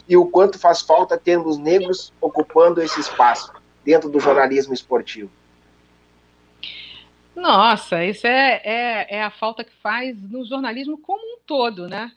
e 0.09 0.17
o 0.17 0.27
quanto 0.27 0.59
faz 0.59 0.81
falta 0.81 1.17
termos 1.17 1.59
negros 1.59 2.13
ocupando 2.21 2.83
esse 2.83 3.01
espaço 3.01 3.53
dentro 3.85 4.09
do 4.09 4.21
jornalismo 4.21 4.75
esportivo. 4.75 5.31
Nossa, 7.35 8.05
isso 8.05 8.27
é, 8.27 8.61
é, 8.65 9.17
é 9.17 9.23
a 9.23 9.31
falta 9.31 9.65
que 9.65 9.73
faz 9.83 10.21
no 10.31 10.45
jornalismo 10.45 10.99
como 10.99 11.23
um 11.23 11.39
todo, 11.47 11.89
né? 11.89 12.11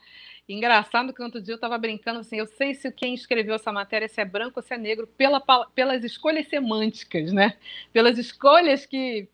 Engraçado 0.47 1.13
que 1.13 1.21
outro 1.21 1.41
dia 1.41 1.53
eu 1.53 1.55
estava 1.55 1.77
brincando 1.77 2.19
assim, 2.19 2.37
eu 2.37 2.45
sei 2.45 2.75
se 2.75 2.91
quem 2.91 3.13
escreveu 3.13 3.55
essa 3.55 3.71
matéria 3.71 4.09
se 4.09 4.19
é 4.19 4.25
branco 4.25 4.59
ou 4.59 4.63
se 4.63 4.73
é 4.73 4.77
negro 4.77 5.07
pela, 5.07 5.41
pelas 5.73 6.03
escolhas 6.03 6.47
semânticas, 6.47 7.31
né? 7.31 7.57
Pelas 7.93 8.17
escolhas 8.17 8.85
que 8.85 9.29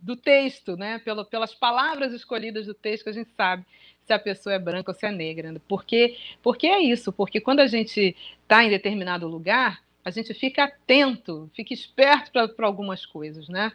do 0.00 0.14
texto, 0.14 0.76
né? 0.76 1.00
Pelo, 1.00 1.24
pelas 1.24 1.52
palavras 1.52 2.12
escolhidas 2.12 2.66
do 2.66 2.74
texto 2.74 3.08
a 3.08 3.12
gente 3.12 3.30
sabe 3.36 3.64
se 4.04 4.12
a 4.12 4.18
pessoa 4.18 4.54
é 4.54 4.58
branca 4.58 4.92
ou 4.92 4.94
se 4.94 5.04
é 5.04 5.10
negra. 5.10 5.50
Né? 5.50 5.60
Porque, 5.66 6.16
porque 6.42 6.66
é 6.66 6.80
isso, 6.80 7.12
porque 7.12 7.40
quando 7.40 7.60
a 7.60 7.66
gente 7.66 8.16
está 8.42 8.62
em 8.64 8.70
determinado 8.70 9.26
lugar, 9.26 9.82
a 10.04 10.10
gente 10.10 10.32
fica 10.34 10.64
atento, 10.64 11.50
fica 11.54 11.72
esperto 11.72 12.32
para 12.54 12.66
algumas 12.66 13.06
coisas, 13.06 13.48
né? 13.48 13.72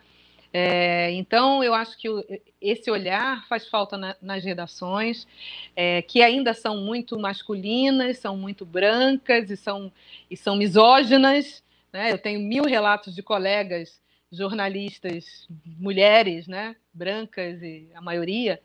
É, 0.54 1.12
então, 1.12 1.64
eu 1.64 1.74
acho 1.74 1.98
que 1.98 2.10
o, 2.10 2.24
esse 2.62 2.90
olhar 2.90 3.46
faz 3.48 3.68
falta 3.68 3.98
na, 3.98 4.16
nas 4.22 4.44
redações, 4.44 5.28
é, 5.76 6.02
que 6.02 6.22
ainda 6.22 6.54
são 6.54 6.78
muito 6.78 7.20
masculinas, 7.20 8.18
são 8.18 8.38
muito 8.38 8.66
brancas 8.66 9.50
e 9.50 9.58
são, 9.58 9.92
e 10.30 10.38
são 10.38 10.56
misóginas. 10.56 11.64
Né? 11.92 12.12
Eu 12.12 12.18
tenho 12.18 12.40
mil 12.40 12.64
relatos 12.64 13.14
de 13.14 13.22
colegas 13.22 14.02
jornalistas 14.32 15.48
mulheres, 15.66 16.48
né, 16.48 16.76
brancas 16.94 17.62
e 17.62 17.88
a 17.94 18.02
maioria, 18.02 18.62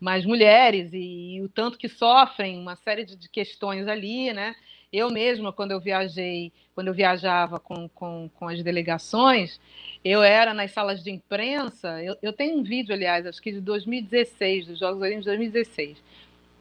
mas 0.00 0.24
mulheres 0.24 0.92
e, 0.92 1.36
e 1.36 1.42
o 1.42 1.48
tanto 1.48 1.78
que 1.78 1.88
sofrem 1.88 2.58
uma 2.58 2.76
série 2.76 3.04
de, 3.04 3.16
de, 3.16 3.28
questões 3.28 3.86
ali, 3.88 4.32
né? 4.32 4.54
Eu 4.92 5.10
mesma, 5.10 5.52
quando 5.52 5.72
eu 5.72 5.80
viajei, 5.80 6.52
quando 6.74 6.88
eu 6.88 6.94
viajava 6.94 7.60
com, 7.60 7.88
com, 7.90 8.30
com 8.34 8.48
as 8.48 8.62
delegações, 8.62 9.60
eu 10.04 10.22
era 10.22 10.54
nas 10.54 10.70
salas 10.70 11.02
de 11.02 11.10
imprensa. 11.10 12.02
Eu, 12.02 12.16
eu 12.22 12.32
tenho 12.32 12.58
um 12.58 12.62
vídeo, 12.62 12.94
aliás, 12.94 13.26
acho 13.26 13.40
que 13.42 13.52
de 13.52 13.60
2016, 13.60 14.66
dos 14.66 14.78
Jogos 14.78 15.02
Olímpicos 15.02 15.24
de 15.24 15.30
2016 15.30 15.98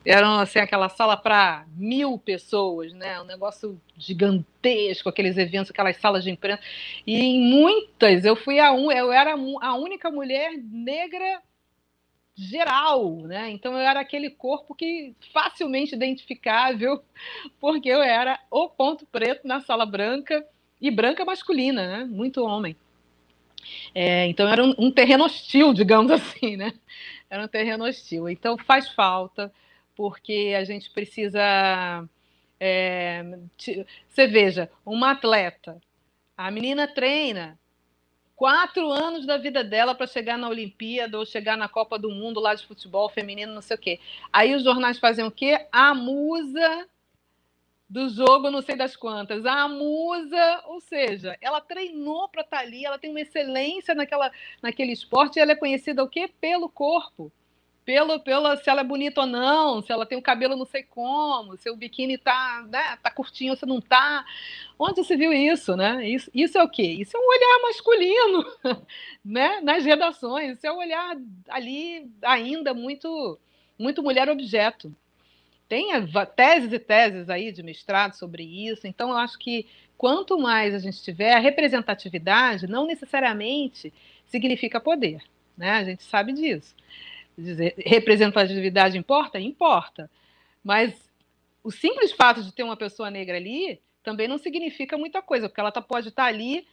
eram 0.08 0.40
assim 0.40 0.60
aquela 0.60 0.88
sala 0.88 1.18
para 1.18 1.66
mil 1.76 2.18
pessoas, 2.18 2.94
né? 2.94 3.20
Um 3.20 3.26
negócio 3.26 3.80
gigantesco, 3.98 5.10
aqueles 5.10 5.38
eventos, 5.38 5.70
aquelas 5.70 5.98
salas 5.98 6.24
de 6.24 6.32
imprensa. 6.32 6.62
E 7.06 7.20
em 7.20 7.42
muitas 7.42 8.24
eu 8.24 8.36
fui 8.36 8.58
a 8.60 8.72
um, 8.72 8.90
eu 8.90 9.12
era 9.12 9.34
a 9.34 9.76
única 9.76 10.10
mulher 10.10 10.54
negra 10.58 11.42
geral, 12.38 13.16
né? 13.24 13.50
Então 13.50 13.74
eu 13.74 13.80
era 13.80 14.00
aquele 14.00 14.30
corpo 14.30 14.76
que 14.76 15.16
facilmente 15.34 15.96
identificável, 15.96 17.04
porque 17.60 17.90
eu 17.90 18.02
era 18.02 18.40
o 18.52 18.70
ponto 18.70 19.06
preto 19.08 19.48
na 19.48 19.60
sala 19.60 19.86
branca 19.86 20.46
e 20.80 20.92
branca 20.92 21.26
masculina, 21.26 22.00
né? 22.00 22.06
Muito 22.06 22.46
homem. 22.46 22.76
É, 23.94 24.28
então 24.28 24.48
era 24.48 24.64
um, 24.64 24.76
um 24.78 24.92
terreno 24.92 25.26
hostil, 25.26 25.74
digamos 25.74 26.12
assim, 26.14 26.56
né? 26.56 26.74
Era 27.28 27.44
um 27.44 27.48
terreno 27.48 27.86
hostil. 27.86 28.30
Então 28.30 28.56
faz 28.58 28.88
falta 28.90 29.52
porque 29.96 30.54
a 30.56 30.64
gente 30.64 30.92
precisa. 30.92 32.08
É, 32.60 33.24
você 34.08 34.28
veja, 34.28 34.70
uma 34.86 35.12
atleta, 35.12 35.82
a 36.36 36.52
menina 36.52 36.88
treina 36.88 37.58
quatro 38.38 38.92
anos 38.92 39.26
da 39.26 39.36
vida 39.36 39.64
dela 39.64 39.96
para 39.96 40.06
chegar 40.06 40.38
na 40.38 40.48
Olimpíada 40.48 41.18
ou 41.18 41.26
chegar 41.26 41.58
na 41.58 41.68
Copa 41.68 41.98
do 41.98 42.12
Mundo 42.12 42.40
lá 42.40 42.54
de 42.54 42.66
futebol 42.66 43.10
feminino, 43.10 43.54
não 43.54 43.64
sei 43.64 43.76
o 43.76 43.80
quê. 43.80 44.00
Aí 44.32 44.54
os 44.54 44.64
jornais 44.64 45.00
fazem 45.00 45.26
o 45.26 45.32
quê? 45.32 45.68
A 45.72 45.94
musa 45.96 46.88
do 47.90 48.08
jogo, 48.10 48.52
não 48.52 48.62
sei 48.62 48.76
das 48.76 48.96
quantas. 48.96 49.44
A 49.44 49.68
musa, 49.68 50.64
ou 50.68 50.80
seja, 50.80 51.36
ela 51.42 51.60
treinou 51.60 52.30
para 52.30 52.44
estar 52.44 52.58
tá 52.58 52.64
ali, 52.64 52.86
ela 52.86 53.00
tem 53.00 53.10
uma 53.10 53.22
excelência 53.22 53.96
naquela, 53.96 54.32
naquele 54.62 54.92
esporte 54.92 55.38
e 55.38 55.40
ela 55.42 55.54
é 55.54 55.56
conhecida 55.56 56.04
o 56.04 56.10
quê? 56.10 56.30
Pelo 56.40 56.70
corpo 56.70 57.32
pelo, 57.88 58.20
pela 58.20 58.58
se 58.58 58.70
ela 58.70 58.82
é 58.82 58.84
bonita 58.84 59.22
ou 59.22 59.28
não, 59.28 59.82
se 59.82 59.94
ela 59.94 60.06
tem 60.06 60.18
o 60.18 60.22
cabelo 60.22 60.58
não 60.58 60.66
sei 60.66 60.84
como, 60.84 61.56
se 61.56 61.70
o 61.70 61.76
biquíni 61.78 62.18
tá, 62.18 62.68
né, 62.70 62.98
tá 63.02 63.10
curtinho 63.10 63.52
ou 63.52 63.58
se 63.58 63.66
não 63.66 63.80
tá. 63.80 64.26
Onde 64.78 65.06
se 65.06 65.16
viu 65.16 65.32
isso, 65.32 65.74
né? 65.78 66.06
Isso, 66.06 66.30
isso 66.34 66.58
é 66.58 66.64
o 66.64 66.68
quê? 66.68 66.84
Isso 66.84 67.16
é 67.16 67.20
um 67.20 67.26
olhar 67.26 67.62
masculino, 67.62 68.46
né? 69.24 69.62
Nas 69.62 69.86
redações, 69.86 70.58
isso 70.58 70.68
é 70.68 70.74
um 70.74 70.80
olhar 70.80 71.16
ali 71.48 72.12
ainda 72.22 72.74
muito, 72.74 73.40
muito 73.80 74.04
mulher 74.04 74.28
objeto. 74.28 74.94
Tem 75.70 75.88
teses 76.36 76.74
e 76.74 76.80
teses 76.80 77.30
aí 77.30 77.54
de 77.54 77.64
mestrado 77.64 78.16
sobre 78.16 78.44
isso, 78.44 78.86
então 78.86 79.12
eu 79.12 79.18
acho 79.18 79.40
que 79.40 79.66
quanto 79.98 80.38
mais 80.38 80.76
a 80.76 80.80
gente 80.80 81.02
tiver, 81.02 81.34
a 81.34 81.40
representatividade 81.40 82.68
não 82.68 82.86
necessariamente 82.86 83.94
significa 84.26 84.78
poder, 84.78 85.22
né? 85.58 85.72
A 85.72 85.86
gente 85.86 86.04
sabe 86.04 86.34
disso 86.34 86.76
dizer, 87.38 87.76
representatividade 87.78 88.98
importa? 88.98 89.40
Importa. 89.40 90.10
Mas 90.64 91.10
o 91.64 91.72
simples 91.72 92.12
fato 92.12 92.44
de 92.44 92.52
ter 92.52 92.64
uma 92.64 92.78
pessoa 92.78 93.12
negra 93.12 93.38
ali 93.38 93.82
também 94.04 94.28
não 94.28 94.38
significa 94.38 94.98
muita 94.98 95.22
coisa, 95.22 95.50
porque 95.50 95.60
ela 95.60 95.72
tá, 95.72 95.82
pode 95.82 96.10
estar 96.10 96.24
tá 96.24 96.30
ali 96.30 96.66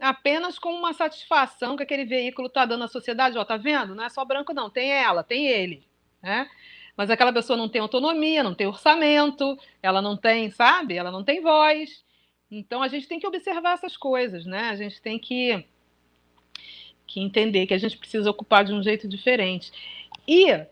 apenas 0.00 0.58
com 0.58 0.72
uma 0.72 0.92
satisfação 0.92 1.76
que 1.76 1.82
aquele 1.82 2.04
veículo 2.04 2.48
está 2.48 2.64
dando 2.64 2.84
à 2.84 2.88
sociedade. 2.88 3.38
Ó, 3.38 3.44
tá 3.44 3.56
vendo? 3.56 3.94
Não 3.94 4.04
é 4.04 4.08
só 4.08 4.24
branco, 4.24 4.52
não. 4.52 4.70
Tem 4.70 4.90
ela, 4.90 5.22
tem 5.22 5.46
ele. 5.46 5.84
Né? 6.22 6.48
Mas 6.96 7.10
aquela 7.10 7.32
pessoa 7.32 7.56
não 7.56 7.68
tem 7.68 7.80
autonomia, 7.80 8.42
não 8.42 8.54
tem 8.54 8.66
orçamento, 8.66 9.58
ela 9.82 10.02
não 10.02 10.16
tem, 10.16 10.50
sabe? 10.50 10.96
Ela 10.96 11.10
não 11.10 11.22
tem 11.22 11.40
voz. 11.40 12.04
Então 12.50 12.82
a 12.82 12.88
gente 12.88 13.06
tem 13.06 13.20
que 13.20 13.26
observar 13.26 13.74
essas 13.74 13.96
coisas, 13.96 14.44
né? 14.44 14.70
A 14.70 14.76
gente 14.76 15.00
tem 15.00 15.18
que, 15.18 15.64
que 17.06 17.20
entender 17.20 17.66
que 17.66 17.74
a 17.74 17.78
gente 17.78 17.96
precisa 17.96 18.28
ocupar 18.30 18.64
de 18.64 18.72
um 18.72 18.82
jeito 18.82 19.06
diferente. 19.06 19.70
E, 20.26 20.66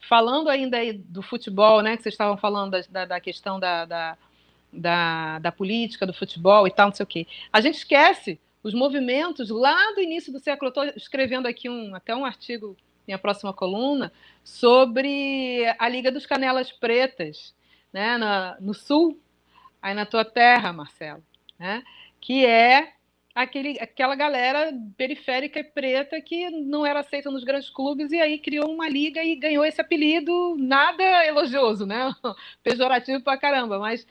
falando 0.00 0.48
ainda 0.48 0.78
do 1.04 1.22
futebol, 1.22 1.82
né, 1.82 1.96
que 1.96 2.02
vocês 2.02 2.14
estavam 2.14 2.36
falando 2.36 2.76
da, 2.90 3.04
da, 3.04 3.20
questão 3.20 3.60
da, 3.60 3.84
da, 3.84 4.18
da, 4.72 5.38
da, 5.38 5.52
política, 5.52 6.06
do 6.06 6.12
futebol 6.12 6.66
e 6.66 6.70
tal, 6.70 6.88
não 6.88 6.94
sei 6.94 7.04
o 7.04 7.06
quê, 7.06 7.26
a 7.52 7.60
gente 7.60 7.76
esquece 7.76 8.40
os 8.62 8.74
movimentos 8.74 9.50
lá 9.50 9.92
do 9.94 10.00
início 10.00 10.32
do 10.32 10.40
século. 10.40 10.68
Estou 10.68 10.84
escrevendo 10.96 11.46
aqui 11.46 11.68
um, 11.68 11.94
até 11.94 12.14
um 12.14 12.24
artigo, 12.24 12.76
minha 13.06 13.18
próxima 13.18 13.52
coluna, 13.52 14.12
sobre 14.44 15.64
a 15.78 15.88
Liga 15.88 16.10
dos 16.10 16.26
Canelas 16.26 16.72
Pretas, 16.72 17.54
né, 17.92 18.18
na, 18.18 18.56
no 18.60 18.74
Sul, 18.74 19.18
aí 19.80 19.94
na 19.94 20.04
tua 20.04 20.24
terra, 20.24 20.72
Marcelo, 20.72 21.22
né, 21.58 21.82
que 22.20 22.44
é 22.44 22.97
aquele, 23.38 23.78
aquela 23.80 24.16
galera 24.16 24.72
periférica 24.96 25.60
e 25.60 25.64
preta 25.64 26.20
que 26.20 26.50
não 26.50 26.84
era 26.84 27.00
aceita 27.00 27.30
nos 27.30 27.44
grandes 27.44 27.70
clubes 27.70 28.10
e 28.10 28.20
aí 28.20 28.36
criou 28.36 28.68
uma 28.68 28.88
liga 28.88 29.22
e 29.22 29.36
ganhou 29.36 29.64
esse 29.64 29.80
apelido 29.80 30.56
nada 30.58 31.02
elogioso, 31.24 31.86
né? 31.86 32.12
Pejorativo 32.64 33.22
pra 33.22 33.38
caramba, 33.38 33.78
mas 33.78 34.04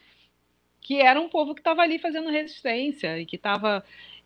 que 0.79 1.01
era 1.01 1.19
um 1.19 1.27
povo 1.27 1.53
que 1.53 1.59
estava 1.59 1.81
ali 1.81 1.99
fazendo 1.99 2.29
resistência 2.29 3.19
e 3.19 3.25
que 3.25 3.35
estava 3.35 3.83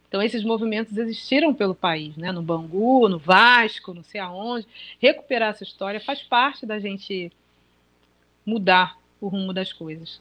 então 0.07 0.21
esses 0.21 0.43
movimentos 0.43 0.95
existiram 0.95 1.53
pelo 1.53 1.73
país, 1.73 2.15
né? 2.15 2.31
No 2.31 2.43
Bangu, 2.43 3.09
no 3.09 3.17
Vasco, 3.17 3.93
não 3.93 4.03
sei 4.03 4.21
aonde. 4.21 4.67
Recuperar 4.99 5.49
essa 5.49 5.63
história 5.63 5.99
faz 5.99 6.21
parte 6.21 6.65
da 6.65 6.79
gente 6.79 7.31
mudar 8.45 8.97
o 9.19 9.29
rumo 9.29 9.51
das 9.51 9.73
coisas. 9.73 10.19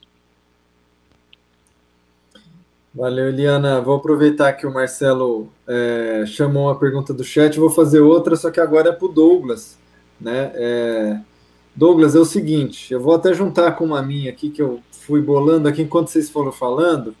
Valeu, 2.93 3.29
Eliana. 3.29 3.79
Vou 3.79 3.95
aproveitar 3.95 4.51
que 4.53 4.67
o 4.67 4.73
Marcelo 4.73 5.49
é, 5.65 6.25
chamou 6.27 6.63
uma 6.63 6.77
pergunta 6.77 7.13
do 7.13 7.23
chat, 7.23 7.57
vou 7.57 7.69
fazer 7.69 8.01
outra, 8.01 8.35
só 8.35 8.51
que 8.51 8.59
agora 8.59 8.89
é 8.89 8.91
para 8.91 9.05
o 9.05 9.11
Douglas. 9.11 9.77
Né? 10.19 10.51
É, 10.53 11.19
Douglas, 11.73 12.15
é 12.15 12.19
o 12.19 12.25
seguinte, 12.25 12.93
eu 12.93 12.99
vou 12.99 13.15
até 13.15 13.33
juntar 13.33 13.71
com 13.71 13.85
uma 13.85 14.01
minha 14.01 14.29
aqui, 14.29 14.49
que 14.49 14.61
eu 14.61 14.81
fui 14.91 15.21
bolando 15.21 15.69
aqui 15.69 15.81
enquanto 15.81 16.09
vocês 16.09 16.29
foram 16.29 16.51
falando. 16.51 17.15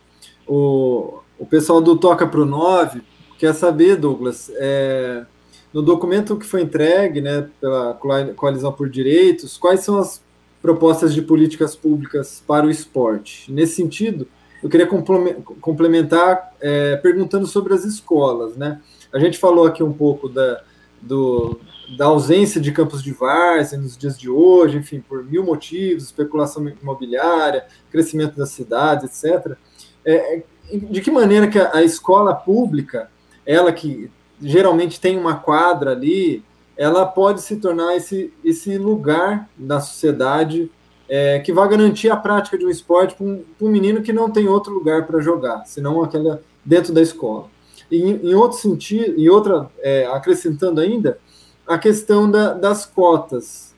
O, 0.45 1.19
o 1.39 1.45
pessoal 1.45 1.79
do 1.79 1.97
Toca 1.97 2.27
para 2.27 2.41
o 2.41 2.45
9 2.45 3.01
quer 3.39 3.53
saber, 3.53 3.95
Douglas, 3.95 4.51
é, 4.55 5.25
no 5.73 5.81
documento 5.81 6.35
que 6.35 6.45
foi 6.45 6.61
entregue 6.63 7.21
né, 7.21 7.47
pela 7.61 7.97
Coalizão 8.35 8.73
por 8.73 8.89
Direitos, 8.89 9.57
quais 9.57 9.79
são 9.79 9.97
as 9.97 10.21
propostas 10.61 11.13
de 11.13 11.21
políticas 11.21 11.77
públicas 11.77 12.43
para 12.45 12.65
o 12.65 12.69
esporte? 12.69 13.49
Nesse 13.49 13.75
sentido, 13.75 14.27
eu 14.61 14.69
queria 14.69 14.87
complementar 14.87 16.53
é, 16.61 16.95
perguntando 16.97 17.47
sobre 17.47 17.73
as 17.73 17.83
escolas, 17.83 18.55
né? 18.55 18.79
A 19.11 19.19
gente 19.19 19.37
falou 19.37 19.65
aqui 19.65 19.83
um 19.83 19.91
pouco 19.91 20.29
da, 20.29 20.61
do, 21.01 21.59
da 21.97 22.05
ausência 22.05 22.61
de 22.61 22.71
campos 22.71 23.03
de 23.03 23.11
várzea 23.11 23.77
nos 23.77 23.97
dias 23.97 24.17
de 24.17 24.29
hoje, 24.29 24.77
enfim, 24.77 25.01
por 25.01 25.23
mil 25.23 25.43
motivos, 25.43 26.05
especulação 26.05 26.67
imobiliária, 26.81 27.65
crescimento 27.91 28.37
das 28.37 28.49
cidades, 28.49 29.23
etc. 29.23 29.57
É, 30.05 30.43
de 30.71 31.01
que 31.01 31.11
maneira 31.11 31.47
que 31.47 31.59
a, 31.59 31.75
a 31.75 31.83
escola 31.83 32.33
pública, 32.33 33.09
ela 33.45 33.73
que 33.73 34.09
geralmente 34.39 34.99
tem 34.99 35.17
uma 35.17 35.35
quadra 35.35 35.91
ali, 35.91 36.43
ela 36.77 37.05
pode 37.05 37.41
se 37.41 37.57
tornar 37.57 37.95
esse, 37.95 38.33
esse 38.43 38.77
lugar 38.77 39.49
na 39.57 39.79
sociedade 39.79 40.71
é, 41.13 41.39
que 41.39 41.51
vai 41.51 41.67
garantir 41.67 42.09
a 42.09 42.15
prática 42.15 42.57
de 42.57 42.65
um 42.65 42.69
esporte 42.69 43.15
para 43.15 43.25
um, 43.25 43.43
um, 43.59 43.67
menino 43.67 44.01
que 44.01 44.13
não 44.13 44.31
tem 44.31 44.47
outro 44.47 44.73
lugar 44.73 45.05
para 45.05 45.19
jogar, 45.19 45.65
senão 45.65 46.01
aquela 46.01 46.41
dentro 46.63 46.93
da 46.93 47.01
escola. 47.01 47.49
E 47.91 48.01
em, 48.01 48.33
outro 48.33 48.57
sentido, 48.57 49.19
e 49.19 49.29
outra, 49.29 49.69
é, 49.79 50.05
acrescentando 50.05 50.79
ainda, 50.79 51.19
a 51.67 51.77
questão 51.77 52.31
da, 52.31 52.53
das 52.53 52.85
cotas. 52.85 53.75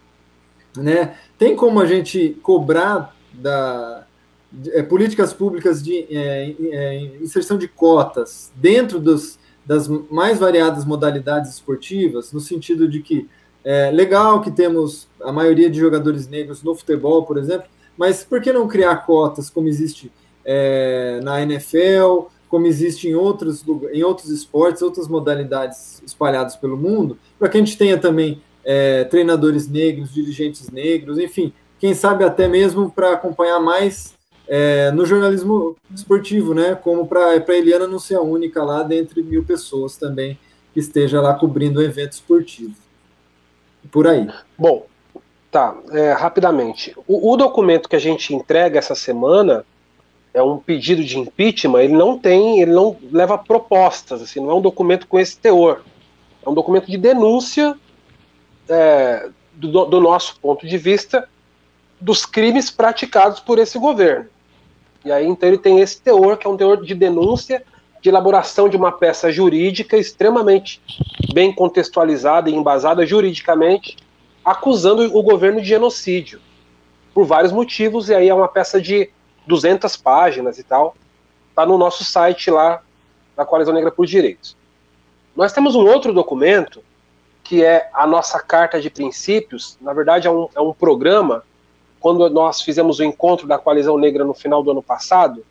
Né? 0.77 1.15
Tem 1.35 1.55
como 1.55 1.79
a 1.79 1.87
gente 1.87 2.37
cobrar 2.43 3.15
da, 3.33 4.05
é, 4.67 4.83
políticas 4.83 5.33
públicas 5.33 5.81
de 5.81 6.05
é, 6.15 6.55
é, 6.59 7.01
inserção 7.19 7.57
de 7.57 7.67
cotas 7.67 8.51
dentro 8.55 8.99
dos, 8.99 9.39
das 9.65 9.87
mais 9.87 10.37
variadas 10.37 10.85
modalidades 10.85 11.51
esportivas, 11.51 12.31
no 12.31 12.39
sentido 12.39 12.87
de 12.87 13.01
que 13.01 13.27
é 13.63 13.91
legal 13.91 14.41
que 14.41 14.51
temos 14.51 15.07
a 15.21 15.31
maioria 15.31 15.69
de 15.69 15.79
jogadores 15.79 16.27
negros 16.27 16.61
no 16.63 16.75
futebol, 16.75 17.23
por 17.23 17.37
exemplo, 17.37 17.67
mas 17.97 18.23
por 18.23 18.41
que 18.41 18.51
não 18.51 18.67
criar 18.67 18.97
cotas 19.05 19.49
como 19.49 19.67
existe 19.67 20.11
é, 20.43 21.19
na 21.23 21.41
NFL, 21.41 22.27
como 22.49 22.67
existe 22.67 23.07
em 23.07 23.15
outros, 23.15 23.63
em 23.91 24.03
outros 24.03 24.29
esportes, 24.29 24.81
outras 24.81 25.07
modalidades 25.07 26.01
espalhadas 26.05 26.55
pelo 26.55 26.77
mundo, 26.77 27.17
para 27.39 27.49
que 27.49 27.57
a 27.57 27.59
gente 27.59 27.77
tenha 27.77 27.97
também 27.97 28.41
é, 28.63 29.05
treinadores 29.05 29.67
negros, 29.67 30.13
dirigentes 30.13 30.69
negros, 30.69 31.17
enfim, 31.17 31.53
quem 31.79 31.93
sabe 31.93 32.23
até 32.23 32.47
mesmo 32.47 32.91
para 32.91 33.13
acompanhar 33.13 33.59
mais 33.59 34.13
é, 34.47 34.91
no 34.91 35.05
jornalismo 35.05 35.75
esportivo, 35.93 36.53
né? 36.53 36.75
Como 36.75 37.07
para 37.07 37.29
a 37.31 37.57
Eliana 37.57 37.87
não 37.87 37.99
ser 37.99 38.15
a 38.15 38.21
única 38.21 38.63
lá 38.63 38.83
dentre 38.83 39.23
mil 39.23 39.43
pessoas 39.43 39.97
também 39.97 40.37
que 40.73 40.79
esteja 40.79 41.21
lá 41.21 41.33
cobrindo 41.33 41.79
o 41.79 41.83
evento 41.83 42.13
esportivo. 42.13 42.73
Por 43.91 44.07
aí. 44.07 44.27
Bom, 44.57 44.85
tá. 45.51 45.75
É, 45.91 46.11
rapidamente. 46.13 46.95
O, 47.07 47.31
o, 47.31 47.37
documento 47.37 47.87
que 47.87 47.95
a 47.95 47.99
gente 47.99 48.33
entrega 48.33 48.79
essa 48.79 48.95
semana 48.95 49.65
é 50.33 50.41
um 50.41 50.57
pedido 50.57 51.03
de 51.03 51.19
impeachment. 51.19 51.81
Ele 51.81 51.93
não 51.93 52.17
tem, 52.17 52.61
ele 52.61 52.71
não 52.71 52.97
leva 53.11 53.37
propostas. 53.37 54.21
Assim, 54.21 54.39
não 54.39 54.51
é 54.51 54.53
um 54.55 54.61
documento 54.61 55.07
com 55.07 55.19
esse 55.19 55.37
teor. 55.37 55.83
É 56.45 56.49
um 56.49 56.53
documento 56.53 56.89
de 56.89 56.97
denúncia 56.97 57.77
é, 58.67 59.29
do, 59.53 59.85
do 59.85 60.01
nosso 60.01 60.39
ponto 60.39 60.67
de 60.67 60.77
vista 60.77 61.27
dos 61.99 62.25
crimes 62.25 62.69
praticados 62.69 63.39
por 63.39 63.59
esse 63.59 63.77
governo. 63.79 64.27
E 65.05 65.11
aí, 65.11 65.25
então, 65.25 65.47
ele 65.47 65.57
tem 65.57 65.79
esse 65.79 66.01
teor, 66.01 66.37
que 66.37 66.47
é 66.47 66.49
um 66.49 66.57
teor 66.57 66.83
de 66.83 66.93
denúncia, 66.93 67.63
de 68.03 68.09
elaboração 68.09 68.67
de 68.67 68.75
uma 68.75 68.91
peça 68.91 69.31
jurídica 69.31 69.95
extremamente 69.95 70.81
bem 71.33 71.53
contextualizada 71.53 72.49
e 72.49 72.53
embasada 72.53 73.05
juridicamente, 73.05 73.95
acusando 74.43 75.17
o 75.17 75.23
governo 75.23 75.61
de 75.61 75.67
genocídio, 75.69 76.41
por 77.13 77.25
vários 77.25 77.53
motivos, 77.53 78.09
e 78.09 78.13
aí 78.13 78.27
é 78.27 78.33
uma 78.35 78.49
peça 78.49 78.81
de 78.81 79.09
200 79.47 79.95
páginas 79.95 80.59
e 80.59 80.63
tal, 80.63 80.97
está 81.49 81.65
no 81.65 81.77
nosso 81.77 82.03
site 82.03 82.51
lá, 82.51 82.81
da 83.37 83.45
Coalizão 83.45 83.73
Negra 83.73 83.89
por 83.89 84.05
Direitos. 84.05 84.57
Nós 85.33 85.53
temos 85.53 85.73
um 85.73 85.87
outro 85.87 86.11
documento, 86.11 86.83
que 87.41 87.63
é 87.63 87.89
a 87.93 88.05
nossa 88.05 88.37
Carta 88.37 88.81
de 88.81 88.89
Princípios, 88.89 89.77
na 89.79 89.93
verdade 89.93 90.27
é 90.27 90.29
um, 90.29 90.49
é 90.53 90.59
um 90.59 90.73
programa 90.73 91.41
quando 92.01 92.29
nós 92.29 92.61
fizemos 92.61 92.99
o 92.99 93.03
encontro 93.03 93.47
da 93.47 93.57
Coalizão 93.57 93.97
Negra 93.97 94.25
no 94.25 94.33
final 94.33 94.61
do 94.61 94.71
ano 94.71 94.83
passado, 94.83 95.45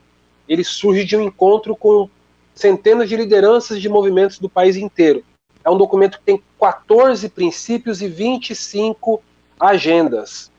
ele 0.47 0.63
surge 0.63 1.03
de 1.03 1.17
um 1.17 1.23
encontro 1.23 1.75
com 1.75 2.11
centenas 2.55 3.09
de 3.09 3.17
lideranças 3.17 3.81
de 3.81 3.89
movimentos 3.89 4.39
do 4.39 4.49
país 4.49 4.77
inteiro. 4.77 5.25
É 5.65 5.71
um 5.71 5.79
documento 5.79 6.19
que 6.19 6.25
tem 6.25 6.43
14 6.61 7.29
princípios 7.29 8.03
e 8.03 8.09
25 8.09 9.23
agendas. 9.59 10.51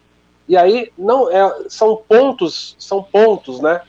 E 0.48 0.57
aí 0.57 0.91
não 0.98 1.30
é, 1.30 1.65
são 1.70 1.95
pontos, 1.95 2.76
são 2.80 3.03
pontos, 3.03 3.60
né? 3.60 3.82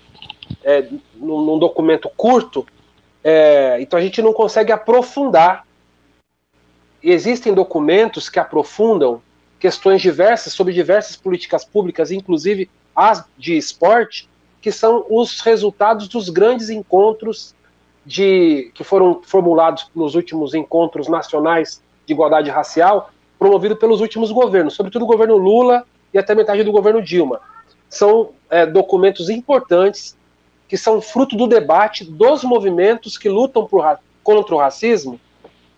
É, 0.62 0.88
num, 1.14 1.42
num 1.42 1.58
documento 1.58 2.10
curto, 2.16 2.66
é, 3.22 3.78
então 3.80 3.98
a 3.98 4.02
gente 4.02 4.20
não 4.20 4.32
consegue 4.32 4.72
aprofundar. 4.72 5.66
E 7.02 7.10
existem 7.10 7.52
documentos 7.52 8.28
que 8.28 8.38
aprofundam 8.38 9.22
questões 9.58 10.02
diversas 10.02 10.52
sobre 10.52 10.72
diversas 10.72 11.16
políticas 11.16 11.64
públicas, 11.64 12.10
inclusive 12.10 12.68
as 12.94 13.24
de 13.36 13.56
esporte, 13.56 14.28
que 14.60 14.70
são 14.70 15.04
os 15.08 15.40
resultados 15.40 16.08
dos 16.08 16.28
grandes 16.28 16.70
encontros 16.70 17.54
de 18.04 18.70
que 18.74 18.84
foram 18.84 19.22
formulados 19.24 19.90
nos 19.94 20.14
últimos 20.14 20.54
encontros 20.54 21.08
nacionais 21.08 21.82
de 22.06 22.12
igualdade 22.12 22.50
racial, 22.50 23.10
promovido 23.38 23.76
pelos 23.76 24.00
últimos 24.00 24.30
governos, 24.30 24.74
sobretudo 24.74 25.02
o 25.02 25.08
governo 25.08 25.36
Lula 25.36 25.84
e 26.12 26.18
até 26.18 26.34
metade 26.34 26.62
do 26.62 26.72
governo 26.72 27.02
Dilma. 27.02 27.40
São 27.88 28.30
é, 28.50 28.66
documentos 28.66 29.28
importantes 29.28 30.16
que 30.68 30.76
são 30.76 31.00
fruto 31.00 31.36
do 31.36 31.46
debate 31.46 32.04
dos 32.04 32.42
movimentos 32.44 33.16
que 33.16 33.28
lutam 33.28 33.66
por, 33.66 33.98
contra 34.22 34.54
o 34.54 34.58
racismo 34.58 35.20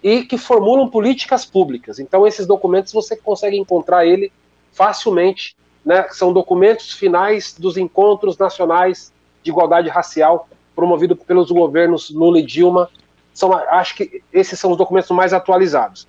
e 0.03 0.25
que 0.25 0.39
formulam 0.39 0.89
políticas 0.89 1.45
públicas. 1.45 1.99
Então, 1.99 2.27
esses 2.27 2.47
documentos 2.47 2.93
você 2.93 3.17
consegue 3.17 3.57
encontrar 3.57 4.07
ele 4.07 4.33
facilmente, 4.73 5.57
né? 5.85 6.07
São 6.11 6.33
documentos 6.33 6.93
finais 6.93 7.55
dos 7.59 7.77
encontros 7.77 8.37
nacionais 8.39 9.13
de 9.43 9.51
igualdade 9.51 9.89
racial 9.89 10.49
promovido 10.77 11.17
pelos 11.17 11.51
governos 11.51 12.11
Lula 12.11 12.39
e 12.39 12.43
Dilma. 12.43 12.89
São, 13.33 13.53
acho 13.53 13.97
que 13.97 14.23
esses 14.33 14.61
são 14.61 14.71
os 14.71 14.77
documentos 14.77 15.11
mais 15.11 15.33
atualizados. 15.33 16.07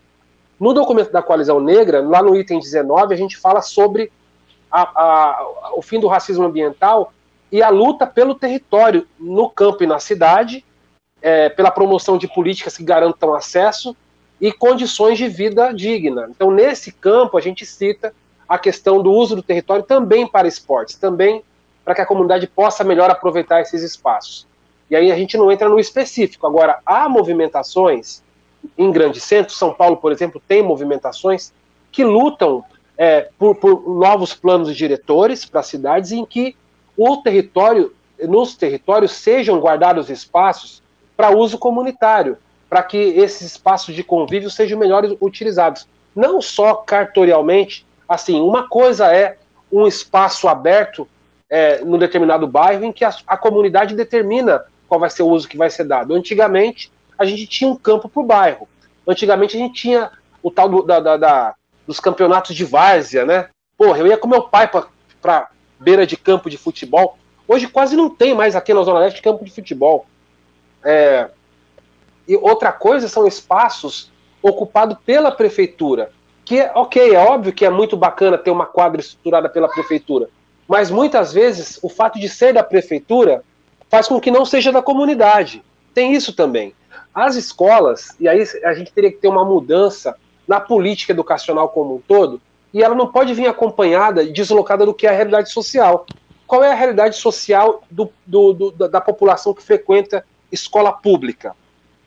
No 0.59 0.73
documento 0.73 1.11
da 1.11 1.21
Coalizão 1.21 1.59
Negra, 1.59 2.01
lá 2.01 2.21
no 2.21 2.35
item 2.35 2.59
19, 2.59 3.13
a 3.13 3.17
gente 3.17 3.37
fala 3.37 3.61
sobre 3.61 4.11
a, 4.71 4.81
a, 4.81 5.71
o 5.75 5.81
fim 5.81 5.99
do 5.99 6.07
racismo 6.07 6.45
ambiental 6.45 7.13
e 7.51 7.63
a 7.63 7.69
luta 7.69 8.05
pelo 8.05 8.35
território 8.35 9.07
no 9.17 9.49
campo 9.49 9.83
e 9.83 9.87
na 9.87 9.99
cidade, 9.99 10.65
é, 11.21 11.47
pela 11.49 11.71
promoção 11.71 12.17
de 12.17 12.27
políticas 12.27 12.75
que 12.75 12.83
garantam 12.83 13.33
acesso 13.33 13.95
e 14.39 14.51
condições 14.51 15.17
de 15.17 15.27
vida 15.27 15.71
digna. 15.71 16.27
Então, 16.29 16.51
nesse 16.51 16.91
campo, 16.91 17.37
a 17.37 17.41
gente 17.41 17.65
cita 17.65 18.13
a 18.47 18.57
questão 18.57 19.01
do 19.01 19.11
uso 19.11 19.35
do 19.35 19.43
território 19.43 19.83
também 19.83 20.27
para 20.27 20.47
esportes, 20.47 20.95
também 20.95 21.43
para 21.83 21.95
que 21.95 22.01
a 22.01 22.05
comunidade 22.05 22.47
possa 22.47 22.83
melhor 22.83 23.09
aproveitar 23.09 23.61
esses 23.61 23.81
espaços. 23.83 24.46
E 24.89 24.95
aí 24.95 25.11
a 25.11 25.15
gente 25.15 25.37
não 25.37 25.51
entra 25.51 25.67
no 25.67 25.79
específico. 25.79 26.47
Agora, 26.47 26.79
há 26.85 27.09
movimentações 27.09 28.21
em 28.77 28.91
grandes 28.91 29.23
centros, 29.23 29.57
São 29.57 29.73
Paulo, 29.73 29.97
por 29.97 30.11
exemplo, 30.11 30.41
tem 30.47 30.61
movimentações 30.61 31.53
que 31.91 32.03
lutam 32.03 32.63
é, 32.97 33.29
por, 33.37 33.55
por 33.55 33.87
novos 33.87 34.33
planos 34.33 34.75
diretores 34.75 35.45
para 35.45 35.61
cidades 35.61 36.11
em 36.11 36.25
que 36.25 36.55
o 36.97 37.17
território, 37.17 37.93
nos 38.19 38.55
territórios 38.55 39.11
sejam 39.11 39.59
guardados 39.59 40.09
espaços 40.09 40.81
para 41.15 41.35
uso 41.35 41.57
comunitário, 41.57 42.37
para 42.69 42.83
que 42.83 42.97
esses 42.97 43.41
espaços 43.41 43.93
de 43.93 44.03
convívio 44.03 44.49
sejam 44.49 44.77
melhores 44.77 45.15
utilizados. 45.21 45.87
Não 46.15 46.41
só 46.41 46.75
cartorialmente, 46.75 47.85
assim, 48.09 48.41
uma 48.41 48.67
coisa 48.67 49.13
é 49.13 49.37
um 49.71 49.85
espaço 49.85 50.47
aberto 50.47 51.07
é, 51.49 51.83
num 51.83 51.97
determinado 51.97 52.47
bairro 52.47 52.83
em 52.83 52.91
que 52.91 53.05
a, 53.05 53.13
a, 53.25 53.37
comunidade 53.37 53.95
determina 53.95 54.63
qual 54.87 54.99
vai 54.99 55.09
ser 55.09 55.23
o 55.23 55.27
uso 55.27 55.47
que 55.47 55.57
vai 55.57 55.69
ser 55.69 55.83
dado. 55.83 56.13
Antigamente, 56.13 56.91
a 57.17 57.25
gente 57.25 57.47
tinha 57.47 57.69
um 57.69 57.75
campo 57.75 58.07
por 58.07 58.23
bairro. 58.23 58.67
Antigamente, 59.07 59.55
a 59.55 59.59
gente 59.59 59.81
tinha 59.81 60.11
o 60.41 60.51
tal 60.51 60.69
do, 60.69 60.81
da, 60.83 60.99
da, 60.99 61.17
da, 61.17 61.55
dos 61.85 61.99
campeonatos 61.99 62.55
de 62.55 62.63
várzea, 62.63 63.25
né? 63.25 63.49
Porra, 63.77 63.99
eu 63.99 64.07
ia 64.07 64.17
com 64.17 64.27
meu 64.27 64.43
pai 64.43 64.69
para 65.21 65.49
beira 65.79 66.05
de 66.05 66.17
campo 66.17 66.49
de 66.49 66.57
futebol. 66.57 67.17
Hoje 67.47 67.67
quase 67.67 67.95
não 67.95 68.09
tem 68.09 68.33
mais 68.33 68.55
aqui 68.55 68.73
na 68.73 68.83
Zona 68.83 68.99
Leste 68.99 69.21
campo 69.21 69.45
de 69.45 69.51
futebol. 69.51 70.05
É, 70.83 71.29
e 72.27 72.35
outra 72.35 72.71
coisa 72.71 73.07
são 73.07 73.25
espaços 73.25 74.11
ocupados 74.41 74.97
pela 75.05 75.31
prefeitura, 75.31 76.11
que, 76.43 76.61
ok, 76.75 77.15
é 77.15 77.19
óbvio 77.19 77.53
que 77.53 77.65
é 77.65 77.69
muito 77.69 77.97
bacana 77.97 78.37
ter 78.37 78.51
uma 78.51 78.65
quadra 78.65 79.01
estruturada 79.01 79.49
pela 79.49 79.67
prefeitura, 79.67 80.29
mas 80.67 80.91
muitas 80.91 81.33
vezes 81.33 81.79
o 81.81 81.89
fato 81.89 82.19
de 82.19 82.29
ser 82.29 82.53
da 82.53 82.63
prefeitura 82.63 83.43
faz 83.89 84.07
com 84.07 84.19
que 84.19 84.31
não 84.31 84.45
seja 84.45 84.71
da 84.71 84.81
comunidade. 84.81 85.63
Tem 85.93 86.13
isso 86.13 86.33
também. 86.33 86.73
As 87.13 87.35
escolas, 87.35 88.15
e 88.19 88.27
aí 88.27 88.43
a 88.63 88.73
gente 88.73 88.91
teria 88.91 89.11
que 89.11 89.17
ter 89.17 89.27
uma 89.27 89.43
mudança 89.43 90.15
na 90.47 90.59
política 90.59 91.11
educacional 91.11 91.69
como 91.69 91.95
um 91.95 92.01
todo, 92.01 92.41
e 92.73 92.83
ela 92.83 92.95
não 92.95 93.11
pode 93.11 93.33
vir 93.33 93.47
acompanhada 93.47 94.23
e 94.23 94.31
deslocada 94.31 94.85
do 94.85 94.93
que 94.93 95.07
é 95.07 95.09
a 95.09 95.13
realidade 95.13 95.51
social. 95.51 96.05
Qual 96.45 96.63
é 96.63 96.71
a 96.71 96.75
realidade 96.75 97.17
social 97.17 97.83
do, 97.89 98.11
do, 98.25 98.53
do, 98.53 98.71
da 98.71 99.01
população 99.01 99.53
que 99.53 99.63
frequenta 99.63 100.23
escola 100.51 100.91
pública. 100.91 101.55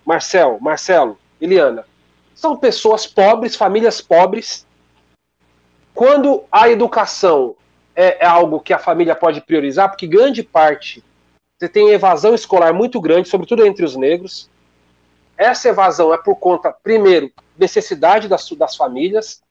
Marcel, 0.05 0.59
Marcelo, 0.61 1.19
Eliana, 1.41 1.85
são 2.35 2.57
pessoas 2.57 3.07
pobres, 3.07 3.55
famílias 3.55 4.01
pobres. 4.01 4.67
Quando 5.95 6.45
a 6.51 6.71
educação 6.71 7.55
é, 7.95 8.25
é 8.25 8.27
algo 8.27 8.61
que 8.61 8.73
a 8.73 8.79
família 8.79 9.15
pode 9.15 9.41
priorizar, 9.41 9.91
porque 9.91 10.07
grande 10.07 10.43
parte 10.43 11.05
você 11.61 11.69
tem 11.69 11.91
evasão 11.91 12.35
escolar 12.35 12.73
muito 12.73 12.99
grande, 12.99 13.29
sobretudo 13.29 13.67
entre 13.67 13.85
os 13.85 13.95
negros. 13.95 14.49
Essa 15.37 15.69
evasão 15.69 16.13
é 16.15 16.17
por 16.17 16.37
conta, 16.37 16.73
primeiro, 16.73 17.31
necessidade 17.59 18.29
das, 18.29 18.49
das 18.53 18.75
famílias. 18.75 19.43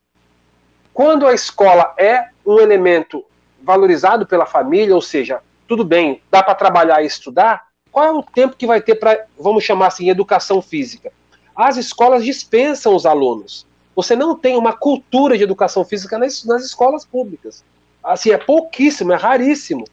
Quando 0.91 1.27
a 1.27 1.35
escola 1.35 1.93
é 1.99 2.29
um 2.43 2.59
elemento 2.59 3.23
valorizado 3.61 4.25
pela 4.25 4.47
família, 4.47 4.95
ou 4.95 5.03
seja, 5.03 5.43
tudo 5.67 5.85
bem, 5.85 6.19
dá 6.31 6.41
para 6.41 6.55
trabalhar 6.55 7.03
e 7.03 7.05
estudar, 7.05 7.67
qual 7.91 8.05
é 8.05 8.11
o 8.11 8.23
tempo 8.23 8.57
que 8.57 8.65
vai 8.65 8.81
ter 8.81 8.95
para, 8.95 9.27
vamos 9.37 9.63
chamar 9.63 9.87
assim, 9.87 10.09
educação 10.09 10.63
física? 10.63 11.13
As 11.55 11.77
escolas 11.77 12.23
dispensam 12.23 12.95
os 12.95 13.05
alunos. 13.05 13.67
Você 13.95 14.15
não 14.15 14.35
tem 14.35 14.57
uma 14.57 14.73
cultura 14.73 15.37
de 15.37 15.43
educação 15.43 15.85
física 15.85 16.17
nas, 16.17 16.43
nas 16.43 16.63
escolas 16.63 17.05
públicas. 17.05 17.63
Assim, 18.03 18.31
é 18.31 18.37
pouquíssimo, 18.37 19.13
é 19.13 19.15
raríssimo. 19.15 19.85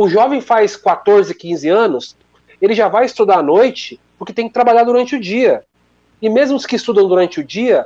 O 0.00 0.08
jovem 0.08 0.40
faz 0.40 0.76
14, 0.76 1.34
15 1.34 1.68
anos, 1.68 2.16
ele 2.62 2.72
já 2.72 2.86
vai 2.86 3.04
estudar 3.04 3.38
à 3.38 3.42
noite 3.42 3.98
porque 4.16 4.32
tem 4.32 4.46
que 4.46 4.54
trabalhar 4.54 4.84
durante 4.84 5.16
o 5.16 5.20
dia. 5.20 5.64
E 6.22 6.30
mesmo 6.30 6.56
os 6.56 6.64
que 6.64 6.76
estudam 6.76 7.08
durante 7.08 7.40
o 7.40 7.44
dia, 7.44 7.84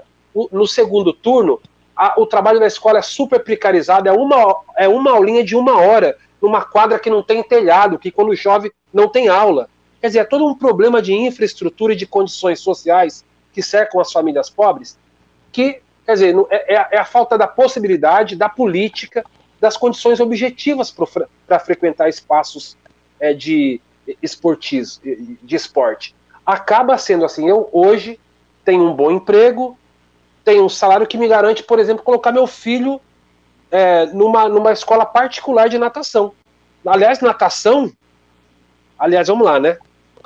no 0.53 0.67
segundo 0.67 1.15
turno, 1.15 1.59
a, 1.97 2.21
o 2.21 2.27
trabalho 2.27 2.61
da 2.61 2.67
escola 2.67 2.99
é 2.99 3.03
super 3.03 3.43
precarizado, 3.43 4.11
é 4.11 4.13
uma, 4.13 4.57
é 4.77 4.87
uma 4.87 5.11
aulinha 5.11 5.43
de 5.43 5.57
uma 5.57 5.81
hora 5.81 6.15
numa 6.39 6.63
quadra 6.63 6.99
que 6.99 7.09
não 7.09 7.23
tem 7.23 7.43
telhado, 7.43 7.99
que 7.99 8.11
quando 8.11 8.37
chove 8.37 8.71
não 8.93 9.09
tem 9.09 9.29
aula. 9.29 9.71
Quer 9.99 10.09
dizer, 10.09 10.19
é 10.19 10.25
todo 10.25 10.47
um 10.47 10.55
problema 10.55 11.01
de 11.01 11.15
infraestrutura 11.15 11.95
e 11.95 11.97
de 11.97 12.07
condições 12.07 12.61
sociais 12.61 13.25
que 13.55 13.63
cercam 13.63 13.99
as 13.99 14.13
famílias 14.13 14.51
pobres, 14.51 14.99
que, 15.51 15.81
quer 16.05 16.13
dizer, 16.13 16.37
é, 16.51 16.75
é, 16.75 16.89
é 16.93 16.99
a 16.99 17.07
falta 17.07 17.39
da 17.39 17.47
possibilidade 17.47 18.37
da 18.37 18.51
política 18.51 19.25
das 19.63 19.77
condições 19.77 20.19
objetivas 20.19 20.93
para 21.47 21.61
frequentar 21.61 22.09
espaços 22.09 22.77
é, 23.21 23.33
de 23.33 23.81
esportis, 24.21 25.01
de 25.01 25.55
esporte. 25.55 26.17
Acaba 26.45 26.99
sendo 26.99 27.25
assim, 27.25 27.49
eu 27.49 27.69
hoje 27.73 28.19
tenho 28.65 28.83
um 28.83 28.93
bom 28.93 29.13
emprego, 29.13 29.79
tenho 30.45 30.65
um 30.65 30.69
salário 30.69 31.07
que 31.07 31.17
me 31.17 31.29
garante, 31.29 31.63
por 31.63 31.79
exemplo, 31.79 32.03
colocar 32.03 32.33
meu 32.33 32.49
filho 32.49 33.01
é, 33.71 34.07
numa, 34.07 34.49
numa 34.49 34.73
escola 34.73 35.07
particular 35.07 35.69
de 35.69 35.79
natação. 35.79 36.33
Aliás, 36.85 37.21
natação, 37.21 37.93
aliás, 38.99 39.29
vamos 39.29 39.47
lá, 39.47 39.61
né? 39.61 39.79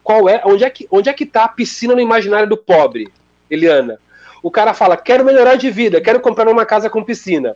Qual 0.02 0.30
é, 0.30 0.40
onde 0.46 0.64
é 0.64 0.70
que 0.70 0.88
onde 0.90 1.10
é 1.10 1.12
que 1.12 1.26
tá 1.26 1.44
a 1.44 1.48
piscina 1.48 1.94
no 1.94 2.00
imaginário 2.00 2.48
do 2.48 2.56
pobre, 2.56 3.12
Eliana? 3.50 4.00
O 4.42 4.50
cara 4.50 4.72
fala, 4.72 4.96
quero 4.96 5.26
melhorar 5.26 5.56
de 5.56 5.70
vida, 5.70 6.00
quero 6.00 6.20
comprar 6.20 6.48
uma 6.48 6.64
casa 6.64 6.88
com 6.88 7.04
piscina. 7.04 7.54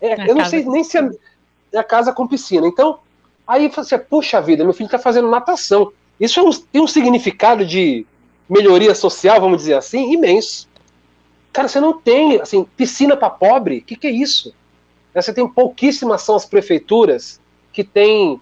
É, 0.00 0.30
eu 0.30 0.34
não 0.34 0.44
sei 0.44 0.64
nem 0.64 0.84
se 0.84 0.98
é, 0.98 1.10
é 1.72 1.78
a 1.78 1.84
casa 1.84 2.12
com 2.12 2.26
piscina. 2.26 2.66
Então, 2.66 2.98
aí 3.46 3.68
você, 3.68 3.98
puxa 3.98 4.40
vida, 4.40 4.64
meu 4.64 4.72
filho 4.72 4.86
está 4.86 4.98
fazendo 4.98 5.28
natação. 5.28 5.92
Isso 6.18 6.40
é 6.40 6.42
um, 6.42 6.50
tem 6.50 6.82
um 6.82 6.86
significado 6.86 7.64
de 7.64 8.06
melhoria 8.48 8.94
social, 8.94 9.40
vamos 9.40 9.58
dizer 9.58 9.74
assim, 9.74 10.12
imenso. 10.12 10.68
Cara, 11.52 11.68
você 11.68 11.80
não 11.80 11.98
tem, 11.98 12.40
assim, 12.40 12.64
piscina 12.76 13.16
para 13.16 13.30
pobre? 13.30 13.78
O 13.78 13.82
que, 13.82 13.96
que 13.96 14.06
é 14.06 14.10
isso? 14.10 14.54
Você 15.14 15.32
tem 15.32 15.46
pouquíssimas 15.48 16.22
são 16.22 16.36
as 16.36 16.46
prefeituras 16.46 17.40
que 17.72 17.82
têm 17.82 18.40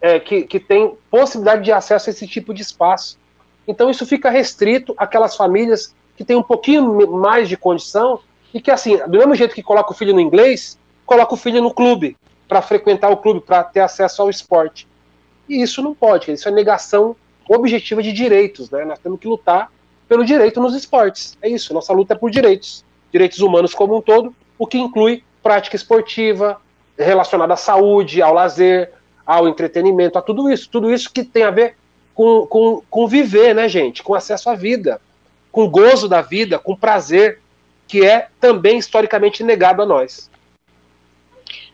é, 0.00 0.20
que, 0.20 0.42
que 0.42 0.60
tem 0.60 0.94
possibilidade 1.10 1.64
de 1.64 1.72
acesso 1.72 2.08
a 2.08 2.12
esse 2.12 2.26
tipo 2.26 2.54
de 2.54 2.62
espaço. 2.62 3.18
Então 3.66 3.90
isso 3.90 4.06
fica 4.06 4.30
restrito 4.30 4.94
àquelas 4.96 5.36
famílias 5.36 5.94
que 6.16 6.24
têm 6.24 6.36
um 6.36 6.42
pouquinho 6.42 7.10
mais 7.12 7.48
de 7.48 7.56
condição 7.56 8.20
e 8.52 8.60
que, 8.60 8.70
assim, 8.70 8.96
do 8.96 9.18
mesmo 9.18 9.34
jeito 9.34 9.54
que 9.54 9.62
coloca 9.62 9.92
o 9.92 9.94
filho 9.94 10.14
no 10.14 10.20
inglês, 10.20 10.78
coloca 11.08 11.32
o 11.32 11.38
filho 11.38 11.62
no 11.62 11.72
clube, 11.72 12.18
para 12.46 12.60
frequentar 12.60 13.08
o 13.10 13.16
clube, 13.16 13.40
para 13.40 13.64
ter 13.64 13.80
acesso 13.80 14.20
ao 14.20 14.28
esporte. 14.28 14.86
E 15.48 15.62
isso 15.62 15.82
não 15.82 15.94
pode, 15.94 16.30
isso 16.30 16.46
é 16.46 16.52
negação 16.52 17.16
objetiva 17.48 18.02
de 18.02 18.12
direitos, 18.12 18.68
né? 18.68 18.84
Nós 18.84 18.98
temos 18.98 19.18
que 19.18 19.26
lutar 19.26 19.72
pelo 20.06 20.22
direito 20.22 20.60
nos 20.60 20.74
esportes. 20.74 21.36
É 21.40 21.48
isso, 21.48 21.72
nossa 21.72 21.94
luta 21.94 22.12
é 22.12 22.16
por 22.16 22.30
direitos. 22.30 22.84
Direitos 23.10 23.38
humanos 23.38 23.74
como 23.74 23.96
um 23.96 24.02
todo, 24.02 24.34
o 24.58 24.66
que 24.66 24.76
inclui 24.76 25.24
prática 25.42 25.76
esportiva, 25.76 26.60
relacionada 26.98 27.54
à 27.54 27.56
saúde, 27.56 28.20
ao 28.20 28.34
lazer, 28.34 28.92
ao 29.24 29.48
entretenimento, 29.48 30.18
a 30.18 30.22
tudo 30.22 30.50
isso. 30.50 30.68
Tudo 30.68 30.92
isso 30.92 31.10
que 31.10 31.24
tem 31.24 31.44
a 31.44 31.50
ver 31.50 31.76
com, 32.14 32.46
com, 32.46 32.82
com 32.90 33.08
viver, 33.08 33.54
né, 33.54 33.66
gente? 33.66 34.02
Com 34.02 34.14
acesso 34.14 34.50
à 34.50 34.54
vida, 34.54 35.00
com 35.50 35.70
gozo 35.70 36.06
da 36.06 36.20
vida, 36.20 36.58
com 36.58 36.76
prazer, 36.76 37.40
que 37.86 38.04
é 38.04 38.28
também 38.38 38.76
historicamente 38.76 39.42
negado 39.42 39.80
a 39.80 39.86
nós. 39.86 40.28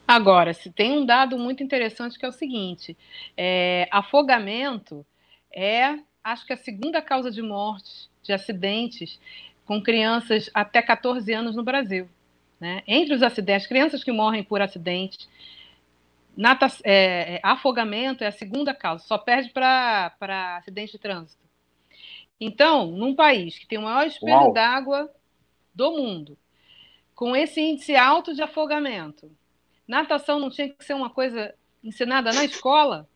Agora, 0.07 0.53
se 0.53 0.71
tem 0.71 0.99
um 0.99 1.07
dado 1.07 1.39
muito 1.39 1.63
interessante 1.63 2.19
que 2.19 2.27
é 2.27 2.29
o 2.29 2.33
seguinte: 2.33 2.97
é, 3.37 3.89
afogamento 3.91 5.05
é, 5.51 5.99
acho 6.23 6.47
que 6.47 6.53
a 6.53 6.57
segunda 6.57 7.01
causa 7.01 7.31
de 7.31 7.41
morte 7.41 8.09
de 8.23 8.33
acidentes 8.33 9.21
com 9.65 9.83
crianças 9.83 10.51
até 10.53 10.83
14 10.83 11.33
anos 11.33 11.55
no 11.55 11.63
Brasil. 11.63 12.09
Né? 12.61 12.83
Entre 12.87 13.15
os 13.15 13.23
acidentes, 13.23 13.67
crianças 13.67 14.05
que 14.05 14.13
morrem 14.13 14.43
por 14.43 14.61
acidente, 14.61 15.29
nata, 16.37 16.67
é, 16.83 17.37
é, 17.37 17.41
afogamento 17.43 18.25
é 18.25 18.27
a 18.27 18.33
segunda 18.33 18.75
causa, 18.75 19.05
só 19.05 19.19
perde 19.19 19.51
para 19.51 20.57
acidente 20.59 20.93
de 20.93 20.99
trânsito. 20.99 21.43
Então, 22.41 22.87
num 22.87 23.15
país 23.15 23.59
que 23.59 23.67
tem 23.67 23.79
o 23.79 23.83
maior 23.83 24.07
espelho 24.07 24.53
d'água 24.53 25.11
do 25.75 25.93
mundo, 25.93 26.37
com 27.15 27.35
esse 27.35 27.61
índice 27.61 27.95
alto 27.95 28.35
de 28.35 28.43
afogamento, 28.43 29.31
natação 29.87 30.39
não 30.39 30.51
tinha 30.51 30.69
que 30.69 30.85
ser 30.85 30.95
uma 30.95 31.11
coisa 31.11 31.55
ensinada 31.83 32.33
na 32.33 32.45
escola? 32.45 33.09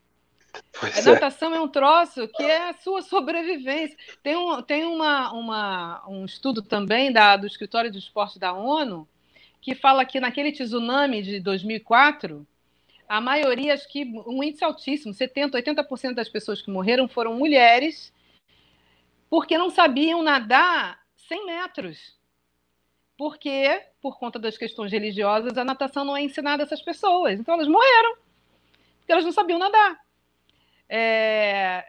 Pois 0.79 1.07
a 1.07 1.11
é. 1.11 1.15
natação 1.15 1.53
é. 1.53 1.57
é 1.57 1.61
um 1.61 1.69
troço 1.69 2.29
que 2.29 2.43
é 2.43 2.71
a 2.71 2.75
sua 2.75 3.03
sobrevivência. 3.03 3.97
Tem, 4.23 4.37
um, 4.37 4.63
tem 4.63 4.85
uma, 4.85 5.33
uma, 5.33 6.09
um 6.09 6.25
estudo 6.25 6.63
também 6.63 7.13
da, 7.13 7.37
do 7.37 7.47
Escritório 7.47 7.91
de 7.91 7.99
Esporte 7.99 8.39
da 8.39 8.53
ONU 8.53 9.09
que 9.61 9.75
fala 9.75 10.05
que 10.05 10.21
naquele 10.21 10.53
tsunami 10.53 11.23
de 11.23 11.41
2004, 11.41 12.47
a 13.09 13.21
maioria, 13.21 13.75
acho 13.75 13.89
que 13.89 14.05
um 14.27 14.43
índice 14.43 14.65
altíssimo, 14.65 15.13
70%, 15.13 15.53
80% 15.53 16.15
das 16.15 16.29
pessoas 16.29 16.63
que 16.63 16.71
morreram 16.71 17.09
foram 17.09 17.35
mulheres, 17.35 18.13
porque 19.29 19.59
não 19.59 19.71
sabiam 19.71 20.23
nadar 20.23 21.01
100 21.29 21.47
metros. 21.47 22.18
Porque, 23.19 23.85
por 24.01 24.17
conta 24.17 24.39
das 24.39 24.57
questões 24.57 24.93
religiosas, 24.93 25.59
a 25.59 25.65
natação 25.65 26.05
não 26.05 26.17
é 26.17 26.23
ensinada 26.23 26.63
a 26.63 26.65
essas 26.65 26.81
pessoas. 26.81 27.41
Então 27.41 27.55
elas 27.55 27.67
morreram, 27.67 28.17
porque 29.01 29.11
elas 29.11 29.25
não 29.25 29.33
sabiam 29.33 29.59
nadar. 29.59 30.01
É... 30.89 31.85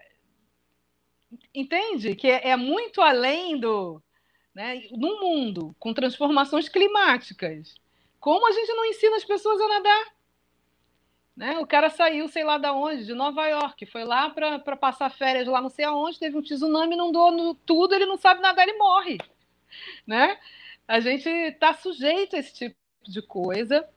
Entende? 1.54 2.16
Que 2.16 2.28
é, 2.32 2.56
muito 2.56 3.00
além 3.00 3.60
do. 3.60 4.02
Né? 4.56 4.88
No 4.92 5.20
mundo, 5.20 5.76
com 5.78 5.94
transformações 5.94 6.68
climáticas, 6.68 7.76
como 8.20 8.48
a 8.48 8.52
gente 8.52 8.74
não 8.74 8.86
ensina 8.86 9.16
as 9.16 9.24
pessoas 9.24 9.62
a 9.62 9.68
nadar? 9.68 10.06
Né? 11.38 11.60
O 11.60 11.68
cara 11.68 11.92
saiu, 11.92 12.28
sei 12.28 12.44
lá 12.44 12.58
da 12.58 12.74
onde, 12.74 13.06
de 13.06 13.14
Nova 13.14 13.48
York, 13.48 13.86
foi 13.86 14.04
lá 14.04 14.32
para 14.32 14.76
passar 14.76 15.12
férias 15.12 15.48
lá 15.48 15.62
não 15.62 15.70
sei 15.70 15.86
aonde, 15.86 16.18
teve 16.18 16.36
um 16.36 16.42
tsunami, 16.42 16.96
não 16.96 17.12
doou 17.12 17.54
tudo, 17.54 17.94
ele 17.94 18.08
não 18.08 18.18
sabe 18.18 18.42
nadar, 18.42 18.68
ele 18.68 18.80
morre. 18.80 19.20
Né? 20.08 20.40
A 20.90 20.99
gente 20.99 21.30
está 21.30 21.72
sujeito 21.76 22.36
a 22.36 22.40
esse 22.40 22.52
tipo 22.52 22.76
de 23.03 23.22
coisa 23.22 23.88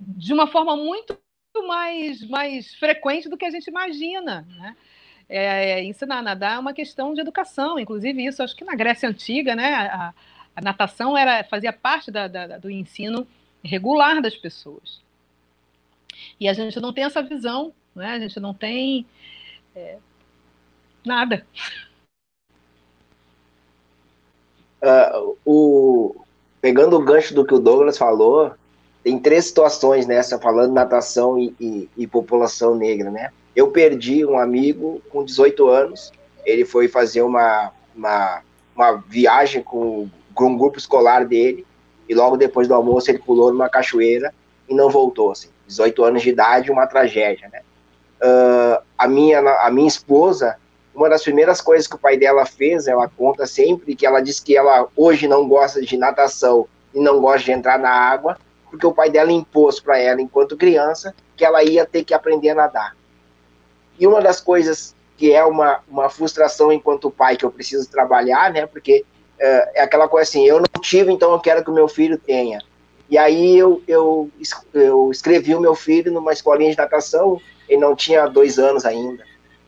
de 0.00 0.32
uma 0.32 0.46
forma 0.46 0.74
muito 0.74 1.20
mais, 1.66 2.26
mais 2.26 2.74
frequente 2.76 3.28
do 3.28 3.36
que 3.36 3.44
a 3.44 3.50
gente 3.50 3.66
imagina. 3.68 4.40
Né? 4.48 4.74
É, 5.28 5.70
é, 5.72 5.84
ensinar 5.84 6.20
a 6.20 6.22
nadar 6.22 6.56
é 6.56 6.58
uma 6.58 6.72
questão 6.72 7.12
de 7.12 7.20
educação, 7.20 7.78
inclusive 7.78 8.24
isso, 8.24 8.42
acho 8.42 8.56
que 8.56 8.64
na 8.64 8.74
Grécia 8.74 9.06
Antiga, 9.06 9.54
né, 9.54 9.74
a, 9.74 10.14
a 10.56 10.60
natação 10.62 11.14
era, 11.14 11.44
fazia 11.44 11.74
parte 11.74 12.10
da, 12.10 12.26
da, 12.26 12.56
do 12.56 12.70
ensino 12.70 13.28
regular 13.62 14.22
das 14.22 14.34
pessoas. 14.34 15.02
E 16.40 16.48
a 16.48 16.54
gente 16.54 16.80
não 16.80 16.90
tem 16.90 17.04
essa 17.04 17.22
visão, 17.22 17.74
né? 17.94 18.12
a 18.12 18.18
gente 18.18 18.40
não 18.40 18.54
tem 18.54 19.04
é, 19.74 19.98
nada. 21.04 21.46
Uh, 24.86 25.36
o, 25.44 26.16
pegando 26.60 26.96
o 26.96 27.02
gancho 27.02 27.34
do 27.34 27.44
que 27.44 27.54
o 27.54 27.58
Douglas 27.58 27.98
falou, 27.98 28.52
tem 29.02 29.18
três 29.18 29.46
situações 29.46 30.06
nessa, 30.06 30.38
falando 30.38 30.72
natação 30.72 31.36
e, 31.36 31.52
e, 31.60 31.88
e, 31.96 32.06
população 32.06 32.76
negra, 32.76 33.10
né? 33.10 33.30
Eu 33.54 33.68
perdi 33.72 34.24
um 34.24 34.38
amigo 34.38 35.02
com 35.10 35.24
18 35.24 35.68
anos, 35.68 36.12
ele 36.44 36.64
foi 36.64 36.86
fazer 36.86 37.22
uma, 37.22 37.72
uma, 37.96 38.42
uma 38.76 38.92
viagem 39.08 39.60
com, 39.60 40.08
com 40.34 40.46
um 40.46 40.56
grupo 40.56 40.78
escolar 40.78 41.24
dele, 41.24 41.66
e 42.08 42.14
logo 42.14 42.36
depois 42.36 42.68
do 42.68 42.74
almoço 42.74 43.10
ele 43.10 43.18
pulou 43.18 43.52
numa 43.52 43.68
cachoeira 43.68 44.32
e 44.68 44.74
não 44.74 44.88
voltou, 44.88 45.32
assim, 45.32 45.48
18 45.66 46.04
anos 46.04 46.22
de 46.22 46.30
idade, 46.30 46.70
uma 46.70 46.86
tragédia, 46.86 47.48
né? 47.52 47.60
Uh, 48.20 48.82
a, 48.96 49.08
minha, 49.08 49.40
a 49.40 49.70
minha 49.70 49.88
esposa, 49.88 50.56
uma 50.96 51.10
das 51.10 51.22
primeiras 51.22 51.60
coisas 51.60 51.86
que 51.86 51.94
o 51.94 51.98
pai 51.98 52.16
dela 52.16 52.46
fez, 52.46 52.86
ela 52.86 53.06
conta 53.06 53.46
sempre 53.46 53.94
que 53.94 54.06
ela 54.06 54.20
diz 54.20 54.40
que 54.40 54.56
ela 54.56 54.88
hoje 54.96 55.28
não 55.28 55.46
gosta 55.46 55.82
de 55.82 55.96
natação 55.96 56.66
e 56.94 57.00
não 57.00 57.20
gosta 57.20 57.44
de 57.44 57.52
entrar 57.52 57.78
na 57.78 57.90
água, 57.90 58.38
porque 58.70 58.86
o 58.86 58.92
pai 58.92 59.10
dela 59.10 59.30
impôs 59.30 59.78
para 59.78 59.98
ela, 59.98 60.22
enquanto 60.22 60.56
criança, 60.56 61.14
que 61.36 61.44
ela 61.44 61.62
ia 61.62 61.84
ter 61.84 62.02
que 62.02 62.14
aprender 62.14 62.50
a 62.50 62.54
nadar. 62.54 62.96
E 63.98 64.06
uma 64.06 64.22
das 64.22 64.40
coisas 64.40 64.94
que 65.18 65.32
é 65.32 65.44
uma, 65.44 65.80
uma 65.88 66.08
frustração 66.08 66.72
enquanto 66.72 67.10
pai 67.10 67.36
que 67.36 67.44
eu 67.44 67.50
preciso 67.50 67.90
trabalhar, 67.90 68.50
né? 68.50 68.66
Porque 68.66 69.04
é, 69.38 69.80
é 69.80 69.82
aquela 69.82 70.08
coisa 70.08 70.28
assim, 70.28 70.46
eu 70.46 70.58
não 70.58 70.80
tive, 70.80 71.12
então 71.12 71.32
eu 71.32 71.40
quero 71.40 71.62
que 71.62 71.70
o 71.70 71.74
meu 71.74 71.88
filho 71.88 72.18
tenha. 72.18 72.62
E 73.08 73.16
aí 73.16 73.56
eu, 73.56 73.82
eu, 73.86 74.30
eu 74.72 75.10
escrevi 75.10 75.54
o 75.54 75.60
meu 75.60 75.74
filho 75.74 76.10
numa 76.10 76.32
escolinha 76.32 76.70
de 76.70 76.76
natação, 76.76 77.40
ele 77.68 77.80
não 77.80 77.94
tinha 77.94 78.26
dois 78.26 78.58
anos 78.58 78.84
ainda. 78.84 79.22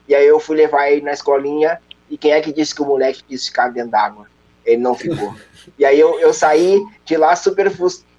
E 0.09 0.15
aí 0.15 0.27
eu 0.27 0.41
fui 0.41 0.57
levar 0.57 0.91
ele 0.91 1.03
na 1.03 1.13
escolinha, 1.13 1.79
e 2.11 2.17
quem 2.17 2.33
é 2.33 2.41
que 2.41 2.53
disse 2.53 2.75
que 2.75 2.83
o 2.83 2.87
moleque 2.87 3.23
quis 3.23 3.47
ficar 3.47 3.69
dentro 3.69 3.91
d'água? 3.91 4.27
Ele 4.65 4.81
não 4.81 4.95
ficou. 4.95 5.35
E 5.79 5.85
aí 5.85 6.01
eu, 6.01 6.19
eu 6.19 6.33
saí 6.33 6.83
de 7.05 7.17
lá 7.17 7.37
super 7.37 7.71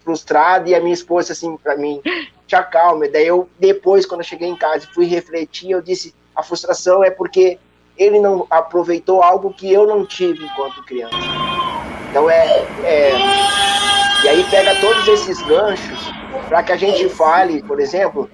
frustrado 0.04 0.70
e 0.70 0.76
a 0.76 0.80
minha 0.80 0.94
esposa 0.94 1.34
assim 1.34 1.58
para 1.58 1.76
mim, 1.76 2.02
te 2.48 2.56
acalme. 2.56 3.08
Daí 3.08 3.28
eu 3.28 3.50
depois 3.60 4.06
quando 4.06 4.22
eu 4.22 4.28
cheguei 4.28 4.48
em 4.48 4.56
casa 4.56 4.88
fui 4.94 5.06
refletir, 5.06 5.72
eu 5.72 5.82
disse, 5.82 6.14
a 6.36 6.44
frustração 6.44 7.04
é 7.04 7.10
porque 7.10 7.58
ele 7.98 8.20
não 8.20 8.48
aproveitou 8.50 9.22
algo 9.22 9.54
que 9.54 9.72
eu 9.72 9.86
não 9.86 10.06
tive 10.06 10.46
enquanto 10.46 10.84
criança. 10.86 11.16
Então 12.10 12.30
é, 12.30 12.46
é 12.84 13.14
e 14.24 14.28
aí 14.28 14.44
pega 14.50 14.76
todos 14.82 15.08
esses 15.08 15.42
ganchos 15.44 16.00
para 16.48 16.62
que 16.64 16.72
a 16.72 16.78
gente 16.78 17.08
fale, 17.10 17.64
por 17.64 17.80
exemplo, 17.80 18.30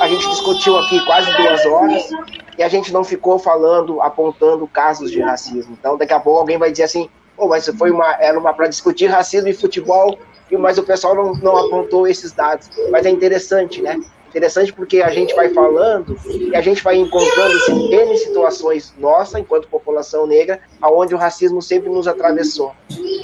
a 0.00 0.08
gente 0.08 0.28
discutiu 0.28 0.76
aqui 0.78 1.04
quase 1.04 1.30
duas 1.36 1.66
horas 1.66 2.08
e 2.56 2.62
a 2.62 2.68
gente 2.68 2.92
não 2.92 3.04
ficou 3.04 3.38
falando, 3.38 4.00
apontando 4.00 4.66
casos 4.66 5.10
de 5.10 5.20
racismo. 5.20 5.76
Então 5.78 5.96
daqui 5.96 6.12
a 6.12 6.20
pouco 6.20 6.40
alguém 6.40 6.58
vai 6.58 6.70
dizer 6.70 6.84
assim, 6.84 7.08
oh, 7.36 7.48
mas 7.48 7.66
foi 7.78 7.90
uma, 7.90 8.14
era 8.20 8.38
uma 8.38 8.52
para 8.52 8.68
discutir 8.68 9.06
racismo 9.06 9.48
e 9.48 9.54
futebol 9.54 10.18
mas 10.56 10.78
o 10.78 10.82
pessoal 10.82 11.14
não, 11.14 11.34
não 11.34 11.56
apontou 11.58 12.06
esses 12.06 12.32
dados. 12.32 12.70
Mas 12.90 13.04
é 13.04 13.10
interessante, 13.10 13.82
né? 13.82 14.00
Interessante 14.28 14.72
porque 14.72 15.02
a 15.02 15.10
gente 15.10 15.34
vai 15.34 15.48
falando 15.50 16.16
e 16.26 16.54
a 16.54 16.60
gente 16.60 16.82
vai 16.82 16.96
encontrando 16.96 17.58
centenas 17.60 18.22
situações 18.22 18.94
nossa, 18.98 19.40
enquanto 19.40 19.68
população 19.68 20.26
negra, 20.26 20.60
aonde 20.80 21.14
o 21.14 21.18
racismo 21.18 21.60
sempre 21.60 21.88
nos 21.88 22.06
atravessou, 22.06 22.72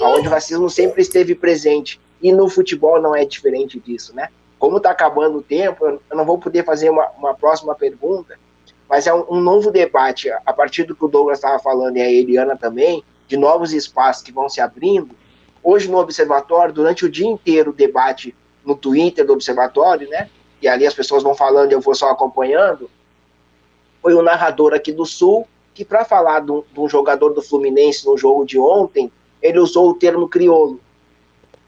aonde 0.01 0.27
o 0.27 0.31
racismo 0.31 0.69
sempre 0.69 1.01
esteve 1.01 1.33
presente. 1.33 1.99
E 2.21 2.31
no 2.31 2.49
futebol 2.49 3.01
não 3.01 3.15
é 3.15 3.23
diferente 3.23 3.79
disso, 3.79 4.15
né? 4.15 4.29
Como 4.57 4.77
está 4.77 4.91
acabando 4.91 5.39
o 5.39 5.41
tempo, 5.41 5.85
eu 5.85 6.01
não 6.17 6.25
vou 6.25 6.37
poder 6.37 6.63
fazer 6.63 6.89
uma, 6.89 7.09
uma 7.17 7.33
próxima 7.33 7.75
pergunta, 7.75 8.37
mas 8.89 9.07
é 9.07 9.13
um, 9.13 9.25
um, 9.29 9.39
novo 9.39 9.71
debate, 9.71 10.29
a 10.29 10.53
partir 10.53 10.83
do 10.83 10.95
que 10.95 11.03
o 11.03 11.07
Douglas 11.07 11.37
estava 11.37 11.59
falando 11.59 11.97
e 11.97 12.01
a 12.01 12.09
Eliana 12.09 12.55
também, 12.55 13.03
de 13.27 13.37
novos 13.37 13.73
espaços 13.73 14.23
que 14.23 14.31
vão 14.31 14.47
se 14.47 14.61
abrindo. 14.61 15.15
Hoje 15.63 15.89
no 15.89 15.97
Observatório, 15.97 16.73
durante 16.73 17.05
o 17.05 17.09
dia 17.09 17.27
inteiro, 17.27 17.71
o 17.71 17.73
debate 17.73 18.35
no 18.63 18.75
Twitter 18.75 19.25
do 19.25 19.33
Observatório, 19.33 20.07
né? 20.09 20.29
E 20.61 20.67
ali 20.67 20.85
as 20.85 20.93
pessoas 20.93 21.23
vão 21.23 21.35
falando 21.35 21.71
e 21.71 21.73
eu 21.73 21.81
vou 21.81 21.95
só 21.95 22.09
acompanhando. 22.09 22.89
Foi 24.01 24.13
um 24.13 24.21
narrador 24.21 24.73
aqui 24.73 24.91
do 24.91 25.05
Sul 25.05 25.47
que, 25.73 25.83
para 25.83 26.05
falar 26.05 26.41
de 26.41 26.51
um, 26.51 26.63
de 26.71 26.79
um 26.79 26.87
jogador 26.87 27.33
do 27.33 27.41
Fluminense 27.41 28.05
no 28.05 28.17
jogo 28.17 28.45
de 28.45 28.57
ontem, 28.57 29.11
ele 29.41 29.59
usou 29.59 29.89
o 29.89 29.95
termo 29.95 30.27
crioulo. 30.27 30.79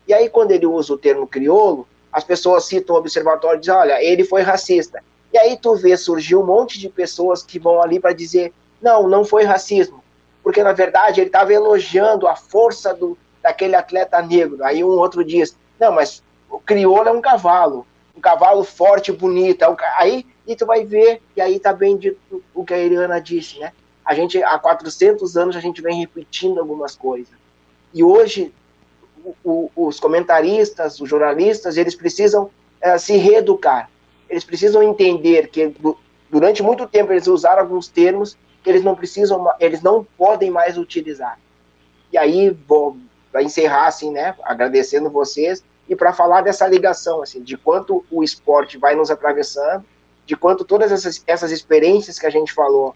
E 0.08 0.14
aí, 0.14 0.30
quando 0.30 0.52
ele 0.52 0.66
usa 0.66 0.94
o 0.94 0.98
termo 0.98 1.28
crioulo, 1.28 1.88
as 2.18 2.24
pessoas 2.24 2.66
citam 2.66 2.96
o 2.96 3.00
observatório 3.00 3.58
e 3.58 3.60
dizem: 3.60 3.76
olha, 3.76 4.04
ele 4.04 4.24
foi 4.24 4.42
racista. 4.42 5.04
E 5.32 5.38
aí 5.38 5.56
tu 5.56 5.76
vê 5.76 5.96
surgir 5.96 6.36
um 6.36 6.44
monte 6.44 6.80
de 6.80 6.90
pessoas 6.90 7.44
que 7.44 7.60
vão 7.60 7.80
ali 7.80 8.00
para 8.00 8.12
dizer: 8.12 8.52
não, 8.82 9.08
não 9.08 9.24
foi 9.24 9.44
racismo. 9.44 10.04
Porque 10.42 10.64
na 10.64 10.74
verdade 10.74 11.22
ele 11.22 11.28
estava 11.28 11.54
elogiando 11.54 12.28
a 12.28 12.36
força 12.36 12.92
do, 12.92 13.16
daquele 13.40 13.76
atleta 13.76 14.20
negro. 14.20 14.64
Aí 14.64 14.84
um 14.84 14.88
outro 14.88 15.24
diz: 15.24 15.56
não, 15.80 15.92
mas 15.92 16.24
o 16.50 16.60
crioulo 16.60 17.08
é 17.08 17.12
um 17.12 17.22
cavalo, 17.22 17.86
um 18.16 18.20
cavalo 18.20 18.64
forte, 18.64 19.12
bonito. 19.12 19.64
É 19.64 19.76
aí 20.00 20.26
e 20.48 20.56
tu 20.56 20.66
vai 20.66 20.84
ver, 20.84 21.22
e 21.36 21.42
aí 21.42 21.60
tá 21.60 21.72
bem 21.72 21.96
dito 21.98 22.44
o 22.52 22.66
que 22.66 22.74
a 22.74 22.80
Eliana 22.80 23.22
disse, 23.22 23.60
né? 23.60 23.74
A 24.04 24.16
gente, 24.16 24.42
há 24.42 24.58
400 24.58 25.38
anos, 25.38 25.56
a 25.56 25.60
gente 25.60 25.84
vem 25.84 26.00
repetindo 26.00 26.60
algumas 26.60 26.96
coisas. 26.96 27.36
E 27.94 28.04
hoje, 28.04 28.52
o, 29.44 29.72
os 29.76 30.00
comentaristas, 30.00 31.00
os 31.00 31.10
jornalistas, 31.10 31.78
eles 31.78 31.96
precisam 31.96 32.50
é, 32.82 32.98
se 32.98 33.18
reeducar 33.18 33.90
eles 34.30 34.44
precisam 34.44 34.84
entender 34.84 35.48
que 35.48 35.74
durante 36.30 36.62
muito 36.62 36.88
tempo 36.88 37.12
eles 37.12 37.28
usaram 37.28 37.62
alguns 37.62 37.88
termos 37.88 38.38
que 38.64 38.70
eles 38.70 38.84
não 38.84 38.96
precisam, 38.96 39.48
eles 39.60 39.82
não 39.82 40.06
podem 40.18 40.52
mais 40.52 40.78
utilizar. 40.78 41.40
E 42.12 42.18
aí 42.18 42.58
para 43.32 43.44
encerrar 43.44 43.88
assim, 43.88 44.12
né, 44.12 44.36
agradecendo 44.44 45.10
vocês 45.10 45.64
e 45.88 45.96
para 45.96 46.12
falar 46.12 46.42
dessa 46.42 46.68
ligação 46.68 47.22
assim, 47.22 47.42
de 47.42 47.58
quanto 47.58 48.06
o 48.12 48.24
esporte 48.24 48.78
vai 48.78 48.96
nos 48.96 49.10
atravessando, 49.10 49.86
de 50.26 50.36
quanto 50.36 50.66
todas 50.66 50.92
essas, 50.92 51.24
essas 51.26 51.52
experiências 51.52 52.20
que 52.20 52.26
a 52.26 52.30
gente 52.30 52.52
falou 52.52 52.94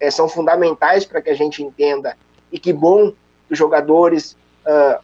é, 0.00 0.10
são 0.10 0.28
fundamentais 0.28 1.04
para 1.04 1.22
que 1.22 1.30
a 1.30 1.34
gente 1.34 1.62
entenda 1.62 2.16
e 2.50 2.58
que 2.58 2.72
bom 2.72 3.12
que 3.46 3.52
os 3.52 3.58
jogadores 3.58 4.36
uh, 4.66 5.00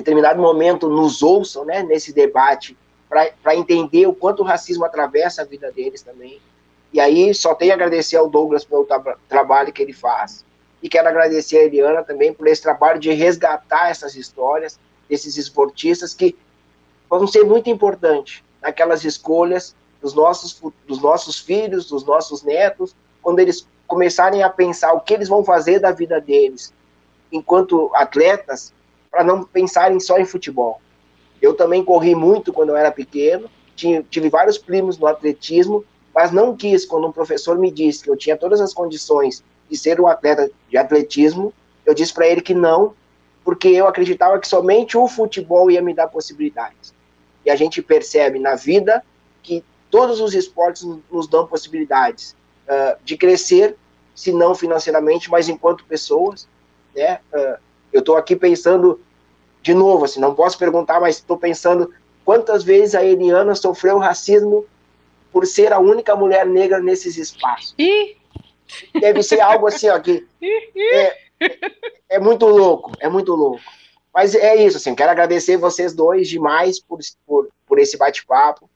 determinado 0.00 0.40
momento 0.40 0.88
nos 0.88 1.22
ouçam, 1.22 1.64
né, 1.64 1.82
nesse 1.82 2.12
debate 2.12 2.76
para 3.08 3.56
entender 3.56 4.06
o 4.06 4.14
quanto 4.14 4.40
o 4.40 4.46
racismo 4.46 4.84
atravessa 4.84 5.42
a 5.42 5.44
vida 5.44 5.72
deles 5.72 6.02
também. 6.02 6.40
E 6.92 7.00
aí 7.00 7.32
só 7.34 7.54
tenho 7.54 7.72
a 7.72 7.74
agradecer 7.74 8.16
ao 8.16 8.28
Douglas 8.28 8.64
pelo 8.64 8.84
tra 8.84 9.16
trabalho 9.28 9.72
que 9.72 9.82
ele 9.82 9.92
faz. 9.92 10.44
E 10.82 10.88
quero 10.88 11.08
agradecer 11.08 11.58
a 11.58 11.64
Eliana 11.64 12.02
também 12.02 12.32
por 12.32 12.46
esse 12.46 12.62
trabalho 12.62 13.00
de 13.00 13.10
resgatar 13.12 13.90
essas 13.90 14.14
histórias 14.14 14.78
desses 15.08 15.36
esportistas 15.36 16.14
que 16.14 16.36
vão 17.08 17.26
ser 17.26 17.44
muito 17.44 17.68
importantes 17.68 18.42
naquelas 18.62 19.04
escolhas 19.04 19.74
dos 20.00 20.14
nossos, 20.14 20.60
dos 20.86 21.02
nossos 21.02 21.38
filhos, 21.38 21.88
dos 21.88 22.04
nossos 22.04 22.42
netos, 22.42 22.94
quando 23.20 23.40
eles 23.40 23.66
começarem 23.86 24.42
a 24.42 24.48
pensar 24.48 24.92
o 24.92 25.00
que 25.00 25.12
eles 25.12 25.28
vão 25.28 25.44
fazer 25.44 25.80
da 25.80 25.90
vida 25.90 26.20
deles 26.20 26.72
enquanto 27.32 27.90
atletas, 27.94 28.72
para 29.10 29.24
não 29.24 29.44
pensarem 29.44 29.98
só 29.98 30.18
em 30.18 30.24
futebol, 30.24 30.80
eu 31.40 31.54
também 31.54 31.84
corri 31.84 32.14
muito 32.14 32.52
quando 32.52 32.70
eu 32.70 32.76
era 32.76 32.92
pequeno, 32.92 33.50
tinha, 33.74 34.02
tive 34.02 34.28
vários 34.28 34.58
primos 34.58 34.98
no 34.98 35.06
atletismo, 35.06 35.84
mas 36.14 36.30
não 36.30 36.56
quis, 36.56 36.84
quando 36.84 37.06
um 37.06 37.12
professor 37.12 37.58
me 37.58 37.70
disse 37.70 38.04
que 38.04 38.10
eu 38.10 38.16
tinha 38.16 38.36
todas 38.36 38.60
as 38.60 38.74
condições 38.74 39.42
de 39.70 39.76
ser 39.76 40.00
um 40.00 40.06
atleta 40.06 40.50
de 40.68 40.76
atletismo, 40.76 41.52
eu 41.86 41.94
disse 41.94 42.12
para 42.12 42.26
ele 42.26 42.40
que 42.40 42.52
não, 42.52 42.94
porque 43.44 43.68
eu 43.68 43.86
acreditava 43.86 44.38
que 44.38 44.46
somente 44.46 44.98
o 44.98 45.08
futebol 45.08 45.70
ia 45.70 45.80
me 45.80 45.94
dar 45.94 46.08
possibilidades. 46.08 46.92
E 47.44 47.50
a 47.50 47.56
gente 47.56 47.80
percebe 47.80 48.38
na 48.38 48.54
vida 48.54 49.02
que 49.42 49.64
todos 49.90 50.20
os 50.20 50.34
esportes 50.34 50.86
nos 51.10 51.26
dão 51.26 51.46
possibilidades 51.46 52.36
uh, 52.68 52.98
de 53.02 53.16
crescer, 53.16 53.76
se 54.14 54.32
não 54.32 54.54
financeiramente, 54.54 55.30
mas 55.30 55.48
enquanto 55.48 55.84
pessoas. 55.84 56.46
Né? 56.94 57.18
Uh, 57.32 57.58
eu 57.92 58.00
estou 58.00 58.16
aqui 58.16 58.36
pensando 58.36 59.00
de 59.62 59.74
novo, 59.74 60.04
assim, 60.04 60.20
não 60.20 60.34
posso 60.34 60.58
perguntar, 60.58 61.00
mas 61.00 61.16
estou 61.16 61.36
pensando 61.36 61.92
quantas 62.24 62.64
vezes 62.64 62.94
a 62.94 63.04
Eliana 63.04 63.54
sofreu 63.54 63.98
racismo 63.98 64.64
por 65.32 65.46
ser 65.46 65.72
a 65.72 65.78
única 65.78 66.16
mulher 66.16 66.46
negra 66.46 66.80
nesses 66.80 67.16
espaços. 67.16 67.74
Ih! 67.78 68.16
Deve 69.00 69.22
ser 69.22 69.40
algo 69.40 69.66
assim, 69.66 69.88
ó, 69.88 69.98
que 69.98 70.26
é, 70.94 71.16
é 72.08 72.18
muito 72.18 72.46
louco, 72.46 72.92
é 73.00 73.08
muito 73.08 73.34
louco. 73.34 73.60
Mas 74.12 74.34
é 74.34 74.56
isso, 74.56 74.76
assim, 74.76 74.94
quero 74.94 75.10
agradecer 75.10 75.56
vocês 75.56 75.92
dois 75.94 76.28
demais 76.28 76.80
por, 76.80 76.98
por, 77.26 77.48
por 77.66 77.78
esse 77.78 77.96
bate-papo 77.96 78.68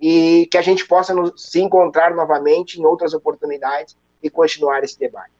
e 0.00 0.48
que 0.50 0.58
a 0.58 0.62
gente 0.62 0.86
possa 0.86 1.14
nos, 1.14 1.32
se 1.36 1.60
encontrar 1.60 2.14
novamente 2.14 2.80
em 2.80 2.84
outras 2.84 3.12
oportunidades 3.12 3.96
e 4.22 4.30
continuar 4.30 4.82
esse 4.82 4.98
debate. 4.98 5.32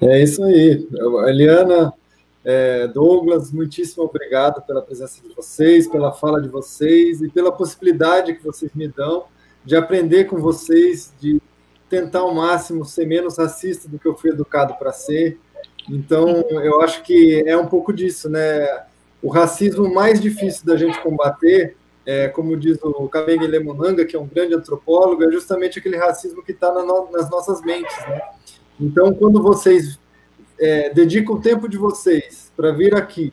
É 0.00 0.22
isso 0.22 0.42
aí. 0.42 0.88
Eliana, 1.28 1.92
é, 2.42 2.86
Douglas, 2.88 3.52
muitíssimo 3.52 4.04
obrigado 4.04 4.62
pela 4.62 4.80
presença 4.80 5.20
de 5.22 5.34
vocês, 5.34 5.86
pela 5.86 6.10
fala 6.12 6.40
de 6.40 6.48
vocês 6.48 7.20
e 7.20 7.28
pela 7.28 7.52
possibilidade 7.52 8.34
que 8.34 8.42
vocês 8.42 8.72
me 8.74 8.88
dão 8.88 9.24
de 9.64 9.76
aprender 9.76 10.24
com 10.24 10.38
vocês, 10.38 11.12
de 11.20 11.40
tentar 11.88 12.20
ao 12.20 12.34
máximo 12.34 12.84
ser 12.84 13.06
menos 13.06 13.36
racista 13.36 13.88
do 13.88 13.98
que 13.98 14.08
eu 14.08 14.16
fui 14.16 14.30
educado 14.30 14.74
para 14.74 14.92
ser. 14.92 15.38
Então, 15.88 16.28
eu 16.62 16.80
acho 16.80 17.02
que 17.02 17.42
é 17.46 17.56
um 17.56 17.66
pouco 17.66 17.92
disso, 17.92 18.30
né? 18.30 18.84
O 19.22 19.28
racismo 19.28 19.92
mais 19.92 20.20
difícil 20.20 20.64
da 20.64 20.76
gente 20.76 20.98
combater, 21.02 21.76
é, 22.06 22.28
como 22.28 22.56
diz 22.56 22.78
o 22.82 23.08
Kamenge 23.08 23.46
Lemonanga, 23.46 24.06
que 24.06 24.16
é 24.16 24.18
um 24.18 24.26
grande 24.26 24.54
antropólogo, 24.54 25.22
é 25.24 25.30
justamente 25.30 25.78
aquele 25.78 25.98
racismo 25.98 26.42
que 26.42 26.52
está 26.52 26.72
na 26.72 26.82
no, 26.82 27.10
nas 27.10 27.28
nossas 27.28 27.60
mentes, 27.60 27.96
né? 28.08 28.20
Então, 28.80 29.12
quando 29.12 29.42
vocês 29.42 29.98
é, 30.58 30.88
dedicam 30.90 31.34
o 31.34 31.40
tempo 31.40 31.68
de 31.68 31.76
vocês 31.76 32.50
para 32.56 32.72
vir 32.72 32.94
aqui 32.94 33.32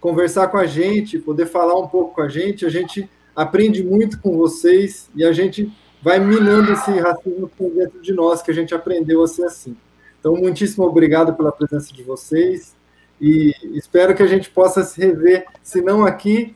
conversar 0.00 0.48
com 0.48 0.56
a 0.56 0.66
gente, 0.66 1.18
poder 1.18 1.46
falar 1.46 1.78
um 1.78 1.88
pouco 1.88 2.14
com 2.14 2.22
a 2.22 2.28
gente, 2.28 2.64
a 2.64 2.68
gente 2.68 3.08
aprende 3.34 3.82
muito 3.82 4.20
com 4.20 4.36
vocês 4.36 5.10
e 5.14 5.24
a 5.24 5.32
gente 5.32 5.72
vai 6.02 6.18
minando 6.18 6.72
esse 6.72 6.90
racismo 6.98 7.50
dentro 7.74 8.00
de 8.00 8.12
nós 8.12 8.42
que 8.42 8.50
a 8.50 8.54
gente 8.54 8.74
aprendeu 8.74 9.22
a 9.22 9.28
ser 9.28 9.44
assim. 9.44 9.76
Então, 10.18 10.34
muitíssimo 10.34 10.84
obrigado 10.84 11.34
pela 11.34 11.52
presença 11.52 11.92
de 11.92 12.02
vocês 12.02 12.76
e 13.20 13.54
espero 13.74 14.14
que 14.14 14.22
a 14.22 14.26
gente 14.26 14.50
possa 14.50 14.82
se 14.82 15.00
rever, 15.00 15.46
se 15.62 15.80
não 15.80 16.04
aqui, 16.04 16.54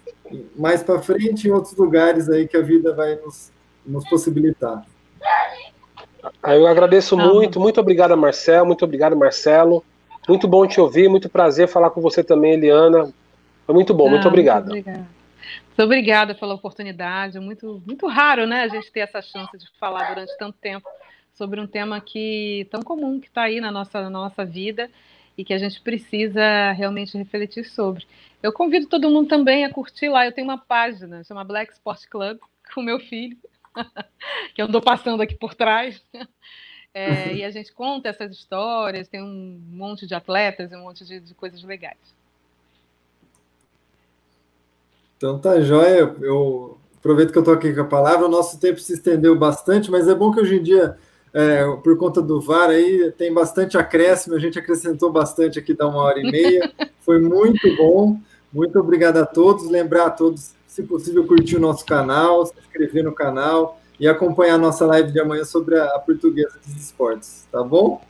mais 0.56 0.82
para 0.82 1.00
frente, 1.00 1.48
em 1.48 1.52
outros 1.52 1.76
lugares 1.76 2.28
aí 2.28 2.46
que 2.46 2.56
a 2.56 2.62
vida 2.62 2.92
vai 2.92 3.16
nos, 3.16 3.52
nos 3.84 4.08
possibilitar. 4.08 4.84
Eu 6.44 6.66
agradeço 6.66 7.18
ah, 7.18 7.24
muito, 7.24 7.60
muito 7.60 7.80
obrigado, 7.80 8.16
Marcel, 8.16 8.64
muito 8.64 8.84
obrigado, 8.84 9.16
Marcelo. 9.16 9.84
Muito 10.28 10.48
bom 10.48 10.66
te 10.66 10.80
ouvir, 10.80 11.08
muito 11.08 11.28
prazer 11.28 11.68
falar 11.68 11.90
com 11.90 12.00
você 12.00 12.22
também, 12.22 12.54
Eliana. 12.54 13.12
Foi 13.64 13.74
muito 13.74 13.94
bom, 13.94 14.08
ah, 14.08 14.10
muito 14.10 14.28
obrigado. 14.28 14.68
Muito 14.68 14.80
obrigada. 14.80 15.16
Muito 15.66 15.82
obrigada 15.82 16.34
pela 16.34 16.54
oportunidade. 16.54 17.38
Muito, 17.38 17.82
muito 17.86 18.06
raro, 18.06 18.46
né, 18.46 18.62
a 18.62 18.68
gente 18.68 18.90
ter 18.90 19.00
essa 19.00 19.22
chance 19.22 19.56
de 19.56 19.66
falar 19.78 20.08
durante 20.08 20.36
tanto 20.36 20.56
tempo 20.58 20.88
sobre 21.34 21.60
um 21.60 21.66
tema 21.66 22.00
que 22.00 22.66
tão 22.70 22.82
comum 22.82 23.20
que 23.20 23.28
está 23.28 23.42
aí 23.42 23.60
na 23.60 23.70
nossa, 23.70 24.02
na 24.02 24.10
nossa 24.10 24.44
vida 24.44 24.90
e 25.36 25.44
que 25.44 25.52
a 25.52 25.58
gente 25.58 25.80
precisa 25.80 26.72
realmente 26.72 27.16
refletir 27.16 27.64
sobre. 27.64 28.06
Eu 28.42 28.52
convido 28.52 28.86
todo 28.86 29.10
mundo 29.10 29.28
também 29.28 29.64
a 29.64 29.70
curtir 29.70 30.08
lá. 30.08 30.24
Eu 30.24 30.32
tenho 30.32 30.46
uma 30.46 30.58
página, 30.58 31.22
chama 31.24 31.44
Black 31.44 31.72
Sport 31.72 32.06
Club, 32.08 32.38
com 32.74 32.82
meu 32.82 32.98
filho. 32.98 33.36
que 34.54 34.62
eu 34.62 34.66
estou 34.66 34.80
passando 34.80 35.22
aqui 35.22 35.34
por 35.34 35.54
trás. 35.54 36.02
É, 36.92 37.34
e 37.34 37.44
a 37.44 37.50
gente 37.50 37.72
conta 37.72 38.08
essas 38.08 38.32
histórias, 38.32 39.08
tem 39.08 39.22
um 39.22 39.60
monte 39.68 40.06
de 40.06 40.14
atletas 40.14 40.72
e 40.72 40.76
um 40.76 40.82
monte 40.82 41.04
de, 41.04 41.20
de 41.20 41.34
coisas 41.34 41.62
legais. 41.62 41.98
Então 45.16 45.38
tá 45.38 45.60
joia, 45.60 46.14
eu 46.20 46.78
aproveito 46.96 47.32
que 47.32 47.38
eu 47.38 47.42
estou 47.42 47.54
aqui 47.54 47.74
com 47.74 47.82
a 47.82 47.84
palavra, 47.84 48.26
o 48.26 48.30
nosso 48.30 48.58
tempo 48.58 48.80
se 48.80 48.94
estendeu 48.94 49.36
bastante, 49.36 49.90
mas 49.90 50.08
é 50.08 50.14
bom 50.14 50.32
que 50.32 50.40
hoje 50.40 50.56
em 50.56 50.62
dia 50.62 50.96
é, 51.38 51.66
por 51.84 51.98
conta 51.98 52.22
do 52.22 52.40
VAR 52.40 52.70
aí, 52.70 53.12
tem 53.12 53.30
bastante 53.30 53.76
acréscimo, 53.76 54.34
a 54.34 54.38
gente 54.38 54.58
acrescentou 54.58 55.12
bastante 55.12 55.58
aqui, 55.58 55.74
dá 55.74 55.86
uma 55.86 56.00
hora 56.00 56.18
e 56.18 56.30
meia. 56.30 56.72
Foi 57.00 57.20
muito 57.20 57.76
bom. 57.76 58.18
Muito 58.50 58.78
obrigado 58.78 59.18
a 59.18 59.26
todos. 59.26 59.68
Lembrar 59.68 60.06
a 60.06 60.10
todos, 60.10 60.54
se 60.76 60.82
possível, 60.82 61.26
curtir 61.26 61.56
o 61.56 61.60
nosso 61.60 61.86
canal, 61.86 62.44
se 62.44 62.52
inscrever 62.58 63.02
no 63.02 63.14
canal 63.14 63.80
e 63.98 64.06
acompanhar 64.06 64.56
a 64.56 64.58
nossa 64.58 64.84
live 64.84 65.10
de 65.10 65.18
amanhã 65.18 65.42
sobre 65.42 65.74
a, 65.74 65.84
a 65.86 65.98
portuguesa 65.98 66.58
dos 66.62 66.76
esportes, 66.76 67.48
tá 67.50 67.62
bom? 67.62 68.04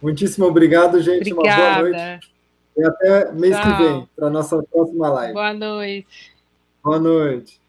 Muitíssimo 0.00 0.46
obrigado, 0.46 1.02
gente. 1.02 1.30
Obrigada. 1.30 1.62
Uma 1.62 1.90
boa 1.90 1.90
noite. 1.90 2.32
E 2.74 2.84
até 2.84 3.32
mês 3.32 3.54
Tchau. 3.54 3.64
que 3.64 3.82
vem, 3.82 4.08
para 4.16 4.26
a 4.28 4.30
nossa 4.30 4.62
próxima 4.62 5.10
live. 5.10 5.34
Boa 5.34 5.52
noite. 5.52 6.32
Boa 6.82 6.98
noite. 6.98 7.65